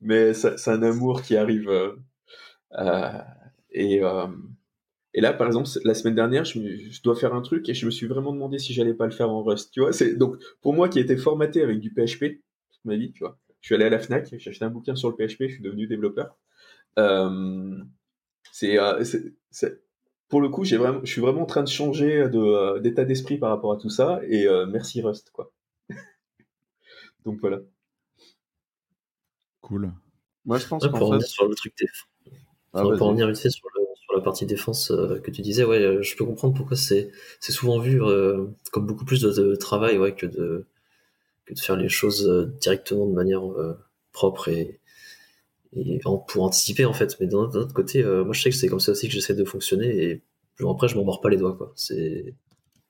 mais 0.00 0.34
c'est 0.34 0.68
un 0.68 0.82
amour 0.82 1.22
qui 1.22 1.36
arrive. 1.36 1.68
euh, 1.68 1.92
euh, 2.78 3.12
et, 3.72 4.00
et 5.14 5.20
là, 5.20 5.32
par 5.32 5.46
exemple, 5.46 5.68
la 5.84 5.94
semaine 5.94 6.14
dernière, 6.14 6.44
je, 6.44 7.02
dois 7.02 7.16
faire 7.16 7.34
un 7.34 7.42
truc 7.42 7.68
et 7.68 7.74
je 7.74 7.86
me 7.86 7.90
suis 7.90 8.06
vraiment 8.06 8.32
demandé 8.32 8.58
si 8.58 8.72
j'allais 8.72 8.94
pas 8.94 9.06
le 9.06 9.12
faire 9.12 9.30
en 9.30 9.42
Rust. 9.42 9.72
Tu 9.72 9.80
vois, 9.80 9.92
c'est 9.92 10.14
donc 10.16 10.36
pour 10.62 10.74
moi 10.74 10.88
qui 10.88 10.98
ai 10.98 11.02
été 11.02 11.16
formaté 11.16 11.62
avec 11.62 11.80
du 11.80 11.90
PHP 11.90 12.40
toute 12.70 12.84
ma 12.84 12.96
vie, 12.96 13.12
tu 13.12 13.20
vois. 13.24 13.38
Je 13.60 13.66
suis 13.68 13.74
allé 13.74 13.86
à 13.86 13.90
la 13.90 13.98
Fnac, 13.98 14.28
j'ai 14.38 14.50
acheté 14.50 14.64
un 14.64 14.70
bouquin 14.70 14.94
sur 14.96 15.08
le 15.10 15.16
PHP, 15.16 15.48
je 15.48 15.54
suis 15.54 15.62
devenu 15.62 15.86
développeur. 15.86 16.36
C'est- 18.52 18.78
pour 20.28 20.40
le 20.40 20.48
coup, 20.48 20.64
j'ai 20.64 20.76
vraiment, 20.76 21.00
je 21.04 21.10
suis 21.10 21.20
vraiment 21.20 21.42
en 21.42 21.46
train 21.46 21.62
de 21.62 21.68
changer 21.68 22.28
de, 22.28 22.38
euh, 22.38 22.80
d'état 22.80 23.04
d'esprit 23.04 23.38
par 23.38 23.50
rapport 23.50 23.72
à 23.72 23.78
tout 23.78 23.88
ça. 23.88 24.20
Et 24.28 24.46
euh, 24.46 24.66
merci 24.66 25.00
Rust, 25.02 25.30
quoi. 25.32 25.52
Donc 27.24 27.38
voilà. 27.40 27.60
Cool. 29.62 29.92
Moi, 30.44 30.58
je 30.58 30.66
pense 30.66 30.82
Ouais, 30.84 30.90
qu'en 30.90 30.98
pour 30.98 31.08
fait. 31.08 31.14
revenir 31.14 31.28
sur 31.28 31.48
le 31.48 31.54
truc 31.54 31.74
défense. 31.78 32.06
Ah, 32.74 32.82
pour, 32.82 32.90
revenir 32.90 33.26
vite 33.26 33.38
fait 33.38 33.50
sur, 33.50 33.66
le- 33.74 33.86
sur 33.96 34.14
la 34.14 34.20
partie 34.22 34.44
défense 34.46 34.90
euh, 34.90 35.18
que 35.20 35.30
tu 35.30 35.40
disais, 35.42 35.64
ouais, 35.64 36.02
je 36.02 36.16
peux 36.16 36.24
comprendre 36.24 36.54
pourquoi 36.54 36.76
c'est 36.76 37.10
c'est 37.40 37.52
souvent 37.52 37.78
vu 37.78 38.02
euh, 38.02 38.46
comme 38.72 38.86
beaucoup 38.86 39.06
plus 39.06 39.22
de, 39.22 39.30
de 39.30 39.54
travail 39.56 39.96
ouais, 39.98 40.14
que, 40.14 40.26
de, 40.26 40.66
que 41.46 41.54
de 41.54 41.58
faire 41.58 41.76
les 41.76 41.88
choses 41.88 42.28
euh, 42.28 42.46
directement 42.60 43.06
de 43.06 43.14
manière 43.14 43.44
euh, 43.44 43.74
propre 44.12 44.48
et, 44.48 44.80
et 45.76 46.00
en- 46.06 46.18
pour 46.18 46.44
anticiper 46.44 46.84
en 46.84 46.92
fait. 46.92 47.16
Mais 47.20 47.26
d'un 47.26 47.38
autre 47.38 47.74
côté, 47.74 48.02
euh, 48.02 48.24
moi 48.24 48.34
je 48.34 48.42
sais 48.42 48.50
que 48.50 48.56
c'est 48.56 48.68
comme 48.68 48.80
ça 48.80 48.92
aussi 48.92 49.08
que 49.08 49.14
j'essaie 49.14 49.34
de 49.34 49.44
fonctionner 49.44 49.88
et 50.04 50.22
genre, 50.58 50.72
après 50.72 50.88
je 50.88 50.96
m'en 50.96 51.04
mords 51.04 51.20
pas 51.20 51.30
les 51.30 51.36
doigts. 51.38 51.56
quoi. 51.56 51.72
C'est 51.76 52.34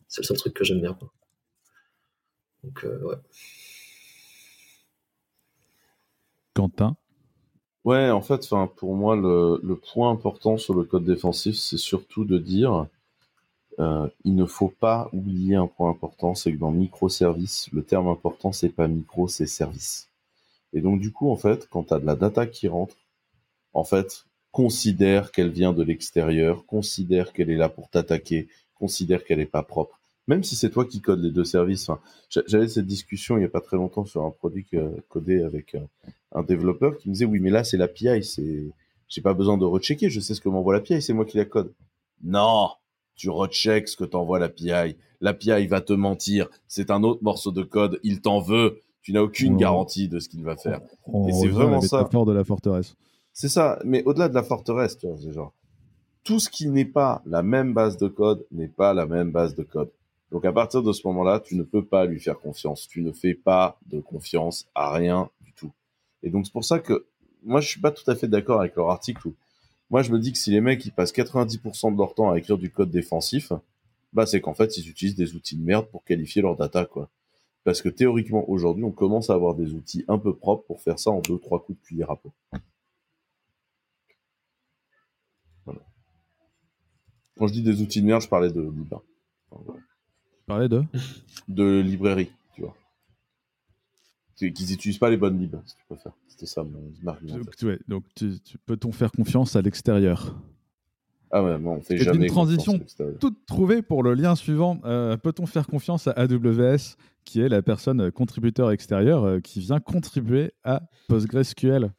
c'est 0.08 0.22
le 0.22 0.26
seul 0.26 0.36
truc 0.38 0.54
que 0.54 0.64
j'aime 0.64 0.80
bien. 0.82 0.94
Quoi. 0.94 1.12
Donc 2.62 2.84
euh, 2.84 2.98
ouais. 3.04 3.16
Quentin? 6.54 6.94
Ouais, 7.84 8.10
en 8.10 8.22
fait, 8.22 8.44
enfin, 8.44 8.68
pour 8.76 8.94
moi, 8.94 9.16
le, 9.16 9.60
le 9.62 9.76
point 9.76 10.10
important 10.10 10.58
sur 10.58 10.74
le 10.74 10.84
code 10.84 11.04
défensif, 11.04 11.56
c'est 11.56 11.78
surtout 11.78 12.24
de 12.24 12.38
dire, 12.38 12.86
euh, 13.80 14.08
il 14.24 14.36
ne 14.36 14.46
faut 14.46 14.68
pas 14.80 15.08
oublier 15.12 15.56
un 15.56 15.66
point 15.68 15.90
important, 15.90 16.34
c'est 16.34 16.52
que 16.52 16.58
dans 16.58 16.72
microservice, 16.72 17.68
le 17.72 17.82
terme 17.84 18.08
important, 18.08 18.52
c'est 18.52 18.70
pas 18.70 18.88
micro, 18.88 19.28
c'est 19.28 19.46
service. 19.46 20.08
Et 20.72 20.80
donc, 20.80 21.00
du 21.00 21.12
coup, 21.12 21.30
en 21.30 21.36
fait, 21.36 21.66
quand 21.70 21.84
tu 21.84 21.94
as 21.94 21.98
de 21.98 22.06
la 22.06 22.16
data 22.16 22.46
qui 22.46 22.68
rentre, 22.68 22.96
en 23.72 23.84
fait, 23.84 24.26
considère 24.52 25.30
qu'elle 25.30 25.50
vient 25.50 25.72
de 25.72 25.82
l'extérieur, 25.82 26.66
considère 26.66 27.32
qu'elle 27.32 27.50
est 27.50 27.56
là 27.56 27.68
pour 27.68 27.88
t'attaquer, 27.88 28.48
considère 28.74 29.24
qu'elle 29.24 29.38
n'est 29.38 29.46
pas 29.46 29.62
propre. 29.62 30.00
Même 30.26 30.44
si 30.44 30.56
c'est 30.56 30.70
toi 30.70 30.84
qui 30.84 31.00
codes 31.00 31.22
les 31.22 31.30
deux 31.30 31.44
services. 31.44 31.90
J'avais 32.28 32.68
cette 32.68 32.86
discussion 32.86 33.36
il 33.36 33.40
n'y 33.40 33.46
a 33.46 33.50
pas 33.50 33.62
très 33.62 33.78
longtemps 33.78 34.04
sur 34.04 34.24
un 34.24 34.30
produit 34.30 34.66
codé 35.08 35.42
avec 35.42 35.74
euh, 35.74 35.80
un 36.32 36.42
développeur 36.42 36.98
qui 36.98 37.08
me 37.08 37.14
disait 37.14 37.24
oui 37.24 37.40
mais 37.40 37.48
là 37.48 37.64
c'est 37.64 37.78
l'API, 37.78 38.22
c'est 38.22 38.68
j'ai 39.08 39.22
pas 39.22 39.32
besoin 39.32 39.56
de 39.56 39.64
rechecker, 39.64 40.10
je 40.10 40.20
sais 40.20 40.34
ce 40.34 40.42
que 40.42 40.50
m'envoie 40.50 40.74
l'API, 40.74 41.00
c'est 41.00 41.14
moi 41.14 41.24
qui 41.24 41.38
la 41.38 41.46
code. 41.46 41.72
Non, 42.22 42.68
tu 43.16 43.30
recheck 43.30 43.88
ce 43.88 43.96
que 43.96 44.04
t'envoie 44.04 44.38
l'API. 44.38 44.96
L'API 45.22 45.66
va 45.66 45.80
te 45.80 45.94
mentir, 45.94 46.48
c'est 46.66 46.90
un 46.90 47.02
autre 47.02 47.22
morceau 47.22 47.50
de 47.50 47.62
code, 47.62 47.98
il 48.02 48.20
t'en 48.20 48.40
veut. 48.40 48.82
Tu 49.08 49.14
n'as 49.14 49.22
aucune 49.22 49.54
Oh. 49.54 49.56
garantie 49.56 50.06
de 50.06 50.18
ce 50.18 50.28
qu'il 50.28 50.44
va 50.44 50.54
faire. 50.58 50.82
Et 51.26 51.32
c'est 51.32 51.48
vraiment 51.48 51.80
ça. 51.80 52.04
de 52.04 52.32
la 52.32 52.44
forteresse. 52.44 52.94
C'est 53.32 53.48
ça, 53.48 53.78
mais 53.82 54.02
au-delà 54.04 54.28
de 54.28 54.34
la 54.34 54.42
forteresse, 54.42 54.98
tu 54.98 55.06
vois, 55.06 55.16
c'est 55.18 55.32
genre 55.32 55.54
tout 56.24 56.38
ce 56.38 56.50
qui 56.50 56.68
n'est 56.68 56.84
pas 56.84 57.22
la 57.24 57.42
même 57.42 57.72
base 57.72 57.96
de 57.96 58.06
code 58.08 58.44
n'est 58.52 58.68
pas 58.68 58.92
la 58.92 59.06
même 59.06 59.30
base 59.30 59.54
de 59.54 59.62
code. 59.62 59.90
Donc 60.30 60.44
à 60.44 60.52
partir 60.52 60.82
de 60.82 60.92
ce 60.92 61.06
moment-là, 61.06 61.40
tu 61.40 61.56
ne 61.56 61.62
peux 61.62 61.82
pas 61.82 62.04
lui 62.04 62.20
faire 62.20 62.38
confiance. 62.38 62.86
Tu 62.86 63.00
ne 63.00 63.10
fais 63.12 63.32
pas 63.32 63.78
de 63.86 63.98
confiance 63.98 64.66
à 64.74 64.92
rien 64.92 65.30
du 65.40 65.54
tout. 65.54 65.72
Et 66.22 66.28
donc 66.28 66.44
c'est 66.44 66.52
pour 66.52 66.66
ça 66.66 66.78
que 66.78 67.06
moi 67.42 67.62
je 67.62 67.68
suis 67.68 67.80
pas 67.80 67.92
tout 67.92 68.10
à 68.10 68.14
fait 68.14 68.28
d'accord 68.28 68.60
avec 68.60 68.76
leur 68.76 68.90
article. 68.90 69.28
Où 69.28 69.34
moi 69.88 70.02
je 70.02 70.12
me 70.12 70.18
dis 70.18 70.32
que 70.32 70.38
si 70.38 70.50
les 70.50 70.60
mecs 70.60 70.84
ils 70.84 70.92
passent 70.92 71.14
90% 71.14 71.94
de 71.94 71.96
leur 71.96 72.12
temps 72.14 72.30
à 72.30 72.36
écrire 72.36 72.58
du 72.58 72.70
code 72.70 72.90
défensif, 72.90 73.54
bah 74.12 74.26
c'est 74.26 74.42
qu'en 74.42 74.52
fait 74.52 74.76
ils 74.76 74.86
utilisent 74.90 75.16
des 75.16 75.34
outils 75.34 75.56
de 75.56 75.64
merde 75.64 75.86
pour 75.86 76.04
qualifier 76.04 76.42
leur 76.42 76.56
data 76.56 76.84
quoi. 76.84 77.08
Parce 77.68 77.82
que 77.82 77.90
théoriquement 77.90 78.48
aujourd'hui 78.48 78.82
on 78.82 78.90
commence 78.90 79.28
à 79.28 79.34
avoir 79.34 79.54
des 79.54 79.74
outils 79.74 80.02
un 80.08 80.16
peu 80.18 80.34
propres 80.34 80.64
pour 80.66 80.80
faire 80.80 80.98
ça 80.98 81.10
en 81.10 81.20
deux 81.20 81.38
trois 81.38 81.62
coups 81.62 81.78
de 81.78 81.84
cuillère 81.84 82.10
à 82.10 82.16
peau. 82.16 82.32
Quand 87.36 87.46
je 87.46 87.52
dis 87.52 87.60
des 87.62 87.82
outils 87.82 88.00
de 88.00 88.06
merde, 88.06 88.22
je 88.22 88.28
parlais 88.28 88.50
de 88.50 88.62
voilà. 88.62 89.02
Tu 89.50 90.44
parlais 90.46 90.68
de 90.70 90.82
de 91.48 91.80
librairie, 91.80 92.30
tu 92.54 92.62
vois. 92.62 92.74
Qu'ils 94.36 94.70
n'utilisent 94.70 94.96
pas 94.96 95.10
les 95.10 95.18
bonnes 95.18 95.38
libs, 95.38 95.60
si 95.66 95.74
tu 95.76 95.82
préfères. 95.90 96.12
C'était 96.26 96.46
ça 96.46 96.64
mon 96.64 96.90
argument. 97.06 97.36
Donc, 97.36 97.54
tu- 97.54 97.66
ouais, 97.66 97.78
donc 97.86 98.04
tu- 98.14 98.40
tu- 98.40 98.56
peut-on 98.56 98.92
faire 98.92 99.12
confiance 99.12 99.56
à 99.56 99.60
l'extérieur 99.60 100.34
Ah 101.30 101.42
ouais, 101.42 101.58
non, 101.58 101.72
on 101.72 101.80
fait 101.80 101.98
C'est 101.98 102.14
une 102.14 102.26
transition. 102.26 102.72
confiance 102.72 102.74
à 102.74 102.78
l'extérieur. 102.78 103.18
Tout 103.18 103.34
trouvé 103.46 103.82
pour 103.82 104.02
le 104.02 104.14
lien 104.14 104.34
suivant. 104.34 104.80
Euh, 104.84 105.16
Peut-on 105.16 105.46
faire 105.46 105.66
confiance 105.66 106.06
à 106.08 106.12
AWS, 106.12 106.96
qui 107.24 107.40
est 107.40 107.48
la 107.48 107.60
personne 107.62 108.00
euh, 108.00 108.10
contributeur 108.10 108.70
extérieur 108.70 109.24
euh, 109.24 109.40
qui 109.40 109.60
vient 109.60 109.80
contribuer 109.80 110.52
à 110.64 110.82
PostgreSQL? 111.08 111.92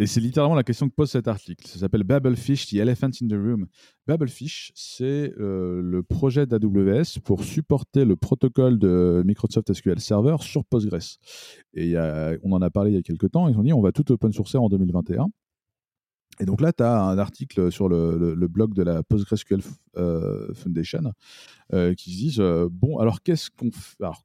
Et 0.00 0.06
c'est 0.06 0.20
littéralement 0.20 0.54
la 0.54 0.62
question 0.62 0.88
que 0.88 0.94
pose 0.94 1.10
cet 1.10 1.26
article. 1.26 1.66
Ça 1.66 1.80
s'appelle 1.80 2.04
Babelfish, 2.04 2.68
The 2.68 2.74
Elephant 2.74 3.10
in 3.20 3.26
the 3.26 3.32
Room. 3.32 3.66
Babelfish, 4.06 4.70
c'est 4.76 5.32
euh, 5.40 5.80
le 5.82 6.04
projet 6.04 6.46
d'AWS 6.46 7.18
pour 7.24 7.42
supporter 7.42 8.04
le 8.04 8.14
protocole 8.14 8.78
de 8.78 9.24
Microsoft 9.26 9.72
SQL 9.72 9.98
Server 9.98 10.36
sur 10.38 10.64
Postgres. 10.64 11.18
Et 11.74 11.84
il 11.86 11.90
y 11.90 11.96
a- 11.96 12.36
on 12.44 12.52
en 12.52 12.62
a 12.62 12.70
parlé 12.70 12.92
il 12.92 12.94
y 12.94 12.98
a 12.98 13.02
quelques 13.02 13.32
temps. 13.32 13.48
Ils 13.48 13.58
ont 13.58 13.64
dit 13.64 13.72
on 13.72 13.80
va 13.80 13.90
tout 13.90 14.10
open 14.12 14.32
sourcer 14.32 14.56
en 14.56 14.68
2021. 14.68 15.26
Et 16.40 16.44
donc 16.44 16.60
là, 16.60 16.72
tu 16.72 16.82
as 16.82 17.00
un 17.00 17.18
article 17.18 17.72
sur 17.72 17.88
le, 17.88 18.34
blog 18.48 18.74
de 18.74 18.82
la 18.82 19.02
PostgreSQL 19.02 19.60
euh, 19.96 20.52
Foundation 20.54 21.12
euh, 21.72 21.94
qui 21.94 22.12
se 22.12 22.16
disent 22.16 22.40
euh, 22.40 22.68
bon, 22.70 22.98
alors 22.98 23.22
qu'est-ce 23.22 23.50
qu'on 23.50 23.70
fait 23.72 23.96
alors, 24.00 24.24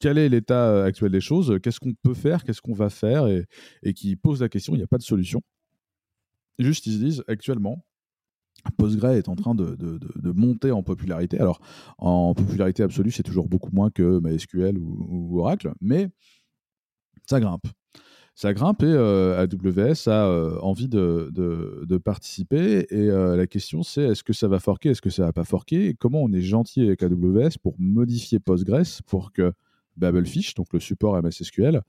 quel 0.00 0.18
est 0.18 0.28
l'état 0.28 0.84
actuel 0.84 1.10
des 1.10 1.20
choses 1.20 1.58
Qu'est-ce 1.62 1.80
qu'on 1.80 1.94
peut 1.94 2.14
faire 2.14 2.44
Qu'est-ce 2.44 2.60
qu'on 2.60 2.74
va 2.74 2.88
faire 2.88 3.26
et, 3.26 3.94
qui 3.94 4.14
posent 4.16 4.40
la 4.40 4.48
question. 4.48 4.74
Il 4.74 4.78
n'y 4.78 4.84
a 4.84 4.88
pas 4.88 4.98
de 4.98 5.02
solution. 5.02 5.40
Juste, 6.58 6.86
ils 6.86 6.94
se 6.94 6.98
disent 6.98 7.24
actuellement, 7.26 7.84
Postgre 8.76 9.10
est 9.10 9.28
en 9.28 9.36
train 9.36 9.54
de, 9.54 9.76
de- 9.76 9.98
de- 9.98 10.32
monter 10.32 10.72
en 10.72 10.82
popularité. 10.82 11.38
Alors, 11.38 11.60
en 11.98 12.34
popularité 12.34 12.82
absolue, 12.82 13.10
c'est 13.10 13.22
toujours 13.22 13.48
beaucoup 13.48 13.70
moins 13.72 13.90
que 13.90 14.20
MySQL 14.20 14.76
ou 14.78 15.40
Oracle, 15.40 15.72
mais 15.80 16.08
ça 17.26 17.40
grimpe. 17.40 17.66
Ça 18.40 18.54
grimpe 18.54 18.84
et 18.84 18.86
euh, 18.86 19.36
AWS 19.44 20.06
a 20.08 20.28
euh, 20.28 20.60
envie 20.60 20.86
de, 20.88 21.28
de- 21.32 21.98
participer. 21.98 22.86
Et 22.90 23.10
euh, 23.10 23.34
la 23.34 23.48
question, 23.48 23.82
c'est 23.82 24.02
est-ce 24.02 24.22
que 24.22 24.32
ça 24.32 24.46
va 24.46 24.60
forquer 24.60 24.90
Est-ce 24.90 25.02
que 25.02 25.10
ça 25.10 25.24
va 25.24 25.32
pas 25.32 25.42
forquer 25.42 25.88
Et 25.88 25.94
comment 25.94 26.22
on 26.22 26.32
est 26.32 26.40
gentil 26.40 26.82
avec 26.82 27.02
AWS 27.02 27.58
pour 27.60 27.74
modifier 27.80 28.38
Postgres 28.38 29.02
pour 29.08 29.32
que 29.32 29.52
Babelfish, 29.96 30.54
donc 30.54 30.72
le 30.72 30.78
support 30.78 31.20
MS 31.20 31.32
SQL, 31.42 31.82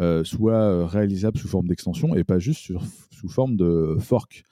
euh, 0.00 0.24
soit 0.24 0.54
euh, 0.54 0.84
réalisable 0.84 1.38
sous 1.38 1.46
forme 1.46 1.68
d'extension 1.68 2.16
et 2.16 2.24
pas 2.24 2.40
juste 2.40 2.72
sous 3.12 3.28
forme 3.28 3.56
de 3.56 3.96
fork. 4.00 4.42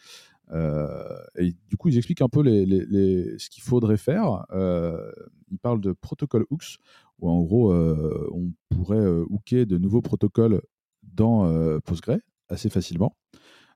Euh, 0.53 0.95
et 1.37 1.55
du 1.69 1.77
coup, 1.77 1.89
ils 1.89 1.97
expliquent 1.97 2.23
un 2.23 2.29
peu 2.29 2.43
les, 2.43 2.65
les- 2.67 3.37
ce 3.39 3.51
qu'il 3.51 3.65
faudrait 3.65 3.97
faire. 3.97 4.47
Euh, 4.53 5.11
ils 5.51 5.59
parlent 5.59 5.81
de 5.81 5.91
protocole 5.91 6.47
hooks, 6.51 6.79
où 7.19 7.29
en 7.29 7.43
gros, 7.43 7.73
euh, 7.73 8.29
on 8.33 8.53
pourrait 8.69 8.97
euh, 8.99 9.25
hooker 9.29 9.67
de 9.67 9.77
nouveaux 9.79 10.03
protocoles 10.03 10.61
dans 11.03 11.47
euh, 11.47 11.79
Postgre 11.81 12.19
assez 12.49 12.69
facilement. 12.71 13.17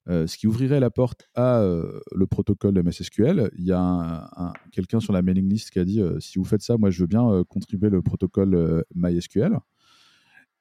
Euh, 0.09 0.27
ce 0.29 0.37
qui 0.37 0.47
ouvrirait 0.47 0.79
la 0.79 0.91
porte 0.91 1.29
à 1.35 1.59
euh, 1.61 2.01
le 2.15 2.27
protocole 2.29 2.79
MSSQL. 2.79 3.51
Il 3.59 3.65
y 3.65 3.73
a 3.73 3.81
un- 3.81 4.25
un- 4.37 4.53
quelqu'un 4.71 5.01
sur 5.01 5.13
la 5.13 5.21
mailing 5.23 5.49
list 5.49 5.71
qui 5.71 5.81
a 5.81 5.85
dit 5.85 6.01
si 6.21 6.39
vous 6.39 6.45
faites 6.45 6.63
ça, 6.63 6.77
moi 6.77 6.91
je 6.91 7.01
veux 7.01 7.09
bien 7.09 7.43
contribuer 7.49 7.91
le 7.91 8.03
protocole 8.03 8.85
MySQL. 8.95 9.59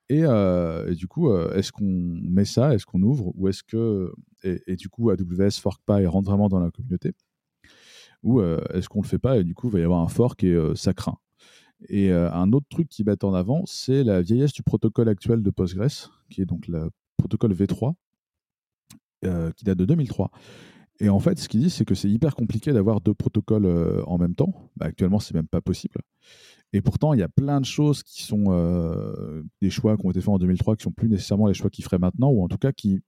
Et, 0.10 0.24
du 0.96 1.08
coup, 1.08 1.36
est-ce 1.36 1.72
qu'on 1.72 1.84
met 1.86 2.46
ça 2.46 2.74
Est-ce 2.74 2.86
qu'on 2.86 3.02
ouvre 3.02 3.32
Ou 3.36 3.48
est-ce 3.48 3.64
que. 3.64 4.12
Et, 4.44 4.76
du 4.76 4.90
coup, 4.90 5.10
AWS 5.12 5.60
fork 5.62 5.82
pas 5.86 6.02
et 6.02 6.08
rentre 6.08 6.30
vraiment 6.30 6.48
dans 6.50 6.60
la 6.60 6.72
communauté? 6.72 7.14
Ou 8.24 8.42
est-ce 8.42 8.90
qu'on 8.90 9.02
le 9.02 9.08
fait 9.08 9.20
pas 9.20 9.38
et 9.38 9.44
du 9.44 9.54
coup, 9.54 9.68
il 9.68 9.74
va 9.74 9.80
y 9.80 9.84
avoir 9.84 10.02
un 10.02 10.08
fork 10.08 10.44
et 10.44 10.58
ça 10.76 10.94
craint? 10.94 11.18
Et 11.90 12.12
un 12.12 12.52
autre 12.54 12.68
truc 12.70 12.88
qu'ils 12.90 13.06
mettent 13.06 13.24
en 13.24 13.34
avant, 13.34 13.64
c'est 13.66 14.04
la 14.04 14.22
vieillesse 14.22 14.54
du 14.54 14.64
protocole 14.64 15.10
actuel 15.10 15.42
de 15.42 15.50
Postgres, 15.50 16.24
qui 16.30 16.42
est 16.42 16.46
donc 16.46 16.68
le 16.68 16.90
protocole 17.18 17.54
V3, 17.54 17.94
qui 19.56 19.66
date 19.66 19.78
de 19.78 19.86
2003. 19.86 20.32
Et 21.02 21.10
en 21.10 21.20
fait, 21.20 21.38
ce 21.38 21.50
qu'ils 21.50 21.60
disent, 21.60 21.74
c'est 21.74 21.84
que 21.84 21.96
c'est 21.96 22.10
hyper 22.10 22.36
compliqué 22.36 22.72
d'avoir 22.72 23.02
deux 23.02 23.14
protocoles 23.14 23.68
en 24.08 24.18
même 24.18 24.34
temps. 24.36 24.72
Bah, 24.78 24.86
actuellement, 24.86 25.20
c'est 25.20 25.34
même 25.34 25.48
pas 25.48 25.62
possible. 25.62 26.00
Et 26.72 26.82
pourtant, 26.82 27.14
il 27.14 27.20
y 27.20 27.24
a 27.24 27.30
plein 27.30 27.60
de 27.60 27.66
choses 27.66 28.02
qui 28.04 28.24
sont 28.24 29.44
des 29.62 29.70
choix 29.70 29.98
qui 29.98 30.06
ont 30.06 30.12
été 30.12 30.22
faits 30.22 30.30
en 30.30 30.40
2003 30.40 30.78
qui 30.78 30.84
sont 30.84 30.92
plus 30.92 31.10
nécessairement 31.10 31.48
les 31.48 31.54
choix 31.54 31.70
qu'ils 31.70 31.84
feraient 31.84 32.00
maintenant, 32.00 32.30
ou 32.30 32.42
en 32.44 32.48
tout 32.48 32.58
cas 32.58 32.72
qui 32.72 33.02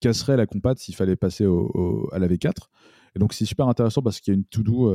casseraient 0.00 0.36
la 0.36 0.46
compate 0.46 0.78
s'il 0.78 0.96
fallait 0.96 1.16
passer 1.16 1.44
à 1.44 2.18
la 2.18 2.26
V4. 2.28 2.68
Et 3.14 3.18
donc, 3.18 3.32
c'est 3.32 3.44
super 3.44 3.68
intéressant 3.68 4.02
parce 4.02 4.20
qu'il 4.20 4.32
y 4.32 4.36
a 4.36 4.38
une 4.38 4.44
to-do, 4.44 4.94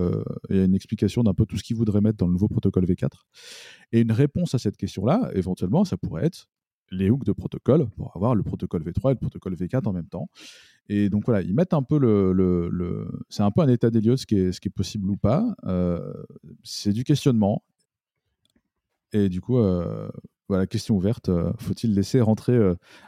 il 0.50 0.58
y 0.58 0.60
a 0.60 0.66
une 0.66 0.76
explication 0.76 1.24
d'un 1.24 1.34
peu 1.34 1.46
tout 1.46 1.58
ce 1.58 1.64
qu'ils 1.64 1.78
voudraient 1.78 2.02
mettre 2.02 2.18
dans 2.18 2.28
le 2.28 2.34
nouveau 2.34 2.48
protocole 2.48 2.86
V4. 2.86 3.08
Et 3.92 4.02
une 4.02 4.12
réponse 4.12 4.56
à 4.56 4.60
cette 4.60 4.78
question-là, 4.78 5.32
éventuellement, 5.34 5.86
ça 5.86 5.98
pourrait 5.98 6.26
être 6.26 6.50
les 6.92 7.10
hooks 7.10 7.24
de 7.24 7.32
protocole 7.32 7.88
pour 7.96 8.16
avoir 8.16 8.36
le 8.36 8.44
protocole 8.44 8.84
V3 8.84 9.12
et 9.12 9.14
le 9.14 9.20
protocole 9.20 9.56
V4 9.56 9.88
en 9.88 9.94
même 9.94 10.08
temps. 10.08 10.30
Et 10.88 11.10
donc 11.10 11.26
voilà, 11.26 11.42
ils 11.42 11.54
mettent 11.54 11.74
un 11.74 11.84
peu 11.84 12.00
le. 12.00 12.34
le, 12.34 13.08
C'est 13.30 13.44
un 13.44 13.52
peu 13.52 13.62
un 13.62 13.68
état 13.68 13.90
des 13.90 14.02
lieux, 14.02 14.18
ce 14.18 14.26
qui 14.26 14.38
est, 14.38 14.52
ce 14.52 14.60
qui 14.60 14.70
est 14.70 14.72
possible 14.72 15.10
ou 15.10 15.18
pas. 15.18 15.56
Euh, 15.66 16.14
c'est 16.64 16.94
du 16.94 17.04
questionnement. 17.04 17.64
Et 19.12 19.30
du 19.30 19.42
coup, 19.42 19.58
euh, 19.58 20.10
voilà, 20.48 20.68
question 20.68 20.96
ouverte. 20.96 21.30
Euh, 21.30 21.52
faut-il 21.58 21.94
laisser 21.94 22.22
rentrer. 22.22 22.58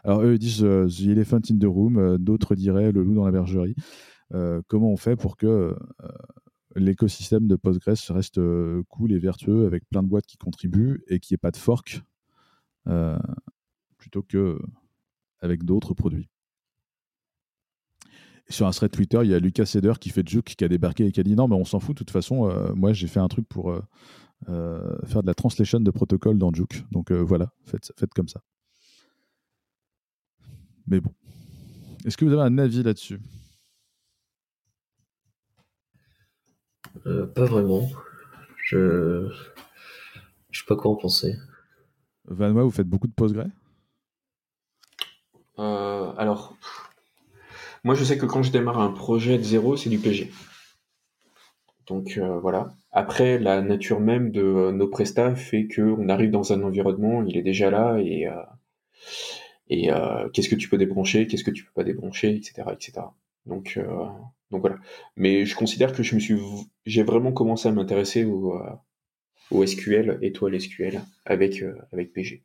alors, 0.03 0.22
eux, 0.22 0.38
disent 0.38 0.62
The 0.62 1.07
Elephant 1.07 1.41
in 1.49 1.57
the 1.57 1.66
Room, 1.66 2.18
d'autres 2.18 2.55
diraient 2.55 2.91
le 2.91 3.03
loup 3.03 3.16
dans 3.16 3.26
la 3.26 3.32
bergerie. 3.32 3.76
Comment 4.67 4.91
on 4.91 4.97
fait 4.97 5.15
pour 5.15 5.38
que 5.38 5.75
l'écosystème 6.75 7.47
de 7.47 7.55
Postgres 7.55 8.13
reste 8.13 8.39
cool 8.89 9.11
et 9.11 9.19
vertueux 9.19 9.65
avec 9.65 9.88
plein 9.89 10.03
de 10.03 10.07
boîtes 10.07 10.25
qui 10.25 10.38
contribuent 10.38 11.03
et 11.07 11.19
qu'il 11.19 11.34
n'y 11.34 11.36
ait 11.36 11.38
pas 11.38 11.51
de 11.51 11.57
fork 11.57 12.01
plutôt 13.97 14.23
que 14.23 14.59
avec 15.41 15.63
d'autres 15.63 15.93
produits. 15.93 16.29
sur 18.49 18.67
un 18.67 18.71
thread 18.71 18.91
Twitter, 18.91 19.19
il 19.23 19.29
y 19.29 19.34
a 19.34 19.39
Lucas 19.39 19.65
Seder 19.65 19.93
qui 19.99 20.09
fait 20.09 20.27
Juke, 20.27 20.55
qui 20.55 20.63
a 20.63 20.67
débarqué 20.67 21.05
et 21.05 21.11
qui 21.11 21.19
a 21.19 21.23
dit 21.23 21.36
non, 21.36 21.47
mais 21.47 21.55
on 21.55 21.63
s'en 21.63 21.79
fout, 21.79 21.95
de 21.95 21.99
toute 21.99 22.11
façon, 22.11 22.49
euh, 22.49 22.73
moi 22.73 22.91
j'ai 22.91 23.07
fait 23.07 23.19
un 23.19 23.29
truc 23.29 23.47
pour 23.47 23.71
euh, 23.71 23.82
euh, 24.49 24.97
faire 25.05 25.21
de 25.21 25.27
la 25.27 25.34
translation 25.34 25.79
de 25.79 25.91
protocole 25.91 26.38
dans 26.38 26.53
Juke. 26.53 26.84
Donc 26.91 27.11
voilà, 27.11 27.53
faites, 27.65 27.93
faites 27.97 28.13
comme 28.13 28.27
ça. 28.27 28.41
Mais 30.88 30.99
bon. 30.99 31.13
Est-ce 32.03 32.17
que 32.17 32.25
vous 32.25 32.34
avez 32.34 32.41
un 32.41 32.57
avis 32.57 32.84
là-dessus? 32.84 33.19
Pas 37.03 37.45
vraiment. 37.45 37.89
Je 38.63 38.77
ne 38.77 39.29
sais 40.51 40.63
pas 40.67 40.75
quoi 40.75 40.91
en 40.91 40.95
penser. 40.95 41.35
Vanois, 42.25 42.63
vous 42.63 42.71
faites 42.71 42.87
beaucoup 42.87 43.07
de 43.07 43.13
Postgre 43.13 43.45
euh, 45.59 46.11
alors, 46.17 46.55
moi 47.83 47.95
je 47.95 48.03
sais 48.03 48.17
que 48.17 48.25
quand 48.25 48.41
je 48.41 48.51
démarre 48.51 48.79
un 48.79 48.91
projet 48.91 49.37
de 49.37 49.43
zéro, 49.43 49.77
c'est 49.77 49.89
du 49.89 49.99
PG. 49.99 50.31
Donc 51.87 52.17
euh, 52.17 52.39
voilà. 52.39 52.73
Après, 52.91 53.37
la 53.37 53.61
nature 53.61 53.99
même 53.99 54.31
de 54.31 54.41
euh, 54.41 54.71
nos 54.71 54.87
prestats 54.87 55.35
fait 55.35 55.67
qu'on 55.67 56.09
arrive 56.09 56.31
dans 56.31 56.51
un 56.51 56.63
environnement, 56.63 57.23
il 57.23 57.37
est 57.37 57.43
déjà 57.43 57.69
là 57.69 57.97
et, 57.99 58.27
et 59.69 59.89
qu'est-ce 60.33 60.49
que 60.49 60.55
tu 60.55 60.69
peux 60.69 60.77
débrancher, 60.77 61.27
qu'est-ce 61.27 61.43
que 61.43 61.51
tu 61.51 61.63
peux 61.63 61.73
pas 61.73 61.83
débrancher, 61.83 62.35
etc. 62.35 62.63
etc. 62.71 63.01
Donc, 63.45 63.79
donc 64.52 64.62
voilà. 64.62 64.78
Mais 65.16 65.45
je 65.45 65.56
considère 65.56 65.93
que 65.93 66.04
je 66.04 66.16
me 66.16 66.20
suis, 66.20 66.38
j'ai 66.86 67.04
vraiment 67.04 67.32
commencé 67.32 67.68
à 67.68 67.72
m'intéresser 67.72 68.26
au, 68.26 68.60
au 69.52 69.66
SQL, 69.66 70.20
étoile 70.22 70.60
SQL, 70.60 71.02
avec, 71.26 71.64
avec 71.91 72.14
PG. 72.14 72.43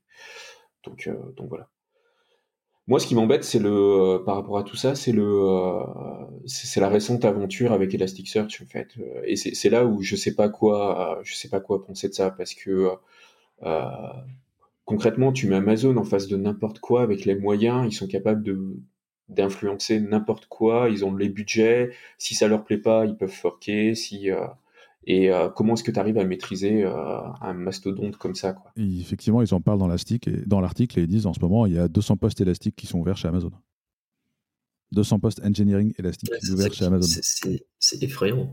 Donc, 0.84 1.08
donc 1.36 1.48
voilà. 1.48 1.68
Moi, 2.88 3.00
ce 3.00 3.06
qui 3.08 3.16
m'embête, 3.16 3.42
c'est 3.42 3.58
le, 3.58 3.70
euh, 3.70 4.18
par 4.20 4.36
rapport 4.36 4.58
à 4.58 4.62
tout 4.62 4.76
ça, 4.76 4.94
c'est 4.94 5.10
le, 5.10 5.24
euh, 5.24 5.82
c'est 6.46 6.78
la 6.80 6.88
récente 6.88 7.24
aventure 7.24 7.72
avec 7.72 7.92
Elasticsearch 7.92 8.62
en 8.62 8.66
fait. 8.66 8.88
Euh, 9.00 9.22
et 9.24 9.34
c'est 9.36 9.70
là 9.70 9.84
où 9.84 10.02
je 10.02 10.14
sais 10.14 10.34
pas 10.34 10.48
quoi, 10.48 11.20
je 11.24 11.34
sais 11.34 11.48
pas 11.48 11.58
quoi 11.60 11.84
penser 11.84 12.08
de 12.08 12.14
ça 12.14 12.30
parce 12.30 12.54
que 12.54 12.90
concrètement, 14.84 15.32
tu 15.32 15.48
mets 15.48 15.56
Amazon 15.56 15.96
en 15.96 16.04
face 16.04 16.28
de 16.28 16.36
n'importe 16.36 16.78
quoi 16.78 17.02
avec 17.02 17.24
les 17.24 17.34
moyens, 17.34 17.86
ils 17.86 17.94
sont 17.94 18.06
capables 18.06 18.42
de 18.44 18.76
d'influencer 19.28 20.00
n'importe 20.00 20.46
quoi, 20.46 20.88
ils 20.90 21.04
ont 21.04 21.14
les 21.14 21.28
budgets. 21.28 21.90
Si 22.18 22.34
ça 22.34 22.48
leur 22.48 22.64
plaît 22.64 22.78
pas, 22.78 23.04
ils 23.04 23.16
peuvent 23.16 23.28
forquer. 23.28 23.94
Si 23.94 24.30
et 25.06 25.30
euh, 25.30 25.48
comment 25.48 25.74
est-ce 25.74 25.84
que 25.84 25.92
tu 25.92 26.00
arrives 26.00 26.18
à 26.18 26.24
maîtriser 26.24 26.82
euh, 26.82 27.20
un 27.40 27.54
mastodonte 27.54 28.16
comme 28.16 28.34
ça 28.34 28.52
quoi? 28.52 28.72
Effectivement, 28.76 29.40
ils 29.40 29.54
en 29.54 29.60
parlent 29.60 29.78
dans 29.78 29.86
l'article 29.86 30.30
et, 30.30 30.42
dans 30.46 30.60
l'article 30.60 30.98
et 30.98 31.02
ils 31.02 31.08
disent 31.08 31.26
en 31.26 31.32
ce 31.32 31.40
moment, 31.40 31.64
il 31.66 31.74
y 31.74 31.78
a 31.78 31.86
200 31.86 32.16
postes 32.16 32.40
élastiques 32.40 32.74
qui 32.74 32.88
sont 32.88 32.98
ouverts 32.98 33.16
chez 33.16 33.28
Amazon. 33.28 33.52
200 34.92 35.20
postes 35.20 35.40
engineering 35.44 35.92
élastiques 35.98 36.32
ouverts 36.50 36.72
chez 36.72 36.84
Amazon. 36.84 37.20
C'est 37.78 38.02
effrayant. 38.02 38.52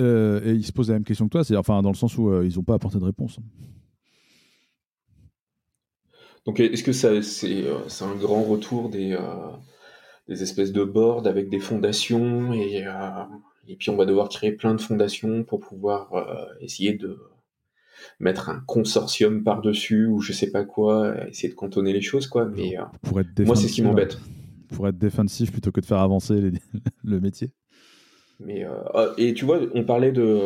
Euh, 0.00 0.44
et 0.44 0.52
ils 0.52 0.66
se 0.66 0.72
posent 0.72 0.88
la 0.88 0.94
même 0.94 1.04
question 1.04 1.26
que 1.26 1.30
toi, 1.30 1.44
c'est 1.44 1.56
enfin 1.56 1.80
dans 1.80 1.90
le 1.90 1.96
sens 1.96 2.18
où 2.18 2.42
ils 2.42 2.56
n'ont 2.56 2.62
pas 2.62 2.74
apporté 2.74 2.98
de 2.98 3.04
réponse. 3.04 3.38
Donc 6.46 6.60
est-ce 6.60 6.82
que 6.82 6.92
ça, 6.92 7.22
c'est, 7.22 7.64
un 8.02 8.14
grand 8.16 8.42
retour 8.42 8.90
des, 8.90 9.16
des 10.28 10.42
espèces 10.42 10.72
de 10.72 10.84
boards 10.84 11.26
avec 11.26 11.48
des 11.48 11.60
fondations 11.60 12.52
et, 12.52 12.86
euh, 12.86 13.24
et 13.68 13.76
puis 13.76 13.90
on 13.90 13.96
va 13.96 14.06
devoir 14.06 14.28
créer 14.28 14.52
plein 14.52 14.74
de 14.74 14.80
fondations 14.80 15.44
pour 15.44 15.60
pouvoir 15.60 16.14
euh, 16.14 16.44
essayer 16.60 16.94
de 16.94 17.18
mettre 18.20 18.48
un 18.48 18.60
consortium 18.66 19.44
par-dessus 19.44 20.06
ou 20.06 20.20
je 20.20 20.32
sais 20.32 20.50
pas 20.50 20.64
quoi, 20.64 21.14
essayer 21.28 21.48
de 21.48 21.54
cantonner 21.54 21.92
les 21.92 22.00
choses 22.00 22.26
quoi. 22.26 22.46
Mais 22.46 22.78
euh, 22.78 22.84
pour 23.02 23.20
être 23.20 23.40
moi 23.44 23.56
c'est 23.56 23.68
ce 23.68 23.74
qui 23.74 23.82
m'embête. 23.82 24.18
Pour 24.68 24.88
être 24.88 24.98
défensif 24.98 25.52
plutôt 25.52 25.72
que 25.72 25.80
de 25.80 25.86
faire 25.86 26.00
avancer 26.00 26.52
le 27.04 27.20
métier. 27.20 27.50
Mais 28.40 28.66
et 29.16 29.32
tu 29.32 29.44
vois, 29.44 29.60
on 29.74 29.84
parlait 29.84 30.10
de 30.10 30.40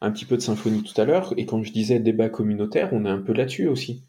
un 0.00 0.10
petit 0.10 0.24
peu 0.24 0.36
de 0.36 0.42
symphonie 0.42 0.82
tout 0.82 0.98
à 0.98 1.04
l'heure 1.04 1.34
et 1.36 1.44
quand 1.46 1.62
je 1.62 1.72
disais 1.72 2.00
débat 2.00 2.28
communautaire, 2.28 2.90
on 2.92 3.04
est 3.04 3.10
un 3.10 3.20
peu 3.20 3.32
là-dessus 3.32 3.68
aussi. 3.68 4.04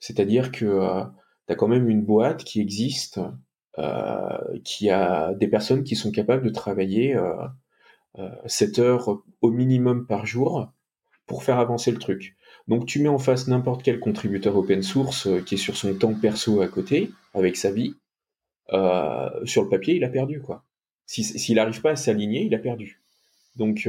C'est-à-dire 0.00 0.50
que 0.50 1.04
tu 1.46 1.52
as 1.52 1.56
quand 1.56 1.68
même 1.68 1.88
une 1.88 2.02
boîte 2.02 2.44
qui 2.44 2.60
existe 2.60 3.20
euh, 3.78 4.58
qui 4.64 4.90
a 4.90 5.32
des 5.34 5.46
personnes 5.46 5.84
qui 5.84 5.94
sont 5.94 6.10
capables 6.10 6.42
de 6.42 6.50
travailler 6.50 7.16
7 8.46 8.78
euh, 8.78 8.82
euh, 8.82 8.84
heures 8.84 9.22
au 9.40 9.50
minimum 9.50 10.08
par 10.08 10.26
jour 10.26 10.72
pour 11.26 11.44
faire 11.44 11.60
avancer 11.60 11.92
le 11.92 11.98
truc. 11.98 12.36
Donc 12.66 12.86
tu 12.86 13.00
mets 13.00 13.08
en 13.08 13.18
face 13.18 13.46
n'importe 13.46 13.84
quel 13.84 14.00
contributeur 14.00 14.56
open 14.56 14.82
source 14.82 15.28
qui 15.46 15.54
est 15.54 15.58
sur 15.58 15.76
son 15.76 15.94
temps 15.94 16.14
perso 16.14 16.60
à 16.60 16.66
côté, 16.66 17.10
avec 17.32 17.56
sa 17.56 17.70
vie, 17.70 17.94
sur 19.44 19.62
le 19.62 19.68
papier, 19.68 19.94
il 19.94 20.04
a 20.04 20.08
perdu 20.08 20.40
quoi. 20.42 20.64
S'il 21.06 21.54
n'arrive 21.54 21.80
pas 21.80 21.92
à 21.92 21.96
s'aligner, 21.96 22.44
il 22.44 22.54
a 22.54 22.58
perdu. 22.58 23.00
Donc 23.54 23.88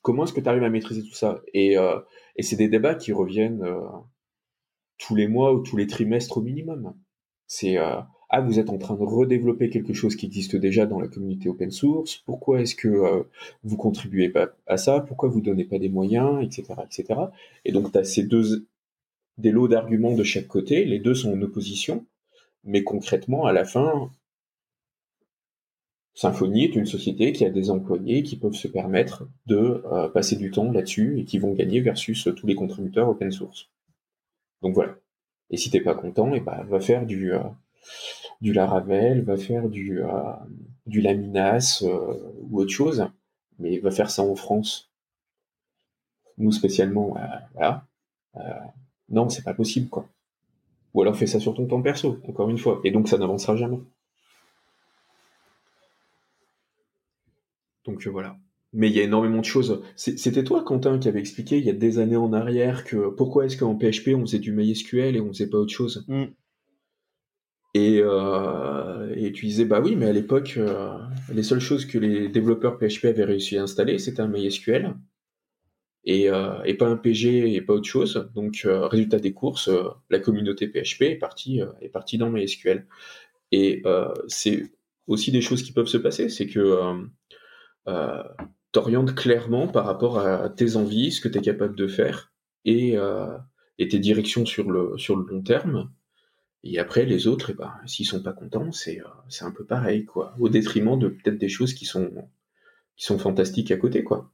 comment 0.00 0.24
est-ce 0.24 0.32
que 0.32 0.40
tu 0.40 0.48
arrives 0.48 0.62
à 0.62 0.70
maîtriser 0.70 1.02
tout 1.02 1.14
ça? 1.14 1.40
Et 1.52 1.76
c'est 2.38 2.56
des 2.56 2.68
débats 2.68 2.94
qui 2.94 3.12
reviennent 3.12 3.64
tous 5.06 5.14
les 5.14 5.28
mois 5.28 5.52
ou 5.52 5.60
tous 5.60 5.76
les 5.76 5.86
trimestres 5.86 6.38
au 6.38 6.42
minimum. 6.42 6.94
C'est 7.46 7.76
ah, 8.34 8.40
vous 8.40 8.58
êtes 8.58 8.70
en 8.70 8.78
train 8.78 8.94
de 8.94 9.02
redévelopper 9.02 9.68
quelque 9.68 9.92
chose 9.92 10.16
qui 10.16 10.24
existe 10.24 10.56
déjà 10.56 10.86
dans 10.86 10.98
la 10.98 11.06
communauté 11.06 11.50
open 11.50 11.70
source, 11.70 12.22
pourquoi 12.24 12.62
est-ce 12.62 12.74
que 12.74 12.88
euh, 12.88 13.24
vous 13.62 13.76
contribuez 13.76 14.30
pas 14.30 14.56
à 14.66 14.78
ça, 14.78 15.00
pourquoi 15.00 15.28
vous 15.28 15.42
donnez 15.42 15.64
pas 15.64 15.78
des 15.78 15.90
moyens, 15.90 16.42
etc. 16.42 16.80
etc. 16.82 17.20
Et 17.66 17.72
donc, 17.72 17.92
tu 17.92 17.98
as 17.98 18.04
ces 18.04 18.22
deux, 18.22 18.66
des 19.36 19.50
lots 19.50 19.68
d'arguments 19.68 20.14
de 20.14 20.24
chaque 20.24 20.48
côté, 20.48 20.86
les 20.86 20.98
deux 20.98 21.14
sont 21.14 21.34
en 21.34 21.42
opposition, 21.42 22.06
mais 22.64 22.84
concrètement, 22.84 23.44
à 23.44 23.52
la 23.52 23.66
fin, 23.66 24.10
Symfony 26.14 26.64
est 26.64 26.74
une 26.74 26.86
société 26.86 27.32
qui 27.32 27.44
a 27.44 27.50
des 27.50 27.68
employés 27.68 28.22
qui 28.22 28.36
peuvent 28.36 28.54
se 28.54 28.68
permettre 28.68 29.28
de 29.44 29.82
euh, 29.92 30.08
passer 30.08 30.36
du 30.36 30.50
temps 30.50 30.72
là-dessus 30.72 31.20
et 31.20 31.24
qui 31.26 31.38
vont 31.38 31.52
gagner 31.52 31.82
versus 31.82 32.26
tous 32.34 32.46
les 32.46 32.54
contributeurs 32.54 33.10
open 33.10 33.30
source. 33.30 33.68
Donc 34.62 34.74
voilà. 34.74 34.94
Et 35.50 35.56
si 35.56 35.70
t'es 35.70 35.80
pas 35.80 35.94
content, 35.94 36.32
et 36.32 36.38
eh 36.38 36.40
ben, 36.40 36.64
va 36.64 36.80
faire 36.80 37.04
du, 37.04 37.32
euh, 37.34 37.40
du 38.40 38.52
Laravel, 38.52 39.22
va 39.22 39.36
faire 39.36 39.68
du, 39.68 40.02
euh, 40.02 40.32
Laminas 40.86 41.82
euh, 41.82 42.32
ou 42.50 42.60
autre 42.60 42.70
chose, 42.70 43.06
mais 43.58 43.78
va 43.78 43.90
faire 43.90 44.10
ça 44.10 44.22
en 44.22 44.34
France. 44.34 44.90
Nous 46.38 46.52
spécialement, 46.52 47.14
voilà. 47.54 47.84
non, 49.10 49.28
c'est 49.28 49.42
pas 49.42 49.54
possible, 49.54 49.88
quoi. 49.90 50.08
Ou 50.94 51.02
alors 51.02 51.16
fais 51.16 51.26
ça 51.26 51.40
sur 51.40 51.54
ton 51.54 51.66
temps 51.66 51.82
perso, 51.82 52.18
encore 52.28 52.48
une 52.48 52.58
fois. 52.58 52.80
Et 52.84 52.90
donc 52.90 53.08
ça 53.08 53.18
n'avancera 53.18 53.56
jamais. 53.56 53.78
Donc 57.84 58.06
voilà. 58.06 58.36
Mais 58.74 58.88
il 58.88 58.96
y 58.96 59.00
a 59.00 59.02
énormément 59.02 59.40
de 59.40 59.44
choses. 59.44 59.82
C'était 59.96 60.44
toi, 60.44 60.64
Quentin, 60.64 60.98
qui 60.98 61.08
avait 61.08 61.20
expliqué 61.20 61.58
il 61.58 61.64
y 61.64 61.70
a 61.70 61.74
des 61.74 61.98
années 61.98 62.16
en 62.16 62.32
arrière 62.32 62.84
que 62.84 63.10
pourquoi 63.10 63.44
est-ce 63.44 63.58
qu'en 63.58 63.76
PHP 63.76 64.14
on 64.14 64.22
faisait 64.22 64.38
du 64.38 64.52
MySQL 64.52 65.14
et 65.14 65.20
on 65.20 65.28
faisait 65.28 65.50
pas 65.50 65.58
autre 65.58 65.72
chose? 65.72 66.06
Mm. 66.08 66.24
Et, 67.74 68.00
euh, 68.02 69.14
et 69.16 69.32
tu 69.32 69.46
disais, 69.46 69.64
bah 69.64 69.80
oui, 69.80 69.96
mais 69.96 70.06
à 70.06 70.12
l'époque, 70.12 70.54
euh, 70.58 70.98
les 71.32 71.42
seules 71.42 71.60
choses 71.60 71.86
que 71.86 71.98
les 71.98 72.28
développeurs 72.28 72.78
PHP 72.78 73.06
avaient 73.06 73.24
réussi 73.24 73.56
à 73.56 73.62
installer, 73.62 73.98
c'était 73.98 74.20
un 74.20 74.28
MySQL 74.28 74.94
et, 76.04 76.30
euh, 76.30 76.62
et 76.64 76.74
pas 76.74 76.88
un 76.88 76.96
PG 76.96 77.54
et 77.54 77.60
pas 77.62 77.72
autre 77.74 77.88
chose. 77.88 78.30
Donc, 78.34 78.66
résultat 78.66 79.18
des 79.20 79.32
courses, 79.32 79.70
la 80.10 80.18
communauté 80.18 80.66
PHP 80.68 81.02
est 81.02 81.16
partie, 81.16 81.60
est 81.80 81.88
partie 81.88 82.18
dans 82.18 82.30
MySQL. 82.30 82.86
Et 83.52 83.82
c'est 84.28 84.64
aussi 85.06 85.30
des 85.32 85.40
choses 85.40 85.62
qui 85.62 85.72
peuvent 85.72 85.86
se 85.86 85.98
passer, 85.98 86.28
c'est 86.28 86.46
que 86.46 87.06
t'orientes 88.72 89.14
clairement 89.14 89.68
par 89.68 89.84
rapport 89.84 90.18
à 90.18 90.48
tes 90.48 90.76
envies, 90.76 91.12
ce 91.12 91.20
que 91.20 91.28
tu 91.28 91.38
es 91.38 91.42
capable 91.42 91.76
de 91.76 91.86
faire 91.86 92.32
et, 92.64 92.96
et 93.78 93.88
tes 93.88 93.98
directions 93.98 94.46
sur 94.46 94.70
le, 94.70 94.96
sur 94.98 95.16
le 95.16 95.24
long 95.24 95.42
terme. 95.42 95.90
Et 96.64 96.78
après, 96.78 97.04
les 97.04 97.26
autres, 97.26 97.50
eh 97.50 97.54
ben, 97.54 97.72
s'ils 97.86 98.06
sont 98.06 98.22
pas 98.22 98.32
contents, 98.32 98.70
c'est 98.70 99.00
euh, 99.00 99.08
c'est 99.28 99.44
un 99.44 99.50
peu 99.50 99.64
pareil, 99.64 100.04
quoi. 100.04 100.34
Au 100.38 100.48
détriment 100.48 100.96
de 100.96 101.08
peut-être 101.08 101.38
des 101.38 101.48
choses 101.48 101.74
qui 101.74 101.86
sont, 101.86 102.10
qui 102.96 103.04
sont 103.04 103.18
fantastiques 103.18 103.72
à 103.72 103.76
côté, 103.76 104.04
quoi. 104.04 104.30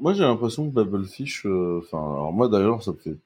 Moi, 0.00 0.12
j'ai 0.12 0.24
l'impression 0.24 0.68
que 0.68 0.74
Babelfish, 0.74 1.46
euh, 1.46 1.78
enfin, 1.78 1.98
alors 1.98 2.32
moi 2.32 2.48
d'ailleurs, 2.48 2.82
ça 2.82 2.90
me 2.90 2.96
fait 2.96 3.16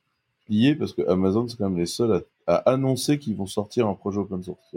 plier 0.44 0.74
parce 0.74 0.92
que 0.92 1.00
Amazon, 1.08 1.48
c'est 1.48 1.56
quand 1.56 1.70
même 1.70 1.78
les 1.78 1.86
seuls 1.86 2.12
à, 2.46 2.56
à 2.56 2.72
annoncer 2.72 3.18
qu'ils 3.18 3.36
vont 3.36 3.46
sortir 3.46 3.88
un 3.88 3.94
projet 3.94 4.18
open 4.18 4.42
source. 4.42 4.76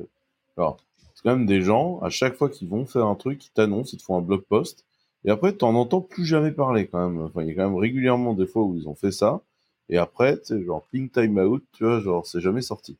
Alors, 0.55 0.77
c'est 1.17 1.23
quand 1.23 1.35
même 1.35 1.47
des 1.47 1.63
gens, 1.63 1.99
à 2.01 2.11
chaque 2.11 2.35
fois 2.35 2.47
qu'ils 2.47 2.67
vont 2.67 2.85
faire 2.85 3.07
un 3.07 3.15
truc, 3.15 3.43
ils 3.43 3.49
t'annoncent, 3.49 3.89
ils 3.91 3.97
te 3.97 4.03
font 4.03 4.17
un 4.17 4.21
blog 4.21 4.43
post, 4.43 4.85
et 5.25 5.31
après, 5.31 5.51
t'en 5.51 5.73
entends 5.73 5.99
plus 5.99 6.25
jamais 6.25 6.51
parler 6.51 6.85
quand 6.85 7.09
même. 7.09 7.19
Enfin, 7.23 7.41
il 7.41 7.47
y 7.47 7.51
a 7.51 7.55
quand 7.55 7.67
même 7.67 7.75
régulièrement 7.75 8.35
des 8.35 8.45
fois 8.45 8.61
où 8.61 8.75
ils 8.77 8.87
ont 8.87 8.93
fait 8.93 9.11
ça, 9.11 9.41
et 9.89 9.97
après, 9.97 10.37
tu 10.39 10.45
sais, 10.45 10.63
genre 10.63 10.85
ping 10.91 11.09
time 11.09 11.39
out, 11.39 11.63
tu 11.73 11.85
vois, 11.85 12.01
genre 12.01 12.27
c'est 12.27 12.39
jamais 12.39 12.61
sorti. 12.61 12.99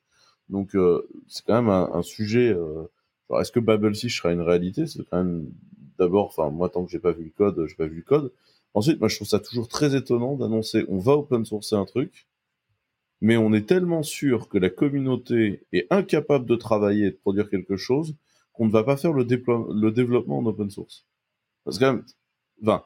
Donc 0.49 0.73
euh, 0.75 1.07
c'est 1.27 1.45
quand 1.45 1.61
même 1.61 1.69
un, 1.69 2.01
sujet. 2.01 2.49
Euh, 2.49 2.89
genre, 3.29 3.39
est-ce 3.39 3.51
que 3.51 3.59
Babelfish 3.59 4.17
sera 4.17 4.33
une 4.33 4.41
réalité? 4.41 4.87
C'est 4.87 5.07
quand 5.11 5.17
même 5.17 5.51
d'abord, 5.99 6.25
enfin 6.25 6.49
moi 6.49 6.69
tant 6.69 6.85
que 6.85 6.91
j'ai 6.91 6.99
pas 6.99 7.11
vu 7.11 7.25
le 7.25 7.29
code, 7.29 7.67
j'ai 7.67 7.75
pas 7.75 7.85
vu 7.85 7.97
le 7.97 8.01
code. 8.01 8.33
Ensuite, 8.73 8.99
moi 8.99 9.09
je 9.09 9.15
trouve 9.17 9.27
ça 9.27 9.39
toujours 9.39 9.67
très 9.67 9.95
étonnant 9.95 10.35
d'annoncer 10.35 10.85
on 10.89 10.97
va 10.97 11.13
open 11.13 11.45
sourcer 11.45 11.75
un 11.75 11.85
truc, 11.85 12.27
mais 13.21 13.37
on 13.37 13.53
est 13.53 13.67
tellement 13.67 14.03
sûr 14.03 14.47
que 14.49 14.57
la 14.57 14.69
communauté 14.69 15.65
est 15.71 15.87
incapable 15.89 16.45
de 16.45 16.55
travailler 16.55 17.07
et 17.07 17.11
de 17.11 17.15
produire 17.15 17.49
quelque 17.49 17.77
chose 17.77 18.15
qu'on 18.53 18.65
ne 18.65 18.71
va 18.71 18.83
pas 18.83 18.97
faire 18.97 19.13
le, 19.13 19.23
développement 19.25 20.39
en 20.39 20.45
open 20.45 20.69
source. 20.69 21.05
Parce 21.63 21.79
que, 21.79 22.03
enfin, 22.61 22.83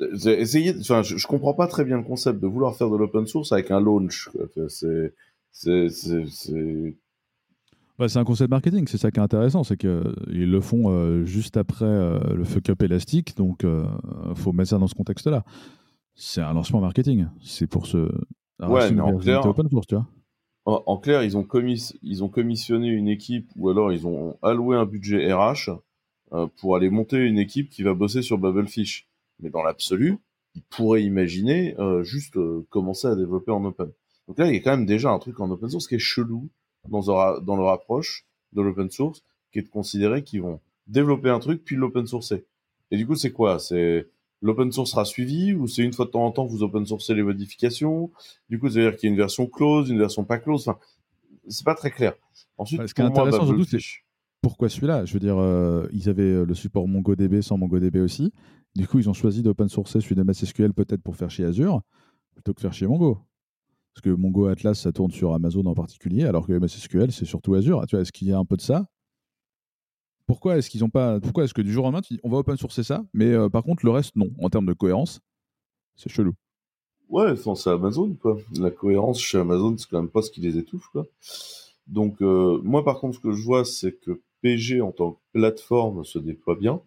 Essayer, 0.00 0.76
enfin, 0.78 1.02
je, 1.02 1.16
je, 1.16 1.26
comprends 1.26 1.54
pas 1.54 1.66
très 1.66 1.84
bien 1.84 1.96
le 1.96 2.04
concept 2.04 2.38
de 2.38 2.46
vouloir 2.46 2.76
faire 2.76 2.88
de 2.88 2.96
l'open 2.96 3.26
source 3.26 3.50
avec 3.50 3.72
un 3.72 3.80
launch. 3.80 4.30
C'est, 4.68 5.12
c'est, 5.50 5.88
c'est, 5.88 6.96
bah, 7.98 8.08
c'est 8.08 8.20
un 8.20 8.24
concept 8.24 8.50
marketing, 8.50 8.86
c'est 8.86 8.98
ça 8.98 9.10
qui 9.10 9.18
est 9.18 9.22
intéressant, 9.22 9.64
c'est 9.64 9.76
qu'ils 9.76 10.50
le 10.50 10.60
font 10.60 10.92
euh, 10.92 11.24
juste 11.24 11.56
après 11.56 11.84
euh, 11.84 12.20
le 12.32 12.44
fuck 12.44 12.70
up 12.70 12.80
élastique, 12.82 13.36
donc 13.36 13.60
il 13.64 13.68
euh, 13.68 14.34
faut 14.36 14.52
mettre 14.52 14.70
ça 14.70 14.78
dans 14.78 14.86
ce 14.86 14.94
contexte-là. 14.94 15.44
C'est 16.14 16.40
un 16.40 16.52
lancement 16.52 16.80
marketing, 16.80 17.26
c'est 17.42 17.66
pour 17.66 17.86
se. 17.86 18.08
Ouais, 18.60 18.90
mais 18.90 19.00
en 19.00 19.16
clair, 19.16 19.44
open 19.46 19.68
source, 19.68 19.86
tu 19.86 19.94
vois. 19.94 20.06
En, 20.64 20.82
en, 20.86 20.96
clair, 20.98 21.22
ils 21.22 21.36
ont, 21.36 21.44
commis, 21.44 21.92
ils 22.02 22.24
ont 22.24 22.28
commissionné 22.28 22.88
une 22.88 23.08
équipe 23.08 23.50
ou 23.56 23.68
alors 23.70 23.92
ils 23.92 24.06
ont 24.06 24.36
alloué 24.42 24.76
un 24.76 24.84
budget 24.84 25.32
RH 25.32 25.70
pour 26.56 26.76
aller 26.76 26.90
monter 26.90 27.16
une 27.16 27.38
équipe 27.38 27.70
qui 27.70 27.82
va 27.82 27.94
bosser 27.94 28.20
sur 28.20 28.36
Babelfish 28.36 29.08
mais 29.40 29.50
dans 29.50 29.62
l'absolu, 29.62 30.18
ils 30.54 30.62
pourraient 30.62 31.02
imaginer 31.02 31.78
euh, 31.78 32.02
juste 32.02 32.36
euh, 32.36 32.66
commencer 32.70 33.06
à 33.06 33.14
développer 33.14 33.52
en 33.52 33.64
open. 33.64 33.90
Donc 34.26 34.38
là, 34.38 34.46
il 34.46 34.54
y 34.54 34.56
a 34.56 34.60
quand 34.60 34.70
même 34.70 34.86
déjà 34.86 35.10
un 35.10 35.18
truc 35.18 35.40
en 35.40 35.50
open 35.50 35.68
source 35.68 35.86
qui 35.86 35.94
est 35.94 36.00
chelou 36.00 36.48
dans, 36.88 37.00
leur, 37.06 37.40
dans 37.42 37.56
leur 37.56 37.68
approche 37.68 38.26
de 38.52 38.62
l'open 38.62 38.90
source, 38.90 39.22
qui 39.52 39.58
est 39.58 39.62
de 39.62 39.68
considérer 39.68 40.24
qu'ils 40.24 40.42
vont 40.42 40.60
développer 40.86 41.30
un 41.30 41.38
truc 41.38 41.64
puis 41.64 41.76
l'open 41.76 42.06
sourcer. 42.06 42.46
Et 42.90 42.96
du 42.96 43.06
coup, 43.06 43.14
c'est 43.14 43.32
quoi? 43.32 43.58
C'est 43.58 44.06
l'open 44.40 44.70
source 44.72 44.90
sera 44.90 45.04
suivi 45.04 45.52
ou 45.52 45.66
c'est 45.66 45.82
une 45.82 45.92
fois 45.92 46.04
de 46.04 46.10
temps 46.10 46.24
en 46.24 46.30
temps 46.30 46.46
vous 46.46 46.62
open 46.62 46.86
sourcez 46.86 47.14
les 47.14 47.22
modifications? 47.22 48.10
Du 48.48 48.58
coup, 48.58 48.68
c'est-à-dire 48.68 48.96
qu'il 48.96 49.08
y 49.08 49.10
a 49.10 49.12
une 49.12 49.18
version 49.18 49.46
close, 49.46 49.90
une 49.90 49.98
version 49.98 50.24
pas 50.24 50.38
close. 50.38 50.68
Enfin, 50.68 50.78
c'est 51.48 51.64
pas 51.64 51.74
très 51.74 51.90
clair. 51.90 52.14
Ensuite, 52.56 52.86
ce 52.86 52.94
qui 52.94 53.00
est 53.00 53.04
intéressant 53.04 53.46
surtout, 53.46 53.64
c'est 53.64 53.78
pourquoi 54.40 54.68
celui-là? 54.68 55.04
Je 55.04 55.12
veux 55.12 55.18
dire, 55.18 55.36
euh, 55.38 55.88
ils 55.92 56.08
avaient 56.08 56.44
le 56.44 56.54
support 56.54 56.86
MongoDB 56.86 57.40
sans 57.42 57.58
MongoDB 57.58 57.96
aussi. 57.96 58.32
Du 58.76 58.86
coup, 58.86 58.98
ils 58.98 59.08
ont 59.10 59.14
choisi 59.14 59.42
d'open 59.42 59.68
sourcer 59.68 60.00
celui 60.00 60.14
MSSQL 60.22 60.72
peut-être 60.72 61.02
pour 61.02 61.16
faire 61.16 61.30
chier 61.30 61.44
Azure, 61.44 61.82
plutôt 62.34 62.54
que 62.54 62.60
faire 62.60 62.72
chier 62.72 62.86
Mongo. 62.86 63.18
Parce 63.94 64.02
que 64.02 64.10
Mongo 64.10 64.46
Atlas, 64.46 64.78
ça 64.78 64.92
tourne 64.92 65.10
sur 65.10 65.34
Amazon 65.34 65.66
en 65.66 65.74
particulier, 65.74 66.24
alors 66.24 66.46
que 66.46 66.52
MSSQL, 66.52 67.10
c'est 67.10 67.24
surtout 67.24 67.54
Azure. 67.54 67.84
Tu 67.88 67.96
vois, 67.96 68.02
est-ce 68.02 68.12
qu'il 68.12 68.28
y 68.28 68.32
a 68.32 68.38
un 68.38 68.44
peu 68.44 68.56
de 68.56 68.62
ça? 68.62 68.86
Pourquoi 70.28 70.56
est-ce 70.56 70.70
qu'ils 70.70 70.84
ont 70.84 70.90
pas 70.90 71.18
Pourquoi 71.18 71.42
est-ce 71.42 71.54
que 71.54 71.62
du 71.62 71.72
jour 71.72 71.84
au 71.84 71.90
lendemain, 71.90 72.18
on 72.22 72.30
va 72.30 72.38
open 72.38 72.56
sourcer 72.56 72.84
ça, 72.84 73.04
mais 73.12 73.32
euh, 73.32 73.48
par 73.48 73.64
contre 73.64 73.84
le 73.84 73.90
reste 73.90 74.14
non, 74.14 74.30
en 74.40 74.48
termes 74.48 74.66
de 74.66 74.72
cohérence, 74.72 75.20
c'est 75.96 76.08
chelou. 76.08 76.34
Ouais, 77.08 77.32
enfin, 77.32 77.56
c'est 77.56 77.70
Amazon 77.70 78.14
quoi. 78.14 78.38
La 78.56 78.70
cohérence 78.70 79.20
chez 79.20 79.38
Amazon, 79.38 79.76
c'est 79.76 79.88
quand 79.90 80.00
même 80.00 80.10
pas 80.10 80.22
ce 80.22 80.30
qui 80.30 80.40
les 80.40 80.56
étouffe 80.56 80.86
quoi. 80.92 81.06
Donc 81.88 82.22
euh, 82.22 82.60
moi 82.62 82.84
par 82.84 83.00
contre, 83.00 83.16
ce 83.16 83.20
que 83.20 83.32
je 83.32 83.42
vois, 83.42 83.64
c'est 83.64 83.92
que 83.92 84.20
PG 84.42 84.80
en 84.80 84.92
tant 84.92 85.12
que 85.12 85.18
plateforme 85.32 86.04
se 86.04 86.20
déploie 86.20 86.54
bien. 86.54 86.80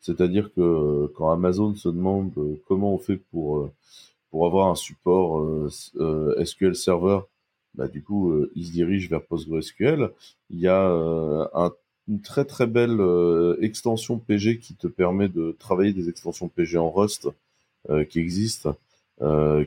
C'est-à-dire 0.00 0.52
que 0.54 0.60
euh, 0.60 1.12
quand 1.14 1.30
Amazon 1.30 1.74
se 1.74 1.88
demande 1.88 2.32
euh, 2.38 2.60
comment 2.66 2.94
on 2.94 2.98
fait 2.98 3.18
pour, 3.30 3.58
euh, 3.58 3.72
pour 4.30 4.46
avoir 4.46 4.68
un 4.68 4.74
support 4.74 5.44
SQL 6.42 6.74
Server, 6.74 7.20
bah, 7.74 7.88
du 7.88 8.02
coup, 8.02 8.32
il 8.54 8.66
se 8.66 8.72
dirige 8.72 9.08
vers 9.10 9.24
PostgreSQL. 9.24 10.10
Il 10.50 10.60
y 10.60 10.68
a 10.68 10.88
un, 11.54 11.72
une 12.10 12.20
très 12.20 12.44
très 12.44 12.66
belle 12.66 13.00
extension 13.60 14.18
PG 14.18 14.58
qui 14.58 14.74
te 14.74 14.86
permet 14.88 15.28
de 15.28 15.56
travailler 15.58 15.92
des 15.92 16.08
extensions 16.08 16.48
PG 16.48 16.76
en 16.76 16.90
Rust 16.90 17.28
qui 18.08 18.18
existent, 18.18 18.76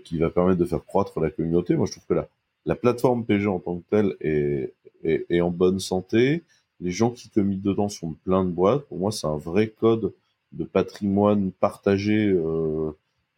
qui 0.04 0.18
va 0.18 0.30
permettre 0.30 0.60
de 0.60 0.66
faire 0.66 0.84
croître 0.86 1.20
la 1.20 1.32
communauté. 1.32 1.76
Moi, 1.76 1.88
je 1.88 1.94
trouve 1.94 2.06
que 2.08 2.14
la, 2.14 2.28
la 2.66 2.76
plateforme 2.76 3.26
PG 3.26 3.48
en 3.48 3.60
tant 3.60 3.78
que 3.78 3.84
telle 3.90 4.16
est, 4.22 4.74
est, 5.04 5.42
en 5.42 5.52
bonne 5.52 5.80
santé. 5.80 6.44
Les 6.80 6.92
gens 6.92 7.12
qui 7.12 7.30
commitent 7.30 7.62
dedans 7.62 7.90
sont 7.90 8.14
plein 8.24 8.44
de 8.44 8.50
boîtes. 8.50 8.86
Pour 8.88 8.98
moi, 8.98 9.12
c'est 9.12 9.28
un 9.28 9.38
vrai 9.38 9.68
code 9.68 10.14
de 10.52 10.64
patrimoine 10.64 11.52
partagé 11.52 12.28
euh, 12.28 12.92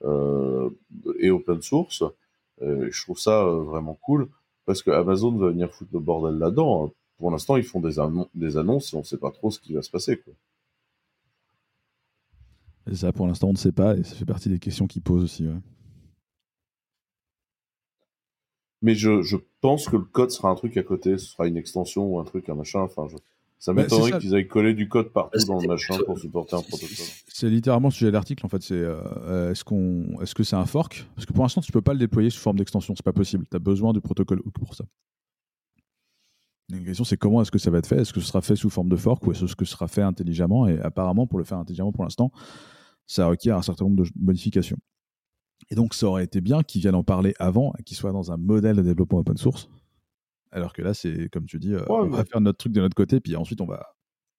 euh, 0.04 0.70
et 1.20 1.32
open 1.32 1.62
source. 1.62 2.04
Euh, 2.62 2.88
je 2.92 3.04
trouve 3.04 3.20
ça 3.20 3.44
vraiment 3.44 3.98
cool 4.02 4.28
parce 4.66 4.82
que 4.82 4.92
Amazon 4.92 5.32
va 5.32 5.50
venir 5.50 5.72
foutre 5.74 5.92
le 5.94 6.00
bordel 6.00 6.38
là-dedans. 6.38 6.92
Pour 7.18 7.32
l'instant, 7.32 7.56
ils 7.56 7.64
font 7.64 7.80
des, 7.80 8.00
annon 8.00 8.30
des 8.34 8.58
annonces 8.58 8.94
et 8.94 8.98
on 8.98 9.00
ne 9.00 9.06
sait 9.06 9.18
pas 9.18 9.32
trop 9.32 9.52
ce 9.52 9.60
qui 9.60 9.74
va 9.74 9.82
se 9.82 9.90
passer. 9.90 10.18
Quoi. 10.18 10.34
Et 12.92 12.96
ça, 12.96 13.12
pour 13.12 13.28
l'instant, 13.28 13.48
on 13.48 13.54
ne 13.54 13.58
sait 13.58 13.72
pas 13.72 13.96
et 13.96 14.04
ça 14.04 14.16
fait 14.16 14.26
partie 14.26 14.50
des 14.50 14.60
questions 14.60 14.88
qu'ils 14.88 15.02
posent 15.02 15.24
aussi. 15.24 15.48
Ouais. 15.48 15.56
Mais 18.82 18.94
je, 18.94 19.22
je, 19.24 19.38
pense 19.62 19.90
que 19.90 19.96
le 19.96 20.04
code 20.04 20.30
sera 20.30 20.50
un 20.50 20.56
truc 20.56 20.78
à 20.78 20.84
côté, 20.84 21.18
ce 21.18 21.26
sera 21.26 21.48
une 21.48 21.58
extension 21.58 22.06
ou 22.06 22.20
un 22.20 22.24
truc, 22.24 22.50
un 22.50 22.56
machin. 22.56 22.82
Enfin, 22.82 23.08
je, 23.10 23.18
ça 23.58 23.74
bah, 23.74 23.82
m'étonnerait 23.82 24.12
bah, 24.12 24.20
qu'ils 24.20 24.36
aient 24.36 24.46
collé 24.46 24.76
du 24.76 24.88
code 24.88 25.10
partout 25.12 25.44
dans 25.48 25.60
le 25.60 25.68
machin 25.68 25.98
pour 26.06 26.20
supporter 26.20 26.56
un 26.56 26.62
protocole. 26.62 27.06
C'est 27.28 27.50
littéralement 27.50 27.88
le 27.88 27.94
sujet 27.94 28.08
de 28.08 28.12
l'article 28.12 28.46
en 28.46 28.50
fait. 28.50 28.62
C'est 28.62 28.76
euh, 28.76 29.52
est-ce 29.52 29.64
qu'on, 29.64 30.22
est-ce 30.22 30.36
que 30.36 30.44
c'est 30.44 30.56
un 30.56 30.68
fork? 30.68 31.08
Parce 31.16 31.26
que 31.26 31.34
pour 31.34 31.44
l'instant, 31.44 31.62
tu 31.62 31.72
peux 31.72 31.82
pas 31.82 31.94
le 31.94 32.00
déployer 32.00 32.30
sous 32.30 32.40
forme 32.40 32.58
d'extension. 32.58 32.94
C'est 32.96 33.04
pas 33.04 33.14
possible. 33.14 33.46
Tu 33.50 33.56
as 33.56 33.60
besoin 33.60 33.92
du 33.92 34.02
protocole 34.02 34.40
hook 34.46 34.54
pour 34.54 34.76
ça. 34.76 34.86
La 36.70 36.80
question, 36.80 37.04
c'est 37.04 37.18
comment 37.18 37.42
est-ce 37.42 37.52
que 37.52 37.60
ça 37.60 37.70
va 37.70 37.78
être 37.78 37.88
fait? 37.88 37.98
Est-ce 37.98 38.14
que 38.14 38.20
ce 38.20 38.28
sera 38.28 38.42
fait 38.42 38.56
sous 38.56 38.70
forme 38.70 38.90
de 38.90 38.96
fork 38.96 39.26
ou 39.28 39.32
est-ce 39.32 39.56
que 39.56 39.66
ce 39.66 39.72
sera 39.72 39.88
fait 39.88 40.02
intelligemment? 40.02 40.68
Et 40.68 40.80
apparemment, 40.80 41.28
pour 41.28 41.38
le 41.38 41.46
faire 41.46 41.60
intelligemment 41.60 41.92
pour 41.92 42.04
l'instant, 42.04 42.32
ça 43.06 43.28
requiert 43.28 43.56
un 43.56 43.62
certain 43.62 43.86
nombre 43.86 44.04
de 44.04 44.10
modifications. 44.20 44.78
Et 45.70 45.76
donc, 45.76 45.94
ça 45.94 46.08
aurait 46.08 46.24
été 46.24 46.42
bien 46.42 46.64
qu'ils 46.64 46.82
viennent 46.82 46.96
en 46.96 47.04
parler 47.04 47.34
avant 47.40 47.74
et 47.78 47.84
qu'ils 47.84 47.98
soient 47.98 48.12
dans 48.12 48.32
un 48.32 48.38
modèle 48.38 48.78
de 48.78 48.82
développement 48.82 49.20
open 49.20 49.38
source 49.38 49.70
alors 50.56 50.72
que 50.72 50.82
là, 50.82 50.94
c'est 50.94 51.30
comme 51.30 51.46
tu 51.46 51.60
dis, 51.60 51.74
euh, 51.74 51.80
ouais, 51.80 51.86
on 51.90 52.08
va 52.08 52.24
faire 52.24 52.40
notre 52.40 52.58
truc 52.58 52.72
de 52.72 52.80
notre 52.80 52.96
côté, 52.96 53.20
puis 53.20 53.36
ensuite 53.36 53.60
on 53.60 53.66
va. 53.66 53.94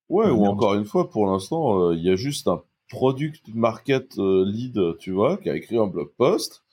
Ouais, 0.09 0.31
ou 0.31 0.47
encore 0.47 0.75
une 0.75 0.87
fois, 0.87 1.11
pour 1.11 1.27
l'instant, 1.27 1.91
euh, 1.91 1.95
il 1.95 2.03
y 2.03 2.11
a 2.11 2.17
juste 2.17 2.49
un 2.49 2.63
product 2.89 3.49
market 3.55 4.19
euh, 4.19 4.45
lead, 4.47 4.81
tu 4.99 5.11
vois, 5.11 5.37
qui 5.37 5.51
a 5.51 5.57
écrit 5.57 5.77
un 5.77 5.87
blog 5.87 6.09
post, 6.17 6.65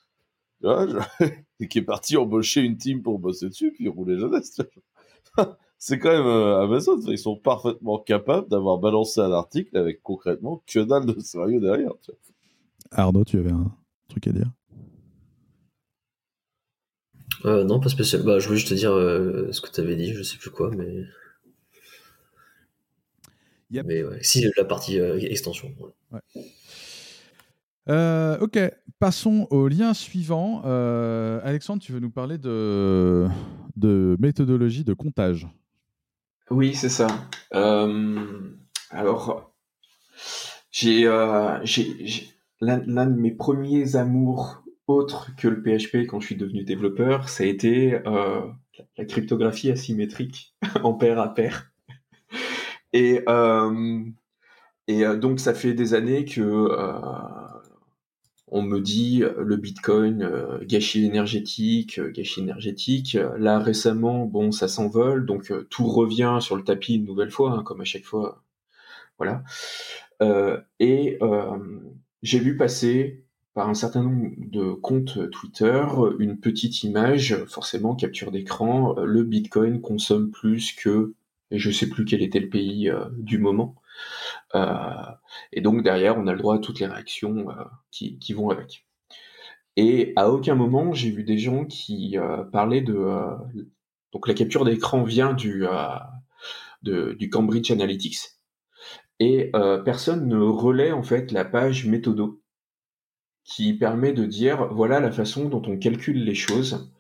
tu 0.62 0.68
vois, 0.68 0.88
et 1.60 1.68
qui 1.68 1.80
est 1.80 1.84
parti 1.84 2.16
embaucher 2.16 2.62
une 2.62 2.78
team 2.78 3.02
pour 3.02 3.20
bosser 3.20 3.50
dessus, 3.50 3.74
puis 3.74 3.90
rouler 3.90 4.18
jeunesse. 4.18 4.62
c'est 5.78 6.00
quand 6.00 6.12
même 6.12 6.28
Amazon, 6.28 7.00
ils 7.08 7.18
sont 7.18 7.36
parfaitement 7.36 8.00
capables 8.00 8.50
d'avoir 8.50 8.78
balancé 8.78 9.20
un 9.20 9.32
article 9.32 9.78
avec 9.78 10.02
concrètement 10.04 10.64
que 10.68 10.80
dalle 10.80 11.06
de 11.06 11.20
sérieux 11.20 11.60
derrière. 11.60 11.92
Tu 12.02 12.12
vois. 12.12 12.20
Arnaud, 12.92 13.24
tu 13.24 13.40
avais 13.40 13.52
un 13.52 13.72
truc 14.08 14.28
à 14.28 14.32
dire? 14.32 14.52
Euh, 17.46 17.64
non, 17.64 17.80
pas 17.80 17.90
spécial. 17.90 18.24
Bah, 18.24 18.40
je 18.40 18.48
voulais 18.48 18.60
juste 18.60 18.70
te 18.70 18.76
dire 18.76 18.94
euh, 18.94 19.52
ce 19.52 19.62
que 19.62 19.70
tu 19.70 19.82
avais 19.82 19.96
dit, 19.96 20.14
je 20.14 20.24
sais 20.24 20.38
plus 20.38 20.50
quoi, 20.50 20.72
mais. 20.72 21.04
Yep. 23.72 23.86
Mais 23.88 24.04
ouais, 24.04 24.20
si, 24.22 24.46
la 24.56 24.66
partie 24.66 25.00
euh, 25.00 25.18
extension. 25.20 25.74
Ouais. 26.12 26.20
Euh, 27.90 28.38
ok, 28.40 28.60
passons 29.00 29.48
au 29.50 29.68
lien 29.68 29.94
suivant. 29.94 30.62
Euh, 30.66 31.40
Alexandre, 31.44 31.82
tu 31.82 31.92
veux 31.92 32.00
nous 32.00 32.12
parler 32.12 32.38
de, 32.38 33.28
méthodologie 34.20 34.84
de 34.84 34.94
comptage? 34.94 35.48
Oui, 36.50 36.74
c'est 36.74 36.90
ça. 36.90 37.08
Euh, 37.54 38.26
alors, 38.90 39.54
j'ai 40.72 41.04
l'un 42.62 42.78
de 43.06 43.20
mes 43.20 43.32
premiers 43.32 43.96
amours 43.96 44.64
autres 44.88 45.34
que 45.38 45.48
le 45.48 45.62
PHP 45.62 46.08
quand 46.08 46.20
je 46.20 46.28
suis 46.28 46.36
devenu 46.36 46.64
développeur, 46.64 47.30
ça 47.30 47.44
a 47.44 47.48
été 47.48 48.00
la 48.06 49.06
cryptographie 49.06 49.72
asymétrique 49.72 50.56
en 50.84 50.94
pair 50.94 51.20
à 51.20 51.34
pair. 51.34 51.72
Et, 52.94 53.26
et 54.88 55.04
donc, 55.18 55.40
ça 55.40 55.54
fait 55.54 55.74
des 55.74 55.94
années 55.94 56.26
que 56.26 56.70
on 58.54 58.62
me 58.62 58.80
dit 58.80 59.24
euh, 59.24 59.34
le 59.40 59.58
Bitcoin, 59.58 60.22
euh, 60.22 60.60
gâchis 60.64 61.04
énergétique, 61.04 61.98
euh, 61.98 62.12
gâchis 62.12 62.42
énergétique. 62.42 63.18
Là 63.38 63.58
récemment, 63.60 64.26
bon, 64.28 64.52
ça 64.52 64.68
s'envole, 64.68 65.26
donc 65.26 65.52
tout 65.70 65.88
revient 65.88 66.38
sur 66.40 66.56
le 66.56 66.64
tapis 66.64 66.96
une 66.96 67.06
nouvelle 67.06 67.32
fois, 67.32 67.52
hein, 67.52 67.64
comme 67.64 67.82
à 67.82 67.86
chaque 67.86 68.06
fois. 68.06 68.44
Voilà. 69.18 69.44
et 70.80 71.20
j'ai 72.24 72.40
vu 72.40 72.58
passer 72.58 73.26
par 73.54 73.70
un 73.70 73.74
certain 73.74 74.04
nombre 74.04 74.32
de 74.38 74.74
comptes 74.74 75.30
Twitter 75.30 75.84
une 76.20 76.40
petite 76.40 76.84
image, 76.84 77.38
forcément 77.46 77.96
capture 77.96 78.32
d'écran. 78.32 78.96
Le 79.00 79.24
Bitcoin 79.24 79.82
consomme 79.82 80.32
plus 80.32 80.74
que, 80.74 81.14
et 81.52 81.60
je 81.60 81.72
sais 81.72 81.88
plus 81.88 82.06
quel 82.06 82.22
était 82.24 82.40
le 82.40 82.50
pays 82.50 82.92
du 83.18 83.38
moment. 83.38 83.76
Euh, 84.56 85.12
et 85.52 85.62
donc 85.62 85.84
derrière, 85.84 86.18
on 86.18 86.28
a 86.28 86.34
le 86.34 86.38
droit 86.38 86.56
à 86.56 86.60
toutes 86.60 86.80
les 86.80 86.86
réactions 86.86 87.50
euh, 87.50 87.64
qui, 87.92 88.34
vont 88.34 88.50
avec. 88.50 88.86
Et 89.76 90.14
à 90.16 90.30
aucun 90.30 90.56
moment, 90.56 90.94
j'ai 90.94 91.10
vu 91.10 91.24
des 91.24 91.38
gens 91.38 91.66
qui 91.66 92.18
euh, 92.18 92.44
parlaient 92.44 92.82
de... 92.82 92.96
donc 94.12 94.28
la 94.28 94.34
capture 94.34 94.66
d'écran 94.66 95.04
vient 95.04 95.34
du, 95.34 95.66
du 96.84 97.30
Cambridge 97.30 97.72
Analytics. 97.72 98.30
Et 99.20 99.52
personne 99.86 100.28
ne 100.28 100.38
relaie 100.38 100.92
en 100.92 101.04
fait 101.04 101.32
la 101.32 101.46
page 101.46 101.86
méthodo 101.86 102.42
qui 103.46 103.74
permet 103.74 104.14
de 104.14 104.26
dire 104.26 104.68
voilà 104.74 105.00
la 105.00 105.12
façon 105.12 105.50
dont 105.50 105.62
on 105.66 105.78
calcule 105.78 106.24
les 106.24 106.36
choses. 106.36 106.92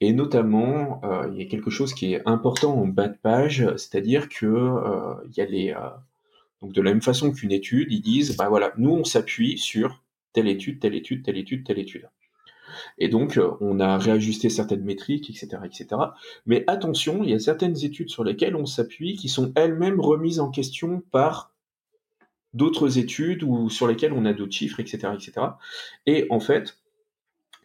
Et 0.00 0.12
notamment, 0.12 1.00
il 1.30 1.38
y 1.38 1.42
a 1.42 1.46
quelque 1.46 1.70
chose 1.70 1.94
qui 1.94 2.12
est 2.12 2.22
important 2.26 2.76
en 2.76 2.86
bas 2.86 3.08
de 3.08 3.16
page, 3.16 3.66
c'est-à-dire 3.76 4.28
que 4.28 5.24
il 5.26 5.36
y 5.36 5.40
a 5.40 5.46
les, 5.46 5.74
donc 6.62 6.72
de 6.72 6.80
la 6.80 6.90
même 6.90 7.02
façon 7.02 7.32
qu'une 7.32 7.52
étude, 7.52 7.92
ils 7.92 8.00
disent, 8.00 8.36
bah 8.36 8.48
voilà, 8.48 8.72
nous 8.78 8.90
on 8.90 9.04
s'appuie 9.04 9.58
sur 9.58 10.02
telle 10.32 10.48
étude, 10.48 10.80
telle 10.80 10.94
étude, 10.94 11.22
telle 11.22 11.38
étude, 11.38 11.64
telle 11.64 11.78
étude. 11.78 12.08
Et 12.98 13.08
donc 13.08 13.36
euh, 13.36 13.52
on 13.60 13.80
a 13.80 13.98
réajusté 13.98 14.50
certaines 14.50 14.84
métriques, 14.84 15.30
etc., 15.30 15.62
etc. 15.64 15.86
Mais 16.46 16.64
attention, 16.66 17.22
il 17.22 17.30
y 17.30 17.34
a 17.34 17.38
certaines 17.38 17.84
études 17.84 18.10
sur 18.10 18.24
lesquelles 18.24 18.56
on 18.56 18.66
s'appuie 18.66 19.16
qui 19.16 19.28
sont 19.28 19.52
elles-mêmes 19.54 20.00
remises 20.00 20.40
en 20.40 20.50
question 20.50 21.02
par 21.10 21.52
d'autres 22.52 22.98
études 22.98 23.42
ou 23.42 23.68
sur 23.68 23.86
lesquelles 23.86 24.12
on 24.12 24.24
a 24.24 24.32
d'autres 24.32 24.52
chiffres, 24.52 24.80
etc., 24.80 25.08
etc. 25.14 25.32
Et 26.06 26.26
en 26.30 26.40
fait, 26.40 26.78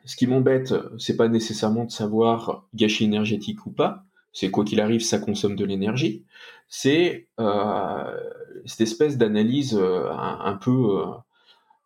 ce 0.05 0.15
qui 0.15 0.27
m'embête, 0.27 0.73
c'est 0.97 1.15
pas 1.15 1.27
nécessairement 1.27 1.85
de 1.85 1.91
savoir 1.91 2.67
gâchis 2.73 3.05
énergétique 3.05 3.65
ou 3.65 3.71
pas, 3.71 4.05
c'est 4.39 4.51
quoi 4.51 4.63
qu'il 4.63 4.79
arrive, 4.79 5.01
ça 5.01 5.19
consomme 5.19 5.57
de 5.57 5.65
l'énergie. 5.65 6.23
C'est 6.69 7.27
euh, 7.41 8.17
cette 8.65 8.79
espèce 8.79 9.17
d'analyse 9.17 9.75
euh, 9.75 10.09
un, 10.13 10.55
peu, 10.55 11.01
euh, 11.01 11.05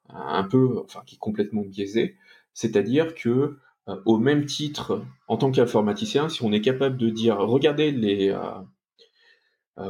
un 0.09 0.43
peu, 0.43 0.81
enfin, 0.83 1.01
qui 1.03 1.15
est 1.15 1.17
complètement 1.17 1.63
biaisée. 1.63 2.15
C'est-à-dire 2.53 3.15
que, 3.15 3.57
au 4.05 4.19
même 4.19 4.45
titre, 4.45 5.03
en 5.27 5.37
tant 5.37 5.51
qu'informaticien, 5.51 6.29
si 6.29 6.43
on 6.43 6.51
est 6.51 6.61
capable 6.61 6.95
de 6.95 7.09
dire, 7.09 7.39
regardez 7.39 7.91
les, 7.91 8.33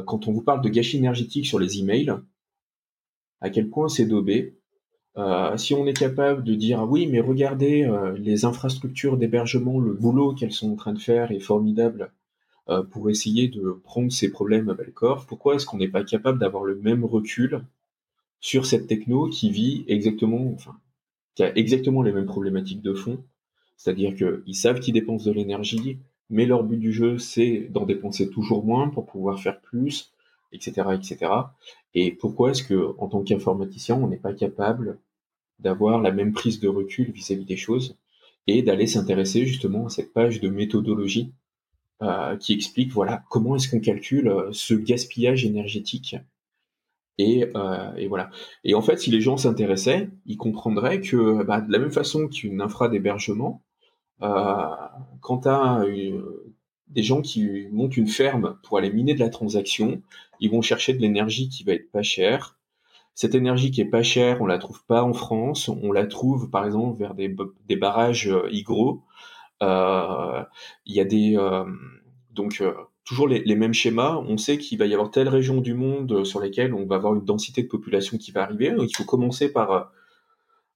quand 0.06 0.26
on 0.26 0.32
vous 0.32 0.42
parle 0.42 0.62
de 0.62 0.68
gâchis 0.70 0.96
énergétique 0.96 1.46
sur 1.46 1.58
les 1.58 1.78
emails, 1.78 2.14
à 3.42 3.50
quel 3.50 3.68
point 3.68 3.88
c'est 3.88 4.06
daubé. 4.06 4.58
si 5.56 5.74
on 5.74 5.86
est 5.86 5.96
capable 5.96 6.42
de 6.42 6.54
dire 6.54 6.82
oui, 6.88 7.06
mais 7.06 7.20
regardez 7.20 7.86
les 8.16 8.46
infrastructures 8.46 9.18
d'hébergement, 9.18 9.78
le 9.78 9.92
boulot 9.92 10.34
qu'elles 10.34 10.52
sont 10.52 10.72
en 10.72 10.76
train 10.76 10.94
de 10.94 10.98
faire 10.98 11.30
est 11.30 11.38
formidable 11.38 12.10
pour 12.90 13.10
essayer 13.10 13.48
de 13.48 13.78
prendre 13.84 14.10
ces 14.10 14.30
problèmes 14.30 14.70
à 14.70 14.74
bel. 14.74 14.92
Pourquoi 15.28 15.54
est-ce 15.54 15.66
qu'on 15.66 15.78
n'est 15.78 15.88
pas 15.88 16.04
capable 16.04 16.38
d'avoir 16.38 16.64
le 16.64 16.76
même 16.76 17.04
recul 17.04 17.64
sur 18.40 18.66
cette 18.66 18.86
techno 18.86 19.28
qui 19.28 19.50
vit 19.50 19.84
exactement, 19.86 20.50
enfin, 20.54 20.76
qui 21.34 21.42
a 21.42 21.56
exactement 21.56 22.02
les 22.02 22.12
mêmes 22.12 22.26
problématiques 22.26 22.82
de 22.82 22.94
fond? 22.94 23.22
C'est-à-dire 23.76 24.14
qu'ils 24.14 24.54
savent 24.54 24.80
qu'ils 24.80 24.94
dépensent 24.94 25.26
de 25.26 25.32
l'énergie, 25.32 25.98
mais 26.30 26.46
leur 26.46 26.64
but 26.64 26.78
du 26.78 26.92
jeu, 26.92 27.18
c'est 27.18 27.68
d'en 27.70 27.84
dépenser 27.84 28.30
toujours 28.30 28.64
moins 28.64 28.88
pour 28.88 29.04
pouvoir 29.04 29.40
faire 29.40 29.60
plus, 29.60 30.12
etc., 30.52 30.88
etc. 30.94 31.32
Et 31.94 32.12
pourquoi 32.12 32.50
est-ce 32.50 32.62
que, 32.62 32.94
en 32.98 33.08
tant 33.08 33.22
qu'informaticien, 33.22 33.96
on 33.96 34.08
n'est 34.08 34.16
pas 34.16 34.32
capable 34.32 34.98
d'avoir 35.58 36.00
la 36.00 36.12
même 36.12 36.32
prise 36.32 36.60
de 36.60 36.68
recul 36.68 37.10
vis-à-vis 37.12 37.44
des 37.44 37.56
choses 37.56 37.96
et 38.46 38.62
d'aller 38.62 38.86
s'intéresser 38.86 39.46
justement 39.46 39.86
à 39.86 39.90
cette 39.90 40.12
page 40.12 40.40
de 40.40 40.48
méthodologie 40.48 41.32
euh, 42.02 42.36
qui 42.36 42.52
explique 42.52 42.90
voilà 42.90 43.22
comment 43.30 43.54
est-ce 43.54 43.68
qu'on 43.68 43.78
calcule 43.78 44.26
euh, 44.28 44.48
ce 44.52 44.74
gaspillage 44.74 45.44
énergétique. 45.44 46.16
Et, 47.18 47.48
euh, 47.54 47.94
et, 47.96 48.08
voilà. 48.08 48.30
Et 48.64 48.74
en 48.74 48.82
fait, 48.82 48.98
si 48.98 49.12
les 49.12 49.20
gens 49.20 49.36
s'intéressaient, 49.36 50.10
ils 50.26 50.36
comprendraient 50.36 51.00
que 51.00 51.44
bah, 51.44 51.60
de 51.60 51.70
la 51.70 51.78
même 51.78 51.92
façon 51.92 52.26
qu'une 52.26 52.60
infra 52.60 52.88
d'hébergement, 52.88 53.62
quand 54.18 55.38
tu 55.42 55.48
as 55.48 55.84
des 56.88 57.02
gens 57.02 57.20
qui 57.20 57.68
montent 57.70 57.96
une 57.96 58.08
ferme 58.08 58.58
pour 58.64 58.78
aller 58.78 58.90
miner 58.90 59.14
de 59.14 59.20
la 59.20 59.28
transaction, 59.28 60.02
ils 60.40 60.50
vont 60.50 60.62
chercher 60.62 60.94
de 60.94 61.00
l'énergie 61.00 61.48
qui 61.48 61.62
va 61.62 61.74
être 61.74 61.90
pas 61.92 62.02
chère. 62.02 62.58
Cette 63.14 63.36
énergie 63.36 63.70
qui 63.70 63.80
est 63.80 63.86
pas 63.86 64.02
chère, 64.02 64.42
on 64.42 64.46
la 64.46 64.58
trouve 64.58 64.84
pas 64.86 65.04
en 65.04 65.12
France, 65.12 65.68
on 65.68 65.92
la 65.92 66.06
trouve 66.06 66.50
par 66.50 66.64
exemple 66.64 66.98
vers 66.98 67.14
des, 67.14 67.34
des 67.68 67.76
barrages 67.76 68.34
hydro 68.50 68.90
euh, 68.90 69.00
il 70.86 70.94
y 70.94 71.00
a 71.00 71.04
des 71.04 71.36
euh, 71.36 71.64
donc 72.30 72.60
euh, 72.60 72.72
toujours 73.04 73.28
les, 73.28 73.56
mêmes 73.56 73.74
schémas. 73.74 74.16
On 74.16 74.36
sait 74.36 74.58
qu'il 74.58 74.78
va 74.78 74.86
y 74.86 74.94
avoir 74.94 75.10
telle 75.10 75.28
région 75.28 75.60
du 75.60 75.74
monde 75.74 76.24
sur 76.24 76.40
lesquelles 76.40 76.74
on 76.74 76.86
va 76.86 76.96
avoir 76.96 77.14
une 77.14 77.24
densité 77.24 77.62
de 77.62 77.68
population 77.68 78.18
qui 78.18 78.32
va 78.32 78.42
arriver. 78.42 78.74
Il 78.78 78.96
faut 78.96 79.04
commencer 79.04 79.52
par 79.52 79.92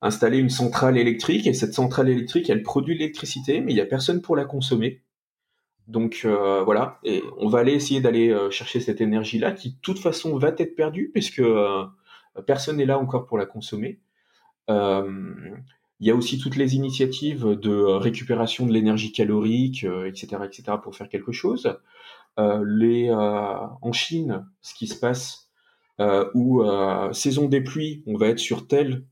installer 0.00 0.38
une 0.38 0.50
centrale 0.50 0.96
électrique 0.96 1.46
et 1.46 1.54
cette 1.54 1.74
centrale 1.74 2.08
électrique, 2.08 2.48
elle 2.50 2.62
produit 2.62 2.96
l'électricité, 2.96 3.60
mais 3.60 3.72
il 3.72 3.74
n'y 3.74 3.80
a 3.80 3.86
personne 3.86 4.22
pour 4.22 4.36
la 4.36 4.44
consommer. 4.44 5.02
Donc 5.88 6.26
voilà, 6.26 6.98
et 7.02 7.22
on 7.38 7.48
va 7.48 7.60
aller 7.60 7.72
essayer 7.72 8.00
d'aller 8.00 8.36
chercher 8.50 8.80
cette 8.80 9.00
énergie-là 9.00 9.52
qui 9.52 9.70
de 9.70 9.78
toute 9.80 9.98
façon 9.98 10.36
va 10.36 10.48
être 10.58 10.76
perdue 10.76 11.10
puisque 11.12 11.42
personne 12.46 12.76
n'est 12.76 12.86
là 12.86 12.98
encore 12.98 13.26
pour 13.26 13.38
la 13.38 13.46
consommer. 13.46 14.00
Il 16.00 16.06
y 16.06 16.10
a 16.10 16.14
aussi 16.14 16.38
toutes 16.38 16.56
les 16.56 16.76
initiatives 16.76 17.44
de 17.44 17.70
euh, 17.70 17.98
récupération 17.98 18.66
de 18.66 18.72
l'énergie 18.72 19.12
calorique, 19.12 19.84
etc., 20.06 20.36
euh, 20.40 20.44
etc., 20.44 20.78
pour 20.82 20.94
faire 20.94 21.08
quelque 21.08 21.32
chose. 21.32 21.76
Euh, 22.38 22.64
les, 22.66 23.10
en 23.10 23.92
Chine, 23.92 24.46
ce 24.62 24.74
qui 24.74 24.86
se 24.86 24.98
passe, 24.98 25.50
où 26.34 26.62
saison 27.12 27.48
des 27.48 27.60
pluies, 27.60 28.04
on 28.06 28.16
va 28.16 28.28
être 28.28 28.38
sur 28.38 28.68
tel 28.68 29.04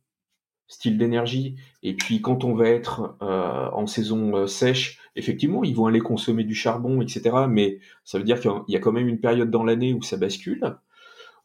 style 0.68 0.98
d'énergie, 0.98 1.56
et 1.82 1.94
puis 1.94 2.20
quand 2.20 2.44
on 2.44 2.54
va 2.54 2.68
être 2.68 3.16
en 3.20 3.88
saison 3.88 4.46
sèche, 4.46 5.00
effectivement, 5.16 5.64
ils 5.64 5.74
vont 5.74 5.86
aller 5.86 5.98
consommer 5.98 6.44
du 6.44 6.54
charbon, 6.54 7.00
etc., 7.00 7.46
mais 7.48 7.80
ça 8.04 8.18
veut 8.18 8.24
dire 8.24 8.38
qu'il 8.38 8.52
y 8.68 8.76
a 8.76 8.78
quand 8.78 8.92
même 8.92 9.08
une 9.08 9.20
période 9.20 9.50
dans 9.50 9.64
l'année 9.64 9.92
où 9.92 10.02
ça 10.02 10.16
bascule. 10.16 10.76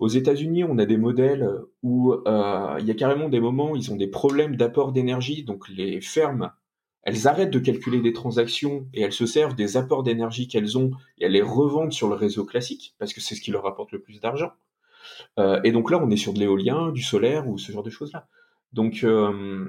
Aux 0.02 0.08
États-Unis, 0.08 0.64
on 0.64 0.80
a 0.80 0.88
des 0.88 0.98
modèles 0.98 1.48
où 1.84 2.12
euh, 2.12 2.76
il 2.80 2.88
y 2.88 2.92
a 2.92 2.96
carrément 2.96 3.30
des 3.30 3.40
moments 3.40 3.74
où 3.74 3.76
ils 3.76 3.92
ont 3.92 3.96
des 3.96 4.08
problèmes 4.08 4.56
d'apport 4.56 4.94
d'énergie, 4.94 5.44
donc 5.44 5.70
les 5.70 6.02
fermes, 6.02 6.52
elles 7.04 7.28
arrêtent 7.28 7.52
de 7.52 7.60
calculer 7.60 8.02
des 8.02 8.12
transactions 8.12 8.88
et 8.96 9.02
elles 9.02 9.14
se 9.14 9.28
servent 9.28 9.54
des 9.54 9.78
apports 9.78 10.02
d'énergie 10.02 10.48
qu'elles 10.48 10.76
ont 10.76 10.90
et 11.20 11.26
elles 11.26 11.34
les 11.34 11.44
revendent 11.44 11.94
sur 11.94 12.10
le 12.10 12.16
réseau 12.16 12.46
classique 12.46 12.96
parce 12.98 13.14
que 13.14 13.22
c'est 13.22 13.36
ce 13.36 13.42
qui 13.42 13.52
leur 13.52 13.68
apporte 13.68 13.92
le 13.92 14.02
plus 14.02 14.20
d'argent. 14.20 14.50
Euh, 15.38 15.62
et 15.64 15.72
donc 15.72 15.92
là, 15.92 16.02
on 16.04 16.10
est 16.10 16.18
sur 16.18 16.34
de 16.34 16.40
l'éolien, 16.40 16.92
du 16.92 17.04
solaire 17.04 17.48
ou 17.48 17.60
ce 17.60 17.72
genre 17.72 17.84
de 17.84 17.92
choses-là. 17.92 18.28
Donc, 18.74 19.04
euh, 19.04 19.68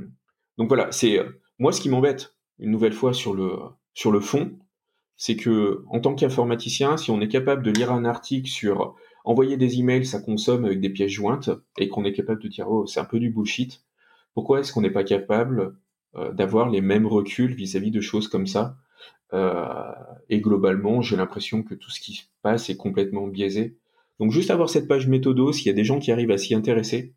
donc 0.56 0.68
voilà, 0.68 0.90
c'est 0.92 1.20
moi 1.58 1.72
ce 1.72 1.82
qui 1.82 1.90
m'embête 1.90 2.34
une 2.58 2.70
nouvelle 2.70 2.94
fois 2.94 3.12
sur 3.12 3.34
le 3.34 3.58
sur 3.92 4.10
le 4.10 4.20
fond, 4.20 4.52
c'est 5.18 5.36
que 5.36 5.84
en 5.90 6.00
tant 6.00 6.14
qu'informaticien, 6.14 6.96
si 6.96 7.10
on 7.10 7.20
est 7.20 7.28
capable 7.28 7.62
de 7.62 7.70
lire 7.70 7.92
un 7.92 8.06
article 8.06 8.48
sur 8.48 8.96
envoyer 9.24 9.56
des 9.56 9.78
emails, 9.78 10.04
ça 10.04 10.20
consomme 10.20 10.64
avec 10.64 10.80
des 10.80 10.90
pièces 10.90 11.12
jointes, 11.12 11.50
et 11.78 11.88
qu'on 11.88 12.04
est 12.04 12.12
capable 12.12 12.42
de 12.42 12.48
dire, 12.48 12.70
oh, 12.70 12.86
c'est 12.86 13.00
un 13.00 13.04
peu 13.04 13.18
du 13.20 13.30
bullshit. 13.30 13.82
Pourquoi 14.34 14.60
est-ce 14.60 14.72
qu'on 14.72 14.80
n'est 14.80 14.90
pas 14.90 15.04
capable 15.04 15.76
euh, 16.16 16.32
d'avoir 16.32 16.70
les 16.70 16.80
mêmes 16.80 17.06
reculs 17.06 17.54
vis-à-vis 17.54 17.90
de 17.90 18.00
choses 18.00 18.28
comme 18.28 18.46
ça? 18.46 18.76
Euh, 19.32 19.92
Et 20.28 20.40
globalement, 20.40 21.02
j'ai 21.02 21.16
l'impression 21.16 21.62
que 21.62 21.74
tout 21.74 21.90
ce 21.90 22.00
qui 22.00 22.14
se 22.14 22.22
passe 22.42 22.70
est 22.70 22.76
complètement 22.76 23.26
biaisé. 23.26 23.76
Donc 24.18 24.30
juste 24.30 24.50
avoir 24.50 24.68
cette 24.68 24.88
page 24.88 25.08
méthodo, 25.08 25.52
s'il 25.52 25.66
y 25.66 25.70
a 25.70 25.74
des 25.74 25.84
gens 25.84 25.98
qui 25.98 26.12
arrivent 26.12 26.30
à 26.30 26.38
s'y 26.38 26.54
intéresser, 26.54 27.14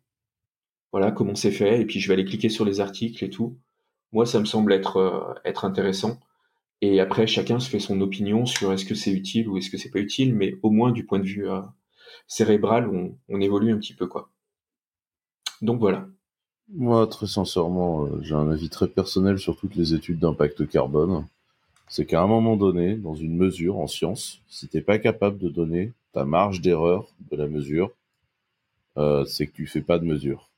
voilà 0.92 1.10
comment 1.10 1.34
c'est 1.34 1.50
fait, 1.50 1.80
et 1.80 1.84
puis 1.84 2.00
je 2.00 2.08
vais 2.08 2.14
aller 2.14 2.24
cliquer 2.24 2.48
sur 2.48 2.64
les 2.64 2.80
articles 2.80 3.22
et 3.22 3.30
tout. 3.30 3.58
Moi, 4.12 4.24
ça 4.24 4.40
me 4.40 4.44
semble 4.44 4.72
être, 4.72 5.36
être 5.44 5.64
intéressant. 5.64 6.20
Et 6.80 7.00
après, 7.00 7.26
chacun 7.26 7.58
se 7.58 7.68
fait 7.68 7.78
son 7.78 8.00
opinion 8.00 8.46
sur 8.46 8.72
est-ce 8.72 8.84
que 8.84 8.94
c'est 8.94 9.12
utile 9.12 9.48
ou 9.48 9.56
est-ce 9.58 9.70
que 9.70 9.78
c'est 9.78 9.90
pas 9.90 9.98
utile, 9.98 10.34
mais 10.34 10.54
au 10.62 10.70
moins 10.70 10.92
du 10.92 11.04
point 11.04 11.18
de 11.18 11.24
vue 11.24 11.48
cérébral, 12.26 12.88
on, 12.88 13.14
on, 13.28 13.40
évolue 13.40 13.72
un 13.72 13.78
petit 13.78 13.94
peu, 13.94 14.06
quoi. 14.06 14.28
Donc 15.62 15.80
voilà. 15.80 16.06
Moi, 16.68 17.06
très 17.06 17.26
sincèrement, 17.26 18.08
j'ai 18.22 18.34
un 18.34 18.50
avis 18.50 18.68
très 18.68 18.88
personnel 18.88 19.38
sur 19.38 19.56
toutes 19.56 19.76
les 19.76 19.94
études 19.94 20.18
d'impact 20.18 20.68
carbone 20.68 21.26
c'est 21.88 22.06
qu'à 22.06 22.22
un 22.22 22.26
moment 22.26 22.56
donné, 22.56 22.96
dans 22.96 23.14
une 23.14 23.36
mesure 23.36 23.78
en 23.78 23.86
science, 23.86 24.40
si 24.48 24.68
t'es 24.68 24.80
pas 24.80 24.98
capable 24.98 25.38
de 25.38 25.48
donner 25.48 25.92
ta 26.12 26.24
marge 26.24 26.60
d'erreur 26.60 27.08
de 27.30 27.36
la 27.36 27.46
mesure, 27.46 27.90
euh, 28.96 29.24
c'est 29.24 29.46
que 29.46 29.52
tu 29.52 29.66
fais 29.66 29.82
pas 29.82 29.98
de 29.98 30.04
mesure. 30.04 30.48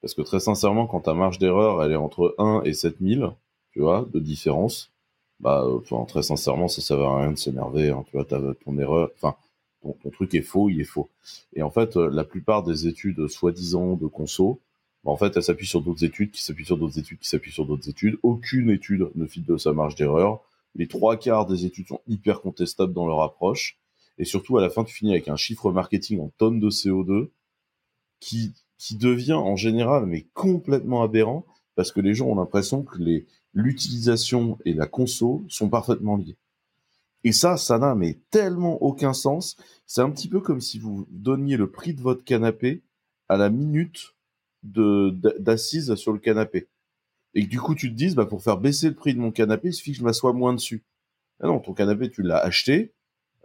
Parce 0.00 0.14
que 0.14 0.22
très 0.22 0.40
sincèrement, 0.40 0.86
quand 0.88 1.02
ta 1.02 1.14
marge 1.14 1.38
d'erreur, 1.38 1.82
elle 1.82 1.92
est 1.92 1.96
entre 1.96 2.34
1 2.38 2.62
et 2.64 2.72
7000, 2.72 3.30
tu 3.70 3.80
vois, 3.80 4.06
de 4.12 4.18
différence, 4.18 4.90
bah, 5.38 5.64
enfin, 5.64 6.04
très 6.06 6.22
sincèrement, 6.22 6.66
ça, 6.66 6.82
ça 6.82 6.96
va 6.96 7.18
rien 7.20 7.30
de 7.30 7.38
s'énerver, 7.38 7.90
hein, 7.90 8.04
tu 8.10 8.16
vois, 8.16 8.24
ton 8.24 8.78
erreur, 8.78 9.10
enfin, 9.14 9.36
ton, 9.82 9.92
ton, 10.02 10.10
truc 10.10 10.34
est 10.34 10.42
faux, 10.42 10.70
il 10.70 10.80
est 10.80 10.84
faux. 10.84 11.08
Et 11.54 11.62
en 11.62 11.70
fait, 11.70 11.96
euh, 11.96 12.10
la 12.10 12.24
plupart 12.24 12.62
des 12.62 12.86
études 12.86 13.28
soi-disant 13.28 13.94
de 13.94 14.06
conso, 14.06 14.60
en 15.04 15.16
fait, 15.16 15.36
elle 15.36 15.42
s'appuie 15.42 15.66
sur 15.66 15.82
d'autres 15.82 16.04
études, 16.04 16.30
qui 16.30 16.42
s'appuient 16.42 16.64
sur 16.64 16.76
d'autres 16.76 16.98
études, 16.98 17.18
qui 17.18 17.28
s'appuient 17.28 17.52
sur 17.52 17.66
d'autres 17.66 17.88
études. 17.88 18.18
Aucune 18.22 18.70
étude 18.70 19.10
ne 19.14 19.26
fit 19.26 19.40
de 19.40 19.56
sa 19.56 19.72
marge 19.72 19.96
d'erreur. 19.96 20.40
Les 20.74 20.86
trois 20.86 21.16
quarts 21.16 21.46
des 21.46 21.66
études 21.66 21.88
sont 21.88 22.00
hyper 22.06 22.40
contestables 22.40 22.92
dans 22.92 23.06
leur 23.06 23.20
approche. 23.22 23.78
Et 24.18 24.24
surtout, 24.24 24.58
à 24.58 24.60
la 24.60 24.70
fin, 24.70 24.84
tu 24.84 24.94
finis 24.94 25.12
avec 25.12 25.28
un 25.28 25.36
chiffre 25.36 25.72
marketing 25.72 26.20
en 26.20 26.30
tonnes 26.38 26.60
de 26.60 26.70
CO2 26.70 27.30
qui, 28.20 28.52
qui 28.78 28.96
devient 28.96 29.32
en 29.32 29.56
général, 29.56 30.06
mais 30.06 30.26
complètement 30.34 31.02
aberrant, 31.02 31.44
parce 31.74 31.90
que 31.90 32.00
les 32.00 32.14
gens 32.14 32.26
ont 32.26 32.36
l'impression 32.36 32.82
que 32.84 32.98
l'utilisation 33.54 34.58
et 34.64 34.72
la 34.72 34.86
conso 34.86 35.44
sont 35.48 35.68
parfaitement 35.68 36.16
liées. 36.16 36.36
Et 37.24 37.32
ça, 37.32 37.56
ça 37.56 37.78
n'a 37.78 37.94
mais 37.94 38.18
tellement 38.30 38.82
aucun 38.82 39.12
sens. 39.12 39.56
C'est 39.86 40.00
un 40.00 40.10
petit 40.10 40.28
peu 40.28 40.40
comme 40.40 40.60
si 40.60 40.78
vous 40.78 41.06
donniez 41.10 41.56
le 41.56 41.70
prix 41.70 41.94
de 41.94 42.00
votre 42.00 42.24
canapé 42.24 42.82
à 43.28 43.36
la 43.36 43.50
minute 43.50 44.14
d'assises 44.62 45.94
sur 45.94 46.12
le 46.12 46.18
canapé. 46.18 46.68
Et 47.34 47.44
que 47.44 47.48
du 47.48 47.60
coup, 47.60 47.74
tu 47.74 47.90
te 47.90 47.94
dises, 47.94 48.14
bah, 48.14 48.26
pour 48.26 48.42
faire 48.42 48.58
baisser 48.58 48.88
le 48.88 48.94
prix 48.94 49.14
de 49.14 49.20
mon 49.20 49.30
canapé, 49.30 49.68
il 49.68 49.72
suffit 49.72 49.92
que 49.92 49.98
je 49.98 50.04
m'assoie 50.04 50.32
moins 50.32 50.52
dessus. 50.52 50.84
Ah 51.40 51.46
non, 51.46 51.60
ton 51.60 51.72
canapé, 51.72 52.10
tu 52.10 52.22
l'as 52.22 52.38
acheté, 52.38 52.92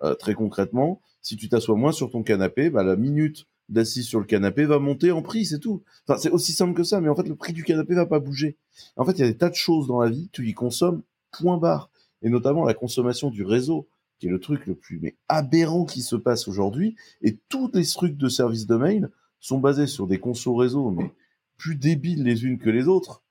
euh, 0.03 0.13
très 0.13 0.33
concrètement. 0.33 1.01
Si 1.21 1.37
tu 1.37 1.49
t'assois 1.49 1.75
moins 1.75 1.91
sur 1.91 2.11
ton 2.11 2.23
canapé, 2.23 2.69
bah, 2.69 2.83
la 2.83 2.95
minute 2.95 3.47
d'assise 3.69 4.07
sur 4.07 4.19
le 4.19 4.25
canapé 4.25 4.65
va 4.65 4.79
monter 4.79 5.11
en 5.11 5.21
prix, 5.21 5.45
c'est 5.45 5.59
tout. 5.59 5.83
Enfin, 6.07 6.19
c'est 6.19 6.29
aussi 6.29 6.53
simple 6.53 6.73
que 6.73 6.83
ça, 6.83 7.01
mais 7.01 7.09
en 7.09 7.15
fait, 7.15 7.27
le 7.27 7.35
prix 7.35 7.53
du 7.53 7.63
canapé 7.63 7.95
va 7.95 8.05
pas 8.05 8.19
bouger. 8.19 8.57
En 8.95 9.05
fait, 9.05 9.13
il 9.13 9.19
y 9.19 9.23
a 9.23 9.27
des 9.27 9.37
tas 9.37 9.49
de 9.49 9.55
choses 9.55 9.87
dans 9.87 10.01
la 10.01 10.09
vie, 10.09 10.29
tu 10.31 10.47
y 10.47 10.53
consommes, 10.53 11.01
point 11.31 11.57
barre. 11.57 11.89
Et 12.21 12.29
notamment 12.29 12.65
la 12.65 12.73
consommation 12.73 13.29
du 13.29 13.43
réseau, 13.43 13.87
qui 14.19 14.27
est 14.27 14.31
le 14.31 14.39
truc 14.39 14.65
le 14.65 14.75
plus 14.75 15.15
aberrant 15.29 15.85
qui 15.85 16.01
se 16.01 16.15
passe 16.15 16.47
aujourd'hui. 16.47 16.95
Et 17.21 17.37
tous 17.49 17.71
les 17.73 17.85
trucs 17.85 18.17
de 18.17 18.29
service 18.29 18.65
de 18.65 18.75
mail 18.75 19.09
sont 19.39 19.59
basés 19.59 19.87
sur 19.87 20.07
des 20.07 20.19
consos 20.19 20.55
réseau, 20.55 20.89
mais 20.89 21.11
plus 21.57 21.75
débiles 21.75 22.23
les 22.23 22.45
unes 22.45 22.57
que 22.57 22.69
les 22.69 22.87
autres. 22.87 23.21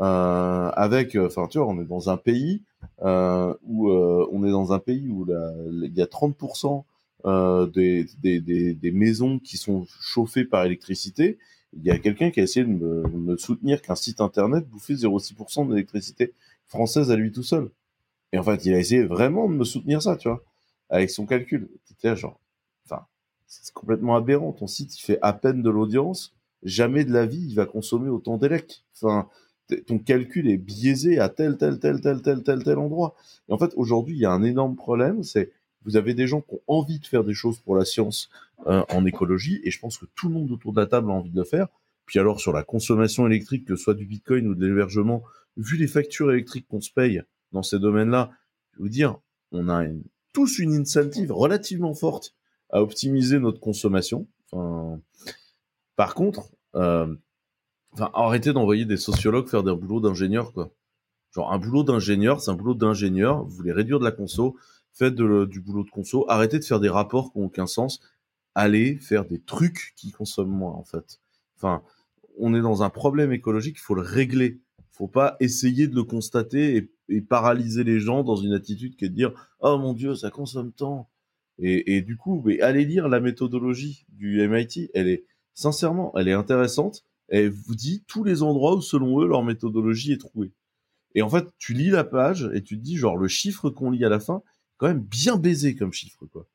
Euh, 0.00 0.70
avec, 0.74 1.14
euh, 1.14 1.26
enfin, 1.26 1.46
tu 1.46 1.58
vois, 1.58 1.68
on 1.68 1.80
est 1.80 1.84
dans 1.84 2.10
un 2.10 2.16
pays 2.16 2.62
euh, 3.02 3.54
où 3.64 3.90
euh, 3.90 4.26
on 4.32 4.44
est 4.44 4.50
dans 4.50 4.72
un 4.72 4.78
pays 4.78 5.08
où 5.08 5.26
il 5.28 5.92
y 5.94 6.02
a 6.02 6.06
30% 6.06 6.84
euh, 7.24 7.66
des, 7.66 8.06
des, 8.20 8.40
des, 8.40 8.74
des, 8.74 8.90
maisons 8.92 9.38
qui 9.38 9.56
sont 9.56 9.86
chauffées 10.00 10.44
par 10.44 10.64
électricité. 10.64 11.38
Il 11.72 11.84
y 11.84 11.90
a 11.90 11.98
quelqu'un 11.98 12.30
qui 12.30 12.40
a 12.40 12.42
essayé 12.42 12.64
de 12.64 12.70
me, 12.70 13.08
me 13.08 13.36
soutenir 13.36 13.82
qu'un 13.82 13.94
site 13.94 14.20
internet 14.20 14.68
bouffait 14.68 14.94
0,6% 14.94 15.68
d'électricité 15.68 16.32
française 16.66 17.10
à 17.10 17.16
lui 17.16 17.32
tout 17.32 17.42
seul. 17.42 17.70
Et 18.32 18.38
en 18.38 18.42
fait, 18.42 18.64
il 18.64 18.74
a 18.74 18.78
essayé 18.78 19.04
vraiment 19.04 19.48
de 19.48 19.54
me 19.54 19.64
soutenir 19.64 20.02
ça, 20.02 20.16
tu 20.16 20.28
vois, 20.28 20.42
avec 20.88 21.10
son 21.10 21.26
calcul. 21.26 21.68
C'était 21.84 22.16
genre, 22.16 22.40
c'est 23.52 23.74
complètement 23.74 24.16
aberrant. 24.16 24.52
Ton 24.52 24.66
site, 24.66 24.98
il 24.98 25.02
fait 25.02 25.18
à 25.20 25.34
peine 25.34 25.62
de 25.62 25.68
l'audience. 25.68 26.34
Jamais 26.62 27.04
de 27.04 27.12
la 27.12 27.26
vie, 27.26 27.44
il 27.50 27.54
va 27.54 27.66
consommer 27.66 28.08
autant 28.08 28.38
d'élec. 28.38 28.82
Enfin, 28.94 29.28
ton 29.86 29.98
calcul 29.98 30.48
est 30.48 30.56
biaisé 30.56 31.18
à 31.18 31.28
tel, 31.28 31.58
tel, 31.58 31.78
tel, 31.78 32.00
tel, 32.00 32.22
tel, 32.22 32.42
tel, 32.42 32.64
tel 32.64 32.78
endroit. 32.78 33.14
Et 33.48 33.52
en 33.52 33.58
fait, 33.58 33.72
aujourd'hui, 33.76 34.16
il 34.16 34.20
y 34.20 34.24
a 34.24 34.32
un 34.32 34.42
énorme 34.42 34.74
problème, 34.74 35.22
c'est 35.22 35.52
vous 35.84 35.96
avez 35.96 36.14
des 36.14 36.26
gens 36.26 36.40
qui 36.40 36.54
ont 36.54 36.60
envie 36.66 36.98
de 36.98 37.06
faire 37.06 37.24
des 37.24 37.34
choses 37.34 37.58
pour 37.58 37.76
la 37.76 37.84
science 37.84 38.30
euh, 38.68 38.82
en 38.90 39.04
écologie, 39.04 39.60
et 39.64 39.70
je 39.70 39.80
pense 39.80 39.98
que 39.98 40.06
tout 40.14 40.28
le 40.28 40.34
monde 40.34 40.50
autour 40.50 40.72
de 40.72 40.80
la 40.80 40.86
table 40.86 41.10
a 41.10 41.14
envie 41.14 41.30
de 41.30 41.36
le 41.36 41.44
faire. 41.44 41.66
Puis 42.06 42.18
alors, 42.18 42.40
sur 42.40 42.52
la 42.52 42.62
consommation 42.62 43.26
électrique, 43.26 43.66
que 43.66 43.76
ce 43.76 43.82
soit 43.82 43.94
du 43.94 44.06
bitcoin 44.06 44.46
ou 44.46 44.54
de 44.54 44.66
l'hébergement, 44.66 45.22
vu 45.58 45.76
les 45.76 45.88
factures 45.88 46.30
électriques 46.32 46.66
qu'on 46.68 46.80
se 46.80 46.90
paye 46.90 47.22
dans 47.52 47.62
ces 47.62 47.78
domaines-là, 47.78 48.30
je 48.72 48.78
vais 48.78 48.82
vous 48.82 48.88
dire, 48.88 49.18
on 49.52 49.68
a 49.68 49.84
tous 50.32 50.58
une 50.58 50.74
incentive 50.74 51.32
relativement 51.32 51.94
forte 51.94 52.34
à 52.70 52.82
optimiser 52.82 53.38
notre 53.38 53.60
consommation. 53.60 54.26
Enfin, 54.50 55.00
par 55.96 56.14
contre, 56.14 56.50
euh, 56.74 57.14
enfin, 57.92 58.10
arrêtez 58.14 58.52
d'envoyer 58.52 58.84
des 58.84 58.96
sociologues 58.96 59.48
faire 59.48 59.62
des 59.62 59.74
boulots 59.74 60.00
d'ingénieur, 60.00 60.52
quoi. 60.52 60.72
Genre, 61.34 61.50
un 61.50 61.58
boulot 61.58 61.82
d'ingénieur, 61.82 62.40
c'est 62.40 62.50
un 62.50 62.54
boulot 62.54 62.74
d'ingénieur. 62.74 63.42
Vous 63.44 63.54
voulez 63.56 63.72
réduire 63.72 63.98
de 63.98 64.04
la 64.04 64.12
conso, 64.12 64.56
faites 64.92 65.14
du 65.14 65.60
boulot 65.60 65.82
de 65.82 65.90
conso. 65.90 66.26
Arrêtez 66.28 66.58
de 66.58 66.64
faire 66.64 66.80
des 66.80 66.90
rapports 66.90 67.32
qui 67.32 67.38
n'ont 67.38 67.46
aucun 67.46 67.66
sens. 67.66 68.00
Allez 68.54 68.96
faire 68.96 69.24
des 69.24 69.40
trucs 69.40 69.94
qui 69.96 70.12
consomment 70.12 70.50
moins, 70.50 70.72
en 70.72 70.84
fait. 70.84 71.20
Enfin, 71.56 71.82
on 72.38 72.54
est 72.54 72.60
dans 72.60 72.82
un 72.82 72.90
problème 72.90 73.32
écologique, 73.32 73.76
il 73.78 73.82
faut 73.82 73.94
le 73.94 74.02
régler. 74.02 74.60
Faut 74.90 75.08
pas 75.08 75.36
essayer 75.40 75.88
de 75.88 75.94
le 75.94 76.04
constater 76.04 76.76
et, 76.76 76.90
et, 77.16 77.20
paralyser 77.20 77.84
les 77.84 78.00
gens 78.00 78.22
dans 78.24 78.36
une 78.36 78.52
attitude 78.52 78.96
qui 78.96 79.04
est 79.04 79.08
de 79.08 79.14
dire, 79.14 79.32
oh 79.60 79.78
mon 79.78 79.92
dieu, 79.92 80.14
ça 80.14 80.30
consomme 80.30 80.72
tant. 80.72 81.10
Et, 81.58 81.96
et, 81.96 82.02
du 82.02 82.16
coup, 82.16 82.42
mais 82.44 82.60
allez 82.60 82.84
lire 82.84 83.08
la 83.08 83.20
méthodologie 83.20 84.06
du 84.08 84.46
MIT. 84.46 84.90
Elle 84.94 85.08
est 85.08 85.24
sincèrement, 85.54 86.12
elle 86.16 86.28
est 86.28 86.32
intéressante. 86.32 87.04
Elle 87.28 87.50
vous 87.50 87.74
dit 87.74 88.04
tous 88.06 88.24
les 88.24 88.42
endroits 88.42 88.76
où, 88.76 88.80
selon 88.80 89.20
eux, 89.20 89.26
leur 89.26 89.42
méthodologie 89.42 90.12
est 90.12 90.20
trouvée. 90.20 90.52
Et 91.14 91.22
en 91.22 91.28
fait, 91.28 91.46
tu 91.58 91.74
lis 91.74 91.90
la 91.90 92.04
page 92.04 92.50
et 92.54 92.62
tu 92.62 92.78
te 92.78 92.82
dis, 92.82 92.96
genre, 92.96 93.16
le 93.16 93.28
chiffre 93.28 93.70
qu'on 93.70 93.90
lit 93.90 94.04
à 94.04 94.08
la 94.08 94.20
fin, 94.20 94.42
quand 94.78 94.88
même 94.88 95.02
bien 95.02 95.36
baisé 95.36 95.74
comme 95.76 95.92
chiffre, 95.92 96.26
quoi. 96.26 96.46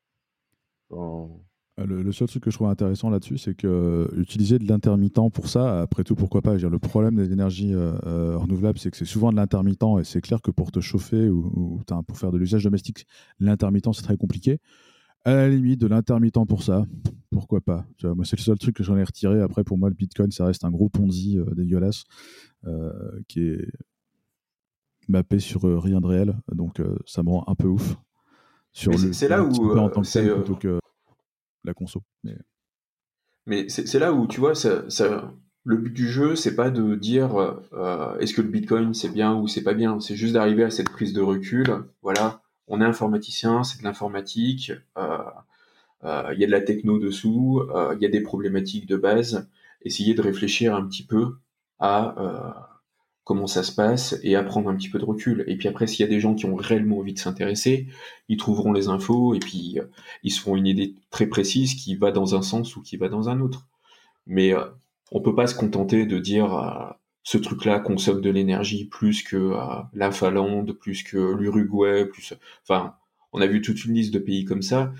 Le, 1.86 2.12
seul 2.12 2.28
truc 2.28 2.42
que 2.42 2.50
je 2.50 2.56
trouve 2.56 2.68
intéressant 2.68 3.10
là-dessus, 3.10 3.38
c'est 3.38 3.54
que 3.54 3.66
euh, 3.66 4.20
utiliser 4.20 4.58
de 4.58 4.66
l'intermittent 4.68 5.32
pour 5.32 5.48
ça, 5.48 5.80
après 5.80 6.04
tout, 6.04 6.14
pourquoi 6.14 6.42
pas? 6.42 6.56
Dire, 6.56 6.70
Le 6.70 6.78
problème 6.78 7.16
des 7.16 7.32
énergies 7.32 7.72
euh, 7.74 8.36
renouvelables, 8.36 8.78
c'est 8.78 8.90
que 8.90 8.96
c'est 8.96 9.04
souvent 9.04 9.30
de 9.30 9.36
l'intermittent 9.36 9.98
et 10.00 10.04
c'est 10.04 10.20
clair 10.20 10.42
que 10.42 10.50
pour 10.50 10.72
te 10.72 10.80
chauffer 10.80 11.28
ou, 11.28 11.46
ou 11.54 11.82
pour 12.06 12.18
faire 12.18 12.32
de 12.32 12.38
l'usage 12.38 12.64
domestique, 12.64 13.06
l'intermittent, 13.40 13.92
c'est 13.92 14.02
très 14.02 14.16
compliqué 14.16 14.58
à 15.24 15.34
la 15.34 15.48
limite, 15.48 15.80
de 15.80 15.86
l'intermittent 15.86 16.46
pour 16.46 16.62
ça, 16.62 16.86
pourquoi 17.30 17.60
pas? 17.60 17.84
Tu 17.98 18.06
vois, 18.06 18.14
moi, 18.14 18.24
c'est 18.24 18.38
le 18.38 18.42
seul 18.42 18.58
truc 18.58 18.76
que 18.76 18.82
j'en 18.82 18.96
ai 18.96 19.04
retiré. 19.04 19.40
Après, 19.42 19.64
pour 19.64 19.76
moi, 19.78 19.88
le 19.88 19.94
Bitcoin, 19.94 20.30
ça 20.30 20.46
reste 20.46 20.64
un 20.64 20.70
gros 20.70 20.88
Ponzi 20.88 21.38
euh, 21.38 21.44
dégueulasse 21.54 22.04
euh, 22.66 22.92
qui 23.28 23.40
est 23.40 23.68
mappé 25.08 25.38
sur 25.38 25.66
euh, 25.66 25.78
rien 25.78 26.00
de 26.00 26.06
réel. 26.06 26.34
Donc, 26.52 26.80
ça 27.06 27.22
me 27.22 27.30
rend 27.30 27.44
un 27.46 27.54
peu 27.54 27.68
ouf. 27.68 27.96
C'est 28.72 29.28
là 29.28 29.42
où. 29.42 29.78
en 29.78 29.88
tant 29.90 30.02
que 30.02 30.78
conso. 31.74 32.02
Mais, 33.46 33.68
c'est 33.68 33.98
là 33.98 34.12
où, 34.12 34.26
tu 34.26 34.40
vois, 34.40 34.54
ça, 34.54 34.84
le 35.64 35.76
but 35.76 35.92
du 35.92 36.08
jeu, 36.08 36.36
c'est 36.36 36.54
pas 36.54 36.70
de 36.70 36.94
dire 36.94 37.30
est-ce 38.20 38.34
que 38.34 38.42
le 38.42 38.48
Bitcoin 38.48 38.94
c'est 38.94 39.08
bien 39.08 39.34
ou 39.34 39.48
c'est 39.48 39.62
pas 39.62 39.74
bien. 39.74 40.00
C'est 40.00 40.16
juste 40.16 40.34
d'arriver 40.34 40.64
à 40.64 40.70
cette 40.70 40.90
prise 40.90 41.12
de 41.12 41.22
recul. 41.22 41.84
Voilà 42.02 42.42
on 42.68 42.80
est 42.80 42.84
informaticien, 42.84 43.64
c'est 43.64 43.80
de 43.80 43.84
l'informatique, 43.84 44.72
euh, 44.96 45.18
euh, 46.04 46.30
il 46.34 46.40
y 46.40 46.44
a 46.44 46.46
de 46.46 46.52
la 46.52 46.60
techno 46.60 46.98
dessous, 46.98 47.62
euh, 47.74 47.94
il 47.96 48.02
y 48.02 48.06
a 48.06 48.10
des 48.10 48.20
problématiques 48.20 48.86
de 48.86 48.96
base. 48.96 49.48
Essayer 49.82 50.14
de 50.14 50.22
réfléchir 50.22 50.74
un 50.74 50.86
petit 50.86 51.04
peu 51.04 51.36
à 51.78 52.67
comment 53.28 53.46
ça 53.46 53.62
se 53.62 53.72
passe 53.72 54.18
et 54.22 54.36
à 54.36 54.42
prendre 54.42 54.70
un 54.70 54.74
petit 54.74 54.88
peu 54.88 54.98
de 54.98 55.04
recul. 55.04 55.44
Et 55.48 55.58
puis 55.58 55.68
après, 55.68 55.86
s'il 55.86 56.00
y 56.00 56.08
a 56.08 56.10
des 56.10 56.18
gens 56.18 56.34
qui 56.34 56.46
ont 56.46 56.56
réellement 56.56 57.00
envie 57.00 57.12
de 57.12 57.18
s'intéresser, 57.18 57.86
ils 58.30 58.38
trouveront 58.38 58.72
les 58.72 58.88
infos 58.88 59.34
et 59.34 59.38
puis 59.38 59.76
ils 60.22 60.30
se 60.30 60.40
feront 60.40 60.56
une 60.56 60.66
idée 60.66 60.94
très 61.10 61.26
précise 61.26 61.74
qui 61.74 61.94
va 61.94 62.10
dans 62.10 62.34
un 62.34 62.40
sens 62.40 62.74
ou 62.74 62.80
qui 62.80 62.96
va 62.96 63.10
dans 63.10 63.28
un 63.28 63.40
autre. 63.40 63.68
Mais 64.26 64.54
on 65.12 65.20
peut 65.20 65.34
pas 65.34 65.46
se 65.46 65.54
contenter 65.54 66.06
de 66.06 66.18
dire 66.18 66.96
ce 67.22 67.36
truc-là 67.36 67.80
consomme 67.80 68.22
de 68.22 68.30
l'énergie 68.30 68.86
plus 68.86 69.22
que 69.22 69.36
euh, 69.36 69.82
la 69.92 70.10
Finlande, 70.10 70.72
plus 70.72 71.02
que 71.02 71.34
l'Uruguay, 71.34 72.06
plus. 72.06 72.32
Enfin, 72.62 72.94
on 73.34 73.42
a 73.42 73.46
vu 73.46 73.60
toute 73.60 73.84
une 73.84 73.92
liste 73.92 74.14
de 74.14 74.18
pays 74.18 74.46
comme 74.46 74.62
ça. 74.62 74.94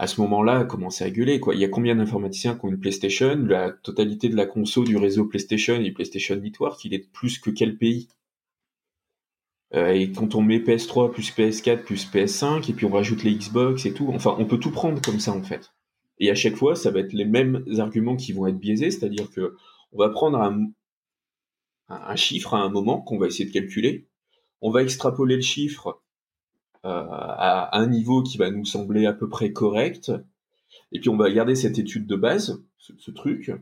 À 0.00 0.06
ce 0.06 0.18
moment-là, 0.22 0.64
commencer 0.64 1.04
à 1.04 1.10
gueuler. 1.10 1.40
Quoi. 1.40 1.54
Il 1.54 1.60
y 1.60 1.64
a 1.66 1.68
combien 1.68 1.94
d'informaticiens 1.94 2.54
qui 2.54 2.64
ont 2.64 2.70
une 2.70 2.80
PlayStation? 2.80 3.36
La 3.36 3.70
totalité 3.70 4.30
de 4.30 4.34
la 4.34 4.46
conso 4.46 4.82
du 4.82 4.96
réseau 4.96 5.26
PlayStation 5.26 5.74
et 5.74 5.90
PlayStation 5.92 6.36
Network, 6.36 6.82
il 6.86 6.94
est 6.94 7.12
plus 7.12 7.38
que 7.38 7.50
quel 7.50 7.76
pays? 7.76 8.08
Euh, 9.74 9.92
Et 9.92 10.10
quand 10.10 10.34
on 10.34 10.40
met 10.40 10.58
PS3 10.58 11.12
plus 11.12 11.30
PS4 11.36 11.82
plus 11.82 12.10
PS5 12.10 12.70
et 12.70 12.72
puis 12.72 12.86
on 12.86 12.90
rajoute 12.90 13.24
les 13.24 13.34
Xbox 13.34 13.84
et 13.84 13.92
tout, 13.92 14.08
enfin, 14.08 14.34
on 14.38 14.46
peut 14.46 14.58
tout 14.58 14.70
prendre 14.70 15.02
comme 15.02 15.20
ça 15.20 15.32
en 15.32 15.42
fait. 15.42 15.70
Et 16.18 16.30
à 16.30 16.34
chaque 16.34 16.56
fois, 16.56 16.74
ça 16.76 16.90
va 16.90 17.00
être 17.00 17.12
les 17.12 17.26
mêmes 17.26 17.62
arguments 17.78 18.16
qui 18.16 18.32
vont 18.32 18.46
être 18.46 18.58
biaisés, 18.58 18.90
c'est-à-dire 18.90 19.30
que 19.30 19.54
on 19.92 19.98
va 19.98 20.08
prendre 20.08 20.38
un, 20.40 20.70
un 21.90 22.16
chiffre 22.16 22.54
à 22.54 22.60
un 22.60 22.70
moment 22.70 23.02
qu'on 23.02 23.18
va 23.18 23.26
essayer 23.26 23.44
de 23.44 23.52
calculer, 23.52 24.06
on 24.62 24.70
va 24.70 24.82
extrapoler 24.82 25.36
le 25.36 25.42
chiffre 25.42 26.00
à 26.82 27.78
un 27.78 27.86
niveau 27.86 28.22
qui 28.22 28.38
va 28.38 28.50
nous 28.50 28.64
sembler 28.64 29.06
à 29.06 29.12
peu 29.12 29.28
près 29.28 29.52
correct, 29.52 30.12
et 30.92 31.00
puis 31.00 31.08
on 31.08 31.16
va 31.16 31.30
garder 31.30 31.54
cette 31.54 31.78
étude 31.78 32.06
de 32.06 32.16
base, 32.16 32.62
ce, 32.78 33.10
truc, 33.10 33.52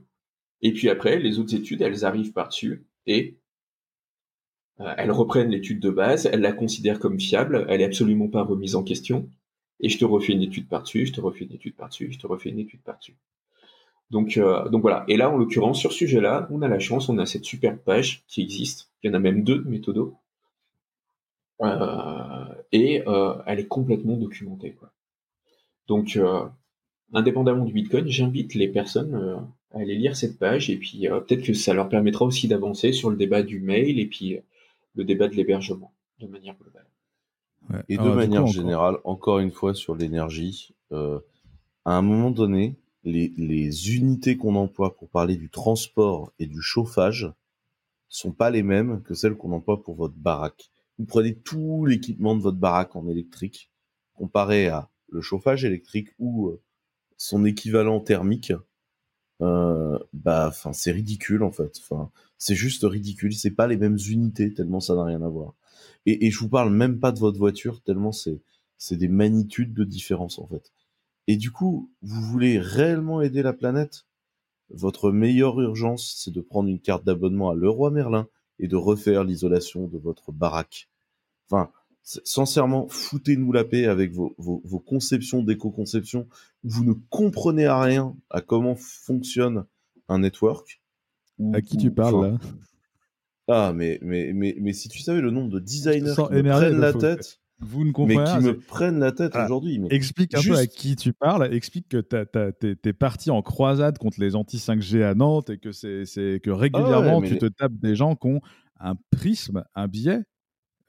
et 0.63 0.73
puis 0.73 0.89
après, 0.89 1.19
les 1.19 1.39
autres 1.39 1.55
études, 1.55 1.83
elles 1.83 2.05
arrivent 2.05 2.33
par-dessus, 2.33 2.87
et 3.07 3.37
euh, 4.81 4.95
elles 4.97 5.11
reprennent 5.11 5.51
l'étude 5.51 5.81
de 5.81 5.91
base, 5.91 6.27
elles 6.27 6.41
la 6.41 6.53
considèrent 6.53 7.01
comme 7.01 7.19
fiable, 7.19 7.67
elle 7.69 7.81
est 7.81 7.85
absolument 7.85 8.29
pas 8.29 8.43
remise 8.43 8.77
en 8.77 8.83
question, 8.83 9.29
et 9.81 9.89
je 9.89 9.99
te 9.99 10.05
refais 10.05 10.33
une 10.33 10.43
étude 10.43 10.69
par-dessus, 10.69 11.07
je 11.07 11.13
te 11.13 11.21
refais 11.21 11.45
une 11.45 11.53
étude 11.53 11.75
par-dessus, 11.75 12.13
je 12.13 12.19
te 12.19 12.27
refais 12.27 12.51
une 12.51 12.59
étude 12.59 12.83
par-dessus. 12.83 13.17
Donc, 14.11 14.37
euh, 14.39 14.69
donc 14.71 14.83
voilà. 14.83 15.05
Et 15.09 15.17
là, 15.17 15.31
en 15.31 15.37
l'occurrence, 15.37 15.79
sur 15.79 15.93
ce 15.93 15.99
sujet-là, 15.99 16.49
on 16.51 16.63
a 16.63 16.69
la 16.69 16.79
chance, 16.79 17.09
on 17.09 17.19
a 17.19 17.27
cette 17.27 17.45
superbe 17.45 17.77
page 17.77 18.25
qui 18.27 18.41
existe. 18.41 18.91
Il 19.03 19.09
y 19.09 19.11
en 19.11 19.15
a 19.15 19.19
même 19.19 19.45
deux 19.45 19.59
de. 19.59 20.13
Euh, 21.61 22.38
et 22.73 23.03
euh, 23.07 23.35
elle 23.47 23.61
est 23.61 23.67
complètement 23.67 24.17
documentée. 24.17 24.73
Quoi. 24.73 24.93
Donc, 25.87 26.17
euh, 26.17 26.45
indépendamment 27.13 27.65
du 27.65 27.73
Bitcoin, 27.73 28.09
j'invite 28.09 28.55
les 28.55 28.69
personnes 28.69 29.15
à 29.73 29.79
aller 29.79 29.95
lire 29.95 30.17
cette 30.17 30.39
page 30.39 30.71
et 30.71 30.77
puis 30.77 31.07
peut-être 31.09 31.43
que 31.43 31.55
ça 31.55 31.73
leur 31.73 31.89
permettra 31.89 32.25
aussi 32.25 32.49
d'avancer 32.49 32.93
sur 32.93 33.11
le 33.11 33.17
débat 33.17 33.43
du 33.43 33.61
mail 33.61 33.99
et 33.99 34.07
puis 34.07 34.39
le 34.95 35.05
débat 35.05 35.29
de 35.29 35.35
l'hébergement 35.35 35.93
de 36.21 36.27
manière 36.27 36.57
globale. 36.59 36.87
Et 37.89 37.97
de 37.97 38.11
manière 38.11 38.47
générale, 38.47 38.97
encore 39.05 39.39
une 39.39 39.51
fois 39.51 39.73
sur 39.73 39.95
l'énergie, 39.95 40.75
à 40.91 41.97
un 41.97 42.03
moment 42.03 42.31
donné, 42.31 42.77
les, 43.05 43.97
unités 43.97 44.37
qu'on 44.37 44.55
emploie 44.55 44.97
pour 44.97 45.09
parler 45.09 45.37
du 45.37 45.51
transport 45.51 46.33
et 46.39 46.47
du 46.47 46.61
chauffage 46.61 47.33
sont 48.09 48.33
pas 48.33 48.51
les 48.51 48.63
mêmes 48.63 49.03
que 49.03 49.15
celles 49.15 49.37
qu'on 49.37 49.53
emploie 49.53 49.83
pour 49.83 49.95
votre 49.95 50.15
baraque. 50.15 50.71
Vous 50.99 51.05
prenez 51.05 51.37
tout 51.37 51.85
l'équipement 51.87 52.35
de 52.35 52.43
votre 52.43 52.59
baraque 52.59 52.97
en 52.97 53.09
électrique, 53.09 53.71
comparé 54.15 54.69
à 54.69 54.91
le 55.11 55.21
chauffage 55.21 55.65
électrique 55.65 56.09
ou 56.19 56.49
euh, 56.49 56.61
son 57.17 57.45
équivalent 57.45 58.01
thermique, 58.01 58.53
euh, 59.41 59.99
bah, 60.13 60.53
c'est 60.73 60.91
ridicule 60.91 61.43
en 61.43 61.53
fait. 61.53 61.79
Enfin, 61.81 62.11
c'est 62.37 62.55
juste 62.55 62.83
ridicule. 62.85 63.35
C'est 63.35 63.53
pas 63.53 63.67
les 63.67 63.77
mêmes 63.77 63.99
unités 64.09 64.53
tellement 64.53 64.81
ça 64.81 64.95
n'a 64.97 65.05
rien 65.05 65.23
à 65.23 65.29
voir. 65.29 65.55
Et, 66.07 66.27
et 66.27 66.31
je 66.31 66.39
vous 66.41 66.49
parle 66.49 66.73
même 66.73 66.99
pas 67.01 67.13
de 67.13 67.19
votre 67.19 67.39
voiture 67.39 67.81
tellement 67.83 68.13
c'est 68.13 68.41
c'est 68.77 68.97
des 68.97 69.09
magnitudes 69.09 69.75
de 69.75 69.85
différence 69.85 70.39
en 70.39 70.47
fait. 70.47 70.73
Et 71.27 71.37
du 71.37 71.51
coup, 71.51 71.91
vous 72.03 72.23
voulez 72.23 72.59
réellement 72.59 73.21
aider 73.21 73.43
la 73.43 73.53
planète? 73.53 74.07
Votre 74.71 75.11
meilleure 75.13 75.61
urgence, 75.61 76.15
c'est 76.17 76.33
de 76.33 76.41
prendre 76.41 76.69
une 76.69 76.81
carte 76.81 77.05
d'abonnement 77.05 77.51
à 77.51 77.55
Leroy 77.55 77.91
Merlin 77.91 78.29
et 78.59 78.69
de 78.69 78.77
refaire 78.77 79.25
l'isolation 79.25 79.87
de 79.87 79.99
votre 79.99 80.33
baraque. 80.33 80.89
Enfin, 81.51 81.71
sincèrement, 82.03 82.89
foutez-nous 82.89 83.53
la 83.53 83.65
paix 83.65 83.87
avec 83.87 84.13
vos, 84.13 84.35
vos, 84.39 84.79
conceptions 84.79 85.43
d'éco-conception. 85.43 86.29
Vous 86.65 86.85
ne 86.85 86.95
comprenez 87.11 87.67
à 87.67 87.81
rien 87.81 88.17
à 88.31 88.41
comment 88.41 88.77
fonctionne 88.77 89.65
un 90.09 90.21
network. 90.21 90.81
à 91.53 91.61
qui 91.61 91.77
tu 91.77 91.91
parles 91.91 92.33
là? 92.33 92.39
Ah, 93.51 93.73
mais, 93.75 93.99
mais, 94.03 94.33
mais, 94.35 94.57
mais 94.61 94.75
si 94.75 94.91
tu 94.91 95.01
savais 95.01 95.23
le 95.23 95.31
nombre 95.31 95.51
de 95.51 95.59
designers 95.59 96.15
qui 96.15 96.35
me 96.35 96.43
prennent 96.43 96.81
la 96.81 96.93
tête. 96.93 97.41
Vous 97.61 97.85
ne 97.85 97.91
comprenez 97.91 98.19
Mais 98.19 98.39
qui 98.39 98.45
me 98.45 98.57
prennent 98.57 99.01
la 99.01 99.11
tête 99.11 99.35
aujourd'hui. 99.35 99.81
Explique 99.91 100.35
un 100.35 100.43
peu 100.43 100.57
à 100.57 100.67
qui 100.67 100.95
tu 100.95 101.13
parles. 101.13 101.53
Explique 101.53 101.89
que 101.89 102.01
tu 102.01 102.89
es, 102.89 102.93
parti 102.93 103.31
en 103.31 103.43
croisade 103.43 103.99
contre 103.99 104.21
les 104.21 104.37
anti-5G 104.37 105.03
à 105.03 105.15
Nantes 105.15 105.51
et 105.51 105.59
que, 105.59 105.73
c'est, 105.73 106.41
que 106.43 106.51
régulièrement 106.51 107.21
tu 107.23 107.39
te 107.39 107.47
tapes 107.47 107.75
des 107.75 107.97
gens 107.97 108.15
qui 108.15 108.29
ont 108.29 108.41
un 108.81 108.95
prisme, 109.11 109.65
un 109.75 109.89
biais. 109.89 110.23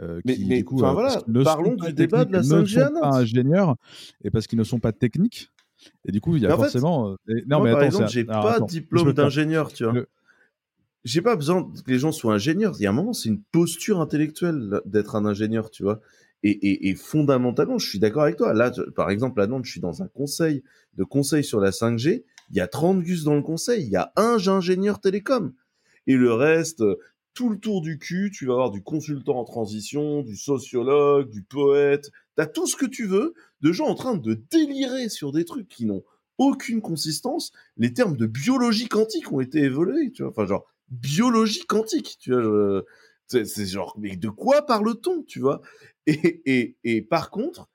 Euh, 0.02 0.22
mais, 0.24 0.36
du 0.36 0.64
coup, 0.64 0.82
euh, 0.82 0.94
voilà, 0.94 1.22
parlons 1.44 1.76
du 1.76 1.92
débat 1.92 2.24
de 2.24 2.32
la 2.32 2.42
5G 2.42 2.80
à 2.80 2.90
Nantes. 2.90 3.02
pas 3.02 3.18
ingénieurs 3.18 3.76
et 4.24 4.30
parce 4.30 4.48
qu'ils 4.48 4.60
ne 4.60 4.64
sont 4.64 4.80
pas 4.80 4.94
techniques. 4.94 5.52
Et 6.06 6.12
du 6.12 6.22
coup, 6.22 6.36
il 6.36 6.44
y 6.44 6.46
a 6.46 6.56
forcément. 6.56 7.10
Euh, 7.10 7.42
non, 7.48 7.62
mais 7.62 7.72
par 7.72 7.84
exemple, 7.84 8.10
j'ai 8.10 8.26
pas 8.26 8.60
de 8.60 8.66
diplôme 8.66 9.14
d'ingénieur, 9.14 9.74
tu 9.74 9.86
vois. 9.86 9.94
J'ai 11.06 11.22
pas 11.22 11.36
besoin 11.36 11.64
que 11.64 11.90
les 11.90 11.98
gens 11.98 12.12
soient 12.12 12.34
ingénieurs. 12.34 12.76
Il 12.80 12.84
y 12.84 12.86
a 12.86 12.90
un 12.90 12.94
moment, 12.94 13.14
c'est 13.14 13.30
une 13.30 13.42
posture 13.42 14.02
intellectuelle 14.02 14.82
d'être 14.86 15.16
un 15.16 15.26
ingénieur, 15.26 15.72
tu 15.72 15.84
vois. 15.84 16.02
Et, 16.44 16.96
fondamentalement, 16.96 17.78
je 17.78 17.90
suis 17.90 18.00
d'accord 18.00 18.24
avec 18.24 18.38
toi. 18.38 18.54
Là, 18.54 18.72
par 18.96 19.10
exemple, 19.10 19.42
à 19.42 19.48
Nantes, 19.48 19.66
je 19.66 19.72
suis 19.72 19.82
dans 19.82 20.02
un 20.02 20.08
conseil 20.08 20.64
de 20.96 21.04
conseil 21.04 21.44
sur 21.44 21.60
la 21.60 21.72
5G. 21.72 22.24
Il 22.52 22.56
y 22.56 22.62
a 22.62 22.68
30 22.68 23.02
gus 23.04 23.24
dans 23.24 23.36
le 23.36 23.42
conseil. 23.42 23.84
Il 23.84 23.90
y 23.90 23.98
a 23.98 24.14
un 24.16 24.38
ingénieur 24.48 25.02
télécom. 25.02 25.54
Et 26.08 26.16
le 26.16 26.34
reste, 26.34 26.84
tout 27.34 27.50
le 27.50 27.60
tour 27.60 27.82
du 27.82 28.00
cul, 28.00 28.32
tu 28.34 28.46
vas 28.46 28.54
avoir 28.54 28.72
du 28.72 28.82
consultant 28.82 29.38
en 29.38 29.44
transition, 29.44 30.22
du 30.24 30.36
sociologue, 30.36 31.30
du 31.30 31.44
poète. 31.44 32.10
Tu 32.38 32.42
as 32.42 32.48
tout 32.48 32.68
ce 32.68 32.76
que 32.76 32.86
tu 32.86 33.06
veux 33.06 33.34
de 33.62 33.72
gens 33.72 33.88
en 33.88 33.96
train 33.96 34.16
de 34.16 34.34
délirer 34.50 35.10
sur 35.10 35.32
des 35.32 35.46
trucs 35.46 35.68
qui 35.68 35.86
n'ont 35.86 36.04
aucune 36.38 36.82
consistance. 36.82 37.52
Les 37.78 37.94
termes 37.94 38.16
de 38.16 38.26
biologie 38.26 38.88
quantique 38.88 39.32
ont 39.32 39.42
été 39.42 39.60
évolués, 39.60 40.12
tu 40.12 40.24
vois. 40.24 40.32
Enfin, 40.32 40.46
genre, 40.46 40.66
biologie 40.90 41.66
quantique, 41.66 42.18
tu 42.20 42.34
vois. 42.34 42.84
C'est 43.30 43.66
genre, 43.68 43.96
mais 44.00 44.16
de 44.16 44.30
quoi 44.30 44.64
parle-t-on, 44.64 45.24
tu 45.24 45.40
vois? 45.40 45.62
Et, 46.08 46.42
et, 46.46 46.78
et, 46.84 47.02
par 47.04 47.30
contre, 47.30 47.70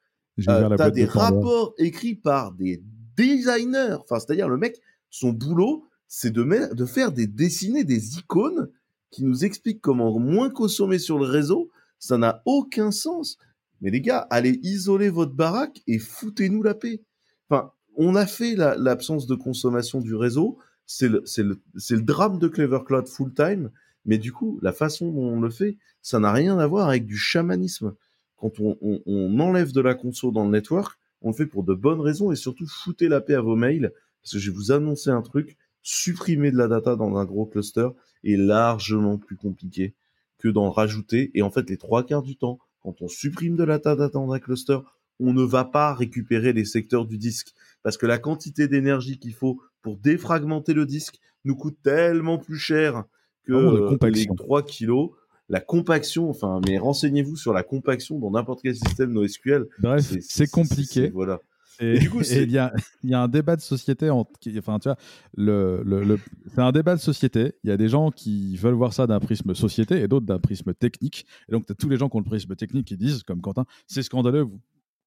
euh, 0.49 0.77
t'as 0.77 0.91
des 0.91 1.05
rapports 1.05 1.75
écrits 1.79 2.17
par 2.17 2.53
des 2.53 2.83
designers. 3.17 3.97
Enfin, 4.01 4.19
c'est-à-dire 4.19 4.49
le 4.49 4.57
mec, 4.57 4.81
son 5.11 5.33
boulot, 5.33 5.87
c'est 6.09 6.33
de, 6.33 6.75
de 6.75 6.85
faire 6.85 7.13
des 7.13 7.29
dessiner 7.29 7.85
des 7.85 8.19
icônes 8.19 8.69
qui 9.11 9.23
nous 9.23 9.45
expliquent 9.45 9.81
comment 9.81 10.19
moins 10.19 10.51
consommer 10.51 10.99
sur 10.99 11.19
le 11.19 11.27
réseau. 11.27 11.71
Ça 12.01 12.19
n'a 12.19 12.43
aucun 12.47 12.91
sens. 12.91 13.39
Mais 13.81 13.91
les 13.91 14.01
gars, 14.01 14.27
allez 14.31 14.59
isoler 14.65 15.09
votre 15.09 15.35
baraque 15.35 15.83
et 15.87 16.01
foutez-nous 16.01 16.65
la 16.65 16.75
paix. 16.75 17.05
Enfin, 17.49 17.71
on 17.97 18.17
a 18.17 18.27
fait 18.27 18.57
l'absence 18.57 19.29
de 19.29 19.37
consommation 19.37 20.01
du 20.01 20.17
réseau. 20.17 20.59
C'est 20.87 21.09
le, 21.09 21.23
le, 21.39 21.61
le 21.91 22.03
drame 22.03 22.41
de 22.41 22.49
Clever 22.49 22.81
Cloud 22.85 23.07
full 23.07 23.33
time. 23.33 23.71
Mais 24.05 24.19
du 24.19 24.33
coup, 24.33 24.59
la 24.63 24.73
façon 24.73 25.11
dont 25.11 25.29
on 25.29 25.41
le 25.41 25.51
fait, 25.51 25.77
ça 26.03 26.19
n'a 26.19 26.33
rien 26.33 26.59
à 26.59 26.67
voir 26.67 26.89
avec 26.89 27.07
du 27.07 27.17
chamanisme. 27.17 27.95
Quand 28.37 28.53
on, 28.61 29.41
enlève 29.41 29.73
de 29.73 29.81
la 29.81 29.95
console 29.95 30.33
dans 30.33 30.45
le 30.45 30.51
network, 30.51 30.99
on 31.23 31.29
le 31.29 31.35
fait 31.35 31.47
pour 31.47 31.65
de 31.65 31.75
bonnes 31.75 32.01
raisons 32.01 32.31
et 32.31 32.37
surtout 32.37 32.67
foutez 32.67 33.09
la 33.09 33.21
paix 33.21 33.35
à 33.35 33.41
vos 33.41 33.57
mails 33.57 33.93
parce 34.23 34.33
que 34.33 34.39
je 34.39 34.51
vais 34.51 34.57
vous 34.57 34.73
annoncer 34.73 35.11
un 35.11 35.23
truc. 35.23 35.57
Supprimer 35.83 36.51
de 36.51 36.57
la 36.57 36.69
data 36.69 36.97
dans 36.97 37.17
un 37.17 37.25
gros 37.25 37.47
cluster 37.47 37.89
est 38.25 38.37
largement 38.37 39.19
plus 39.19 39.37
compliqué 39.37 39.95
que 40.39 40.49
d'en 40.49 40.71
rajouter. 40.71 41.31
Et 41.35 41.43
en 41.43 41.51
fait, 41.51 41.69
les 41.69 41.77
trois 41.77 42.05
quarts 42.05 42.23
du 42.23 42.37
temps, 42.37 42.59
quand 42.81 43.01
on 43.01 43.09
supprime 43.09 43.57
de 43.57 43.65
la 43.65 43.79
data 43.79 44.09
dans 44.09 44.31
un 44.33 44.39
cluster, 44.39 44.79
on 45.21 45.33
ne 45.33 45.43
va 45.43 45.65
pas 45.65 45.95
récupérer 45.95 46.53
les 46.53 46.65
secteurs 46.65 47.07
du 47.07 47.19
disque 47.19 47.55
parce 47.83 47.97
que 47.97 48.07
la 48.07 48.19
quantité 48.19 48.69
d'énergie 48.69 49.19
qu'il 49.19 49.35
faut 49.35 49.61
pour 49.83 49.97
défragmenter 49.97 50.75
le 50.75 50.87
disque 50.87 51.19
nous 51.45 51.57
coûte 51.57 51.77
tellement 51.83 52.39
plus 52.39 52.59
cher 52.59 53.05
que 53.47 53.53
euh, 53.53 54.11
les 54.11 54.27
3 54.27 54.63
kilos. 54.63 55.11
La 55.51 55.61
compaction, 55.61 56.31
enfin, 56.31 56.61
mais 56.67 56.79
renseignez-vous 56.79 57.37
sur 57.37 57.53
la 57.53 57.63
compaction 57.63 58.19
dans 58.19 58.31
n'importe 58.31 58.63
quel 58.63 58.75
système 58.75 59.13
NoSQL. 59.13 59.67
Bref, 59.79 60.15
c'est 60.21 60.51
compliqué. 60.51 61.11
Voilà. 61.11 61.39
Et, 61.81 61.99
du 61.99 62.11
coup, 62.11 62.21
il 62.31 62.51
y 62.51 62.59
a, 62.59 62.73
y 63.03 63.15
a, 63.15 63.21
un 63.21 63.29
débat 63.29 63.57
de 63.57 63.61
société. 63.61 64.11
enfin, 64.11 64.79
tu 64.79 64.89
vois, 64.89 64.97
le, 65.37 65.83
le, 65.85 66.19
c'est 66.55 66.61
un 66.61 66.73
débat 66.73 66.95
de 66.95 67.01
société. 67.01 67.53
Il 67.63 67.71
y 67.71 67.73
a 67.73 67.77
des 67.77 67.89
gens 67.89 68.11
qui 68.11 68.57
veulent 68.57 68.75
voir 68.75 68.93
ça 68.93 69.07
d'un 69.07 69.21
prisme 69.21 69.55
société 69.55 70.01
et 70.01 70.09
d'autres 70.09 70.27
d'un 70.27 70.39
prisme 70.39 70.73
technique. 70.75 71.27
Et 71.49 71.53
donc, 71.53 71.67
tu 71.67 71.73
as 71.73 71.75
tous 71.75 71.89
les 71.89 71.97
gens 71.97 72.09
qui 72.09 72.17
ont 72.17 72.21
le 72.21 72.25
prisme 72.25 72.55
technique 72.57 72.87
qui 72.87 72.97
disent, 72.97 73.23
comme 73.23 73.41
Quentin, 73.41 73.65
c'est 73.87 74.03
scandaleux, 74.03 74.43
vous, 74.43 74.61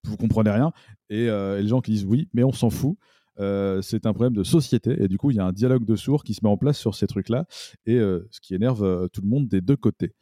vous 0.03 0.17
comprenez 0.17 0.51
rien. 0.51 0.71
Et, 1.09 1.29
euh, 1.29 1.59
et, 1.59 1.63
les 1.63 1.67
gens 1.67 1.81
qui 1.81 1.91
disent 1.91 2.05
oui, 2.05 2.29
mais 2.33 2.43
on 2.43 2.51
s'en 2.53 2.69
fout. 2.69 2.97
Euh, 3.39 3.81
c'est 3.81 4.05
un 4.05 4.13
problème 4.13 4.33
de 4.33 4.43
société 4.43 4.95
et 4.99 5.07
du 5.07 5.17
coup 5.17 5.29
il 5.29 5.37
y 5.37 5.39
a 5.39 5.45
un 5.45 5.51
dialogue 5.51 5.85
de 5.85 5.95
sourds 5.95 6.23
qui 6.23 6.33
se 6.33 6.39
met 6.43 6.49
en 6.49 6.57
place 6.57 6.77
sur 6.77 6.95
ces 6.95 7.05
trucs-là 7.05 7.45
et 7.85 7.95
euh, 7.95 8.27
ce 8.31 8.41
qui 8.41 8.55
énerve 8.55 8.83
euh, 8.83 9.07
tout 9.09 9.21
le 9.21 9.27
monde 9.27 9.47
des 9.47 9.61
deux 9.61 9.75
côtés. 9.75 10.13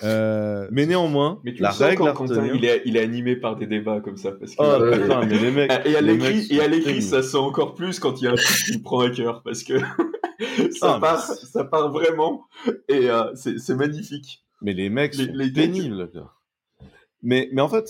mais 0.02 0.86
néanmoins, 0.86 1.40
mais 1.44 1.52
tu 1.52 1.60
la 1.60 1.72
règle 1.72 2.10
quand 2.14 2.26
il, 2.26 2.64
est, 2.64 2.82
il 2.86 2.96
est 2.96 3.02
animé 3.02 3.36
par 3.36 3.56
des 3.56 3.66
débats 3.66 4.00
comme 4.00 4.16
ça. 4.16 4.32
Parce 4.32 4.54
que, 4.54 4.62
oh, 4.62 5.26
mais 5.28 5.38
les 5.38 5.50
mecs, 5.50 5.70
et 5.84 5.94
à 5.94 6.00
l'écrit, 6.00 6.46
et 6.48 6.60
à 6.62 6.68
l'écrit, 6.68 7.02
ça 7.02 7.22
sent 7.22 7.36
encore 7.36 7.74
plus 7.74 8.00
quand 8.00 8.18
il 8.18 8.24
y 8.24 8.26
a 8.26 8.30
un 8.30 8.36
truc 8.36 8.64
qui 8.64 8.78
me 8.78 8.82
prend 8.82 9.00
à 9.00 9.10
cœur 9.10 9.42
parce 9.42 9.62
que 9.62 9.78
ça, 10.78 10.94
ah, 10.94 11.00
part, 11.00 11.20
ça 11.20 11.64
part 11.64 11.92
vraiment 11.92 12.46
et 12.88 13.08
c'est 13.34 13.74
magnifique. 13.74 14.42
Mais 14.62 14.72
les 14.72 14.88
mecs 14.88 15.14
sont 15.14 15.28
les, 15.34 15.50
pénibles. 15.50 16.10
Mais, 17.22 17.50
mais 17.52 17.60
en 17.60 17.68
fait, 17.68 17.86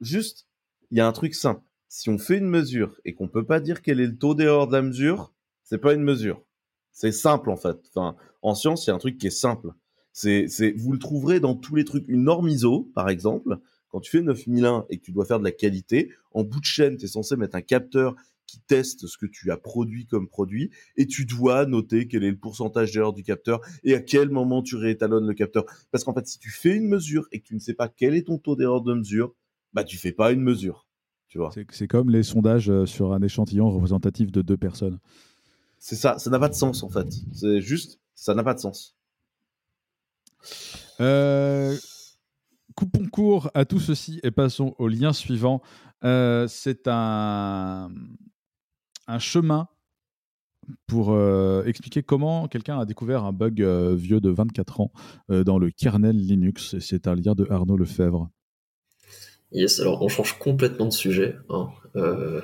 juste, 0.00 0.48
il 0.90 0.98
y 0.98 1.00
a 1.00 1.06
un 1.06 1.12
truc 1.12 1.32
simple 1.32 1.62
si 1.92 2.08
on 2.08 2.16
fait 2.16 2.38
une 2.38 2.48
mesure 2.48 2.98
et 3.04 3.12
qu'on 3.12 3.28
peut 3.28 3.44
pas 3.44 3.60
dire 3.60 3.82
quel 3.82 4.00
est 4.00 4.06
le 4.06 4.16
taux 4.16 4.34
d'erreur 4.34 4.66
de 4.66 4.72
la 4.72 4.80
mesure, 4.80 5.34
c'est 5.62 5.76
pas 5.76 5.92
une 5.92 6.02
mesure. 6.02 6.42
C'est 6.90 7.12
simple 7.12 7.50
en 7.50 7.56
fait. 7.56 7.78
En 8.40 8.54
science, 8.54 8.86
il 8.86 8.90
y 8.90 8.92
a 8.92 8.94
un 8.94 8.98
truc 8.98 9.18
qui 9.18 9.26
est 9.26 9.30
simple. 9.30 9.72
C'est, 10.10 10.48
c'est, 10.48 10.72
vous 10.72 10.92
le 10.92 10.98
trouverez 10.98 11.38
dans 11.38 11.54
tous 11.54 11.74
les 11.74 11.84
trucs. 11.84 12.08
Une 12.08 12.24
norme 12.24 12.48
ISO, 12.48 12.90
par 12.94 13.10
exemple, 13.10 13.58
quand 13.90 14.00
tu 14.00 14.10
fais 14.10 14.22
9001 14.22 14.86
et 14.88 14.96
que 14.96 15.04
tu 15.04 15.12
dois 15.12 15.26
faire 15.26 15.38
de 15.38 15.44
la 15.44 15.52
qualité, 15.52 16.10
en 16.32 16.44
bout 16.44 16.60
de 16.60 16.64
chaîne, 16.64 16.96
tu 16.96 17.04
es 17.04 17.08
censé 17.08 17.36
mettre 17.36 17.56
un 17.56 17.62
capteur 17.62 18.16
qui 18.46 18.58
teste 18.60 19.06
ce 19.06 19.18
que 19.18 19.26
tu 19.26 19.50
as 19.50 19.58
produit 19.58 20.06
comme 20.06 20.28
produit 20.28 20.70
et 20.96 21.06
tu 21.06 21.26
dois 21.26 21.66
noter 21.66 22.08
quel 22.08 22.24
est 22.24 22.30
le 22.30 22.38
pourcentage 22.38 22.92
d'erreur 22.92 23.12
du 23.12 23.22
capteur 23.22 23.60
et 23.84 23.94
à 23.94 24.00
quel 24.00 24.30
moment 24.30 24.62
tu 24.62 24.76
réétalonnes 24.76 25.26
le 25.26 25.34
capteur. 25.34 25.66
Parce 25.90 26.04
qu'en 26.04 26.14
fait, 26.14 26.26
si 26.26 26.38
tu 26.38 26.48
fais 26.48 26.74
une 26.74 26.88
mesure 26.88 27.28
et 27.32 27.40
que 27.40 27.48
tu 27.48 27.54
ne 27.54 27.60
sais 27.60 27.74
pas 27.74 27.88
quel 27.88 28.14
est 28.14 28.28
ton 28.28 28.38
taux 28.38 28.56
d'erreur 28.56 28.80
de 28.80 28.94
mesure, 28.94 29.34
bah 29.74 29.84
tu 29.84 29.98
fais 29.98 30.12
pas 30.12 30.32
une 30.32 30.40
mesure. 30.40 30.86
Tu 31.32 31.38
vois. 31.38 31.50
C'est 31.70 31.88
comme 31.88 32.10
les 32.10 32.22
sondages 32.22 32.68
euh, 32.68 32.84
sur 32.84 33.14
un 33.14 33.22
échantillon 33.22 33.70
représentatif 33.70 34.30
de 34.30 34.42
deux 34.42 34.58
personnes. 34.58 34.98
C'est 35.78 35.96
ça, 35.96 36.18
ça 36.18 36.28
n'a 36.28 36.38
pas 36.38 36.50
de 36.50 36.54
sens 36.54 36.82
en 36.82 36.90
fait. 36.90 37.08
C'est 37.32 37.62
juste, 37.62 38.00
ça 38.14 38.34
n'a 38.34 38.44
pas 38.44 38.52
de 38.52 38.58
sens. 38.58 38.94
Euh, 41.00 41.74
coupons 42.76 43.06
court 43.06 43.50
à 43.54 43.64
tout 43.64 43.80
ceci 43.80 44.20
et 44.22 44.30
passons 44.30 44.74
au 44.76 44.88
lien 44.88 45.14
suivant. 45.14 45.62
Euh, 46.04 46.46
c'est 46.48 46.86
un, 46.86 47.90
un 49.06 49.18
chemin 49.18 49.68
pour 50.86 51.12
euh, 51.12 51.64
expliquer 51.64 52.02
comment 52.02 52.46
quelqu'un 52.46 52.78
a 52.78 52.84
découvert 52.84 53.24
un 53.24 53.32
bug 53.32 53.62
vieux 53.94 54.20
de 54.20 54.28
24 54.28 54.82
ans 54.82 54.92
dans 55.30 55.58
le 55.58 55.70
kernel 55.70 56.18
Linux. 56.18 56.78
C'est 56.78 57.06
un 57.06 57.14
lien 57.14 57.34
de 57.34 57.46
Arnaud 57.48 57.78
Lefebvre. 57.78 58.28
Yes, 59.52 59.80
alors 59.80 60.02
on 60.02 60.08
change 60.08 60.38
complètement 60.38 60.86
de 60.86 60.92
sujet. 60.92 61.36
Hein. 61.48 61.68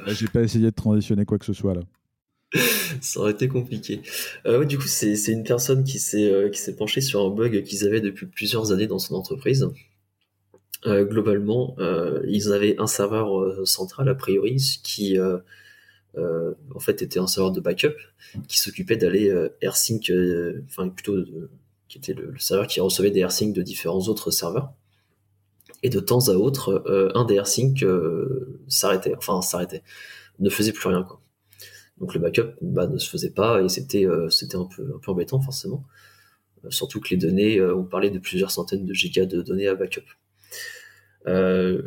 J'ai 0.09 0.27
pas 0.27 0.43
essayé 0.43 0.67
de 0.67 0.71
transitionner 0.71 1.25
quoi 1.25 1.39
que 1.39 1.47
ce 1.47 1.53
soit 1.53 1.75
là. 1.75 1.83
Ça 3.01 3.21
aurait 3.21 3.33
été 3.33 3.49
compliqué. 3.49 4.03
ouais, 4.47 4.67
du 4.67 4.79
coup, 4.79 4.87
c'est 4.89 5.15
une 5.29 5.45
personne 5.45 5.85
qui 5.85 5.99
s'est 5.99 6.77
penchée 6.77 7.01
sur 7.01 7.25
un 7.25 7.31
bug 7.31 7.63
qu'ils 7.63 7.87
avaient 7.87 8.01
depuis 8.01 8.27
plusieurs 8.27 8.73
années 8.73 8.87
dans 8.87 8.99
son 8.99 9.15
entreprise. 9.15 9.69
Euh, 10.87 11.05
globalement, 11.05 11.75
euh, 11.81 12.23
ils 12.29 12.53
avaient 12.53 12.79
un 12.79 12.87
serveur 12.87 13.37
euh, 13.41 13.65
central 13.65 14.09
a 14.09 14.15
priori 14.15 14.57
qui 14.83 15.19
en 16.75 16.81
fait 16.81 17.03
était 17.03 17.21
un 17.21 17.27
serveur 17.29 17.53
de 17.53 17.61
backup 17.61 17.95
qui 18.49 18.59
s'occupait 18.59 18.97
d'aller 18.97 19.33
AirSync, 19.61 20.11
enfin 20.69 20.89
plutôt 20.89 21.17
qui 21.89 21.99
était 21.99 22.13
le, 22.13 22.35
serveur 22.39 22.67
qui 22.67 22.81
recevait 22.81 23.11
des 23.11 23.21
AirSync 23.21 23.55
de 23.55 23.63
différents 23.63 24.09
autres 24.09 24.31
serveurs. 24.31 24.73
Et 25.83 25.91
de 25.91 26.01
temps 26.01 26.29
à 26.29 26.33
autre, 26.33 26.83
un 27.15 27.25
des 27.25 27.37
AirSync 27.37 27.85
s'arrêtait, 28.67 29.15
enfin 29.17 29.41
s'arrêtait, 29.43 29.83
ne 30.41 30.51
faisait 30.51 30.73
plus 30.73 30.89
rien. 30.89 31.07
Donc 31.99 32.15
le 32.15 32.21
backup 32.21 32.55
bah, 32.61 32.87
ne 32.87 32.99
se 32.99 33.09
faisait 33.09 33.31
pas 33.31 33.63
et 33.63 33.69
c'était 33.69 34.07
c'était 34.29 34.57
un 34.57 34.65
peu 34.67 34.93
embêtant 35.07 35.41
forcément. 35.41 35.85
surtout 36.71 37.01
que 37.01 37.11
les 37.11 37.17
données, 37.17 37.63
on 37.63 37.85
parlait 37.85 38.11
de 38.11 38.19
plusieurs 38.19 38.51
centaines 38.51 38.87
de 38.87 38.93
gigas 38.93 39.27
de 39.27 39.41
données 39.41 39.69
à 39.69 39.77
backup. 39.77 40.05
Euh, 41.29 41.83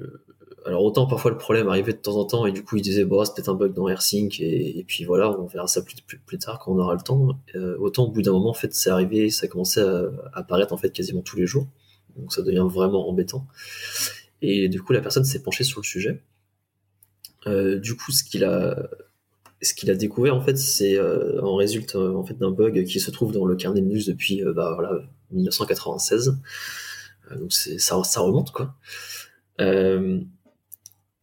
alors 0.66 0.84
autant 0.84 1.08
parfois 1.08 1.32
le 1.32 1.38
problème 1.38 1.68
arrivait 1.70 1.94
de 1.94 1.98
temps 1.98 2.18
en 2.18 2.26
temps 2.26 2.46
et 2.46 2.52
du 2.52 2.64
coup 2.64 2.76
il 2.76 2.84
disait 2.84 3.04
bon 3.04 3.24
c'est 3.26 3.34
peut-être 3.34 3.50
un 3.50 3.56
bug 3.56 3.74
dans 3.74 3.88
AirSync 3.88 4.40
et, 4.40 4.78
et, 4.78 4.84
puis 4.84 5.06
voilà 5.06 5.32
on 5.32 5.48
verra 5.48 5.66
ça 5.66 5.82
plus, 5.82 6.38
tard 6.38 6.60
quand 6.60 6.72
on 6.74 6.78
aura 6.78 6.94
le 6.94 7.02
temps. 7.02 7.30
Euh, 7.56 7.78
autant 7.80 8.06
au 8.06 8.12
bout 8.12 8.22
d'un 8.22 8.32
moment 8.32 8.52
en 8.52 8.54
fait 8.54 8.74
c'est 8.74 8.92
arrivé, 8.92 9.32
ça 9.32 9.46
a 9.46 9.50
commencé 9.50 9.80
à, 9.80 10.04
apparaître 10.34 10.74
en 10.74 10.78
fait 10.78 10.92
quasiment 10.92 11.22
tous 11.22 11.38
les 11.38 11.48
jours, 11.48 11.68
donc 12.22 12.34
ça 12.34 12.42
devient 12.42 12.66
vraiment 12.66 13.10
embêtant. 13.10 13.46
Et 14.42 14.70
du 14.70 14.82
coup 14.82 14.94
la 14.94 15.02
personne 15.02 15.26
s'est 15.26 15.44
penchée 15.44 15.64
sur 15.64 15.82
le 15.82 15.86
sujet. 15.86 16.22
Euh, 17.48 17.80
du 17.80 17.96
coup 17.96 18.12
ce 18.12 18.24
qu'il 18.24 18.44
a 18.46 19.96
découvert 19.96 20.36
en 20.36 20.42
fait 20.42 20.58
c'est 20.58 20.96
euh, 20.98 21.42
en 21.42 21.56
résulte 21.56 21.96
en 21.96 22.24
fait 22.24 22.38
d'un 22.38 22.52
bug 22.52 22.84
qui 22.86 23.00
se 23.00 23.12
trouve 23.12 23.32
dans 23.32 23.46
le 23.46 23.56
kernel 23.56 23.84
Linux 23.84 24.06
depuis 24.06 24.44
bah, 24.56 24.74
voilà 24.76 25.02
1996. 25.32 26.38
donc 27.40 27.52
ça, 27.52 28.22
remonte 28.22 28.52
quoi. 28.52 28.76
Euh, 29.62 30.20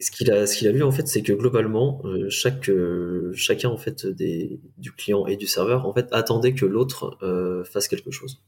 ce 0.01 0.11
qu'il 0.13 0.31
a, 0.31 0.73
vu 0.73 0.83
en 0.85 0.93
fait, 0.93 1.09
c'est 1.09 1.23
que 1.23 1.33
globalement, 1.33 2.01
euh, 2.05 2.29
euh, 2.69 3.33
chacun 3.35 3.69
en 3.69 3.77
fait 3.77 4.07
du 4.07 4.93
client 4.97 5.27
et 5.27 5.37
du 5.37 5.47
serveur 5.47 5.87
en 5.87 5.93
fait 5.93 6.07
attendait 6.13 6.55
que 6.55 6.67
l'autre 6.67 7.19
fasse 7.65 7.89
quelque 7.89 8.11
chose. 8.11 8.41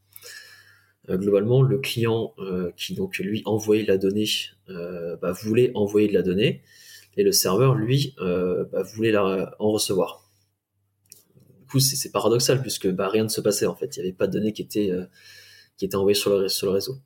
Globalement, 1.17 1.63
le 1.63 1.79
client 1.79 2.35
qui 2.77 2.95
donc 2.95 3.19
lui 3.19 3.43
envoyait 3.45 3.85
la 3.85 3.99
donnée 3.99 4.27
bah, 4.69 5.33
voulait 5.33 5.73
envoyer 5.75 6.09
de 6.09 6.15
la 6.15 6.23
donnée 6.23 6.63
et 7.17 7.23
le 7.23 7.33
serveur 7.33 7.75
lui 7.75 8.15
bah, 8.19 8.83
voulait 8.83 9.13
la, 9.13 9.55
en 9.59 9.71
recevoir. 9.71 10.31
Du 11.61 11.67
coup, 11.67 11.81
c'est, 11.81 12.11
paradoxal 12.11 12.63
puisque 12.63 12.89
bah, 12.89 13.09
rien 13.09 13.25
ne 13.25 13.29
se 13.29 13.41
passait 13.41 13.67
en 13.67 13.75
fait. 13.75 13.97
Il 13.97 14.01
n'y 14.01 14.09
avait 14.09 14.17
pas 14.17 14.27
de 14.27 14.33
données 14.33 14.53
qui 14.53 14.63
étaient 14.63 15.95
envoyées 15.95 16.15
sur 16.15 16.31
le, 16.31 16.71
réseau. 16.71 16.99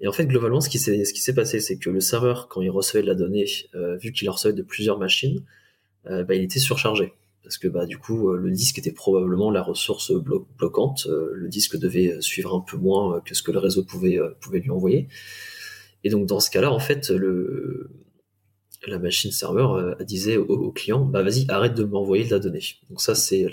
Et 0.00 0.08
en 0.08 0.12
fait, 0.12 0.26
globalement, 0.26 0.60
ce 0.60 0.68
qui 0.68 0.78
s'est, 0.78 1.34
passé, 1.34 1.60
c'est 1.60 1.78
que 1.78 1.90
le 1.90 2.00
serveur, 2.00 2.48
quand 2.48 2.60
il 2.60 2.70
recevait 2.70 3.02
de 3.02 3.06
la 3.06 3.14
donnée, 3.14 3.46
euh, 3.74 3.96
vu 3.96 4.12
qu'il 4.12 4.26
la 4.26 4.32
recevait 4.32 4.54
de 4.54 4.62
plusieurs 4.62 4.98
machines, 4.98 5.44
euh, 6.06 6.24
il 6.30 6.42
était 6.42 6.58
surchargé. 6.58 7.12
Parce 7.44 7.58
que 7.58 7.68
bah, 7.68 7.86
du 7.86 7.98
coup, 7.98 8.30
euh, 8.30 8.36
le 8.36 8.50
disque 8.50 8.78
était 8.78 8.92
probablement 8.92 9.50
la 9.50 9.62
ressource 9.62 10.12
bloquante. 10.12 11.06
le 11.06 11.48
disque 11.48 11.76
devait 11.76 12.20
suivre 12.20 12.54
un 12.54 12.60
peu 12.60 12.76
moins 12.76 13.20
que 13.20 13.34
ce 13.34 13.42
que 13.42 13.52
le 13.52 13.58
réseau 13.58 13.84
pouvait, 13.84 14.18
lui 14.52 14.70
envoyer. 14.70 15.08
Et 16.02 16.10
donc, 16.10 16.26
dans 16.26 16.40
ce 16.40 16.50
cas-là, 16.50 16.72
en 16.72 16.78
fait, 16.78 17.12
la 18.86 18.98
machine 18.98 19.30
serveur 19.30 19.96
disait 20.04 20.36
au, 20.36 20.70
client, 20.72 21.04
bah 21.04 21.22
vas-y, 21.22 21.46
arrête 21.48 21.74
de 21.74 21.84
m'envoyer 21.84 22.24
de 22.24 22.30
la 22.30 22.38
donnée. 22.38 22.62
Donc 22.90 23.00
ça, 23.00 23.14
c'est 23.14 23.46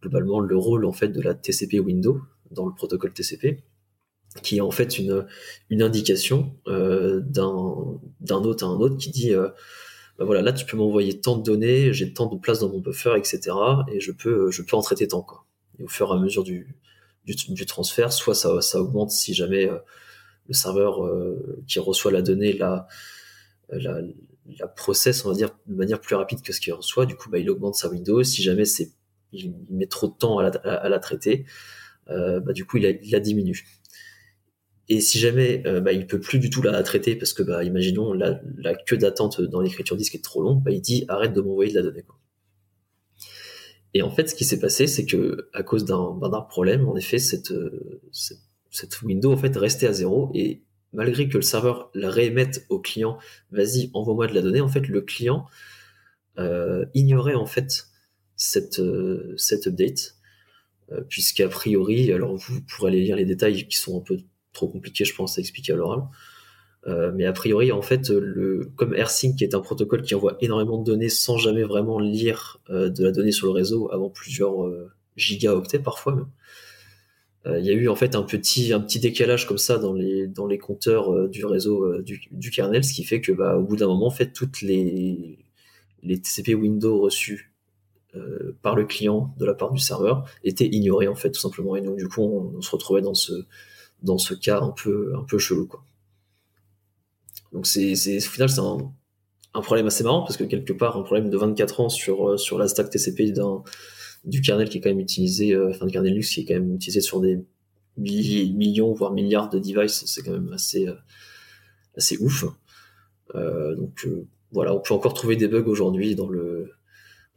globalement 0.00 0.40
le 0.40 0.56
rôle 0.56 0.84
en 0.84 0.92
fait 0.92 1.08
de 1.08 1.20
la 1.20 1.34
TCP 1.34 1.80
window 1.80 2.20
dans 2.50 2.66
le 2.66 2.74
protocole 2.74 3.12
TCP 3.12 3.62
qui 4.42 4.58
est 4.58 4.60
en 4.60 4.70
fait 4.70 4.98
une, 4.98 5.26
indication 5.70 6.54
euh, 6.68 7.20
d'un 7.20 7.52
autre 8.30 8.64
à 8.64 8.68
un 8.68 8.76
autre 8.76 8.96
qui 8.96 9.10
dit 9.10 9.34
euh, 9.34 9.48
bah 10.22 10.26
voilà 10.26 10.42
là 10.42 10.52
tu 10.52 10.64
peux 10.64 10.76
m'envoyer 10.76 11.20
tant 11.20 11.36
de 11.36 11.42
données 11.42 11.92
j'ai 11.92 12.12
tant 12.14 12.26
de 12.26 12.38
place 12.38 12.60
dans 12.60 12.68
mon 12.68 12.78
buffer 12.78 13.14
etc 13.16 13.56
et 13.92 13.98
je 13.98 14.12
peux 14.12 14.52
je 14.52 14.62
peux 14.62 14.76
en 14.76 14.80
traiter 14.80 15.08
tant 15.08 15.22
quoi. 15.22 15.44
Et 15.80 15.82
au 15.82 15.88
fur 15.88 16.08
et 16.10 16.12
à 16.12 16.20
mesure 16.20 16.44
du, 16.44 16.76
transfert 17.66 18.12
soit 18.12 18.34
ça, 18.34 18.80
augmente 18.80 19.10
si 19.10 19.34
jamais 19.34 19.68
euh, 19.68 19.78
le 20.46 20.54
serveur 20.54 21.04
euh, 21.04 21.60
qui 21.66 21.80
reçoit 21.80 22.12
la 22.12 22.22
donnée 22.22 22.52
la, 22.52 22.86
la 23.68 24.00
la 24.58 24.68
process 24.68 25.24
de 25.24 25.48
manière 25.74 26.00
plus 26.00 26.14
rapide 26.14 26.40
que 26.42 26.52
ce 26.52 26.60
qu'il 26.60 26.72
reçoit 26.72 27.04
du 27.04 27.16
coup 27.16 27.28
bah, 27.28 27.38
il 27.38 27.50
augmente 27.50 27.74
sa 27.74 27.88
window. 27.88 28.22
Si 28.22 28.42
jamais 28.42 28.64
c'est 28.64 28.92
il, 29.32 29.52
met 29.70 29.86
trop 29.86 30.06
de 30.06 30.14
temps 30.14 30.38
à 30.38 30.88
la, 30.88 30.98
traiter 31.00 31.46
bah, 32.06 32.52
du 32.52 32.64
coup 32.64 32.76
il 32.76 33.10
la 33.10 33.20
diminue 33.20 33.81
et 34.92 35.00
si 35.00 35.18
jamais 35.18 35.62
euh, 35.66 35.80
bah, 35.80 35.92
il 35.92 36.06
peut 36.06 36.20
plus 36.20 36.38
du 36.38 36.50
tout 36.50 36.60
la 36.60 36.82
traiter 36.82 37.16
parce 37.16 37.32
que, 37.32 37.42
bah, 37.42 37.64
imaginons, 37.64 38.12
la, 38.12 38.40
queue 38.86 38.98
d'attente 38.98 39.40
dans 39.40 39.60
l'écriture 39.60 39.96
disque 39.96 40.14
est 40.14 40.24
trop 40.24 40.42
longue, 40.42 40.62
bah, 40.62 40.70
il 40.70 40.80
dit 40.82 41.04
arrête 41.08 41.32
de 41.32 41.40
m'envoyer 41.40 41.72
de 41.72 41.76
la 41.76 41.82
donnée. 41.82 42.04
Et 43.94 44.02
en 44.02 44.10
fait, 44.10 44.28
ce 44.28 44.34
qui 44.34 44.44
s'est 44.44 44.60
passé, 44.60 44.86
c'est 44.86 45.06
que 45.06 45.48
à 45.52 45.62
cause 45.62 45.84
d'un 45.84 46.46
problème, 46.48 46.88
en 46.88 46.96
effet, 46.96 47.18
cette, 47.18 47.52
cette, 48.10 48.38
cette, 48.70 49.02
window 49.02 49.32
en 49.32 49.36
fait 49.36 49.54
restait 49.56 49.86
à 49.86 49.92
zéro 49.92 50.30
et 50.34 50.62
malgré 50.92 51.28
que 51.28 51.36
le 51.36 51.42
serveur 51.42 51.90
la 51.94 52.10
réémette 52.10 52.66
au 52.68 52.78
client, 52.78 53.18
vas-y, 53.50 53.90
envoie-moi 53.94 54.26
de 54.26 54.34
la 54.34 54.42
donnée, 54.42 54.60
en 54.60 54.68
fait, 54.68 54.88
le 54.88 55.00
client 55.00 55.46
euh, 56.38 56.86
ignorait 56.94 57.34
en 57.34 57.46
fait 57.46 57.88
cette, 58.36 58.78
euh, 58.78 59.34
cette 59.36 59.66
update, 59.66 60.16
euh, 60.90 61.02
puisqu'a 61.02 61.48
priori, 61.48 62.12
alors 62.12 62.36
vous 62.36 62.60
pourrez 62.62 62.90
aller 62.90 63.02
lire 63.02 63.16
les 63.16 63.24
détails 63.24 63.68
qui 63.68 63.76
sont 63.76 63.98
un 63.98 64.02
peu 64.02 64.18
trop 64.52 64.68
compliqué, 64.68 65.04
je 65.04 65.14
pense, 65.14 65.38
à 65.38 65.40
expliquer 65.40 65.72
à 65.72 65.76
l'oral. 65.76 66.02
Euh, 66.88 67.12
mais 67.14 67.26
a 67.26 67.32
priori, 67.32 67.70
en 67.70 67.82
fait, 67.82 68.12
comme 68.76 68.94
AirSync 68.94 69.36
qui 69.36 69.44
est 69.44 69.54
un 69.54 69.60
protocole 69.60 70.02
qui 70.02 70.14
envoie 70.14 70.36
énormément 70.40 70.78
de 70.78 70.84
données 70.84 71.08
sans 71.08 71.36
jamais 71.36 71.62
vraiment 71.62 72.00
lire 72.00 72.60
euh, 72.70 72.88
de 72.88 73.04
la 73.04 73.12
donnée 73.12 73.32
sur 73.32 73.46
le 73.46 73.52
réseau 73.52 73.90
avant 73.92 74.10
plusieurs 74.10 74.64
euh, 74.64 74.90
gigaoctets 75.16 75.78
parfois 75.78 76.14
même. 76.14 76.26
Il 77.44 77.66
y 77.66 77.70
a 77.70 77.72
eu 77.72 77.88
en 77.88 77.96
fait 77.96 78.14
un 78.14 78.22
petit, 78.22 78.72
décalage 79.00 79.48
comme 79.48 79.58
ça 79.58 79.76
dans 79.76 79.92
les, 79.92 80.58
compteurs 80.60 81.28
du 81.28 81.44
réseau 81.44 82.00
du, 82.00 82.50
kernel, 82.52 82.84
ce 82.84 82.92
qui 82.92 83.02
fait 83.02 83.20
que 83.20 83.32
bah, 83.32 83.56
au 83.56 83.64
bout 83.64 83.74
d'un 83.74 83.88
moment, 83.88 84.06
en 84.06 84.12
fait, 84.12 84.32
toutes 84.32 84.62
les, 84.62 85.40
TCP 86.04 86.54
windows 86.54 87.00
reçus 87.00 87.52
par 88.62 88.76
le 88.76 88.84
client 88.84 89.34
de 89.40 89.44
la 89.44 89.54
part 89.54 89.72
du 89.72 89.80
serveur 89.80 90.24
étaient 90.44 90.68
ignorées 90.68 91.08
en 91.08 91.16
fait 91.16 91.32
tout 91.32 91.40
simplement. 91.40 91.74
Et 91.74 91.80
donc 91.80 91.96
du 91.96 92.06
coup, 92.06 92.22
on 92.22 92.62
se 92.62 92.70
retrouvait 92.70 93.02
dans 93.02 93.14
ce, 93.14 93.32
dans 94.02 94.18
ce 94.18 94.34
cas 94.34 94.60
un 94.60 94.70
peu, 94.70 95.12
un 95.16 95.24
peu 95.24 95.38
chelou, 95.38 95.66
quoi. 95.66 95.84
Donc 97.52 97.66
c'est, 97.66 97.92
au 97.92 98.20
final, 98.20 98.48
c'est 98.48 98.60
un, 98.60 99.60
problème 99.60 99.86
assez 99.86 100.02
marrant 100.04 100.22
parce 100.22 100.36
que 100.36 100.44
quelque 100.44 100.72
part, 100.72 100.96
un 100.96 101.02
problème 101.02 101.28
de 101.30 101.36
24 101.36 101.80
ans 101.80 101.88
sur, 101.88 102.30
euh, 102.30 102.36
sur 102.38 102.58
la 102.58 102.66
stack 102.68 102.90
TCP 102.90 103.32
du 104.24 104.40
kernel 104.40 104.68
qui 104.68 104.78
est 104.78 104.80
quand 104.80 104.88
même 104.88 105.00
utilisé, 105.00 105.54
euh, 105.54 105.70
enfin, 105.70 105.84
le 105.84 105.90
kernel 105.90 106.12
Linux 106.12 106.30
qui 106.30 106.40
est 106.40 106.44
quand 106.44 106.54
même 106.54 106.74
utilisé 106.74 107.00
sur 107.00 107.20
des 107.20 107.44
millions, 107.98 108.94
voire 108.94 109.12
milliards 109.12 109.50
de 109.50 109.58
devices, 109.58 110.04
c'est 110.06 110.22
quand 110.22 110.32
même 110.32 110.50
assez, 110.52 110.88
euh, 110.88 110.94
assez 111.96 112.16
ouf. 112.18 112.44
Donc, 113.34 114.06
voilà, 114.50 114.74
on 114.74 114.80
peut 114.80 114.92
encore 114.92 115.14
trouver 115.14 115.36
des 115.36 115.48
bugs 115.48 115.64
aujourd'hui 115.64 116.14
dans 116.14 116.28
le, 116.28 116.72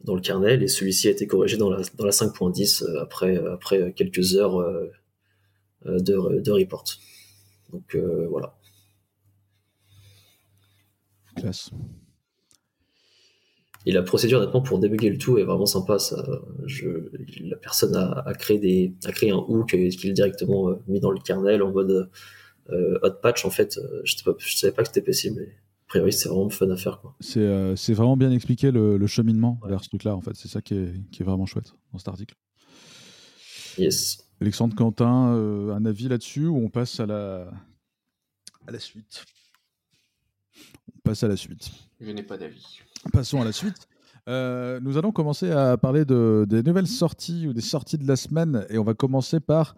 dans 0.04 0.14
le 0.14 0.20
kernel 0.20 0.62
et 0.62 0.68
celui-ci 0.68 1.08
a 1.08 1.10
été 1.10 1.26
corrigé 1.26 1.56
dans 1.56 1.70
la, 1.70 1.80
dans 1.96 2.04
la 2.04 2.10
5.10 2.10 2.98
après, 2.98 3.36
après 3.36 3.94
quelques 3.94 4.34
heures 4.34 4.62
de, 5.86 6.40
de 6.40 6.50
report. 6.52 6.84
Donc 7.72 7.94
euh, 7.94 8.26
voilà. 8.28 8.54
Classe. 11.36 11.70
Et 13.88 13.92
la 13.92 14.02
procédure, 14.02 14.40
honnêtement, 14.40 14.62
pour 14.62 14.80
débugger 14.80 15.10
le 15.10 15.18
tout 15.18 15.38
est 15.38 15.44
vraiment 15.44 15.66
sympa. 15.66 15.98
Ça, 16.00 16.16
je, 16.64 16.88
la 17.40 17.56
personne 17.56 17.94
a, 17.94 18.20
a 18.26 18.34
créé 18.34 18.58
des, 18.58 18.94
a 19.04 19.12
créé 19.12 19.30
un 19.30 19.36
hook 19.36 19.68
qui 19.68 20.08
est 20.08 20.12
directement 20.12 20.70
euh, 20.70 20.82
mis 20.88 20.98
dans 20.98 21.12
le 21.12 21.20
kernel 21.20 21.62
en 21.62 21.70
mode 21.70 22.10
euh, 22.70 22.98
hot 23.02 23.12
patch. 23.22 23.44
En 23.44 23.50
fait, 23.50 23.78
euh, 23.78 24.00
je 24.04 24.16
ne 24.26 24.34
savais 24.38 24.72
pas 24.72 24.82
que 24.82 24.88
c'était 24.88 25.02
possible. 25.02 25.36
Mais 25.38 25.46
a 25.46 25.86
priori, 25.86 26.12
c'est 26.12 26.28
vraiment 26.28 26.48
fun 26.48 26.68
à 26.70 26.76
faire. 26.76 27.00
C'est, 27.20 27.38
euh, 27.38 27.76
vraiment 27.90 28.16
bien 28.16 28.32
expliqué 28.32 28.72
le, 28.72 28.96
le 28.96 29.06
cheminement 29.06 29.60
vers 29.64 29.84
ce 29.84 29.88
truc-là. 29.88 30.16
En 30.16 30.20
fait, 30.20 30.34
c'est 30.34 30.48
ça 30.48 30.62
qui 30.62 30.74
est, 30.74 30.92
qui 31.12 31.22
est 31.22 31.24
vraiment 31.24 31.46
chouette 31.46 31.72
dans 31.92 31.98
cet 31.98 32.08
article. 32.08 32.34
Yes. 33.78 34.25
Alexandre 34.40 34.74
Quentin, 34.74 35.34
euh, 35.34 35.74
un 35.74 35.84
avis 35.86 36.08
là-dessus 36.08 36.46
ou 36.46 36.58
on 36.58 36.68
passe 36.68 37.00
à 37.00 37.06
la, 37.06 37.48
à 38.66 38.70
la 38.70 38.78
suite? 38.78 39.24
On 40.94 41.00
passe 41.02 41.22
à 41.22 41.28
la 41.28 41.36
suite. 41.36 41.70
Je 42.00 42.10
n'ai 42.10 42.22
pas 42.22 42.36
d'avis. 42.36 42.80
Passons 43.12 43.40
à 43.40 43.44
la 43.44 43.52
suite. 43.52 43.88
Euh, 44.28 44.80
nous 44.80 44.98
allons 44.98 45.12
commencer 45.12 45.50
à 45.50 45.76
parler 45.76 46.04
de, 46.04 46.44
des 46.48 46.62
nouvelles 46.62 46.88
sorties 46.88 47.46
ou 47.46 47.52
des 47.52 47.60
sorties 47.60 47.96
de 47.96 48.06
la 48.06 48.16
semaine 48.16 48.66
et 48.68 48.76
on 48.76 48.84
va 48.84 48.94
commencer 48.94 49.40
par 49.40 49.76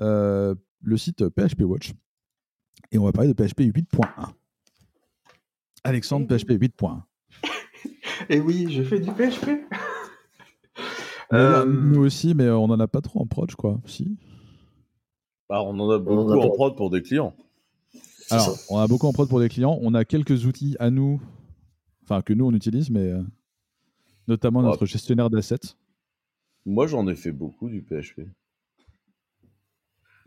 euh, 0.00 0.54
le 0.82 0.96
site 0.96 1.28
PHP 1.28 1.62
Watch 1.62 1.92
et 2.90 2.98
on 2.98 3.04
va 3.04 3.12
parler 3.12 3.32
de 3.32 3.34
PHP 3.34 3.60
8.1. 3.60 4.32
Alexandre, 5.84 6.26
PHP 6.26 6.52
8.1. 6.52 7.02
Et 8.28 8.40
oui, 8.40 8.66
je 8.70 8.82
fais 8.82 9.00
du 9.00 9.10
PHP. 9.10 9.50
Euh, 11.34 11.64
Nous 11.64 12.00
aussi, 12.00 12.34
mais 12.34 12.48
on 12.50 12.66
n'en 12.68 12.78
a 12.80 12.86
pas 12.88 13.00
trop 13.00 13.20
en 13.20 13.26
prod, 13.26 13.50
je 13.50 13.56
crois. 13.56 13.80
Si. 13.86 14.16
Bah, 15.48 15.62
on 15.62 15.78
en 15.78 15.90
a 15.90 15.96
en 15.96 16.00
beaucoup 16.00 16.32
a 16.32 16.44
en 16.44 16.50
prod 16.50 16.76
pour 16.76 16.90
des 16.90 17.02
clients. 17.02 17.34
Alors, 18.30 18.50
ça. 18.50 18.62
on 18.74 18.78
a 18.78 18.86
beaucoup 18.86 19.06
en 19.06 19.12
prod 19.12 19.28
pour 19.28 19.40
des 19.40 19.48
clients. 19.48 19.78
On 19.82 19.94
a 19.94 20.04
quelques 20.04 20.46
outils 20.46 20.76
à 20.78 20.90
nous, 20.90 21.20
enfin 22.02 22.22
que 22.22 22.32
nous 22.32 22.46
on 22.46 22.52
utilise, 22.52 22.90
mais 22.90 23.10
euh, 23.10 23.22
notamment 24.28 24.60
Ouais. 24.60 24.66
notre 24.66 24.86
gestionnaire 24.86 25.28
d'assets. 25.30 25.76
Moi, 26.66 26.86
j'en 26.86 27.06
ai 27.08 27.14
fait 27.14 27.32
beaucoup 27.32 27.68
du 27.68 27.82
PHP. 27.82 28.22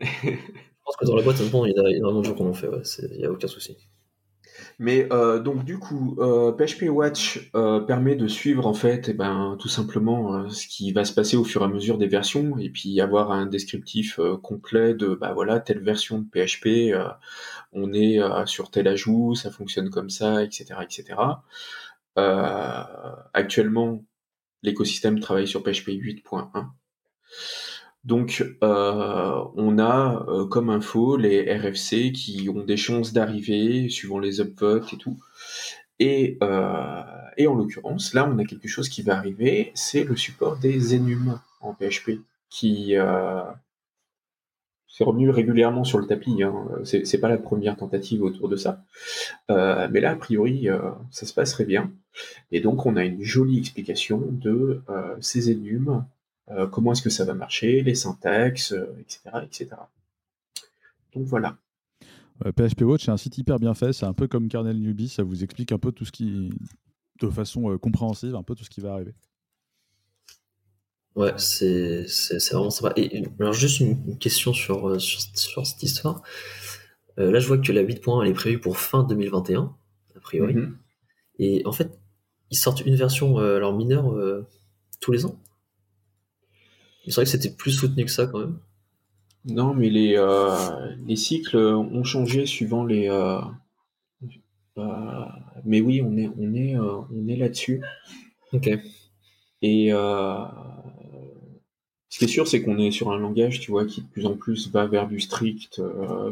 Je 0.00 0.06
pense 0.84 0.96
que 0.96 1.06
dans 1.06 1.16
la 1.16 1.22
boîte, 1.22 1.36
il 1.40 1.72
y 1.72 1.78
a 1.78 1.96
énormément 1.96 2.20
de 2.20 2.26
gens 2.26 2.34
qui 2.34 2.42
en 2.42 2.54
fait. 2.54 2.68
Il 3.12 3.18
n'y 3.18 3.24
a 3.24 3.30
aucun 3.32 3.48
souci. 3.48 3.76
Mais 4.78 5.08
euh, 5.12 5.40
donc 5.40 5.64
du 5.64 5.78
coup, 5.78 6.16
euh, 6.18 6.52
PHP 6.52 6.88
Watch 6.88 7.50
euh, 7.54 7.80
permet 7.80 8.14
de 8.16 8.28
suivre 8.28 8.66
en 8.66 8.74
fait, 8.74 9.08
eh 9.08 9.12
ben, 9.12 9.56
tout 9.58 9.68
simplement 9.68 10.34
euh, 10.34 10.48
ce 10.48 10.66
qui 10.68 10.92
va 10.92 11.04
se 11.04 11.12
passer 11.12 11.36
au 11.36 11.44
fur 11.44 11.62
et 11.62 11.64
à 11.64 11.68
mesure 11.68 11.98
des 11.98 12.06
versions, 12.06 12.58
et 12.58 12.70
puis 12.70 13.00
avoir 13.00 13.32
un 13.32 13.46
descriptif 13.46 14.18
euh, 14.18 14.36
complet 14.36 14.94
de 14.94 15.08
bah 15.14 15.32
voilà 15.32 15.60
telle 15.60 15.80
version 15.80 16.20
de 16.20 16.24
PHP, 16.24 16.92
euh, 16.94 17.08
on 17.72 17.92
est 17.92 18.18
sur 18.46 18.70
tel 18.70 18.88
ajout, 18.88 19.34
ça 19.34 19.50
fonctionne 19.50 19.90
comme 19.90 20.10
ça, 20.10 20.42
etc., 20.42 20.66
etc. 20.82 21.16
Actuellement, 23.34 24.02
l'écosystème 24.62 25.20
travaille 25.20 25.46
sur 25.46 25.62
PHP 25.62 25.88
8.1. 25.90 26.66
Donc, 28.08 28.42
euh, 28.62 29.44
on 29.54 29.78
a 29.78 30.24
euh, 30.28 30.46
comme 30.46 30.70
info 30.70 31.18
les 31.18 31.42
RFC 31.42 32.10
qui 32.10 32.48
ont 32.48 32.64
des 32.64 32.78
chances 32.78 33.12
d'arriver 33.12 33.90
suivant 33.90 34.18
les 34.18 34.40
upvotes 34.40 34.94
et 34.94 34.96
tout. 34.96 35.18
Et, 35.98 36.38
euh, 36.42 37.02
et 37.36 37.46
en 37.46 37.54
l'occurrence, 37.54 38.14
là, 38.14 38.26
on 38.26 38.38
a 38.38 38.46
quelque 38.46 38.66
chose 38.66 38.88
qui 38.88 39.02
va 39.02 39.14
arriver, 39.18 39.72
c'est 39.74 40.04
le 40.04 40.16
support 40.16 40.56
des 40.56 40.94
enum 40.94 41.38
en 41.60 41.74
PHP, 41.74 42.22
qui 42.48 42.94
c'est 44.90 45.04
revenu 45.04 45.28
régulièrement 45.28 45.84
sur 45.84 45.98
le 45.98 46.06
tapis. 46.06 46.42
Hein. 46.42 46.66
C'est, 46.84 47.20
pas 47.20 47.28
la 47.28 47.36
première 47.36 47.76
tentative 47.76 48.22
autour 48.22 48.48
de 48.48 48.56
ça, 48.56 48.82
mais 49.50 50.00
là, 50.00 50.12
a 50.12 50.16
priori, 50.16 50.66
ça 51.10 51.26
se 51.26 51.34
passerait 51.34 51.66
bien. 51.66 51.92
Et 52.52 52.60
donc, 52.60 52.86
on 52.86 52.96
a 52.96 53.04
une 53.04 53.22
jolie 53.22 53.58
explication 53.58 54.22
de 54.30 54.82
euh, 54.88 55.16
ces 55.20 55.52
enum, 55.52 55.88
euh, 55.88 56.00
comment 56.70 56.92
est-ce 56.92 57.02
que 57.02 57.10
ça 57.10 57.24
va 57.24 57.34
marcher, 57.34 57.82
les 57.82 57.94
syntaxes, 57.94 58.72
euh, 58.72 58.86
etc., 59.00 59.20
etc. 59.44 59.68
Donc 61.14 61.24
voilà. 61.26 61.56
Euh, 62.46 62.52
PHP 62.52 62.82
Watch, 62.82 63.04
c'est 63.04 63.10
un 63.10 63.16
site 63.16 63.36
hyper 63.38 63.58
bien 63.58 63.74
fait. 63.74 63.92
C'est 63.92 64.06
un 64.06 64.12
peu 64.12 64.28
comme 64.28 64.48
Kernel 64.48 64.78
Newbie. 64.80 65.08
Ça 65.08 65.22
vous 65.22 65.42
explique 65.42 65.72
un 65.72 65.78
peu 65.78 65.92
tout 65.92 66.04
ce 66.04 66.12
qui, 66.12 66.50
de 67.20 67.28
façon 67.30 67.70
euh, 67.70 67.78
compréhensive, 67.78 68.34
un 68.36 68.42
peu 68.42 68.54
tout 68.54 68.64
ce 68.64 68.70
qui 68.70 68.80
va 68.80 68.92
arriver. 68.92 69.14
Ouais, 71.16 71.32
c'est 71.36 72.06
c'est- 72.06 72.38
c'est 72.38 72.54
vraiment 72.54 72.70
sympa. 72.70 72.92
Et 72.96 73.24
alors, 73.40 73.52
juste 73.52 73.80
une 73.80 74.18
question 74.18 74.52
sur, 74.52 74.88
euh, 74.88 74.98
sur, 75.00 75.20
sur 75.34 75.66
cette 75.66 75.82
histoire. 75.82 76.22
Euh, 77.18 77.32
là, 77.32 77.40
je 77.40 77.48
vois 77.48 77.58
que 77.58 77.72
la 77.72 77.82
8.1 77.82 78.22
elle 78.22 78.30
est 78.30 78.34
prévue 78.34 78.60
pour 78.60 78.78
fin 78.78 79.02
2021, 79.02 79.74
a 80.16 80.20
priori. 80.20 80.54
Mhm. 80.54 80.76
Et 81.40 81.62
en 81.66 81.72
fait, 81.72 81.98
ils 82.50 82.56
sortent 82.56 82.82
une 82.86 82.94
version 82.94 83.40
euh, 83.40 83.56
alors 83.56 83.76
mineure 83.76 84.12
euh, 84.14 84.46
tous 85.00 85.10
les 85.10 85.24
ans? 85.26 85.40
Il 87.08 87.12
serait 87.12 87.24
que 87.24 87.30
c'était 87.30 87.48
plus 87.50 87.70
soutenu 87.70 88.04
que 88.04 88.10
ça 88.10 88.26
quand 88.26 88.40
même. 88.40 88.58
Non, 89.46 89.72
mais 89.72 89.88
les, 89.88 90.12
euh, 90.18 90.94
les 91.06 91.16
cycles 91.16 91.56
ont 91.56 92.04
changé 92.04 92.44
suivant 92.44 92.84
les. 92.84 93.08
euh, 93.08 93.40
euh, 94.76 95.24
mais 95.64 95.80
oui, 95.80 96.02
on 96.02 96.18
est, 96.18 96.28
on 96.38 96.52
est, 96.52 96.76
on 96.76 97.26
est 97.26 97.36
là-dessus. 97.36 97.80
Ok. 98.52 98.68
Et 99.62 99.88
ce 102.10 102.18
qui 102.18 102.24
est 102.26 102.28
sûr, 102.28 102.46
c'est 102.46 102.60
qu'on 102.60 102.76
est 102.78 102.90
sur 102.90 103.10
un 103.10 103.18
langage, 103.18 103.60
tu 103.60 103.70
vois, 103.70 103.86
qui 103.86 104.02
de 104.02 104.06
plus 104.08 104.26
en 104.26 104.36
plus 104.36 104.70
va 104.70 104.86
vers 104.86 105.08
du 105.08 105.18
strict, 105.18 105.80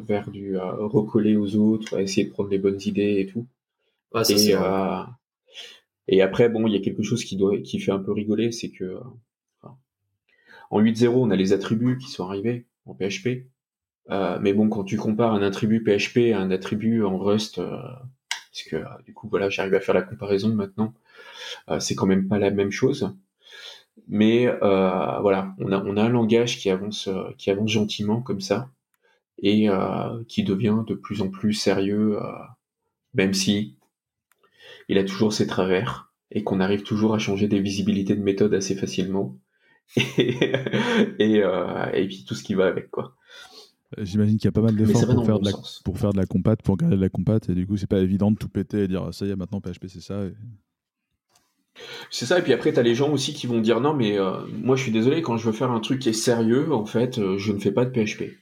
vers 0.07 0.31
du 0.31 0.59
recoller 0.59 1.37
aux 1.37 1.57
autres, 1.57 1.99
essayer 1.99 2.27
de 2.27 2.33
prendre 2.33 2.51
les 2.51 2.59
bonnes 2.59 2.83
idées 2.85 3.21
et 3.21 3.27
tout. 3.27 3.47
Ouais, 4.13 4.25
ça, 4.25 4.35
Et, 6.09 6.17
et 6.19 6.21
après, 6.21 6.51
bon, 6.51 6.67
il 6.67 6.75
y 6.75 6.77
a 6.77 6.81
quelque 6.81 7.03
chose 7.03 7.25
qui, 7.25 7.37
doit, 7.37 7.57
qui 7.63 7.81
fait 7.81 7.93
un 7.93 7.99
peu 7.99 8.13
rigoler, 8.13 8.53
c'est 8.53 8.69
que 8.69 9.01
en 10.71 10.81
8.0, 10.81 11.09
on 11.09 11.31
a 11.31 11.37
les 11.37 11.53
attributs 11.53 11.99
qui 11.99 12.11
sont 12.11 12.27
arrivés 12.27 12.67
en 12.87 12.95
PHP. 12.95 13.47
Euh, 14.11 14.39
mais 14.41 14.53
bon, 14.53 14.69
quand 14.69 14.85
tu 14.85 14.97
compares 14.97 15.35
un 15.35 15.43
attribut 15.43 15.83
PHP 15.83 16.33
à 16.33 16.41
un 16.41 16.51
attribut 16.51 17.05
en 17.05 17.19
Rust, 17.19 17.59
euh, 17.59 17.77
parce 18.31 18.63
que 18.69 18.77
euh, 18.77 18.85
du 19.05 19.13
coup, 19.13 19.29
voilà, 19.29 19.49
j'arrive 19.51 19.75
à 19.75 19.81
faire 19.81 19.95
la 19.95 20.03
comparaison 20.03 20.55
maintenant, 20.55 20.95
euh, 21.71 21.81
c'est 21.81 21.95
quand 21.95 22.07
même 22.07 22.29
pas 22.29 22.39
la 22.39 22.51
même 22.51 22.71
chose. 22.71 23.13
Mais 24.09 24.47
voilà, 24.61 25.55
on 25.59 25.73
a, 25.73 25.83
on 25.83 25.97
a 25.97 26.03
un 26.03 26.09
langage 26.09 26.59
qui 26.59 26.71
avance, 26.71 27.09
qui 27.39 27.51
avance 27.51 27.71
gentiment 27.71 28.21
comme 28.21 28.41
ça, 28.41 28.71
et 29.43 29.69
qui 30.29 30.45
devient 30.45 30.85
de 30.87 30.95
plus 30.95 31.23
en 31.23 31.29
plus 31.29 31.55
sérieux, 31.55 32.19
même 33.15 33.35
si 33.35 33.75
il 34.89 34.99
a 34.99 35.05
toujours 35.05 35.33
ses 35.33 35.47
travers 35.47 36.13
et 36.31 36.45
qu'on 36.45 36.61
arrive 36.61 36.83
toujours 36.83 37.15
à 37.15 37.19
changer 37.19 37.49
des 37.49 37.61
visibilités 37.61 38.15
de 38.15 38.23
méthode 38.23 38.55
assez 38.55 38.77
facilement. 38.77 39.37
Et, 40.19 40.53
et, 41.19 41.43
euh, 41.43 41.91
et 41.93 42.07
puis 42.07 42.25
tout 42.27 42.35
ce 42.35 42.43
qui 42.43 42.55
va 42.55 42.67
avec 42.67 42.91
quoi. 42.91 43.15
Euh, 43.99 44.05
J'imagine 44.05 44.37
qu'il 44.37 44.47
y 44.47 44.49
a 44.49 44.53
pas 44.53 44.61
mal 44.63 44.75
d'efforts 44.77 45.07
pour, 45.07 45.25
faire 45.25 45.35
bon 45.37 45.41
de 45.41 45.45
la- 45.45 45.51
sens. 45.53 45.81
pour 45.85 45.99
faire 45.99 46.13
de 46.13 46.19
la 46.19 46.27
compat, 46.27 46.57
pour 46.57 46.77
garder 46.77 46.97
de 46.97 47.01
la 47.01 47.09
compat, 47.09 47.39
et 47.49 47.55
du 47.55 47.67
coup, 47.67 47.77
c'est 47.77 47.87
pas 47.87 48.01
évident 48.01 48.31
de 48.33 48.37
tout 48.37 48.49
péter 48.49 48.83
et 48.85 48.89
dire 48.89 49.05
ah, 49.09 49.13
ça 49.13 49.25
y 49.27 49.31
est, 49.31 49.37
maintenant 49.37 49.61
PHP 49.61 49.87
c'est 49.89 50.01
ça. 50.01 50.25
et- 50.25 50.35
C'est 52.11 52.27
ça, 52.27 52.39
et 52.39 52.43
puis 52.43 52.53
après, 52.53 52.73
tu 52.73 52.79
as 52.79 52.83
les 52.83 52.95
gens 52.95 53.13
aussi 53.13 53.33
qui 53.33 53.47
vont 53.47 53.61
dire 53.61 53.81
non, 53.81 53.95
mais 53.95 54.19
euh, 54.19 54.45
moi 54.49 54.77
je 54.77 54.83
suis 54.83 54.93
désolé, 54.93 55.23
quand 55.23 55.37
je 55.37 55.47
veux 55.47 55.53
faire 55.53 55.71
un 55.71 55.81
truc 55.81 56.01
qui 56.01 56.09
est 56.09 56.13
sérieux, 56.15 56.73
en 56.73 56.85
fait, 56.87 57.19
euh, 57.19 57.39
je 57.39 57.53
ne 57.53 57.59
fais 57.59 57.73
pas 57.73 57.85
de 57.85 57.91
PHP. 57.91 58.37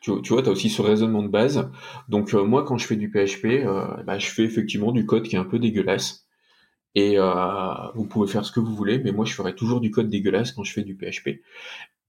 Tu, 0.00 0.12
tu 0.22 0.32
vois, 0.32 0.42
tu 0.42 0.48
as 0.48 0.52
aussi 0.52 0.70
ce 0.70 0.80
raisonnement 0.80 1.22
de 1.22 1.28
base. 1.28 1.68
Donc, 2.08 2.32
euh, 2.34 2.42
moi, 2.44 2.64
quand 2.64 2.78
je 2.78 2.86
fais 2.86 2.96
du 2.96 3.10
PHP, 3.10 3.64
bah, 4.06 4.18
je 4.18 4.28
fais 4.30 4.44
effectivement 4.44 4.92
du 4.92 5.04
code 5.04 5.24
qui 5.28 5.36
est 5.36 5.38
un 5.38 5.44
peu 5.44 5.58
dégueulasse. 5.58 6.26
Et 6.94 7.18
euh, 7.18 7.74
vous 7.94 8.06
pouvez 8.06 8.30
faire 8.30 8.44
ce 8.44 8.52
que 8.52 8.60
vous 8.60 8.74
voulez, 8.74 8.98
mais 8.98 9.12
moi, 9.12 9.24
je 9.24 9.34
ferai 9.34 9.54
toujours 9.54 9.80
du 9.80 9.90
code 9.90 10.10
dégueulasse 10.10 10.52
quand 10.52 10.64
je 10.64 10.72
fais 10.72 10.82
du 10.82 10.96
PHP. 10.96 11.40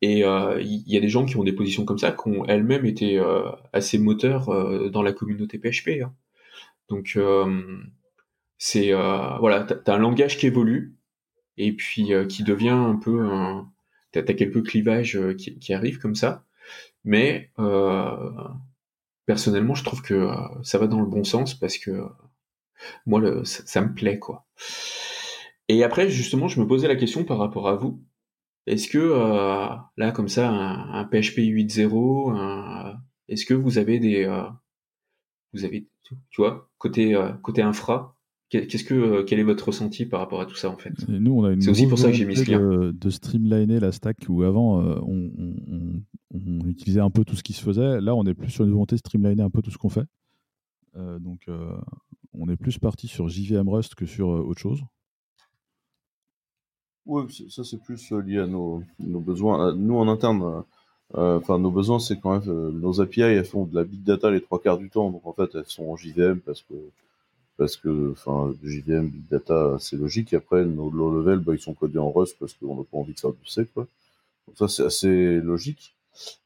Et 0.02 0.26
euh, 0.26 0.60
il 0.62 0.84
y, 0.88 0.98
a 0.98 0.99
des 0.99 1.10
gens 1.10 1.26
qui 1.26 1.38
ont 1.38 1.44
des 1.44 1.53
positions 1.53 1.86
comme 1.86 1.99
ça, 1.99 2.12
qui 2.12 2.28
ont 2.28 2.45
elles-mêmes 2.45 2.86
été 2.86 3.20
euh, 3.20 3.44
assez 3.72 3.99
moteurs 3.99 4.49
euh, 4.49 4.90
dans 4.90 5.03
la 5.03 5.14
communauté 5.14 5.60
PHP. 5.60 6.02
hein. 6.03 6.14
Donc, 6.90 7.14
euh, 7.18 7.78
c'est 8.58 8.91
voilà, 8.94 9.64
t'as 9.64 9.95
un 9.95 9.99
langage 9.99 10.38
qui 10.38 10.48
évolue 10.48 10.95
et 11.58 11.74
puis 11.74 12.12
qui 12.30 12.44
devient 12.44 12.70
un 12.70 12.95
peu 12.95 13.22
un. 13.26 13.72
T'as 14.12 14.24
quelques 14.24 14.66
clivages 14.68 15.20
qui, 15.38 15.58
qui 15.58 15.74
arrivent 15.74 15.99
comme 15.99 16.16
ça, 16.16 16.44
mais 17.06 17.52
personnellement, 19.26 19.76
je 19.76 19.84
trouve 19.84 20.02
que 20.02 20.30
ça 20.64 20.78
va 20.78 20.88
dans 20.88 20.99
le 20.99 21.08
bon 21.08 21.24
sens 21.24 21.56
parce 21.56 21.78
que 21.78 22.03
moi, 23.06 23.20
le, 23.20 23.44
ça, 23.45 23.64
ça 23.66 23.82
me 23.82 23.94
plaît 23.94 24.20
quoi. 24.20 24.45
Et 25.68 25.84
après, 25.84 26.10
justement, 26.10 26.48
je 26.48 26.60
me 26.60 26.68
posais 26.68 26.88
la 26.88 26.95
question 26.95 27.24
par 27.24 27.38
rapport 27.38 27.68
à 27.70 27.76
vous. 27.76 28.02
Est-ce 28.68 28.88
que 28.88 28.98
euh, 28.99 29.68
là, 29.98 30.12
comme 30.12 30.28
ça, 30.28 30.49
un, 30.49 30.94
un 31.02 31.06
PHP 31.06 31.40
8.0, 31.40 32.32
un- 32.38 32.98
est-ce 33.30 33.45
que 33.45 33.53
vous 33.53 33.78
avez 33.78 33.99
des, 33.99 34.26
euh, 34.26 34.44
vous 35.53 35.66
avez, 35.66 35.88
tu 36.03 36.16
vois, 36.41 36.70
côté 36.78 37.16
euh, 37.16 37.32
côté 37.41 37.62
infra, 37.62 38.16
qu'est- 38.49 38.68
qu'est-ce 38.68 38.84
que 38.84 39.24
quel 39.24 39.40
est 39.40 39.44
votre 39.44 39.68
ressenti 39.68 40.06
par 40.06 40.20
rapport 40.20 40.41
à 40.41 40.45
tout 40.45 40.56
ça 40.56 40.70
en 40.70 40.78
fait? 40.78 40.94
Et 41.10 41.20
nous, 41.20 41.34
on 41.40 41.44
a 41.45 41.52
une 41.52 41.62
C'est 41.62 41.72
aussi 41.72 41.88
pour 41.88 41.98
ça 41.98 42.08
que 42.10 42.14
j'ai 42.14 42.26
mis 42.26 42.36
ce 42.36 42.44
de, 42.52 42.91
de 42.91 43.10
streamliner 43.10 43.80
la 43.80 43.91
stack 43.91 44.18
où 44.30 44.44
avant, 44.44 44.82
euh, 44.82 44.95
on, 45.02 45.32
on- 45.38 45.56
on- 45.72 46.02
on 46.34 46.68
utilisait 46.68 46.99
un 47.02 47.10
peu 47.10 47.26
tout 47.26 47.36
ce 47.36 47.44
qui 47.44 47.53
se 47.53 47.64
faisait. 47.64 47.99
Là, 48.02 48.16
on 48.16 48.26
est 48.26 48.34
plus 48.34 48.49
sur 48.52 48.64
une 48.66 48.72
volonté 48.72 48.95
de 48.95 48.99
streamliner 48.99 49.41
un 49.44 49.49
peu 49.49 49.62
tout 49.62 49.72
ce 49.72 49.78
qu'on 49.78 49.90
fait. 49.90 50.06
Euh, 50.98 51.20
donc, 51.20 51.41
euh, 51.49 51.72
on 52.34 52.49
est 52.49 52.58
plus 52.58 52.78
parti 52.78 53.08
sur 53.08 53.28
JVM 53.28 53.70
Rust 53.70 53.95
que 53.95 54.06
sur 54.06 54.30
autre 54.30 54.60
chose? 54.60 54.82
Oui, 57.06 57.24
ça 57.49 57.64
c'est 57.64 57.82
plus 57.82 58.12
lié 58.12 58.40
à 58.40 58.48
nos, 58.48 58.84
besoins. 58.99 59.74
Nous 59.74 59.98
en 59.98 60.08
interne, 60.08 60.64
enfin 61.14 61.58
nos 61.58 61.72
besoins, 61.72 61.99
c'est 61.99 62.20
quand 62.20 62.40
même 62.40 62.80
nos 62.80 63.02
API, 63.02 63.22
elles 63.22 63.45
font 63.45 63.66
de 63.66 63.76
la 63.76 63.84
big 63.84 64.03
data 64.03 64.30
les 64.30 64.41
trois 64.41 64.62
quarts 64.62 64.78
du 64.78 64.90
temps, 64.90 65.10
donc 65.10 65.26
en 65.26 65.34
fait 65.34 65.49
elles 65.56 65.66
sont 65.66 65.86
en 65.86 65.95
JVM 65.95 66.40
parce 66.40 66.62
que 66.62 66.76
parce 67.58 67.76
que 67.76 68.14
JVM 68.64 69.10
big 69.10 69.28
data 69.30 69.78
c'est 69.80 69.98
logique. 69.98 70.34
Après 70.34 70.64
nos 70.64 70.90
low 70.90 71.12
level, 71.20 71.40
bah, 71.40 71.53
ils 71.53 71.60
sont 71.60 71.74
codés 71.74 71.99
en 71.99 72.12
Rust 72.12 72.38
parce 72.40 72.53
qu'on 72.53 72.76
n'a 72.76 72.84
pas 72.84 72.98
envie 72.98 73.14
de 73.14 73.20
faire 73.20 73.34
du 73.34 73.45
C 73.48 73.66
quoi. 73.74 73.88
Donc 74.48 74.58
ça 74.58 74.68
c'est 74.68 74.84
assez 74.84 75.41
logique. 75.41 75.95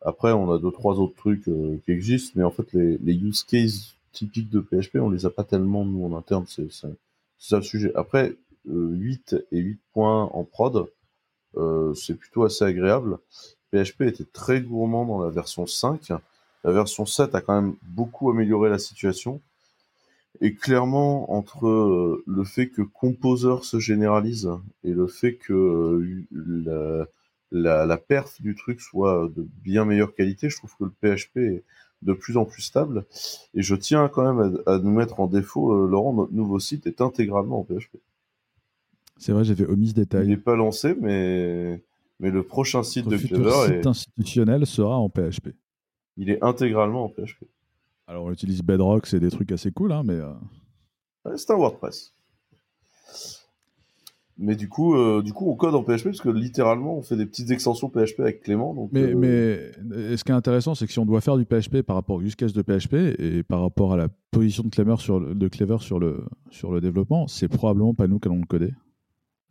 Après 0.01 0.31
on 0.31 0.51
a 0.51 0.57
deux 0.57 0.71
trois 0.71 0.95
autres 0.99 1.15
trucs 1.15 1.43
qui 1.43 1.91
existent, 1.91 2.33
mais 2.35 2.43
en 2.43 2.51
fait 2.51 2.71
les, 2.73 2.97
les 2.99 3.13
use 3.13 3.43
cases 3.43 3.95
typiques 4.15 4.49
de 4.49 4.61
PHP, 4.61 4.95
on 4.95 5.09
les 5.09 5.25
a 5.25 5.29
pas 5.29 5.43
tellement 5.43 5.85
nous 5.85 6.05
en 6.05 6.17
interne. 6.17 6.45
C'est 6.47 6.71
ça 6.71 7.57
le 7.57 7.63
sujet. 7.63 7.91
Après 7.95 8.35
8 8.65 9.35
et 9.51 9.59
8 9.59 9.79
points 9.93 10.23
en 10.23 10.43
prod, 10.43 10.87
euh, 11.57 11.93
c'est 11.93 12.15
plutôt 12.15 12.43
assez 12.43 12.63
agréable. 12.63 13.17
PHP 13.71 14.01
était 14.01 14.25
très 14.25 14.61
gourmand 14.61 15.05
dans 15.05 15.23
la 15.23 15.29
version 15.29 15.67
5. 15.67 16.11
La 16.63 16.71
version 16.71 17.05
7 17.05 17.35
a 17.35 17.41
quand 17.41 17.61
même 17.61 17.75
beaucoup 17.83 18.29
amélioré 18.29 18.69
la 18.69 18.79
situation. 18.79 19.41
Et 20.41 20.53
clairement, 20.53 21.31
entre 21.33 21.67
euh, 21.67 22.23
le 22.27 22.43
fait 22.43 22.67
que 22.67 22.81
Composer 22.81 23.63
se 23.63 23.79
généralise 23.79 24.49
et 24.83 24.91
le 24.91 25.07
fait 25.07 25.35
que 25.35 25.53
euh, 25.53 27.05
la, 27.51 27.85
la, 27.85 27.97
perf 27.97 28.41
du 28.41 28.55
truc 28.55 28.81
soit 28.81 29.29
de 29.33 29.47
bien 29.63 29.85
meilleure 29.85 30.13
qualité, 30.13 30.49
je 30.49 30.57
trouve 30.57 30.73
que 30.77 30.83
le 30.83 31.15
PHP 31.15 31.37
est 31.37 31.63
de 32.05 32.13
plus 32.13 32.37
en 32.37 32.45
plus 32.45 32.61
stable. 32.61 33.05
Et 33.53 33.61
je 33.61 33.75
tiens 33.75 34.07
quand 34.07 34.33
même 34.33 34.61
à, 34.65 34.77
nous 34.77 34.91
mettre 34.91 35.19
en 35.19 35.27
défaut, 35.27 35.85
Laurent, 35.85 36.13
notre 36.13 36.33
nouveau 36.33 36.59
site 36.59 36.87
est 36.87 37.01
intégralement 37.01 37.59
en 37.59 37.63
PHP. 37.63 37.97
C'est 39.17 39.31
vrai, 39.31 39.43
j'avais 39.43 39.65
omis 39.65 39.89
ce 39.89 39.93
détail. 39.93 40.25
Il 40.25 40.29
n'est 40.29 40.37
pas 40.37 40.55
lancé, 40.55 40.95
mais, 40.99 41.81
mais 42.19 42.29
le 42.31 42.43
prochain 42.43 42.83
site 42.83 43.07
de 43.07 43.17
Clever. 43.17 43.43
Le 43.43 43.75
site 43.77 43.87
institutionnel 43.87 44.65
sera 44.65 44.97
en 44.97 45.09
PHP. 45.09 45.49
Il 46.17 46.29
est 46.29 46.43
intégralement 46.43 47.05
en 47.05 47.09
PHP. 47.09 47.45
Alors, 48.07 48.25
on 48.25 48.31
utilise 48.31 48.61
Bedrock, 48.61 49.07
c'est 49.07 49.19
des 49.19 49.31
trucs 49.31 49.51
assez 49.51 49.71
cool, 49.71 49.91
hein, 49.91 50.03
mais. 50.05 50.13
Euh, 50.13 51.35
c'est 51.35 51.51
un 51.51 51.55
WordPress. 51.55 52.13
Mais 54.37 54.55
du 54.57 54.67
coup, 54.67 54.95
euh, 54.95 55.21
du 55.21 55.31
coup, 55.31 55.49
on 55.49 55.55
code 55.55 55.75
en 55.75 55.83
PHP 55.83 56.05
parce 56.05 56.21
que 56.21 56.29
littéralement, 56.29 56.97
on 56.97 57.01
fait 57.01 57.15
des 57.15 57.25
petites 57.25 57.51
extensions 57.51 57.89
PHP 57.89 58.19
avec 58.19 58.41
Clément. 58.41 58.73
Donc, 58.73 58.89
mais, 58.91 59.13
euh, 59.13 59.71
mais 59.81 60.17
ce 60.17 60.23
qui 60.25 60.31
est 60.31 60.35
intéressant, 60.35 60.75
c'est 60.75 60.85
que 60.87 60.91
si 60.91 60.99
on 60.99 61.05
doit 61.05 61.21
faire 61.21 61.37
du 61.37 61.45
PHP 61.45 61.81
par 61.83 61.95
rapport 61.95 62.17
au 62.17 62.21
use 62.21 62.35
case 62.35 62.51
de 62.51 62.61
PHP 62.61 63.17
et 63.17 63.43
par 63.43 63.61
rapport 63.61 63.93
à 63.93 63.97
la 63.97 64.09
position 64.31 64.63
de 64.63 64.69
Clever 64.69 64.97
sur 64.97 65.21
le, 65.21 65.35
de 65.35 65.47
Clever 65.47 65.77
sur 65.79 65.99
le, 65.99 66.25
sur 66.49 66.73
le 66.73 66.81
développement, 66.81 67.27
c'est 67.27 67.47
probablement 67.47 67.93
pas 67.93 68.07
nous 68.07 68.19
qui 68.19 68.27
allons 68.27 68.39
le 68.39 68.45
coder. 68.45 68.73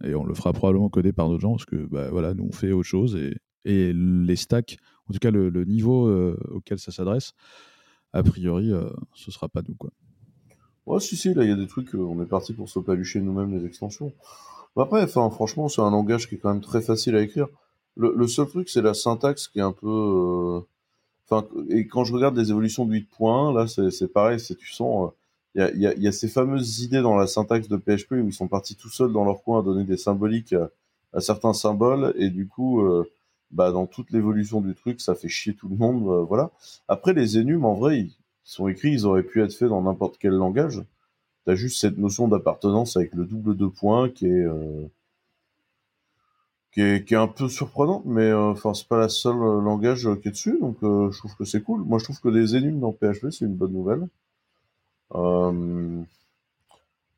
Et 0.03 0.15
on 0.15 0.25
le 0.25 0.35
fera 0.35 0.53
probablement 0.53 0.91
coder 0.91 1.13
par 1.13 1.29
d'autres 1.29 1.43
gens 1.43 1.53
parce 1.53 1.65
que 1.65 1.87
bah, 1.87 2.11
voilà, 2.11 2.35
nous 2.35 2.45
on 2.45 2.53
fait 2.53 2.73
autre 2.73 2.89
chose 2.89 3.17
et, 3.17 3.37
et 3.65 3.93
les 3.95 4.37
stacks, 4.37 4.77
en 5.09 5.13
tout 5.13 5.19
cas 5.19 5.31
le, 5.31 5.51
niveau 5.65 6.09
euh, 6.09 6.39
auquel 6.51 6.79
ça 6.79 6.93
s'adresse, 6.93 7.33
a 8.13 8.23
priori, 8.23 8.73
euh, 8.73 8.91
ce 9.15 9.31
sera 9.31 9.49
pas 9.49 9.63
nous 9.67 9.75
quoi. 9.75 9.91
Ouais, 10.87 11.01
si, 11.01 11.17
si, 11.17 11.33
là 11.33 11.45
il 11.45 11.49
y 11.49 11.53
a 11.53 11.57
des 11.57 11.67
trucs, 11.67 11.95
euh, 11.95 11.99
on 11.99 12.23
est 12.23 12.27
parti 12.27 12.53
pour 12.53 12.69
se 12.69 12.79
palucher 12.79 13.21
nous-mêmes 13.21 13.57
les 13.57 13.65
extensions. 13.65 14.13
Après, 14.77 15.03
enfin, 15.03 15.31
franchement, 15.31 15.69
c'est 15.69 15.83
un 15.83 15.91
langage 15.91 16.29
qui 16.29 16.37
est 16.37 16.39
quand 16.39 16.53
même 16.53 16.61
très 16.63 16.83
facile 16.83 17.17
à 17.17 17.23
écrire. 17.23 17.49
Le, 17.97 18.27
seul 18.27 18.49
truc, 18.49 18.69
c'est 18.69 18.83
la 18.83 18.95
syntaxe 18.95 19.47
qui 19.49 19.61
est 19.61 19.63
un 19.63 19.73
peu. 19.73 20.63
Enfin, 21.29 21.47
et 21.71 21.87
quand 21.87 22.05
je 22.05 22.13
regarde 22.13 22.37
les 22.37 22.51
évolutions 22.51 22.85
de 22.85 22.95
8.1, 22.95 23.55
là, 23.55 23.91
c'est 23.91 24.13
pareil, 24.13 24.41
c'est 24.41 24.57
tu 24.57 24.73
sens 24.73 25.13
il 25.55 25.79
y 25.81 26.09
a, 26.09 26.13
ces 26.13 26.29
fameuses 26.29 26.81
idées 26.81 27.01
dans 27.01 27.17
la 27.17 27.27
syntaxe 27.27 27.69
de 27.69 27.77
PHP 27.77 28.13
où 28.13 28.27
ils 28.27 28.33
sont 28.33 28.49
partis 28.49 28.75
tout 28.75 28.91
seuls 28.91 29.13
dans 29.13 29.25
leur 29.25 29.43
coin 29.43 29.61
à 29.61 29.63
donner 29.63 29.85
des 29.85 29.97
symboliques 29.97 30.55
à, 31.13 31.21
certains 31.21 31.53
symboles 31.53 32.13
et 32.17 32.29
du 32.29 32.49
coup 32.49 32.83
euh, 32.83 33.09
bah 33.53 33.71
dans 33.71 33.87
toute 33.87 34.11
l'évolution 34.11 34.61
du 34.61 34.75
truc 34.75 35.01
ça 35.01 35.15
fait 35.15 35.29
chier 35.29 35.55
tout 35.55 35.69
le 35.69 35.77
monde 35.77 36.09
euh, 36.09 36.25
voilà 36.25 36.51
après 36.89 37.13
les 37.13 37.39
énums 37.39 37.65
en 37.65 37.75
vrai 37.75 38.01
ils 38.01 38.17
sont 38.43 38.67
écrits 38.67 38.91
ils 38.91 39.07
auraient 39.07 39.23
pu 39.23 39.41
être 39.45 39.55
faits 39.55 39.69
dans 39.69 39.83
n'importe 39.83 40.19
quel 40.19 40.33
langage 40.33 40.83
t'as 41.45 41.55
juste 41.55 41.81
cette 41.81 41.99
notion 41.99 42.29
d'appartenance 42.29 42.97
avec 42.97 43.15
le 43.15 43.25
double 43.25 43.57
de 43.57 43.67
points 43.67 44.11
qui 44.11 44.27
est 44.27 44.31
euh, 44.31 44.87
qui 46.73 46.81
est, 46.83 47.07
qui 47.07 47.15
est 47.15 47.19
un 47.19 47.29
peu 47.29 47.49
surprenante, 47.49 48.05
mais 48.05 48.33
enfin 48.33 48.75
c'est 48.75 48.89
pas 48.89 48.99
la 48.99 49.09
seule 49.09 49.37
langage 49.37 50.09
qui 50.23 50.29
est 50.29 50.33
dessus, 50.33 50.59
donc 50.61 50.79
je 50.83 51.17
trouve 51.19 51.37
que 51.37 51.45
c'est 51.45 51.63
cool. 51.63 51.83
Moi 51.83 51.99
je 51.99 52.05
trouve 52.05 52.21
que 52.21 52.29
les 52.29 52.57
énums 52.57 52.81
dans 52.81 52.93
PHP 52.93 53.31
c'est 53.31 53.45
une 53.45 53.55
bonne 53.55 53.73
nouvelle. 53.73 54.09
Euh, 55.15 56.03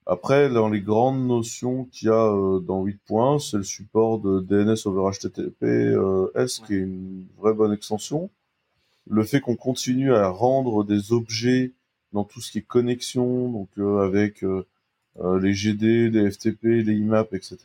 après, 0.07 0.49
dans 0.51 0.69
les 0.69 0.81
grandes 0.81 1.27
notions 1.27 1.85
qu'il 1.87 2.09
y 2.09 2.11
a 2.11 2.33
euh, 2.33 2.61
dans 2.61 2.83
8 2.83 3.01
points, 3.07 3.39
c'est 3.39 3.57
le 3.57 3.65
support 3.65 4.21
de 4.21 4.41
DNS 4.41 4.77
over 4.87 5.11
HTTPS 5.11 5.63
euh, 5.65 6.47
qui 6.67 6.75
est 6.75 6.79
une 6.79 7.27
vraie 7.39 7.55
bonne 7.55 7.73
extension. 7.73 8.31
Le 9.09 9.25
fait 9.25 9.41
qu'on 9.41 9.57
continue 9.57 10.15
à 10.15 10.29
rendre 10.29 10.85
des 10.85 11.13
objets 11.13 11.73
dans 12.13 12.25
tout 12.25 12.41
ce 12.41 12.51
qui 12.53 12.59
est 12.59 12.63
connexion, 12.63 13.51
donc 13.51 13.69
avec 13.79 14.45
les 15.23 15.55
GD, 15.55 16.11
les 16.11 16.31
FTP, 16.31 16.65
les 16.65 16.95
IMAP, 16.95 17.35
etc., 17.35 17.57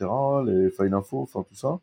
les 0.46 0.70
file 0.70 0.94
info, 0.94 1.20
enfin 1.20 1.44
tout 1.48 1.54
ça. 1.54 1.80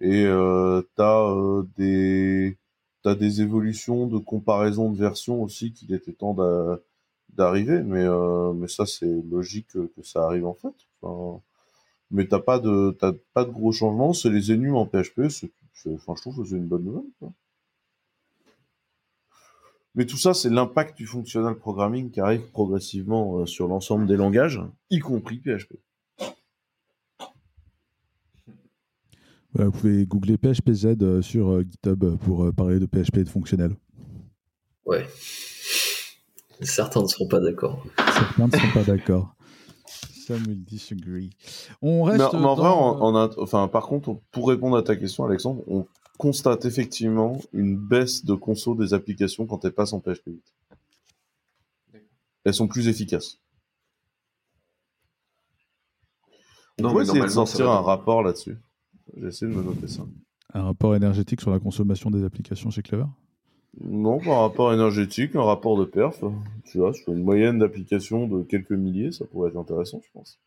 Et 0.00 0.24
euh, 0.26 0.82
t'as 0.96 1.62
des 1.76 2.58
t'as 3.02 3.14
des 3.14 3.42
évolutions 3.42 4.06
de 4.06 4.18
comparaison 4.18 4.90
de 4.90 4.96
versions 4.98 5.42
aussi 5.42 5.72
qu'il 5.72 5.92
était 5.94 6.12
temps 6.12 6.34
d'arriver, 7.30 7.82
mais, 7.82 8.02
euh, 8.04 8.52
mais 8.54 8.68
ça, 8.68 8.86
c'est 8.86 9.22
logique 9.30 9.68
que, 9.68 10.02
ça 10.02 10.24
arrive 10.24 10.46
en 10.46 10.54
fait. 10.54 10.74
mais 12.10 12.26
t'as 12.26 12.40
pas 12.40 12.58
de 12.58 12.96
t'as 12.98 13.12
pas 13.34 13.44
de 13.44 13.50
gros 13.50 13.72
changements, 13.72 14.12
c'est 14.12 14.30
les 14.30 14.52
ennemis 14.52 14.70
en 14.70 14.86
PHP, 14.86 15.20
enfin, 15.94 16.14
je 16.16 16.20
trouve 16.20 16.42
que 16.42 16.48
c'est 16.48 16.56
une 16.56 16.66
bonne 16.68 16.84
nouvelle. 16.84 17.30
Mais 19.94 20.06
tout 20.06 20.16
ça, 20.16 20.34
c'est 20.34 20.50
l'impact 20.50 20.96
du 20.96 21.06
functional 21.06 21.56
programming 21.56 22.10
qui 22.10 22.20
arrive 22.20 22.50
progressivement 22.50 23.38
euh, 23.38 23.46
sur 23.46 23.68
l'ensemble 23.68 24.06
des 24.06 24.16
langages, 24.16 24.60
y 24.90 24.98
compris 24.98 25.38
PHP. 25.38 25.74
vous 29.56 29.70
pouvez 29.70 30.04
googler 30.04 30.36
PHPZ 30.36 30.96
euh, 31.00 31.22
sur 31.22 31.62
GitHub 31.62 32.16
pour 32.16 32.52
parler 32.52 32.80
de 32.80 32.86
PHP 32.86 33.18
et 33.18 33.24
de 33.24 33.28
fonctionnel. 33.28 33.76
Ouais. 34.84 35.06
Certains 36.60 37.02
ne 37.02 37.06
seront 37.06 37.28
pas 37.28 37.40
d'accord. 37.40 37.84
Certains 37.96 38.46
ne 38.46 38.50
seront 38.50 38.72
pas 38.72 38.82
d'accord. 38.82 39.34
Some 40.26 40.42
will 40.46 40.64
disagree. 40.64 41.30
On 41.82 42.02
reste. 42.02 42.18
Mais, 42.32 42.38
en 42.38 42.54
vrai, 42.54 42.68
on, 42.70 43.14
a, 43.14 43.30
enfin, 43.38 43.68
par 43.68 43.86
contre, 43.86 44.16
pour 44.30 44.48
répondre 44.48 44.76
à 44.76 44.82
ta 44.82 44.96
question, 44.96 45.24
Alexandre, 45.24 45.62
on 45.66 45.86
constate 46.18 46.64
effectivement 46.64 47.40
une 47.52 47.76
baisse 47.76 48.24
de 48.24 48.34
conso 48.34 48.74
des 48.74 48.94
applications 48.94 49.46
quand 49.46 49.64
elles 49.64 49.72
passent 49.72 49.92
en 49.92 50.00
PHP 50.00 50.26
8. 50.28 50.42
Elles 52.44 52.54
sont 52.54 52.68
plus 52.68 52.88
efficaces. 52.88 53.38
On 56.78 56.84
non, 56.84 57.00
essayer 57.00 57.20
de 57.20 57.28
sortir 57.28 57.70
un 57.70 57.80
rapport 57.80 58.22
là-dessus. 58.22 58.58
J'essaie 59.16 59.46
de 59.46 59.52
me 59.52 59.62
noter 59.62 59.86
ça. 59.86 60.02
Un 60.52 60.62
rapport 60.64 60.94
énergétique 60.94 61.40
sur 61.40 61.50
la 61.50 61.58
consommation 61.58 62.10
des 62.10 62.24
applications 62.24 62.70
chez 62.70 62.82
Clever? 62.82 63.06
Non, 63.80 64.20
par 64.20 64.40
rapport 64.40 64.72
énergétique, 64.72 65.34
un 65.34 65.42
rapport 65.42 65.76
de 65.78 65.84
perf. 65.84 66.22
Tu 66.66 66.78
vois, 66.78 66.92
sur 66.92 67.12
une 67.12 67.22
moyenne 67.24 67.58
d'application 67.58 68.28
de 68.28 68.42
quelques 68.42 68.72
milliers, 68.72 69.12
ça 69.12 69.24
pourrait 69.24 69.50
être 69.50 69.56
intéressant, 69.56 70.00
je 70.04 70.10
pense. 70.12 70.38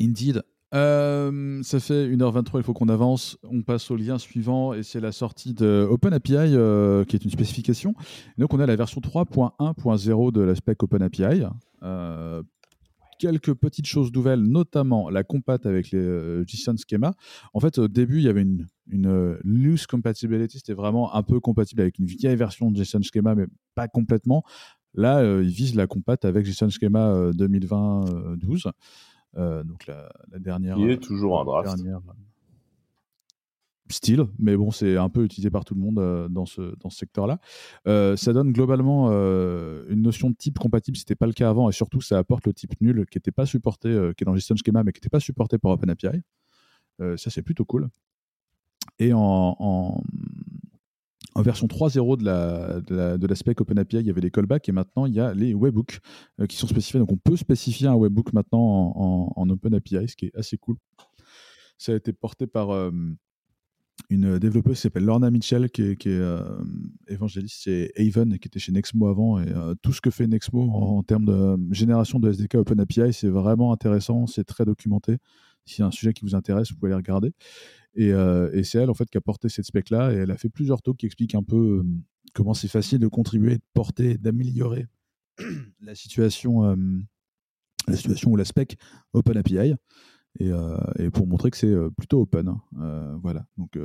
Indeed. 0.00 0.42
Euh, 0.74 1.62
ça 1.62 1.80
fait 1.80 2.08
1h23, 2.08 2.58
il 2.58 2.62
faut 2.62 2.74
qu'on 2.74 2.88
avance. 2.88 3.38
On 3.44 3.62
passe 3.62 3.90
au 3.90 3.96
lien 3.96 4.18
suivant 4.18 4.74
et 4.74 4.82
c'est 4.82 5.00
la 5.00 5.12
sortie 5.12 5.54
de 5.54 5.86
OpenAPI 5.88 6.34
euh, 6.36 7.04
qui 7.04 7.16
est 7.16 7.24
une 7.24 7.30
spécification. 7.30 7.94
donc 8.36 8.52
on 8.52 8.60
a 8.60 8.66
la 8.66 8.76
version 8.76 9.00
3.1.0 9.00 10.32
de 10.32 10.40
la 10.40 10.54
spec 10.54 10.82
OpenAPI. 10.82 11.44
Euh, 11.82 12.42
quelques 13.18 13.54
petites 13.54 13.86
choses 13.86 14.12
nouvelles, 14.12 14.42
notamment 14.42 15.10
la 15.10 15.24
compat 15.24 15.58
avec 15.64 15.90
les 15.90 15.98
euh, 15.98 16.44
JSON 16.46 16.76
schema. 16.76 17.14
En 17.52 17.60
fait, 17.60 17.78
au 17.78 17.88
début, 17.88 18.18
il 18.18 18.24
y 18.24 18.28
avait 18.28 18.42
une, 18.42 18.66
une 18.88 19.06
euh, 19.06 19.38
loose 19.44 19.86
compatibility, 19.86 20.58
c'était 20.58 20.74
vraiment 20.74 21.14
un 21.14 21.22
peu 21.22 21.40
compatible 21.40 21.82
avec 21.82 21.98
une 21.98 22.06
vieille 22.06 22.36
version 22.36 22.70
de 22.70 22.82
JSON 22.82 23.02
schema, 23.02 23.34
mais 23.34 23.46
pas 23.74 23.88
complètement. 23.88 24.44
Là, 24.94 25.18
euh, 25.18 25.42
ils 25.44 25.50
visent 25.50 25.74
la 25.74 25.86
compat 25.86 26.16
avec 26.22 26.46
JSON 26.46 26.70
schema 26.70 27.30
2020-12. 27.32 28.70
Donc 29.34 29.86
la, 29.86 30.08
dernière. 30.38 30.78
Il 30.78 30.90
est 30.90 31.02
toujours 31.02 31.40
un 31.40 31.44
draft 31.44 31.78
style, 33.92 34.26
mais 34.38 34.56
bon, 34.56 34.70
c'est 34.70 34.96
un 34.96 35.08
peu 35.08 35.24
utilisé 35.24 35.50
par 35.50 35.64
tout 35.64 35.74
le 35.74 35.80
monde 35.80 35.98
euh, 35.98 36.28
dans 36.28 36.46
ce, 36.46 36.74
dans 36.80 36.90
ce 36.90 36.98
secteur-là. 36.98 37.40
Euh, 37.86 38.16
ça 38.16 38.32
donne 38.32 38.52
globalement 38.52 39.08
euh, 39.10 39.84
une 39.88 40.02
notion 40.02 40.30
de 40.30 40.34
type 40.34 40.58
compatible, 40.58 40.96
ce 40.96 41.02
n'était 41.02 41.14
pas 41.14 41.26
le 41.26 41.32
cas 41.32 41.48
avant, 41.48 41.68
et 41.68 41.72
surtout, 41.72 42.00
ça 42.00 42.18
apporte 42.18 42.46
le 42.46 42.52
type 42.52 42.80
nul 42.80 43.06
qui 43.10 43.18
n'était 43.18 43.30
pas 43.30 43.46
supporté, 43.46 43.88
qui 44.16 44.24
est 44.24 44.26
dans 44.26 44.34
JSON 44.34 44.56
Schema, 44.56 44.84
mais 44.84 44.92
qui 44.92 44.98
n'était 44.98 45.08
pas 45.08 45.20
supporté 45.20 45.58
par 45.58 45.72
OpenAPI. 45.72 46.22
ça, 46.98 47.30
c'est 47.30 47.42
plutôt 47.42 47.64
cool. 47.64 47.88
Et 48.98 49.12
en, 49.12 49.56
en 49.58 50.02
version 51.42 51.66
3.0 51.66 52.16
de 52.18 52.24
la, 52.24 53.60
OpenAPI, 53.60 53.96
il 53.98 54.06
y 54.06 54.10
avait 54.10 54.20
les 54.20 54.30
callbacks 54.30 54.68
et 54.68 54.72
maintenant 54.72 55.06
il 55.06 55.14
y 55.14 55.20
a 55.20 55.34
les 55.34 55.54
webhooks 55.54 56.00
euh, 56.40 56.46
qui 56.46 56.56
sont 56.56 56.66
spécifiés. 56.66 57.00
Donc 57.00 57.12
on 57.12 57.16
peut 57.16 57.36
spécifier 57.36 57.88
un 57.88 57.94
webhook 57.94 58.32
maintenant 58.32 58.92
en, 58.96 59.32
en, 59.34 59.50
OpenAPI, 59.50 60.08
ce 60.08 60.16
qui 60.16 60.26
est 60.26 60.36
assez 60.36 60.56
cool. 60.58 60.76
Ça 61.78 61.92
a 61.92 61.96
été 61.96 62.12
porté 62.12 62.46
par 62.46 62.70
euh, 62.70 62.90
une 64.10 64.38
développeuse 64.38 64.76
qui 64.76 64.82
s'appelle 64.82 65.04
Lorna 65.04 65.30
Mitchell, 65.30 65.70
qui 65.70 65.82
est, 65.82 66.06
euh, 66.06 66.42
évangéliste 67.08 67.62
chez 67.62 67.92
Haven 67.96 68.38
qui 68.38 68.48
était 68.48 68.58
chez 68.58 68.72
Nexmo 68.72 69.08
avant. 69.08 69.40
Et 69.40 69.52
tout 69.82 69.92
ce 69.92 70.00
que 70.00 70.10
fait 70.10 70.26
Nexmo 70.26 70.70
en, 70.70 70.98
en, 70.98 71.02
termes 71.02 71.24
de 71.24 71.74
génération 71.74 72.18
de 72.18 72.30
SDK 72.30 72.56
OpenAPI, 72.56 73.12
c'est 73.12 73.28
vraiment 73.28 73.72
intéressant, 73.72 74.26
c'est 74.26 74.44
très 74.44 74.64
documenté. 74.64 75.18
Si 75.68 75.82
a 75.82 75.86
un 75.86 75.90
sujet 75.90 76.14
qui 76.14 76.24
vous 76.24 76.34
intéresse, 76.34 76.70
vous 76.70 76.76
pouvez 76.76 76.92
aller 76.92 76.96
regarder. 76.96 77.32
Euh, 77.96 78.50
et, 78.52 78.64
c'est 78.64 78.78
elle 78.78 78.90
en 78.90 78.94
fait 78.94 79.08
qui 79.08 79.18
a 79.18 79.20
porté 79.20 79.48
cette 79.48 79.64
spec 79.64 79.90
là 79.90 80.12
et 80.12 80.16
elle 80.16 80.30
a 80.30 80.36
fait 80.36 80.48
plusieurs 80.48 80.82
talks 80.82 80.98
qui 80.98 81.06
expliquent 81.06 81.34
un 81.34 81.42
peu 81.42 81.56
euh, 81.56 81.84
comment 82.34 82.54
c'est 82.54 82.68
facile 82.68 82.98
de 82.98 83.08
contribuer, 83.08 83.56
de 83.56 83.62
porter, 83.74 84.18
d'améliorer 84.18 84.86
la 85.80 85.94
situation, 85.94 86.64
euh, 86.64 86.76
la 87.88 87.96
situation 87.96 88.30
ou 88.30 88.36
la 88.36 88.44
spec 88.44 88.76
OpenAPI. 89.12 89.74
Et, 90.40 90.50
et 91.00 91.10
pour 91.10 91.26
montrer 91.26 91.50
que 91.50 91.56
c'est 91.56 91.74
plutôt 91.96 92.20
open. 92.20 92.46
Hein. 92.48 93.18
voilà. 93.22 93.44
Donc 93.56 93.76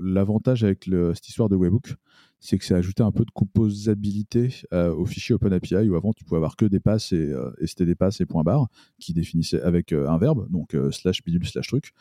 l'avantage 0.00 0.64
avec 0.64 0.84
cette 0.84 1.28
histoire 1.28 1.50
de 1.50 1.56
Webhook, 1.56 1.94
c'est 2.38 2.56
que 2.56 2.64
c'est 2.64 2.76
ajouté 2.76 3.02
un 3.02 3.12
peu 3.12 3.26
de 3.26 3.30
composabilité 3.32 4.62
au 4.72 5.04
fichier 5.04 5.34
OpenAPI 5.34 5.90
où 5.90 5.96
avant 5.96 6.14
tu 6.14 6.24
pouvais 6.24 6.38
avoir 6.38 6.56
que 6.56 6.64
des 6.64 6.80
passes 6.80 7.12
et, 7.12 7.34
et 7.58 7.66
c'était 7.66 7.84
des 7.84 7.96
passes 7.96 8.18
et 8.22 8.24
point 8.24 8.44
barre 8.44 8.68
qui 8.98 9.12
définissaient 9.12 9.60
avec 9.60 9.92
un 9.92 10.16
verbe, 10.16 10.48
donc 10.50 10.74
slash 10.90 11.22
bidule 11.22 11.46
slash 11.46 11.66
truc. 11.66 11.92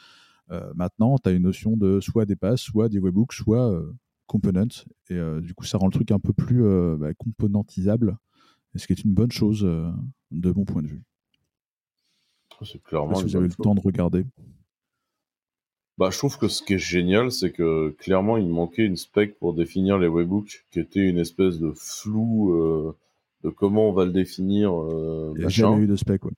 Euh, 0.52 0.72
maintenant, 0.76 1.18
tu 1.18 1.30
as 1.30 1.32
une 1.32 1.44
notion 1.44 1.78
de 1.78 2.00
soit 2.00 2.26
des 2.26 2.36
passes, 2.36 2.62
soit 2.62 2.90
des 2.90 3.00
webhooks, 3.00 3.34
soit 3.34 3.72
euh, 3.72 3.94
components. 4.28 4.86
Et 5.10 5.16
euh, 5.16 5.42
du 5.42 5.54
coup, 5.54 5.66
ça 5.66 5.78
rend 5.78 5.88
le 5.88 5.92
truc 5.92 6.12
un 6.12 6.20
peu 6.20 6.34
plus 6.34 6.64
bah, 6.98 7.14
componentisable, 7.14 8.18
ce 8.76 8.88
qui 8.88 8.94
est 8.94 9.04
une 9.04 9.14
bonne 9.14 9.32
chose 9.32 9.62
de 9.62 10.52
mon 10.52 10.66
point 10.66 10.82
de 10.82 10.88
vue. 10.88 11.04
C'est 12.64 12.82
clairement. 12.84 13.16
Si 13.16 13.24
vous 13.24 13.36
avez 13.36 13.48
le 13.48 13.54
temps 13.54 13.76
de 13.76 13.80
regarder? 13.80 14.26
Bah, 15.98 16.10
je 16.12 16.18
trouve 16.18 16.38
que 16.38 16.48
ce 16.48 16.64
qui 16.64 16.74
est 16.74 16.80
génial, 16.80 17.32
c'est 17.32 17.52
que 17.52 17.90
clairement, 18.00 18.38
il 18.38 18.48
manquait 18.48 18.86
une 18.86 18.98
spec 18.98 19.38
pour 19.38 19.54
définir 19.54 19.98
les 19.98 20.08
webhooks, 20.08 20.66
qui 20.72 20.80
était 20.80 21.08
une 21.08 21.20
espèce 21.20 21.60
de 21.60 21.72
flou 21.72 22.54
de 23.44 23.50
comment 23.50 23.90
on 23.90 23.94
va 23.94 24.06
le 24.06 24.12
définir. 24.12 24.72
il 25.36 25.40
n'y 25.40 25.46
a 25.46 25.50
jamais 25.50 25.84
eu 25.84 25.88
de 25.88 25.96
spec, 25.96 26.26
ouais. 26.26 26.32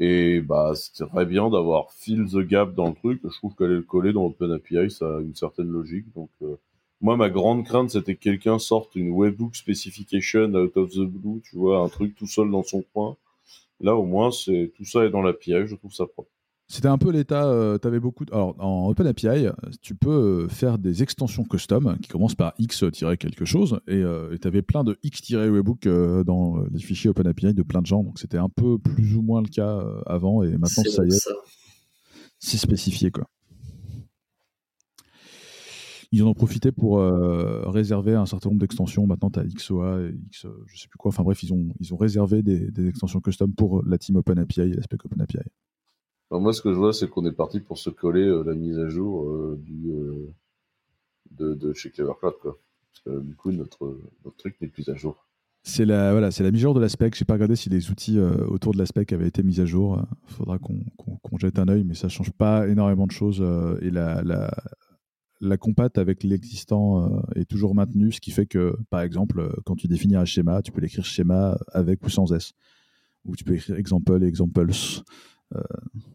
Et 0.00 0.40
bah, 0.40 0.72
c'est 0.74 1.06
très 1.08 1.26
bien 1.26 1.50
d'avoir 1.50 1.92
fill 1.92 2.26
the 2.26 2.38
gap 2.38 2.74
dans 2.74 2.88
le 2.88 2.94
truc. 2.94 3.20
Je 3.24 3.36
trouve 3.36 3.54
qu'aller 3.54 3.74
le 3.74 3.82
coller 3.82 4.12
dans 4.12 4.26
OpenAPI, 4.26 4.90
ça 4.90 5.16
a 5.16 5.20
une 5.20 5.34
certaine 5.34 5.68
logique. 5.68 6.06
Donc, 6.14 6.30
euh, 6.42 6.56
moi, 7.00 7.16
ma 7.16 7.30
grande 7.30 7.64
crainte, 7.64 7.90
c'était 7.90 8.14
que 8.14 8.20
quelqu'un 8.20 8.58
sorte 8.58 8.94
une 8.96 9.10
webhook 9.10 9.56
specification 9.56 10.54
out 10.54 10.76
of 10.76 10.90
the 10.92 11.00
blue, 11.00 11.40
tu 11.42 11.56
vois, 11.56 11.80
un 11.80 11.88
truc 11.88 12.14
tout 12.16 12.26
seul 12.26 12.50
dans 12.50 12.62
son 12.62 12.82
coin. 12.92 13.16
Là, 13.80 13.96
au 13.96 14.04
moins, 14.04 14.30
c'est 14.30 14.72
tout 14.76 14.84
ça 14.84 15.04
est 15.04 15.10
dans 15.10 15.22
l'API. 15.22 15.66
Je 15.66 15.74
trouve 15.76 15.92
ça 15.92 16.06
propre. 16.06 16.30
C'était 16.70 16.88
un 16.88 16.98
peu 16.98 17.10
l'état. 17.10 17.46
Euh, 17.46 17.78
tu 17.78 17.88
avais 17.88 17.98
beaucoup. 17.98 18.24
Alors, 18.30 18.54
en 18.58 18.90
OpenAPI, 18.90 19.48
tu 19.80 19.94
peux 19.94 20.10
euh, 20.44 20.48
faire 20.48 20.78
des 20.78 21.02
extensions 21.02 21.44
custom 21.44 21.96
qui 22.02 22.08
commencent 22.08 22.34
par 22.34 22.52
x-quelque 22.58 23.46
chose. 23.46 23.80
Et 23.88 23.94
euh, 23.94 24.36
tu 24.40 24.46
avais 24.46 24.60
plein 24.60 24.84
de 24.84 24.98
x-webbook 25.02 25.88
dans 26.26 26.62
les 26.70 26.78
fichiers 26.78 27.08
OpenAPI 27.08 27.54
de 27.54 27.62
plein 27.62 27.80
de 27.80 27.86
gens. 27.86 28.04
Donc, 28.04 28.18
c'était 28.18 28.36
un 28.36 28.50
peu 28.50 28.78
plus 28.78 29.16
ou 29.16 29.22
moins 29.22 29.40
le 29.40 29.48
cas 29.48 29.82
avant. 30.04 30.42
Et 30.42 30.50
maintenant, 30.58 30.84
ça 30.84 31.04
y 31.06 31.08
est. 31.08 31.28
C'est 32.38 32.58
spécifié, 32.58 33.10
quoi. 33.10 33.26
Ils 36.12 36.22
en 36.22 36.28
ont 36.28 36.34
profité 36.34 36.70
pour 36.70 36.98
réserver 37.66 38.14
un 38.14 38.26
certain 38.26 38.50
nombre 38.50 38.60
d'extensions. 38.60 39.06
Maintenant, 39.06 39.30
tu 39.30 39.38
as 39.40 39.44
XOA 39.44 40.02
et 40.02 40.14
X, 40.26 40.46
je 40.66 40.80
sais 40.80 40.88
plus 40.88 40.98
quoi. 40.98 41.08
Enfin 41.08 41.22
bref, 41.22 41.42
ils 41.42 41.52
ont, 41.54 41.68
ils 41.80 41.94
ont 41.94 41.96
réservé 41.96 42.42
des, 42.42 42.70
des 42.70 42.88
extensions 42.88 43.20
custom 43.20 43.54
pour 43.54 43.82
la 43.86 43.96
team 43.96 44.16
OpenAPI 44.16 44.60
et 44.60 44.74
l'aspect 44.74 44.98
OpenAPI 45.02 45.38
moi, 46.30 46.52
ce 46.52 46.60
que 46.60 46.72
je 46.72 46.78
vois, 46.78 46.92
c'est 46.92 47.08
qu'on 47.08 47.24
est 47.24 47.32
parti 47.32 47.60
pour 47.60 47.78
se 47.78 47.90
coller 47.90 48.26
euh, 48.26 48.42
la 48.44 48.54
mise 48.54 48.78
à 48.78 48.88
jour 48.88 49.24
euh, 49.24 49.58
euh, 49.88 50.28
de, 51.30 51.54
de, 51.54 51.72
chez 51.72 51.90
Clevercloud, 51.90 52.34
quoi. 52.40 52.58
Parce 52.92 53.00
que 53.04 53.22
du 53.22 53.34
coup, 53.34 53.50
notre, 53.50 53.98
notre 54.24 54.36
truc 54.36 54.56
n'est 54.60 54.68
plus 54.68 54.88
à 54.90 54.94
jour. 54.94 55.26
C'est 55.62 55.84
la, 55.84 56.12
voilà, 56.12 56.28
la 56.38 56.50
mise 56.50 56.60
à 56.60 56.62
jour 56.62 56.74
de 56.74 56.80
la 56.80 56.88
spec. 56.88 57.14
J'ai 57.14 57.24
pas 57.24 57.34
regardé 57.34 57.56
si 57.56 57.68
les 57.68 57.90
outils 57.90 58.18
autour 58.18 58.72
de 58.72 58.78
la 58.78 58.86
spec 58.86 59.12
avaient 59.12 59.26
été 59.28 59.42
mis 59.42 59.60
à 59.60 59.66
jour. 59.66 60.00
Il 60.28 60.34
faudra 60.34 60.58
qu'on 60.58 61.38
jette 61.38 61.58
un 61.58 61.68
œil, 61.68 61.84
mais 61.84 61.94
ça 61.94 62.08
change 62.08 62.30
pas 62.30 62.66
énormément 62.68 63.06
de 63.06 63.12
choses. 63.12 63.44
et 63.82 63.90
la, 63.90 64.22
la, 64.22 64.50
la 65.40 65.56
compat 65.58 65.90
avec 65.96 66.22
l'existant 66.22 67.22
est 67.34 67.44
toujours 67.44 67.74
maintenue, 67.74 68.12
ce 68.12 68.20
qui 68.20 68.30
fait 68.30 68.46
que, 68.46 68.76
par 68.88 69.00
exemple, 69.02 69.52
quand 69.66 69.76
tu 69.76 69.88
définis 69.88 70.16
un 70.16 70.24
schéma, 70.24 70.62
tu 70.62 70.72
peux 70.72 70.80
l'écrire 70.80 71.04
schéma 71.04 71.58
avec 71.72 72.02
ou 72.04 72.08
sans 72.08 72.32
S. 72.32 72.54
Ou 73.26 73.36
tu 73.36 73.44
peux 73.44 73.54
écrire 73.54 73.76
example 73.76 74.22
et 74.22 74.26
examples. 74.26 74.70
Euh, 75.54 75.62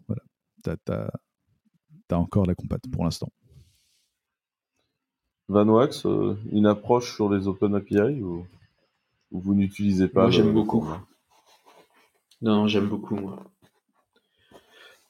voilà, 0.07 0.22
tu 0.64 0.91
as, 0.91 2.18
encore 2.18 2.45
la 2.45 2.55
compat 2.55 2.77
pour 2.91 3.03
l'instant. 3.03 3.30
VanWax, 5.49 6.05
euh, 6.05 6.38
une 6.51 6.68
approche 6.68 7.15
sur 7.15 7.30
les 7.30 7.47
Open 7.47 7.76
API 7.76 8.22
ou, 8.22 8.45
vous 9.31 9.55
n'utilisez 9.55 10.07
pas 10.07 10.23
Moi, 10.23 10.30
j'aime 10.30 10.53
beaucoup. 10.53 10.88
Non, 12.41 12.68
j'aime 12.68 12.88
beaucoup, 12.88 13.15
moi. 13.15 13.43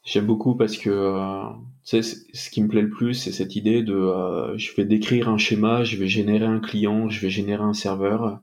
J'aime 0.06 0.26
beaucoup 0.26 0.56
parce 0.56 0.78
que 0.78 0.90
euh, 0.90 1.44
ce 1.84 2.50
qui 2.50 2.64
me 2.64 2.70
plaît 2.70 2.82
le 2.82 2.90
plus, 2.90 3.16
c'est 3.16 3.34
cette 3.34 3.58
idée 3.58 3.84
de 3.84 4.54
je 4.56 4.74
vais 4.76 4.86
décrire 4.86 5.28
un 5.28 5.38
schéma, 5.38 5.84
je 5.84 5.98
vais 5.98 6.08
générer 6.08 6.46
un 6.46 6.60
client, 6.60 7.10
je 7.10 7.20
vais 7.20 7.30
générer 7.30 7.64
un 7.64 7.74
serveur, 7.74 8.42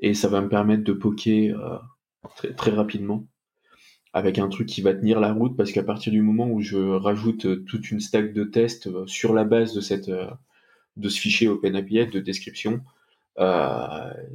et 0.00 0.14
ça 0.14 0.28
va 0.28 0.40
me 0.40 0.48
permettre 0.48 0.84
de 0.84 0.92
poker 0.92 1.82
très, 2.36 2.54
très 2.54 2.70
rapidement 2.70 3.26
avec 4.16 4.38
un 4.38 4.48
truc 4.48 4.66
qui 4.66 4.80
va 4.80 4.94
tenir 4.94 5.20
la 5.20 5.30
route 5.30 5.58
parce 5.58 5.72
qu'à 5.72 5.82
partir 5.82 6.10
du 6.10 6.22
moment 6.22 6.48
où 6.48 6.62
je 6.62 6.78
rajoute 6.78 7.44
euh, 7.44 7.56
toute 7.68 7.90
une 7.90 8.00
stack 8.00 8.32
de 8.32 8.44
tests 8.44 8.86
euh, 8.86 9.06
sur 9.06 9.34
la 9.34 9.44
base 9.44 9.74
de 9.74 9.82
cette 9.82 10.08
euh, 10.08 10.30
de 10.96 11.10
ce 11.10 11.20
fichier 11.20 11.48
OpenAPI 11.48 12.06
de 12.06 12.20
description, 12.20 12.80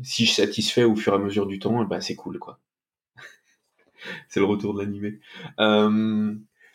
si 0.03 0.27
je 0.27 0.31
satisfais 0.31 0.83
au 0.83 0.95
fur 0.95 1.13
et 1.13 1.15
à 1.15 1.19
mesure 1.19 1.47
du 1.47 1.57
temps, 1.57 1.83
bah 1.85 1.99
c'est 1.99 2.13
cool 2.13 2.37
quoi. 2.37 2.59
c'est 4.29 4.39
le 4.39 4.45
retour 4.45 4.75
de 4.75 4.81
l'animé. 4.81 5.19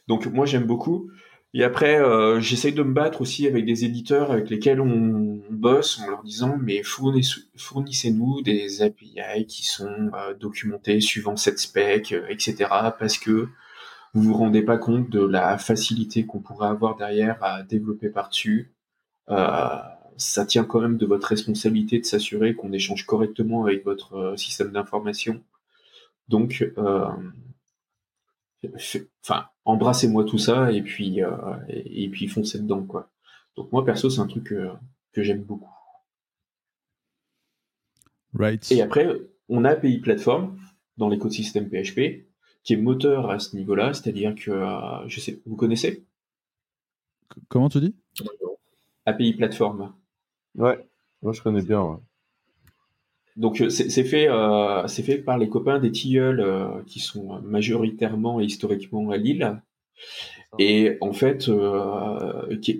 donc 0.08 0.26
moi 0.26 0.44
j'aime 0.44 0.64
beaucoup. 0.64 1.08
Et 1.56 1.64
après, 1.64 1.98
euh, 1.98 2.38
j'essaye 2.38 2.74
de 2.74 2.82
me 2.82 2.92
battre 2.92 3.22
aussi 3.22 3.46
avec 3.46 3.64
des 3.64 3.86
éditeurs 3.86 4.30
avec 4.30 4.50
lesquels 4.50 4.78
on, 4.78 5.40
bosse 5.48 5.98
en 6.00 6.10
leur 6.10 6.22
disant 6.22 6.58
mais 6.60 6.82
fournissez-nous 6.82 8.42
des 8.42 8.82
API 8.82 9.46
qui 9.48 9.64
sont 9.64 10.10
euh, 10.12 10.34
documentés 10.34 11.00
suivant 11.00 11.36
cette 11.36 11.58
spec, 11.58 12.12
euh, 12.12 12.26
etc. 12.28 12.68
Parce 12.98 13.16
que 13.16 13.48
vous 14.12 14.22
vous 14.22 14.34
rendez 14.34 14.60
pas 14.60 14.76
compte 14.76 15.08
de 15.08 15.24
la 15.24 15.56
facilité 15.56 16.26
qu'on 16.26 16.40
pourrait 16.40 16.68
avoir 16.68 16.94
derrière 16.94 17.42
à 17.42 17.62
développer 17.62 18.10
par-dessus. 18.10 18.74
ça 19.26 20.44
tient 20.46 20.64
quand 20.64 20.82
même 20.82 20.98
de 20.98 21.06
votre 21.06 21.28
responsabilité 21.28 21.98
de 22.00 22.04
s'assurer 22.04 22.54
qu'on 22.54 22.72
échange 22.72 23.06
correctement 23.06 23.64
avec 23.64 23.82
votre 23.82 24.34
système 24.36 24.72
d'information. 24.72 25.42
Donc, 26.28 26.70
enfin, 29.22 29.46
embrassez-moi 29.64 30.24
tout 30.24 30.38
ça 30.38 30.72
et 30.72 30.82
puis, 30.82 31.22
euh, 31.22 31.30
et, 31.68 32.08
puis 32.08 32.28
foncez 32.28 32.58
dedans, 32.58 32.82
quoi. 32.82 33.10
Donc 33.56 33.72
moi, 33.72 33.84
perso, 33.84 34.10
c'est 34.10 34.20
un 34.20 34.26
truc 34.26 34.44
que 35.12 35.22
j'aime 35.22 35.42
beaucoup. 35.42 35.70
Right. 38.34 38.70
Et 38.70 38.82
après, 38.82 39.08
on 39.48 39.64
a 39.64 39.70
API 39.70 39.98
Platform 39.98 40.58
dans 40.96 41.08
l'écosystème 41.08 41.68
PHP 41.68 42.26
qui 42.62 42.72
est 42.72 42.76
moteur 42.76 43.30
à 43.30 43.38
ce 43.38 43.54
niveau-là, 43.54 43.94
c'est-à-dire 43.94 44.34
que, 44.34 44.50
euh, 44.50 45.08
je 45.08 45.20
sais, 45.20 45.40
vous 45.46 45.56
connaissez? 45.56 46.04
Comment 47.48 47.68
tu 47.68 47.80
dis? 47.80 47.94
API 49.04 49.34
Platform. 49.34 49.92
Ouais, 50.56 50.88
moi 51.22 51.32
je 51.32 51.42
connais 51.42 51.62
bien. 51.62 52.00
Donc 53.36 53.60
euh, 53.60 53.68
c'est 53.68 54.04
fait, 54.04 54.28
euh, 54.28 54.86
c'est 54.86 55.02
fait 55.02 55.18
par 55.18 55.38
les 55.38 55.48
copains 55.48 55.78
des 55.78 55.92
Tilleuls 55.92 56.40
euh, 56.40 56.82
qui 56.86 57.00
sont 57.00 57.40
majoritairement 57.42 58.40
et 58.40 58.44
historiquement 58.44 59.10
à 59.10 59.16
Lille. 59.18 59.60
Et 60.58 60.96
en 61.00 61.12
fait, 61.12 61.50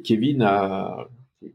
Kevin 0.05 0.43
a, 0.43 1.09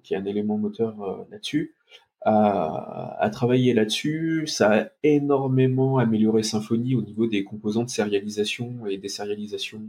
qui 0.03 0.13
est 0.13 0.17
un 0.17 0.25
élément 0.25 0.57
moteur 0.57 1.25
là-dessus, 1.31 1.75
a, 2.21 3.17
a, 3.19 3.29
travaillé 3.29 3.73
là-dessus. 3.73 4.45
Ça 4.45 4.71
a 4.71 4.85
énormément 5.03 5.97
amélioré 5.97 6.43
Symfony 6.43 6.95
au 6.95 7.01
niveau 7.01 7.27
des 7.27 7.43
composants 7.43 7.83
de 7.85 7.89
sérialisation 7.89 8.85
et 8.87 8.97
des 8.97 9.07
sérialisations, 9.07 9.81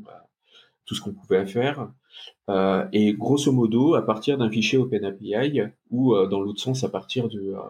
tout 0.86 0.94
ce 0.94 1.00
qu'on 1.02 1.12
pouvait 1.12 1.44
faire. 1.44 1.90
et 2.92 3.12
grosso 3.14 3.52
modo, 3.52 3.94
à 3.94 4.06
partir 4.06 4.38
d'un 4.38 4.50
fichier 4.50 4.78
OpenAPI 4.78 5.62
ou 5.90 6.14
dans 6.26 6.40
l'autre 6.40 6.60
sens, 6.60 6.84
à 6.84 6.88
partir 6.88 7.28
de 7.28 7.54
euh, 7.54 7.60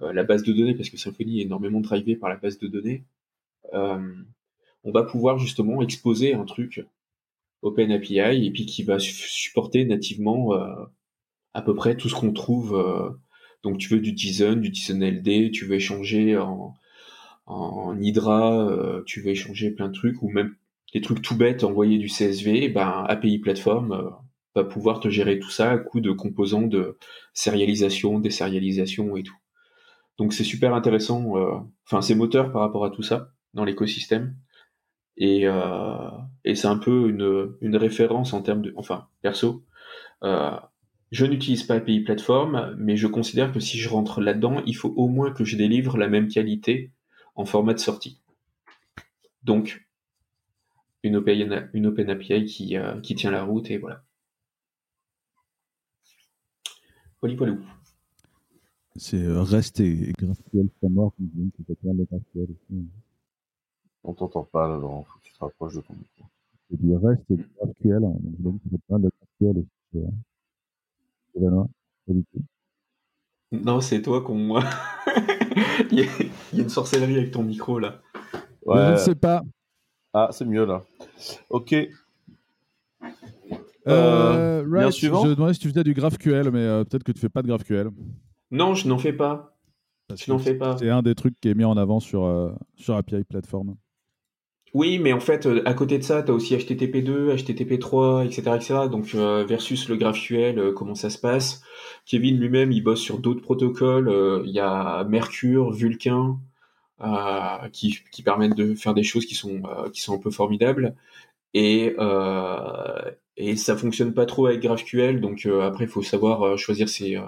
la 0.00 0.24
base 0.24 0.42
de 0.42 0.52
données, 0.52 0.74
parce 0.74 0.90
que 0.90 0.96
Symfony 0.96 1.40
est 1.40 1.44
énormément 1.44 1.80
drivé 1.80 2.16
par 2.16 2.28
la 2.28 2.36
base 2.36 2.58
de 2.58 2.68
données, 2.68 3.04
euh, 3.74 4.14
on 4.84 4.92
va 4.92 5.02
pouvoir 5.02 5.38
justement 5.38 5.82
exposer 5.82 6.34
un 6.34 6.44
truc 6.44 6.86
OpenAPI 7.62 8.46
et 8.46 8.50
puis 8.52 8.66
qui 8.66 8.84
va 8.84 8.98
supporter 8.98 9.84
nativement 9.84 10.54
euh, 10.54 10.84
à 11.54 11.62
peu 11.62 11.74
près 11.74 11.96
tout 11.96 12.08
ce 12.08 12.14
qu'on 12.14 12.32
trouve. 12.32 13.16
donc 13.64 13.78
tu 13.78 13.88
veux 13.88 14.00
du 14.00 14.16
JSON, 14.16 14.56
du 14.56 14.72
JSON 14.72 15.00
LD, 15.00 15.50
tu 15.50 15.66
veux 15.66 15.74
échanger 15.74 16.36
en, 16.38 16.74
en 17.46 18.00
Hydra, 18.00 19.02
tu 19.06 19.20
veux 19.20 19.30
échanger 19.30 19.72
plein 19.72 19.88
de 19.88 19.94
trucs, 19.94 20.22
ou 20.22 20.30
même 20.30 20.54
des 20.94 21.00
trucs 21.00 21.22
tout 21.22 21.36
bêtes, 21.36 21.64
envoyer 21.64 21.98
du 21.98 22.08
CSV, 22.08 22.68
ben, 22.68 23.04
API 23.08 23.38
Platform 23.38 24.14
va 24.54 24.64
pouvoir 24.64 25.00
te 25.00 25.08
gérer 25.08 25.38
tout 25.38 25.50
ça 25.50 25.70
à 25.70 25.78
coup 25.78 26.00
de 26.00 26.12
composants 26.12 26.66
de 26.66 26.98
sérialisation, 27.32 28.18
désérialisation 28.18 29.16
et 29.16 29.22
tout. 29.22 29.36
Donc 30.18 30.32
c'est 30.32 30.44
super 30.44 30.74
intéressant, 30.74 31.34
enfin 31.86 32.02
c'est 32.02 32.14
moteur 32.14 32.52
par 32.52 32.62
rapport 32.62 32.84
à 32.84 32.90
tout 32.90 33.02
ça 33.02 33.32
dans 33.54 33.64
l'écosystème. 33.64 34.34
Et, 35.18 35.46
euh, 35.46 36.10
et 36.44 36.54
c'est 36.54 36.68
un 36.68 36.78
peu 36.78 37.10
une, 37.10 37.56
une, 37.60 37.76
référence 37.76 38.32
en 38.32 38.40
termes 38.40 38.62
de, 38.62 38.72
enfin, 38.76 39.08
perso. 39.20 39.64
Euh, 40.22 40.56
je 41.10 41.26
n'utilise 41.26 41.64
pas 41.64 41.74
API 41.74 42.00
Platform, 42.00 42.76
mais 42.78 42.96
je 42.96 43.08
considère 43.08 43.52
que 43.52 43.58
si 43.58 43.78
je 43.78 43.88
rentre 43.88 44.20
là-dedans, 44.20 44.62
il 44.64 44.76
faut 44.76 44.94
au 44.96 45.08
moins 45.08 45.32
que 45.32 45.44
je 45.44 45.56
délivre 45.56 45.98
la 45.98 46.08
même 46.08 46.28
qualité 46.28 46.92
en 47.34 47.44
format 47.44 47.74
de 47.74 47.80
sortie. 47.80 48.20
Donc, 49.42 49.88
une 51.02 51.16
Open, 51.16 51.70
une 51.72 51.86
open 51.86 52.10
API 52.10 52.44
qui, 52.44 52.76
euh, 52.76 53.00
qui 53.00 53.14
tient 53.14 53.30
la 53.30 53.42
route 53.42 53.70
et 53.70 53.78
voilà. 53.78 54.04
Polypolou. 57.20 57.58
C'est 58.96 59.22
euh, 59.22 59.42
REST 59.42 59.80
et 59.80 60.12
GraphQL 60.18 60.68
Framework 60.78 61.14
qui 61.16 61.64
GraphQL 61.66 62.48
aussi. 62.50 62.88
On 64.04 64.12
t'entend 64.14 64.44
pas, 64.44 64.68
là, 64.68 64.76
Laurent. 64.76 65.04
Faut 65.04 65.18
que 65.18 65.24
tu 65.24 65.32
te 65.32 65.38
rapproches 65.38 65.74
de 65.74 65.80
ton 65.80 65.94
micro. 65.94 66.24
C'est 66.70 66.80
du 66.80 66.94
REST 66.96 67.22
et 67.30 67.36
du 67.36 67.48
GraphQL. 67.56 68.04
Hein. 68.04 68.14
Donc, 68.38 68.60
je 68.64 68.76
que 68.76 68.82
c'est 68.88 68.98
de 68.98 69.10
GraphQL 69.40 69.58
aussi. 69.58 70.06
C'est 71.34 71.40
Non, 73.52 73.80
c'est 73.80 74.02
toi 74.02 74.20
qu'on. 74.22 74.60
il, 75.92 76.00
y 76.00 76.60
a 76.60 76.62
une 76.62 76.68
sorcellerie 76.68 77.18
avec 77.18 77.30
ton 77.30 77.42
micro, 77.42 77.78
là. 77.78 78.00
Ouais. 78.66 78.86
Je 78.86 78.92
ne 78.92 78.96
sais 78.96 79.14
pas. 79.14 79.42
Ah, 80.12 80.28
c'est 80.32 80.44
mieux, 80.44 80.64
là. 80.64 80.84
Ok. 81.50 81.74
Euh, 83.86 84.64
right. 84.68 84.92
suivant. 84.92 85.24
Je 85.24 85.30
demandais 85.34 85.54
si 85.54 85.60
tu 85.60 85.68
faisais 85.68 85.84
du 85.84 85.94
GraphQL, 85.94 86.50
mais 86.50 86.60
euh, 86.60 86.84
peut-être 86.84 87.04
que 87.04 87.12
tu 87.12 87.20
fais 87.20 87.28
pas 87.28 87.42
de 87.42 87.48
GraphQL. 87.48 87.90
Non, 88.50 88.74
je 88.74 88.88
n'en 88.88 88.98
fais 88.98 89.12
pas. 89.12 89.56
je 90.14 90.30
n'en 90.30 90.38
fais 90.38 90.54
pas. 90.54 90.76
C'est 90.78 90.90
un 90.90 91.02
des 91.02 91.14
trucs 91.14 91.38
qui 91.40 91.48
est 91.48 91.54
mis 91.54 91.64
en 91.64 91.76
avant 91.76 92.00
sur, 92.00 92.24
euh, 92.24 92.52
sur 92.76 92.96
API 92.96 93.24
Platform. 93.24 93.76
Oui, 94.74 94.98
mais 94.98 95.12
en 95.12 95.20
fait, 95.20 95.46
euh, 95.46 95.62
à 95.66 95.72
côté 95.74 95.98
de 95.98 96.02
ça, 96.02 96.22
tu 96.22 96.30
as 96.30 96.34
aussi 96.34 96.54
HTTP2, 96.54 97.34
HTTP3, 97.36 98.26
etc. 98.26 98.42
etc. 98.54 98.74
donc, 98.90 99.14
euh, 99.14 99.44
versus 99.44 99.88
le 99.88 99.96
GraphQL, 99.96 100.58
euh, 100.58 100.72
comment 100.72 100.94
ça 100.94 101.08
se 101.10 101.18
passe. 101.18 101.62
Kevin 102.04 102.38
lui-même, 102.38 102.70
il 102.72 102.82
bosse 102.82 103.00
sur 103.00 103.18
d'autres 103.18 103.40
protocoles. 103.40 104.42
Il 104.44 104.50
y 104.52 104.60
a 104.60 105.04
Mercure, 105.04 105.72
Vulkan, 105.72 106.38
qui, 107.72 107.98
qui, 108.12 108.22
permettent 108.22 108.56
de 108.56 108.74
faire 108.74 108.94
des 108.94 109.02
choses 109.02 109.26
qui 109.26 109.34
sont, 109.34 109.62
qui 109.92 110.00
sont 110.02 110.14
un 110.14 110.18
peu 110.18 110.30
formidables. 110.30 110.94
Et, 111.54 111.94
et 113.36 113.56
ça 113.56 113.76
fonctionne 113.76 114.14
pas 114.14 114.26
trop 114.26 114.46
avec 114.46 114.60
GraphQL, 114.60 115.20
donc 115.20 115.46
après, 115.46 115.84
il 115.84 115.90
faut 115.90 116.02
savoir 116.02 116.58
choisir 116.58 116.88
ses, 116.88 117.18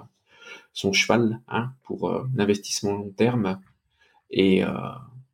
son 0.72 0.92
cheval 0.92 1.40
hein, 1.48 1.72
pour 1.84 2.26
l'investissement 2.34 2.92
long 2.92 3.10
terme. 3.10 3.60
Et, 4.30 4.62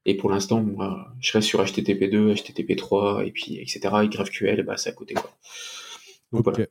et 0.07 0.17
pour 0.17 0.31
l'instant, 0.31 0.63
moi, 0.63 1.13
je 1.21 1.33
reste 1.33 1.49
sur 1.49 1.63
HTTP2, 1.63 2.35
HTTP3, 2.35 3.27
et 3.27 3.33
puis 3.33 3.59
etc. 3.59 3.81
Et 4.05 4.09
GraphQL, 4.09 4.63
bah, 4.63 4.77
c'est 4.77 4.91
à 4.91 4.93
côté. 4.93 5.15
Quoi. 5.15 5.31
ok. 6.33 6.69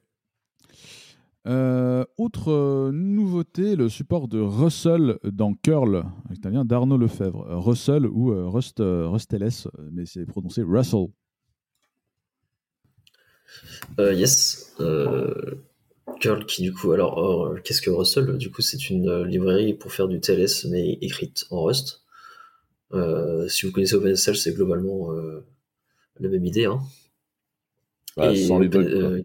Euh, 1.47 2.03
autre 2.17 2.51
euh, 2.51 2.91
nouveauté, 2.91 3.75
le 3.75 3.87
support 3.87 4.27
de 4.27 4.39
Russell 4.39 5.19
dans 5.23 5.53
curl, 5.53 6.05
vient 6.43 6.65
d'Arnaud 6.65 6.97
Lefebvre. 6.97 7.45
Russell 7.49 8.07
ou 8.07 8.31
euh, 8.31 8.47
Rust, 8.47 8.79
RustLS, 8.79 9.67
mais 9.91 10.05
c'est 10.05 10.25
prononcé 10.25 10.63
Russell. 10.63 11.07
yes. 13.99 14.75
Curl 16.19 16.45
qui 16.45 16.61
du 16.63 16.73
coup, 16.73 16.91
alors 16.91 17.53
qu'est-ce 17.63 17.81
que 17.81 17.89
Russell? 17.89 18.37
Du 18.37 18.51
coup, 18.51 18.61
c'est 18.61 18.89
une 18.89 19.23
librairie 19.23 19.73
pour 19.73 19.91
faire 19.91 20.07
du 20.07 20.19
TLS, 20.19 20.65
mais 20.69 20.97
écrite 21.01 21.45
en 21.49 21.63
Rust. 21.63 22.05
Euh, 22.93 23.47
si 23.47 23.65
vous 23.65 23.71
connaissez 23.71 23.95
OpenSSL, 23.95 24.35
c'est 24.35 24.53
globalement 24.53 25.11
euh, 25.11 25.43
la 26.19 26.29
même 26.29 26.45
idée. 26.45 26.65
Hein. 26.65 26.81
sans 28.35 28.59
les 28.59 28.67
bugs. 28.67 28.83
Euh, 28.83 29.17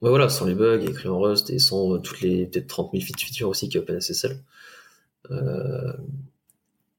ouais, 0.00 0.10
voilà, 0.10 0.28
sans 0.28 0.46
les 0.46 0.54
bugs, 0.54 0.80
écrit 0.80 1.08
en 1.08 1.18
Rust 1.18 1.50
et 1.50 1.58
sans 1.58 1.98
toutes 1.98 2.20
les 2.20 2.46
peut-être 2.46 2.66
30 2.66 2.92
000 2.92 3.04
features 3.04 3.48
aussi 3.48 3.68
qu'il 3.68 3.76
y 3.76 3.78
a 3.78 3.82
OpenSSL. 3.82 4.38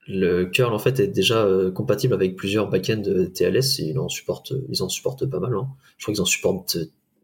le 0.07 0.45
curl 0.45 0.73
en 0.73 0.79
fait 0.79 0.99
est 0.99 1.07
déjà 1.07 1.47
compatible 1.73 2.13
avec 2.13 2.35
plusieurs 2.35 2.69
backends 2.69 3.03
TLS 3.33 3.79
et 3.79 3.89
ils 3.89 3.99
en 3.99 4.09
supportent, 4.09 4.53
ils 4.69 4.83
en 4.83 4.89
supportent 4.89 5.25
pas 5.25 5.39
mal. 5.39 5.53
Hein. 5.55 5.67
Je 5.97 6.05
crois 6.05 6.13
qu'ils 6.13 6.21
en 6.21 6.25
supportent 6.25 6.77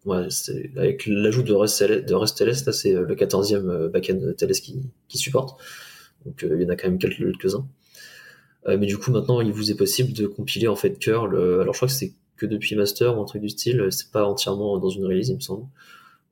avec 0.10 1.06
l'ajout 1.06 1.44
de 1.44 1.54
REST, 1.54 1.84
de 1.84 2.14
REST 2.14 2.38
TLS, 2.38 2.66
là 2.66 2.74
c'est 2.74 2.94
le 2.94 3.16
14e 3.16 3.90
backend 3.90 4.36
TLS 4.36 4.60
qui, 4.60 5.18
supporte. 5.18 5.60
Donc 6.26 6.44
il 6.44 6.62
y 6.62 6.66
en 6.66 6.70
a 6.70 6.76
quand 6.76 6.88
même 6.88 6.98
quelques-uns. 6.98 7.68
Euh, 8.68 8.78
mais 8.78 8.86
du 8.86 8.98
coup, 8.98 9.12
maintenant, 9.12 9.42
il 9.42 9.52
vous 9.52 9.72
est 9.72 9.76
possible 9.76 10.14
de 10.14 10.28
compiler 10.28 10.68
en 10.68 10.76
fait 10.76 11.00
curl. 11.00 11.36
Euh, 11.36 11.62
alors, 11.62 11.74
je 11.74 11.80
crois 11.80 11.88
que 11.88 11.94
c'est 11.94 12.14
que 12.38 12.46
depuis 12.46 12.76
master 12.76 13.18
ou 13.18 13.22
un 13.22 13.26
truc 13.26 13.42
du 13.42 13.50
style. 13.50 13.88
C'est 13.92 14.12
pas 14.12 14.26
entièrement 14.26 14.78
dans 14.78 14.90
une 14.90 15.06
release, 15.06 15.30
il 15.30 15.36
me 15.36 15.40
semble. 15.40 15.68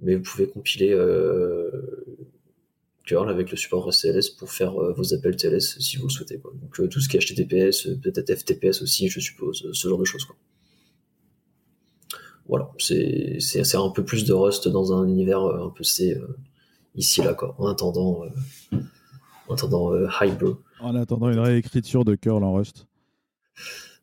Mais 0.01 0.15
vous 0.15 0.23
pouvez 0.23 0.47
compiler 0.47 0.91
euh, 0.91 1.69
curl 3.05 3.29
avec 3.29 3.51
le 3.51 3.57
support 3.57 3.85
REST 3.85 4.37
pour 4.37 4.51
faire 4.51 4.73
vos 4.73 5.13
appels 5.13 5.35
TLS 5.35 5.77
si 5.79 5.97
vous 5.97 6.07
le 6.07 6.09
souhaitez. 6.09 6.37
Donc, 6.37 6.89
tout 6.89 7.01
ce 7.01 7.09
qui 7.09 7.17
est 7.17 7.19
HTTPS, 7.19 7.89
peut-être 8.01 8.33
FTPS 8.33 8.81
aussi, 8.81 9.09
je 9.09 9.19
suppose, 9.19 9.69
ce 9.71 9.87
genre 9.87 9.99
de 9.99 10.05
choses. 10.05 10.25
Quoi. 10.25 10.35
Voilà, 12.49 12.69
c'est 12.77 13.75
un 13.75 13.89
peu 13.89 14.03
plus 14.03 14.25
de 14.25 14.33
Rust 14.33 14.67
dans 14.67 14.91
un 14.91 15.07
univers 15.07 15.41
un 15.41 15.69
peu 15.69 15.83
C 15.83 16.19
ici 16.95 17.21
là 17.21 17.33
quoi, 17.33 17.55
en 17.59 17.67
attendant, 17.67 18.25
en 19.47 19.53
attendant 19.53 19.93
Hybrid. 20.21 20.55
En 20.81 20.95
attendant 20.95 21.29
une 21.29 21.39
réécriture 21.39 22.03
de 22.03 22.15
curl 22.15 22.43
en 22.43 22.53
Rust. 22.53 22.87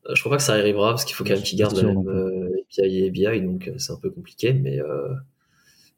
Euh, 0.07 0.15
je 0.15 0.21
crois 0.21 0.31
pas 0.31 0.37
que 0.37 0.43
ça 0.43 0.53
arrivera 0.53 0.91
parce 0.91 1.05
qu'il 1.05 1.15
faut 1.15 1.23
quand 1.23 1.33
même 1.33 1.43
qu'ils 1.43 1.59
gardent 1.59 1.77
la 1.77 1.83
même 1.83 2.07
euh, 2.07 2.63
API 2.77 2.99
et 2.99 3.07
ABI, 3.07 3.41
donc 3.41 3.67
euh, 3.67 3.77
c'est 3.77 3.91
un 3.91 3.97
peu 3.97 4.09
compliqué. 4.09 4.53
Mais, 4.53 4.79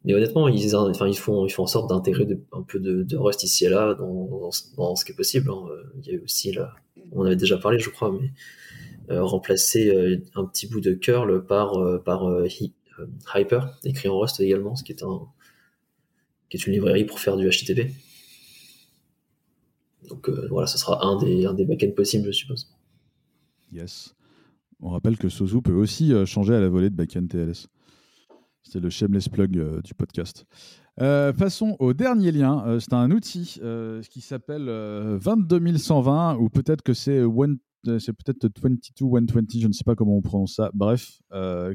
mais 0.05 0.13
honnêtement, 0.13 0.47
ils, 0.47 0.75
enfin, 0.75 1.07
ils, 1.07 1.17
font, 1.17 1.45
ils 1.45 1.51
font 1.51 1.63
en 1.63 1.67
sorte 1.67 1.89
d'intégrer 1.89 2.27
un 2.53 2.63
peu 2.63 2.79
de, 2.79 3.17
Rust 3.17 3.43
ici 3.43 3.65
et 3.65 3.69
là 3.69 3.93
dans, 3.93 4.49
dans, 4.77 4.95
ce 4.95 5.05
qui 5.05 5.11
est 5.11 5.15
possible. 5.15 5.49
Hein. 5.51 5.67
Il 6.01 6.13
y 6.13 6.15
a 6.15 6.21
aussi, 6.23 6.51
là, 6.51 6.73
on 7.11 7.25
avait 7.25 7.35
déjà 7.35 7.57
parlé, 7.57 7.79
je 7.79 7.89
crois, 7.89 8.11
mais 8.11 8.31
remplacer 9.09 10.21
un 10.35 10.45
petit 10.45 10.67
bout 10.67 10.81
de 10.81 10.93
curl 10.93 11.45
par, 11.45 11.73
par 12.03 12.23
Hyper, 13.35 13.77
écrit 13.83 14.09
en 14.09 14.19
Rust 14.19 14.39
également, 14.39 14.75
ce 14.75 14.83
qui 14.83 14.91
est, 14.91 15.03
un, 15.03 15.27
qui 16.49 16.57
est 16.57 16.67
une 16.67 16.73
librairie 16.73 17.05
pour 17.05 17.19
faire 17.19 17.37
du 17.37 17.49
HTTP. 17.49 17.91
Donc 20.09 20.29
euh, 20.29 20.47
voilà, 20.49 20.67
ce 20.67 20.77
sera 20.77 21.05
un 21.05 21.17
des, 21.17 21.45
un 21.45 21.53
des 21.53 21.65
backends 21.65 21.91
possibles, 21.91 22.31
je 22.31 22.39
suppose. 22.39 22.69
Yes. 23.71 24.15
On 24.81 24.89
rappelle 24.89 25.17
que 25.17 25.29
Sozu 25.29 25.61
peut 25.61 25.73
aussi 25.73 26.13
euh, 26.13 26.25
changer 26.25 26.55
à 26.55 26.59
la 26.59 26.69
volée 26.69 26.89
de 26.89 26.95
backend 26.95 27.27
TLS. 27.27 27.67
C'est 28.63 28.79
le 28.79 28.89
shameless 28.89 29.29
plug 29.29 29.57
euh, 29.57 29.81
du 29.81 29.93
podcast. 29.93 30.45
passons 30.97 31.75
au 31.79 31.93
dernier 31.93 32.31
lien. 32.31 32.77
c'est 32.79 32.93
un 32.93 33.09
outil 33.11 33.59
qui 34.09 34.21
s'appelle 34.21 34.65
22120 35.19 36.35
ou 36.37 36.49
peut-être 36.49 36.81
que 36.81 36.93
c'est 36.93 37.23
c'est 37.85 38.13
peut-être 38.13 38.45
22120, 38.47 39.59
je 39.59 39.67
ne 39.67 39.73
sais 39.73 39.83
pas 39.83 39.95
comment 39.95 40.17
on 40.17 40.21
prononce 40.21 40.55
ça. 40.55 40.71
Bref, 40.73 41.21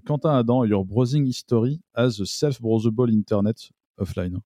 Quentin 0.06 0.36
Adam, 0.36 0.64
Your 0.64 0.84
Browsing 0.84 1.26
History 1.26 1.80
as 1.94 2.20
a 2.20 2.24
Self-Browsable 2.24 3.10
Internet 3.10 3.70
Offline. 3.98 4.40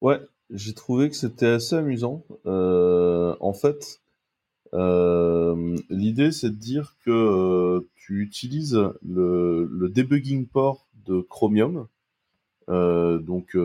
Ouais, 0.00 0.20
j'ai 0.50 0.74
trouvé 0.74 1.08
que 1.08 1.16
c'était 1.16 1.46
assez 1.46 1.76
amusant. 1.76 2.24
Euh, 2.46 3.34
en 3.40 3.52
fait, 3.52 4.00
euh, 4.74 5.76
l'idée 5.90 6.32
c'est 6.32 6.50
de 6.50 6.56
dire 6.56 6.96
que 7.04 7.10
euh, 7.10 7.88
tu 7.94 8.22
utilises 8.22 8.78
le, 9.02 9.68
le, 9.70 9.88
debugging 9.88 10.46
port 10.46 10.86
de 11.06 11.20
Chromium, 11.20 11.86
donc 12.68 13.56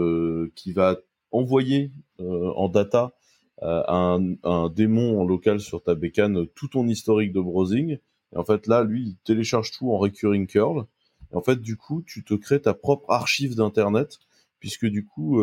qui 0.55 0.73
va 0.73 0.97
envoyer 1.31 1.91
en 2.19 2.67
data 2.69 3.13
un, 3.61 4.35
un, 4.43 4.69
démon 4.69 5.19
en 5.19 5.25
local 5.25 5.59
sur 5.59 5.81
ta 5.81 5.95
bécane 5.95 6.47
tout 6.55 6.67
ton 6.67 6.88
historique 6.88 7.34
de 7.34 7.41
browsing. 7.41 7.97
Et 8.34 8.38
en 8.38 8.43
fait 8.43 8.67
là, 8.67 8.84
lui, 8.84 9.03
il 9.03 9.15
télécharge 9.23 9.71
tout 9.71 9.91
en 9.91 9.97
recurring 9.97 10.47
curl. 10.47 10.85
Et 11.31 11.35
en 11.35 11.41
fait, 11.41 11.59
du 11.59 11.75
coup, 11.75 12.03
tu 12.05 12.23
te 12.23 12.34
crées 12.34 12.61
ta 12.61 12.73
propre 12.73 13.09
archive 13.09 13.55
d'internet, 13.55 14.19
puisque 14.59 14.85
du 14.85 15.05
coup 15.05 15.41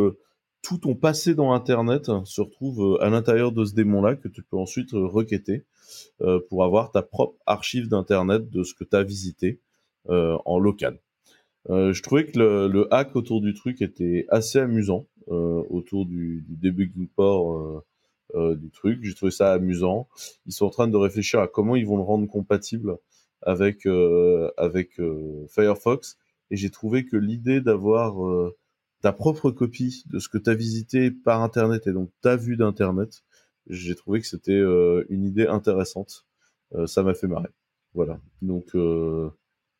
tout 0.65 0.79
ton 0.79 0.95
passé 0.95 1.35
dans 1.35 1.53
Internet 1.53 2.11
se 2.25 2.41
retrouve 2.41 2.95
euh, 2.95 3.03
à 3.03 3.11
l'intérieur 3.11 3.53
de 3.53 3.65
ce 3.65 3.75
démon-là 3.75 4.17
que 4.17 4.29
tu 4.29 4.43
peux 4.43 4.57
ensuite 4.57 4.95
euh, 4.95 5.07
requêter 5.07 5.65
euh, 6.23 6.41
pour 6.49 6.65
avoir 6.65 6.91
ta 6.91 7.03
propre 7.03 7.39
archive 7.47 7.89
d'Internet 7.89 8.49
de 8.49 8.65
ce 8.65 8.75
que 8.75 8.85
tu 8.85 8.97
as 8.97 9.05
visité 9.05 9.61
en 10.07 10.59
local. 10.59 11.01
je 11.71 12.03
trouvais 12.03 12.27
que 12.27 12.39
le, 12.39 12.89
hack 12.93 13.17
autour 13.17 13.41
du 13.41 13.55
truc 13.55 13.81
était 13.81 14.27
assez 14.29 14.59
amusant, 14.59 15.07
autour 15.29 16.05
du, 16.05 16.45
du 16.47 16.57
debugging 16.57 17.09
port 17.09 17.83
du 18.35 18.71
truc. 18.71 19.01
J'ai 19.03 19.15
trouvé 19.15 19.31
ça 19.31 19.53
amusant. 19.53 20.09
Ils 20.47 20.53
sont 20.53 20.67
en 20.67 20.71
train 20.71 20.89
de 20.89 20.97
réfléchir 20.97 21.41
à 21.41 21.49
comment 21.49 21.77
ils 21.77 21.87
vont 21.87 21.97
le 21.97 22.03
rendre 22.03 22.27
compatible 22.27 22.97
avec, 23.43 23.87
avec 24.57 25.01
Firefox. 25.49 26.19
Et 26.51 26.57
j'ai 26.57 26.71
trouvé 26.71 27.05
que 27.05 27.17
l'idée 27.17 27.61
d'avoir 27.61 28.17
ta 29.05 29.13
propre 29.13 29.51
copie 29.51 30.03
de 30.07 30.19
ce 30.19 30.31
que 30.31 30.39
tu 30.39 30.49
as 30.49 30.55
visité 30.55 31.11
par 31.11 31.43
Internet 31.43 31.87
et 31.87 31.93
donc 31.93 32.11
ta 32.23 32.37
vue 32.37 32.57
d'Internet, 32.57 33.23
j'ai 33.69 33.95
trouvé 33.95 34.21
que 34.21 34.27
c'était 34.27 34.53
euh, 34.53 35.05
une 35.09 35.25
idée 35.25 35.47
intéressante. 35.47 36.27
Euh, 36.75 36.87
ça 36.87 37.03
m'a 37.03 37.13
fait 37.13 37.27
marrer. 37.27 37.51
Voilà. 37.95 38.19
Donc, 38.43 38.75
euh, 38.75 39.31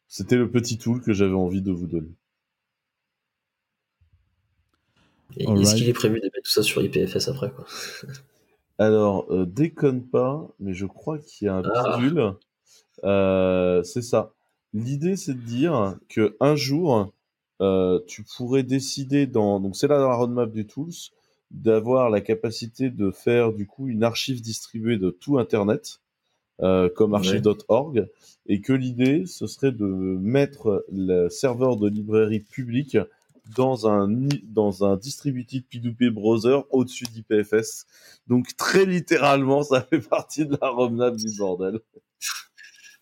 c'était 0.09 0.37
le 0.37 0.51
petit 0.51 0.79
tool 0.79 1.01
que 1.01 1.13
j'avais 1.13 1.33
envie 1.35 1.63
de 1.63 1.73
vous 1.73 1.87
donner. 1.87 2.15
Est-ce 5.39 5.75
qu'il 5.75 5.89
est 5.89 5.95
prévu 5.95 6.21
de 6.21 6.25
mettre 6.25 6.43
tout 6.45 6.51
ça 6.51 6.63
sur 6.63 6.83
IPFS 6.83 7.29
après 7.29 7.51
quoi? 7.51 7.67
Alors, 8.79 9.29
déconne 9.47 10.03
pas, 10.03 10.49
mais 10.59 10.75
je 10.75 10.87
crois 10.87 11.19
qu'il 11.19 11.47
y 11.47 11.49
a 11.49 11.55
un 11.55 11.63
ah. 11.75 11.99
c'est 13.85 14.03
ça. 14.03 14.33
L'idée, 14.73 15.17
c'est 15.17 15.35
de 15.35 15.41
dire 15.41 15.97
que 16.09 16.37
un 16.41 16.57
jour, 16.57 17.13
euh, 17.61 18.01
tu 18.09 18.25
pourrais 18.25 18.65
décider 18.65 19.27
dans 19.27 19.61
donc 19.61 19.77
c'est 19.77 19.87
là 19.87 19.99
dans 19.99 20.09
la 20.09 20.17
roadmap 20.17 20.51
du 20.51 20.67
tools 20.67 20.93
d'avoir 21.53 22.11
la 22.11 22.21
capacité 22.21 22.91
de 22.91 23.13
faire 23.13 23.53
du 23.53 23.67
coup 23.67 23.87
une 23.87 24.03
archive 24.03 24.43
distribuée 24.43 24.99
de 24.99 25.11
tout 25.11 25.39
internet 25.39 26.01
euh, 26.63 26.89
comme 26.89 27.15
archive.org 27.15 28.09
et 28.47 28.61
que 28.61 28.73
l'idée 28.73 29.25
ce 29.27 29.47
serait 29.47 29.71
de 29.71 29.85
mettre 29.85 30.85
le 30.91 31.29
serveur 31.29 31.77
de 31.77 31.89
librairie 31.89 32.41
public 32.41 32.99
dans 33.57 33.87
un 33.87 34.09
dans 34.45 34.85
un 34.85 34.97
distributif 34.97 35.65
P2P 35.71 36.11
browser 36.11 36.61
au-dessus 36.71 37.05
d'IPFS. 37.05 37.87
Donc 38.27 38.57
très 38.57 38.87
littéralement, 38.87 39.63
ça 39.63 39.83
fait 39.83 40.01
partie 40.01 40.47
de 40.47 40.57
la 40.61 40.69
roadmap 40.69 41.17
du 41.17 41.37
bordel. 41.37 41.81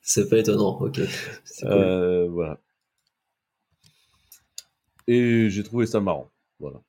C'est 0.02 0.28
pas 0.28 0.38
étonnant, 0.38 0.80
ok. 0.80 1.00
Euh, 1.62 2.28
voilà. 2.28 2.58
Et 5.06 5.48
j'ai 5.48 5.62
trouvé 5.62 5.86
ça 5.86 6.00
marrant. 6.00 6.28
Voilà. 6.58 6.80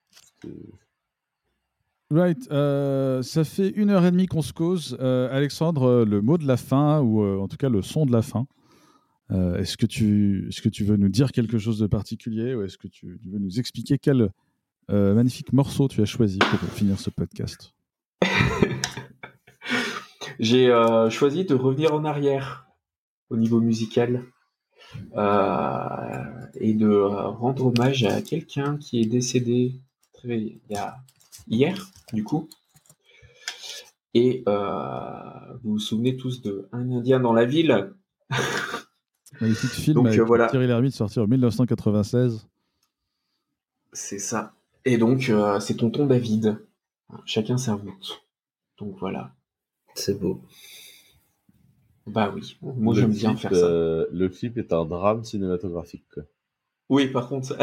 Right. 2.10 2.52
Euh, 2.52 3.22
ça 3.22 3.44
fait 3.44 3.70
une 3.70 3.92
heure 3.92 4.06
et 4.06 4.12
demie 4.12 4.26
qu'on 4.26 4.42
se 4.42 4.54
cause. 4.54 4.98
Euh, 5.00 5.36
Alexandre, 5.36 6.04
le 6.06 6.22
mot 6.22 6.38
de 6.38 6.48
la 6.48 6.58
fin, 6.58 7.02
ou 7.02 7.24
en 7.24 7.48
tout 7.48 7.58
cas 7.58 7.70
le 7.70 7.82
son 7.82 8.06
de 8.06 8.12
la 8.12 8.24
fin. 8.24 8.48
Est-ce, 9.34 9.77
que 9.77 9.85
tu, 9.85 10.47
est-ce 10.49 10.61
que 10.61 10.69
tu 10.69 10.84
veux 10.84 10.95
nous 10.95 11.10
dire 11.10 11.31
quelque 11.31 11.57
chose 11.57 11.80
de 11.80 11.88
particulier 11.88 12.53
ou 12.53 12.61
est-ce 12.64 12.77
que 12.77 12.88
tu, 12.88 13.19
veux 13.26 13.39
nous 13.39 13.60
expliquer 13.60 13.97
quel 13.97 14.30
magnifique 14.89 15.53
morceau 15.53 15.88
tu 15.88 16.01
as 16.01 16.05
choisi 16.05 16.38
pour 16.38 16.69
finir 16.69 16.99
ce 16.99 17.10
podcast? 17.10 17.73
J'ai 20.39 20.68
choisi 21.10 21.45
de 21.45 21.55
revenir 21.55 21.93
en 21.93 22.05
arrière 22.05 22.68
au 23.30 23.38
niveau 23.38 23.60
musical. 23.60 24.23
Euh, 25.15 26.23
et 26.55 26.73
de 26.73 26.88
rendre 26.88 27.68
hommage 27.68 28.03
à 28.03 28.22
quelqu'un 28.22 28.77
qui 28.77 29.01
est 29.01 29.05
décédé 29.05 29.73
a 30.76 30.97
hier, 31.47 31.91
du 32.14 32.23
coup. 32.23 32.47
Et 34.14 34.43
euh, 34.47 35.53
vous 35.64 35.73
vous 35.73 35.80
souvenez 35.80 36.15
tous 36.15 36.41
de 36.41 36.69
Un 36.72 36.91
Indien 36.91 37.19
dans 37.19 37.34
la 37.34 37.45
ville? 37.45 37.93
Magnifique 39.41 39.72
film 39.72 39.95
Donc, 39.95 40.07
avec 40.07 40.19
euh, 40.19 40.23
voilà. 40.23 40.47
Thierry 40.47 40.68
Lhermitte 40.68 40.93
sorti 40.93 41.19
en 41.19 41.27
1996. 41.27 42.47
C'est 43.91 44.19
ça. 44.19 44.53
Et 44.85 44.97
donc, 44.97 45.31
c'est 45.60 45.76
Tonton 45.76 46.05
David. 46.05 46.57
Chacun 47.26 47.57
sa 47.57 47.76
route. 47.76 48.23
Donc 48.80 48.97
voilà. 48.99 49.35
C'est 49.95 50.19
beau. 50.19 50.41
Bah 52.05 52.34
oui, 52.35 52.57
moi 52.61 52.93
j'aime 52.93 53.14
bien 53.14 53.35
faire 53.35 53.55
ça. 53.55 53.65
Euh, 53.65 54.05
le 54.11 54.27
clip 54.27 54.57
est 54.57 54.73
un 54.73 54.84
drame 54.84 55.23
cinématographique. 55.23 56.19
Oui, 56.89 57.07
par 57.07 57.30
contre, 57.30 57.57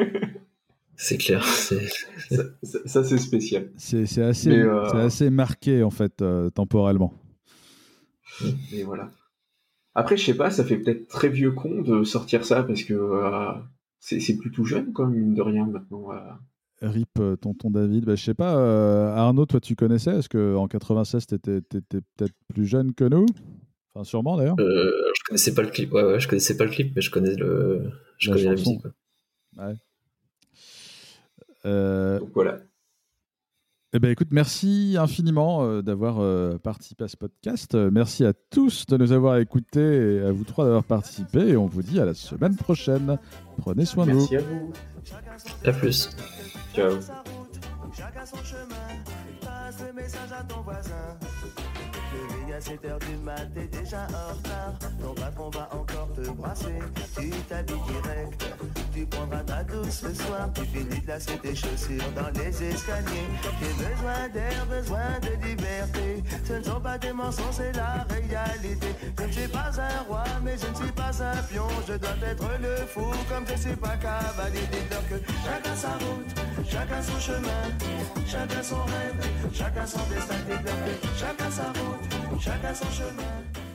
c'est 0.96 1.18
clair. 1.18 1.44
Ça, 1.44 3.04
c'est 3.04 3.18
spécial. 3.18 3.72
C'est 3.76 4.22
assez, 4.22 4.52
euh, 4.52 4.84
assez 4.92 5.30
marqué 5.30 5.82
en 5.82 5.90
fait 5.90 6.22
euh, 6.22 6.48
temporellement. 6.50 7.12
Et 8.72 8.84
voilà. 8.84 9.10
Après, 9.98 10.16
je 10.16 10.24
sais 10.24 10.36
pas, 10.36 10.50
ça 10.50 10.64
fait 10.64 10.76
peut-être 10.76 11.08
très 11.08 11.28
vieux 11.28 11.52
con 11.52 11.82
de 11.82 12.04
sortir 12.04 12.44
ça 12.44 12.62
parce 12.62 12.84
que 12.84 12.94
c'est 13.98 14.36
plutôt 14.36 14.64
jeune, 14.64 14.92
comme 14.92 15.14
mine 15.14 15.34
de 15.34 15.42
rien 15.42 15.66
maintenant. 15.66 16.08
Rip, 16.82 17.18
tonton 17.40 17.70
David. 17.70 18.04
Bah, 18.04 18.14
je 18.14 18.22
sais 18.22 18.34
pas, 18.34 19.14
Arnaud, 19.14 19.46
toi 19.46 19.60
tu 19.60 19.74
connaissais? 19.74 20.18
Est-ce 20.18 20.28
qu'en 20.28 20.68
96, 20.68 21.26
tu 21.26 21.34
étais, 21.34 21.60
peut-être 21.62 22.34
plus 22.54 22.66
jeune 22.66 22.94
que 22.94 23.04
nous? 23.04 23.26
Enfin, 23.96 24.04
sûrement 24.04 24.36
d'ailleurs. 24.36 24.56
Euh, 24.60 24.92
je 25.16 25.22
connaissais 25.26 25.54
pas 25.54 25.62
le 25.62 25.70
clip. 25.70 25.90
Ouais, 25.92 26.04
ouais, 26.04 26.20
je 26.20 26.28
connaissais 26.28 26.56
pas 26.56 26.64
le 26.64 26.70
clip, 26.70 26.92
mais 26.94 27.00
je 27.00 27.10
connais 27.10 27.34
le, 27.34 27.90
je 28.18 28.28
la, 28.28 28.36
connais 28.36 28.48
la 28.48 28.52
musique. 28.52 28.82
Ouais. 29.56 29.72
Euh... 31.64 32.18
Donc 32.18 32.28
voilà. 32.34 32.58
Eh 33.96 33.98
ben, 33.98 34.10
écoute, 34.10 34.28
merci 34.30 34.94
infiniment 35.00 35.64
euh, 35.64 35.80
d'avoir 35.80 36.18
euh, 36.20 36.58
participé 36.58 37.04
à 37.04 37.08
ce 37.08 37.16
podcast. 37.16 37.74
merci 37.74 38.26
à 38.26 38.34
tous 38.34 38.84
de 38.84 38.98
nous 38.98 39.12
avoir 39.12 39.38
écoutés 39.38 40.16
et 40.16 40.20
à 40.20 40.32
vous 40.32 40.44
trois 40.44 40.66
d'avoir 40.66 40.84
participé. 40.84 41.38
Et 41.48 41.56
on 41.56 41.64
vous 41.64 41.82
dit 41.82 41.98
à 41.98 42.04
la 42.04 42.12
semaine 42.12 42.56
prochaine. 42.56 43.16
Prenez 43.56 43.86
soin 43.86 44.04
de 44.04 44.12
vous. 44.12 44.28
Merci 44.30 44.36
à 44.36 44.40
vous. 44.40 44.70
À 45.64 45.72
plus. 45.72 46.10
Ciao. 46.74 46.92
à 52.30 52.35
7h 52.58 52.98
du 53.06 53.16
mat, 53.18 53.46
t'es 53.54 53.66
déjà 53.66 54.06
en 54.06 54.34
retard. 54.34 54.74
Ton 55.00 55.14
patron 55.14 55.50
va 55.50 55.68
encore 55.72 56.08
te 56.14 56.30
brasser. 56.30 56.78
Tu 57.14 57.30
t'habilles 57.30 57.76
direct, 57.86 58.44
tu 58.94 59.06
prendras 59.06 59.40
ta 59.40 59.62
douce 59.64 59.90
ce 59.90 60.14
soir. 60.14 60.48
Tu 60.54 60.64
finis 60.64 61.00
de 61.00 61.06
lasser 61.06 61.38
tes 61.38 61.54
chaussures 61.54 62.12
dans 62.14 62.30
les 62.40 62.62
escaliers. 62.62 63.28
J'ai 63.60 63.84
besoin 63.84 64.28
d'air, 64.32 64.66
besoin 64.66 65.20
de 65.22 65.46
liberté. 65.46 66.22
Ce 66.44 66.52
ne 66.54 66.62
sont 66.62 66.80
pas 66.80 66.98
des 66.98 67.12
mensonges, 67.12 67.56
c'est 67.56 67.72
la 67.72 68.06
réalité. 68.08 68.88
Je 69.18 69.24
ne 69.24 69.32
suis 69.32 69.48
pas 69.48 69.70
un 69.78 70.02
roi, 70.08 70.24
mais 70.42 70.56
je 70.56 70.66
ne 70.66 70.74
suis 70.74 70.92
pas 70.92 71.10
un 71.22 71.42
pion. 71.42 71.68
Je 71.86 71.94
dois 71.94 72.16
être 72.26 72.48
le 72.60 72.76
fou, 72.86 73.12
comme 73.28 73.44
je 73.48 73.60
suis 73.60 73.76
pas 73.76 73.96
cavalier. 73.96 74.66
Dites-leur 74.72 75.08
que 75.08 75.26
chacun 75.44 75.76
sa 75.76 75.92
route, 75.92 76.66
chacun 76.68 77.02
son 77.02 77.20
chemin, 77.20 77.64
chacun 78.26 78.62
son 78.62 78.82
rêve, 78.84 79.52
chacun 79.52 79.86
son 79.86 79.98
destin. 80.08 80.34
Chacun 81.18 81.50
sa 81.50 81.64
route. 81.64 82.16
Chacun 82.46 82.72
son 82.72 82.88
chemin. 82.92 83.65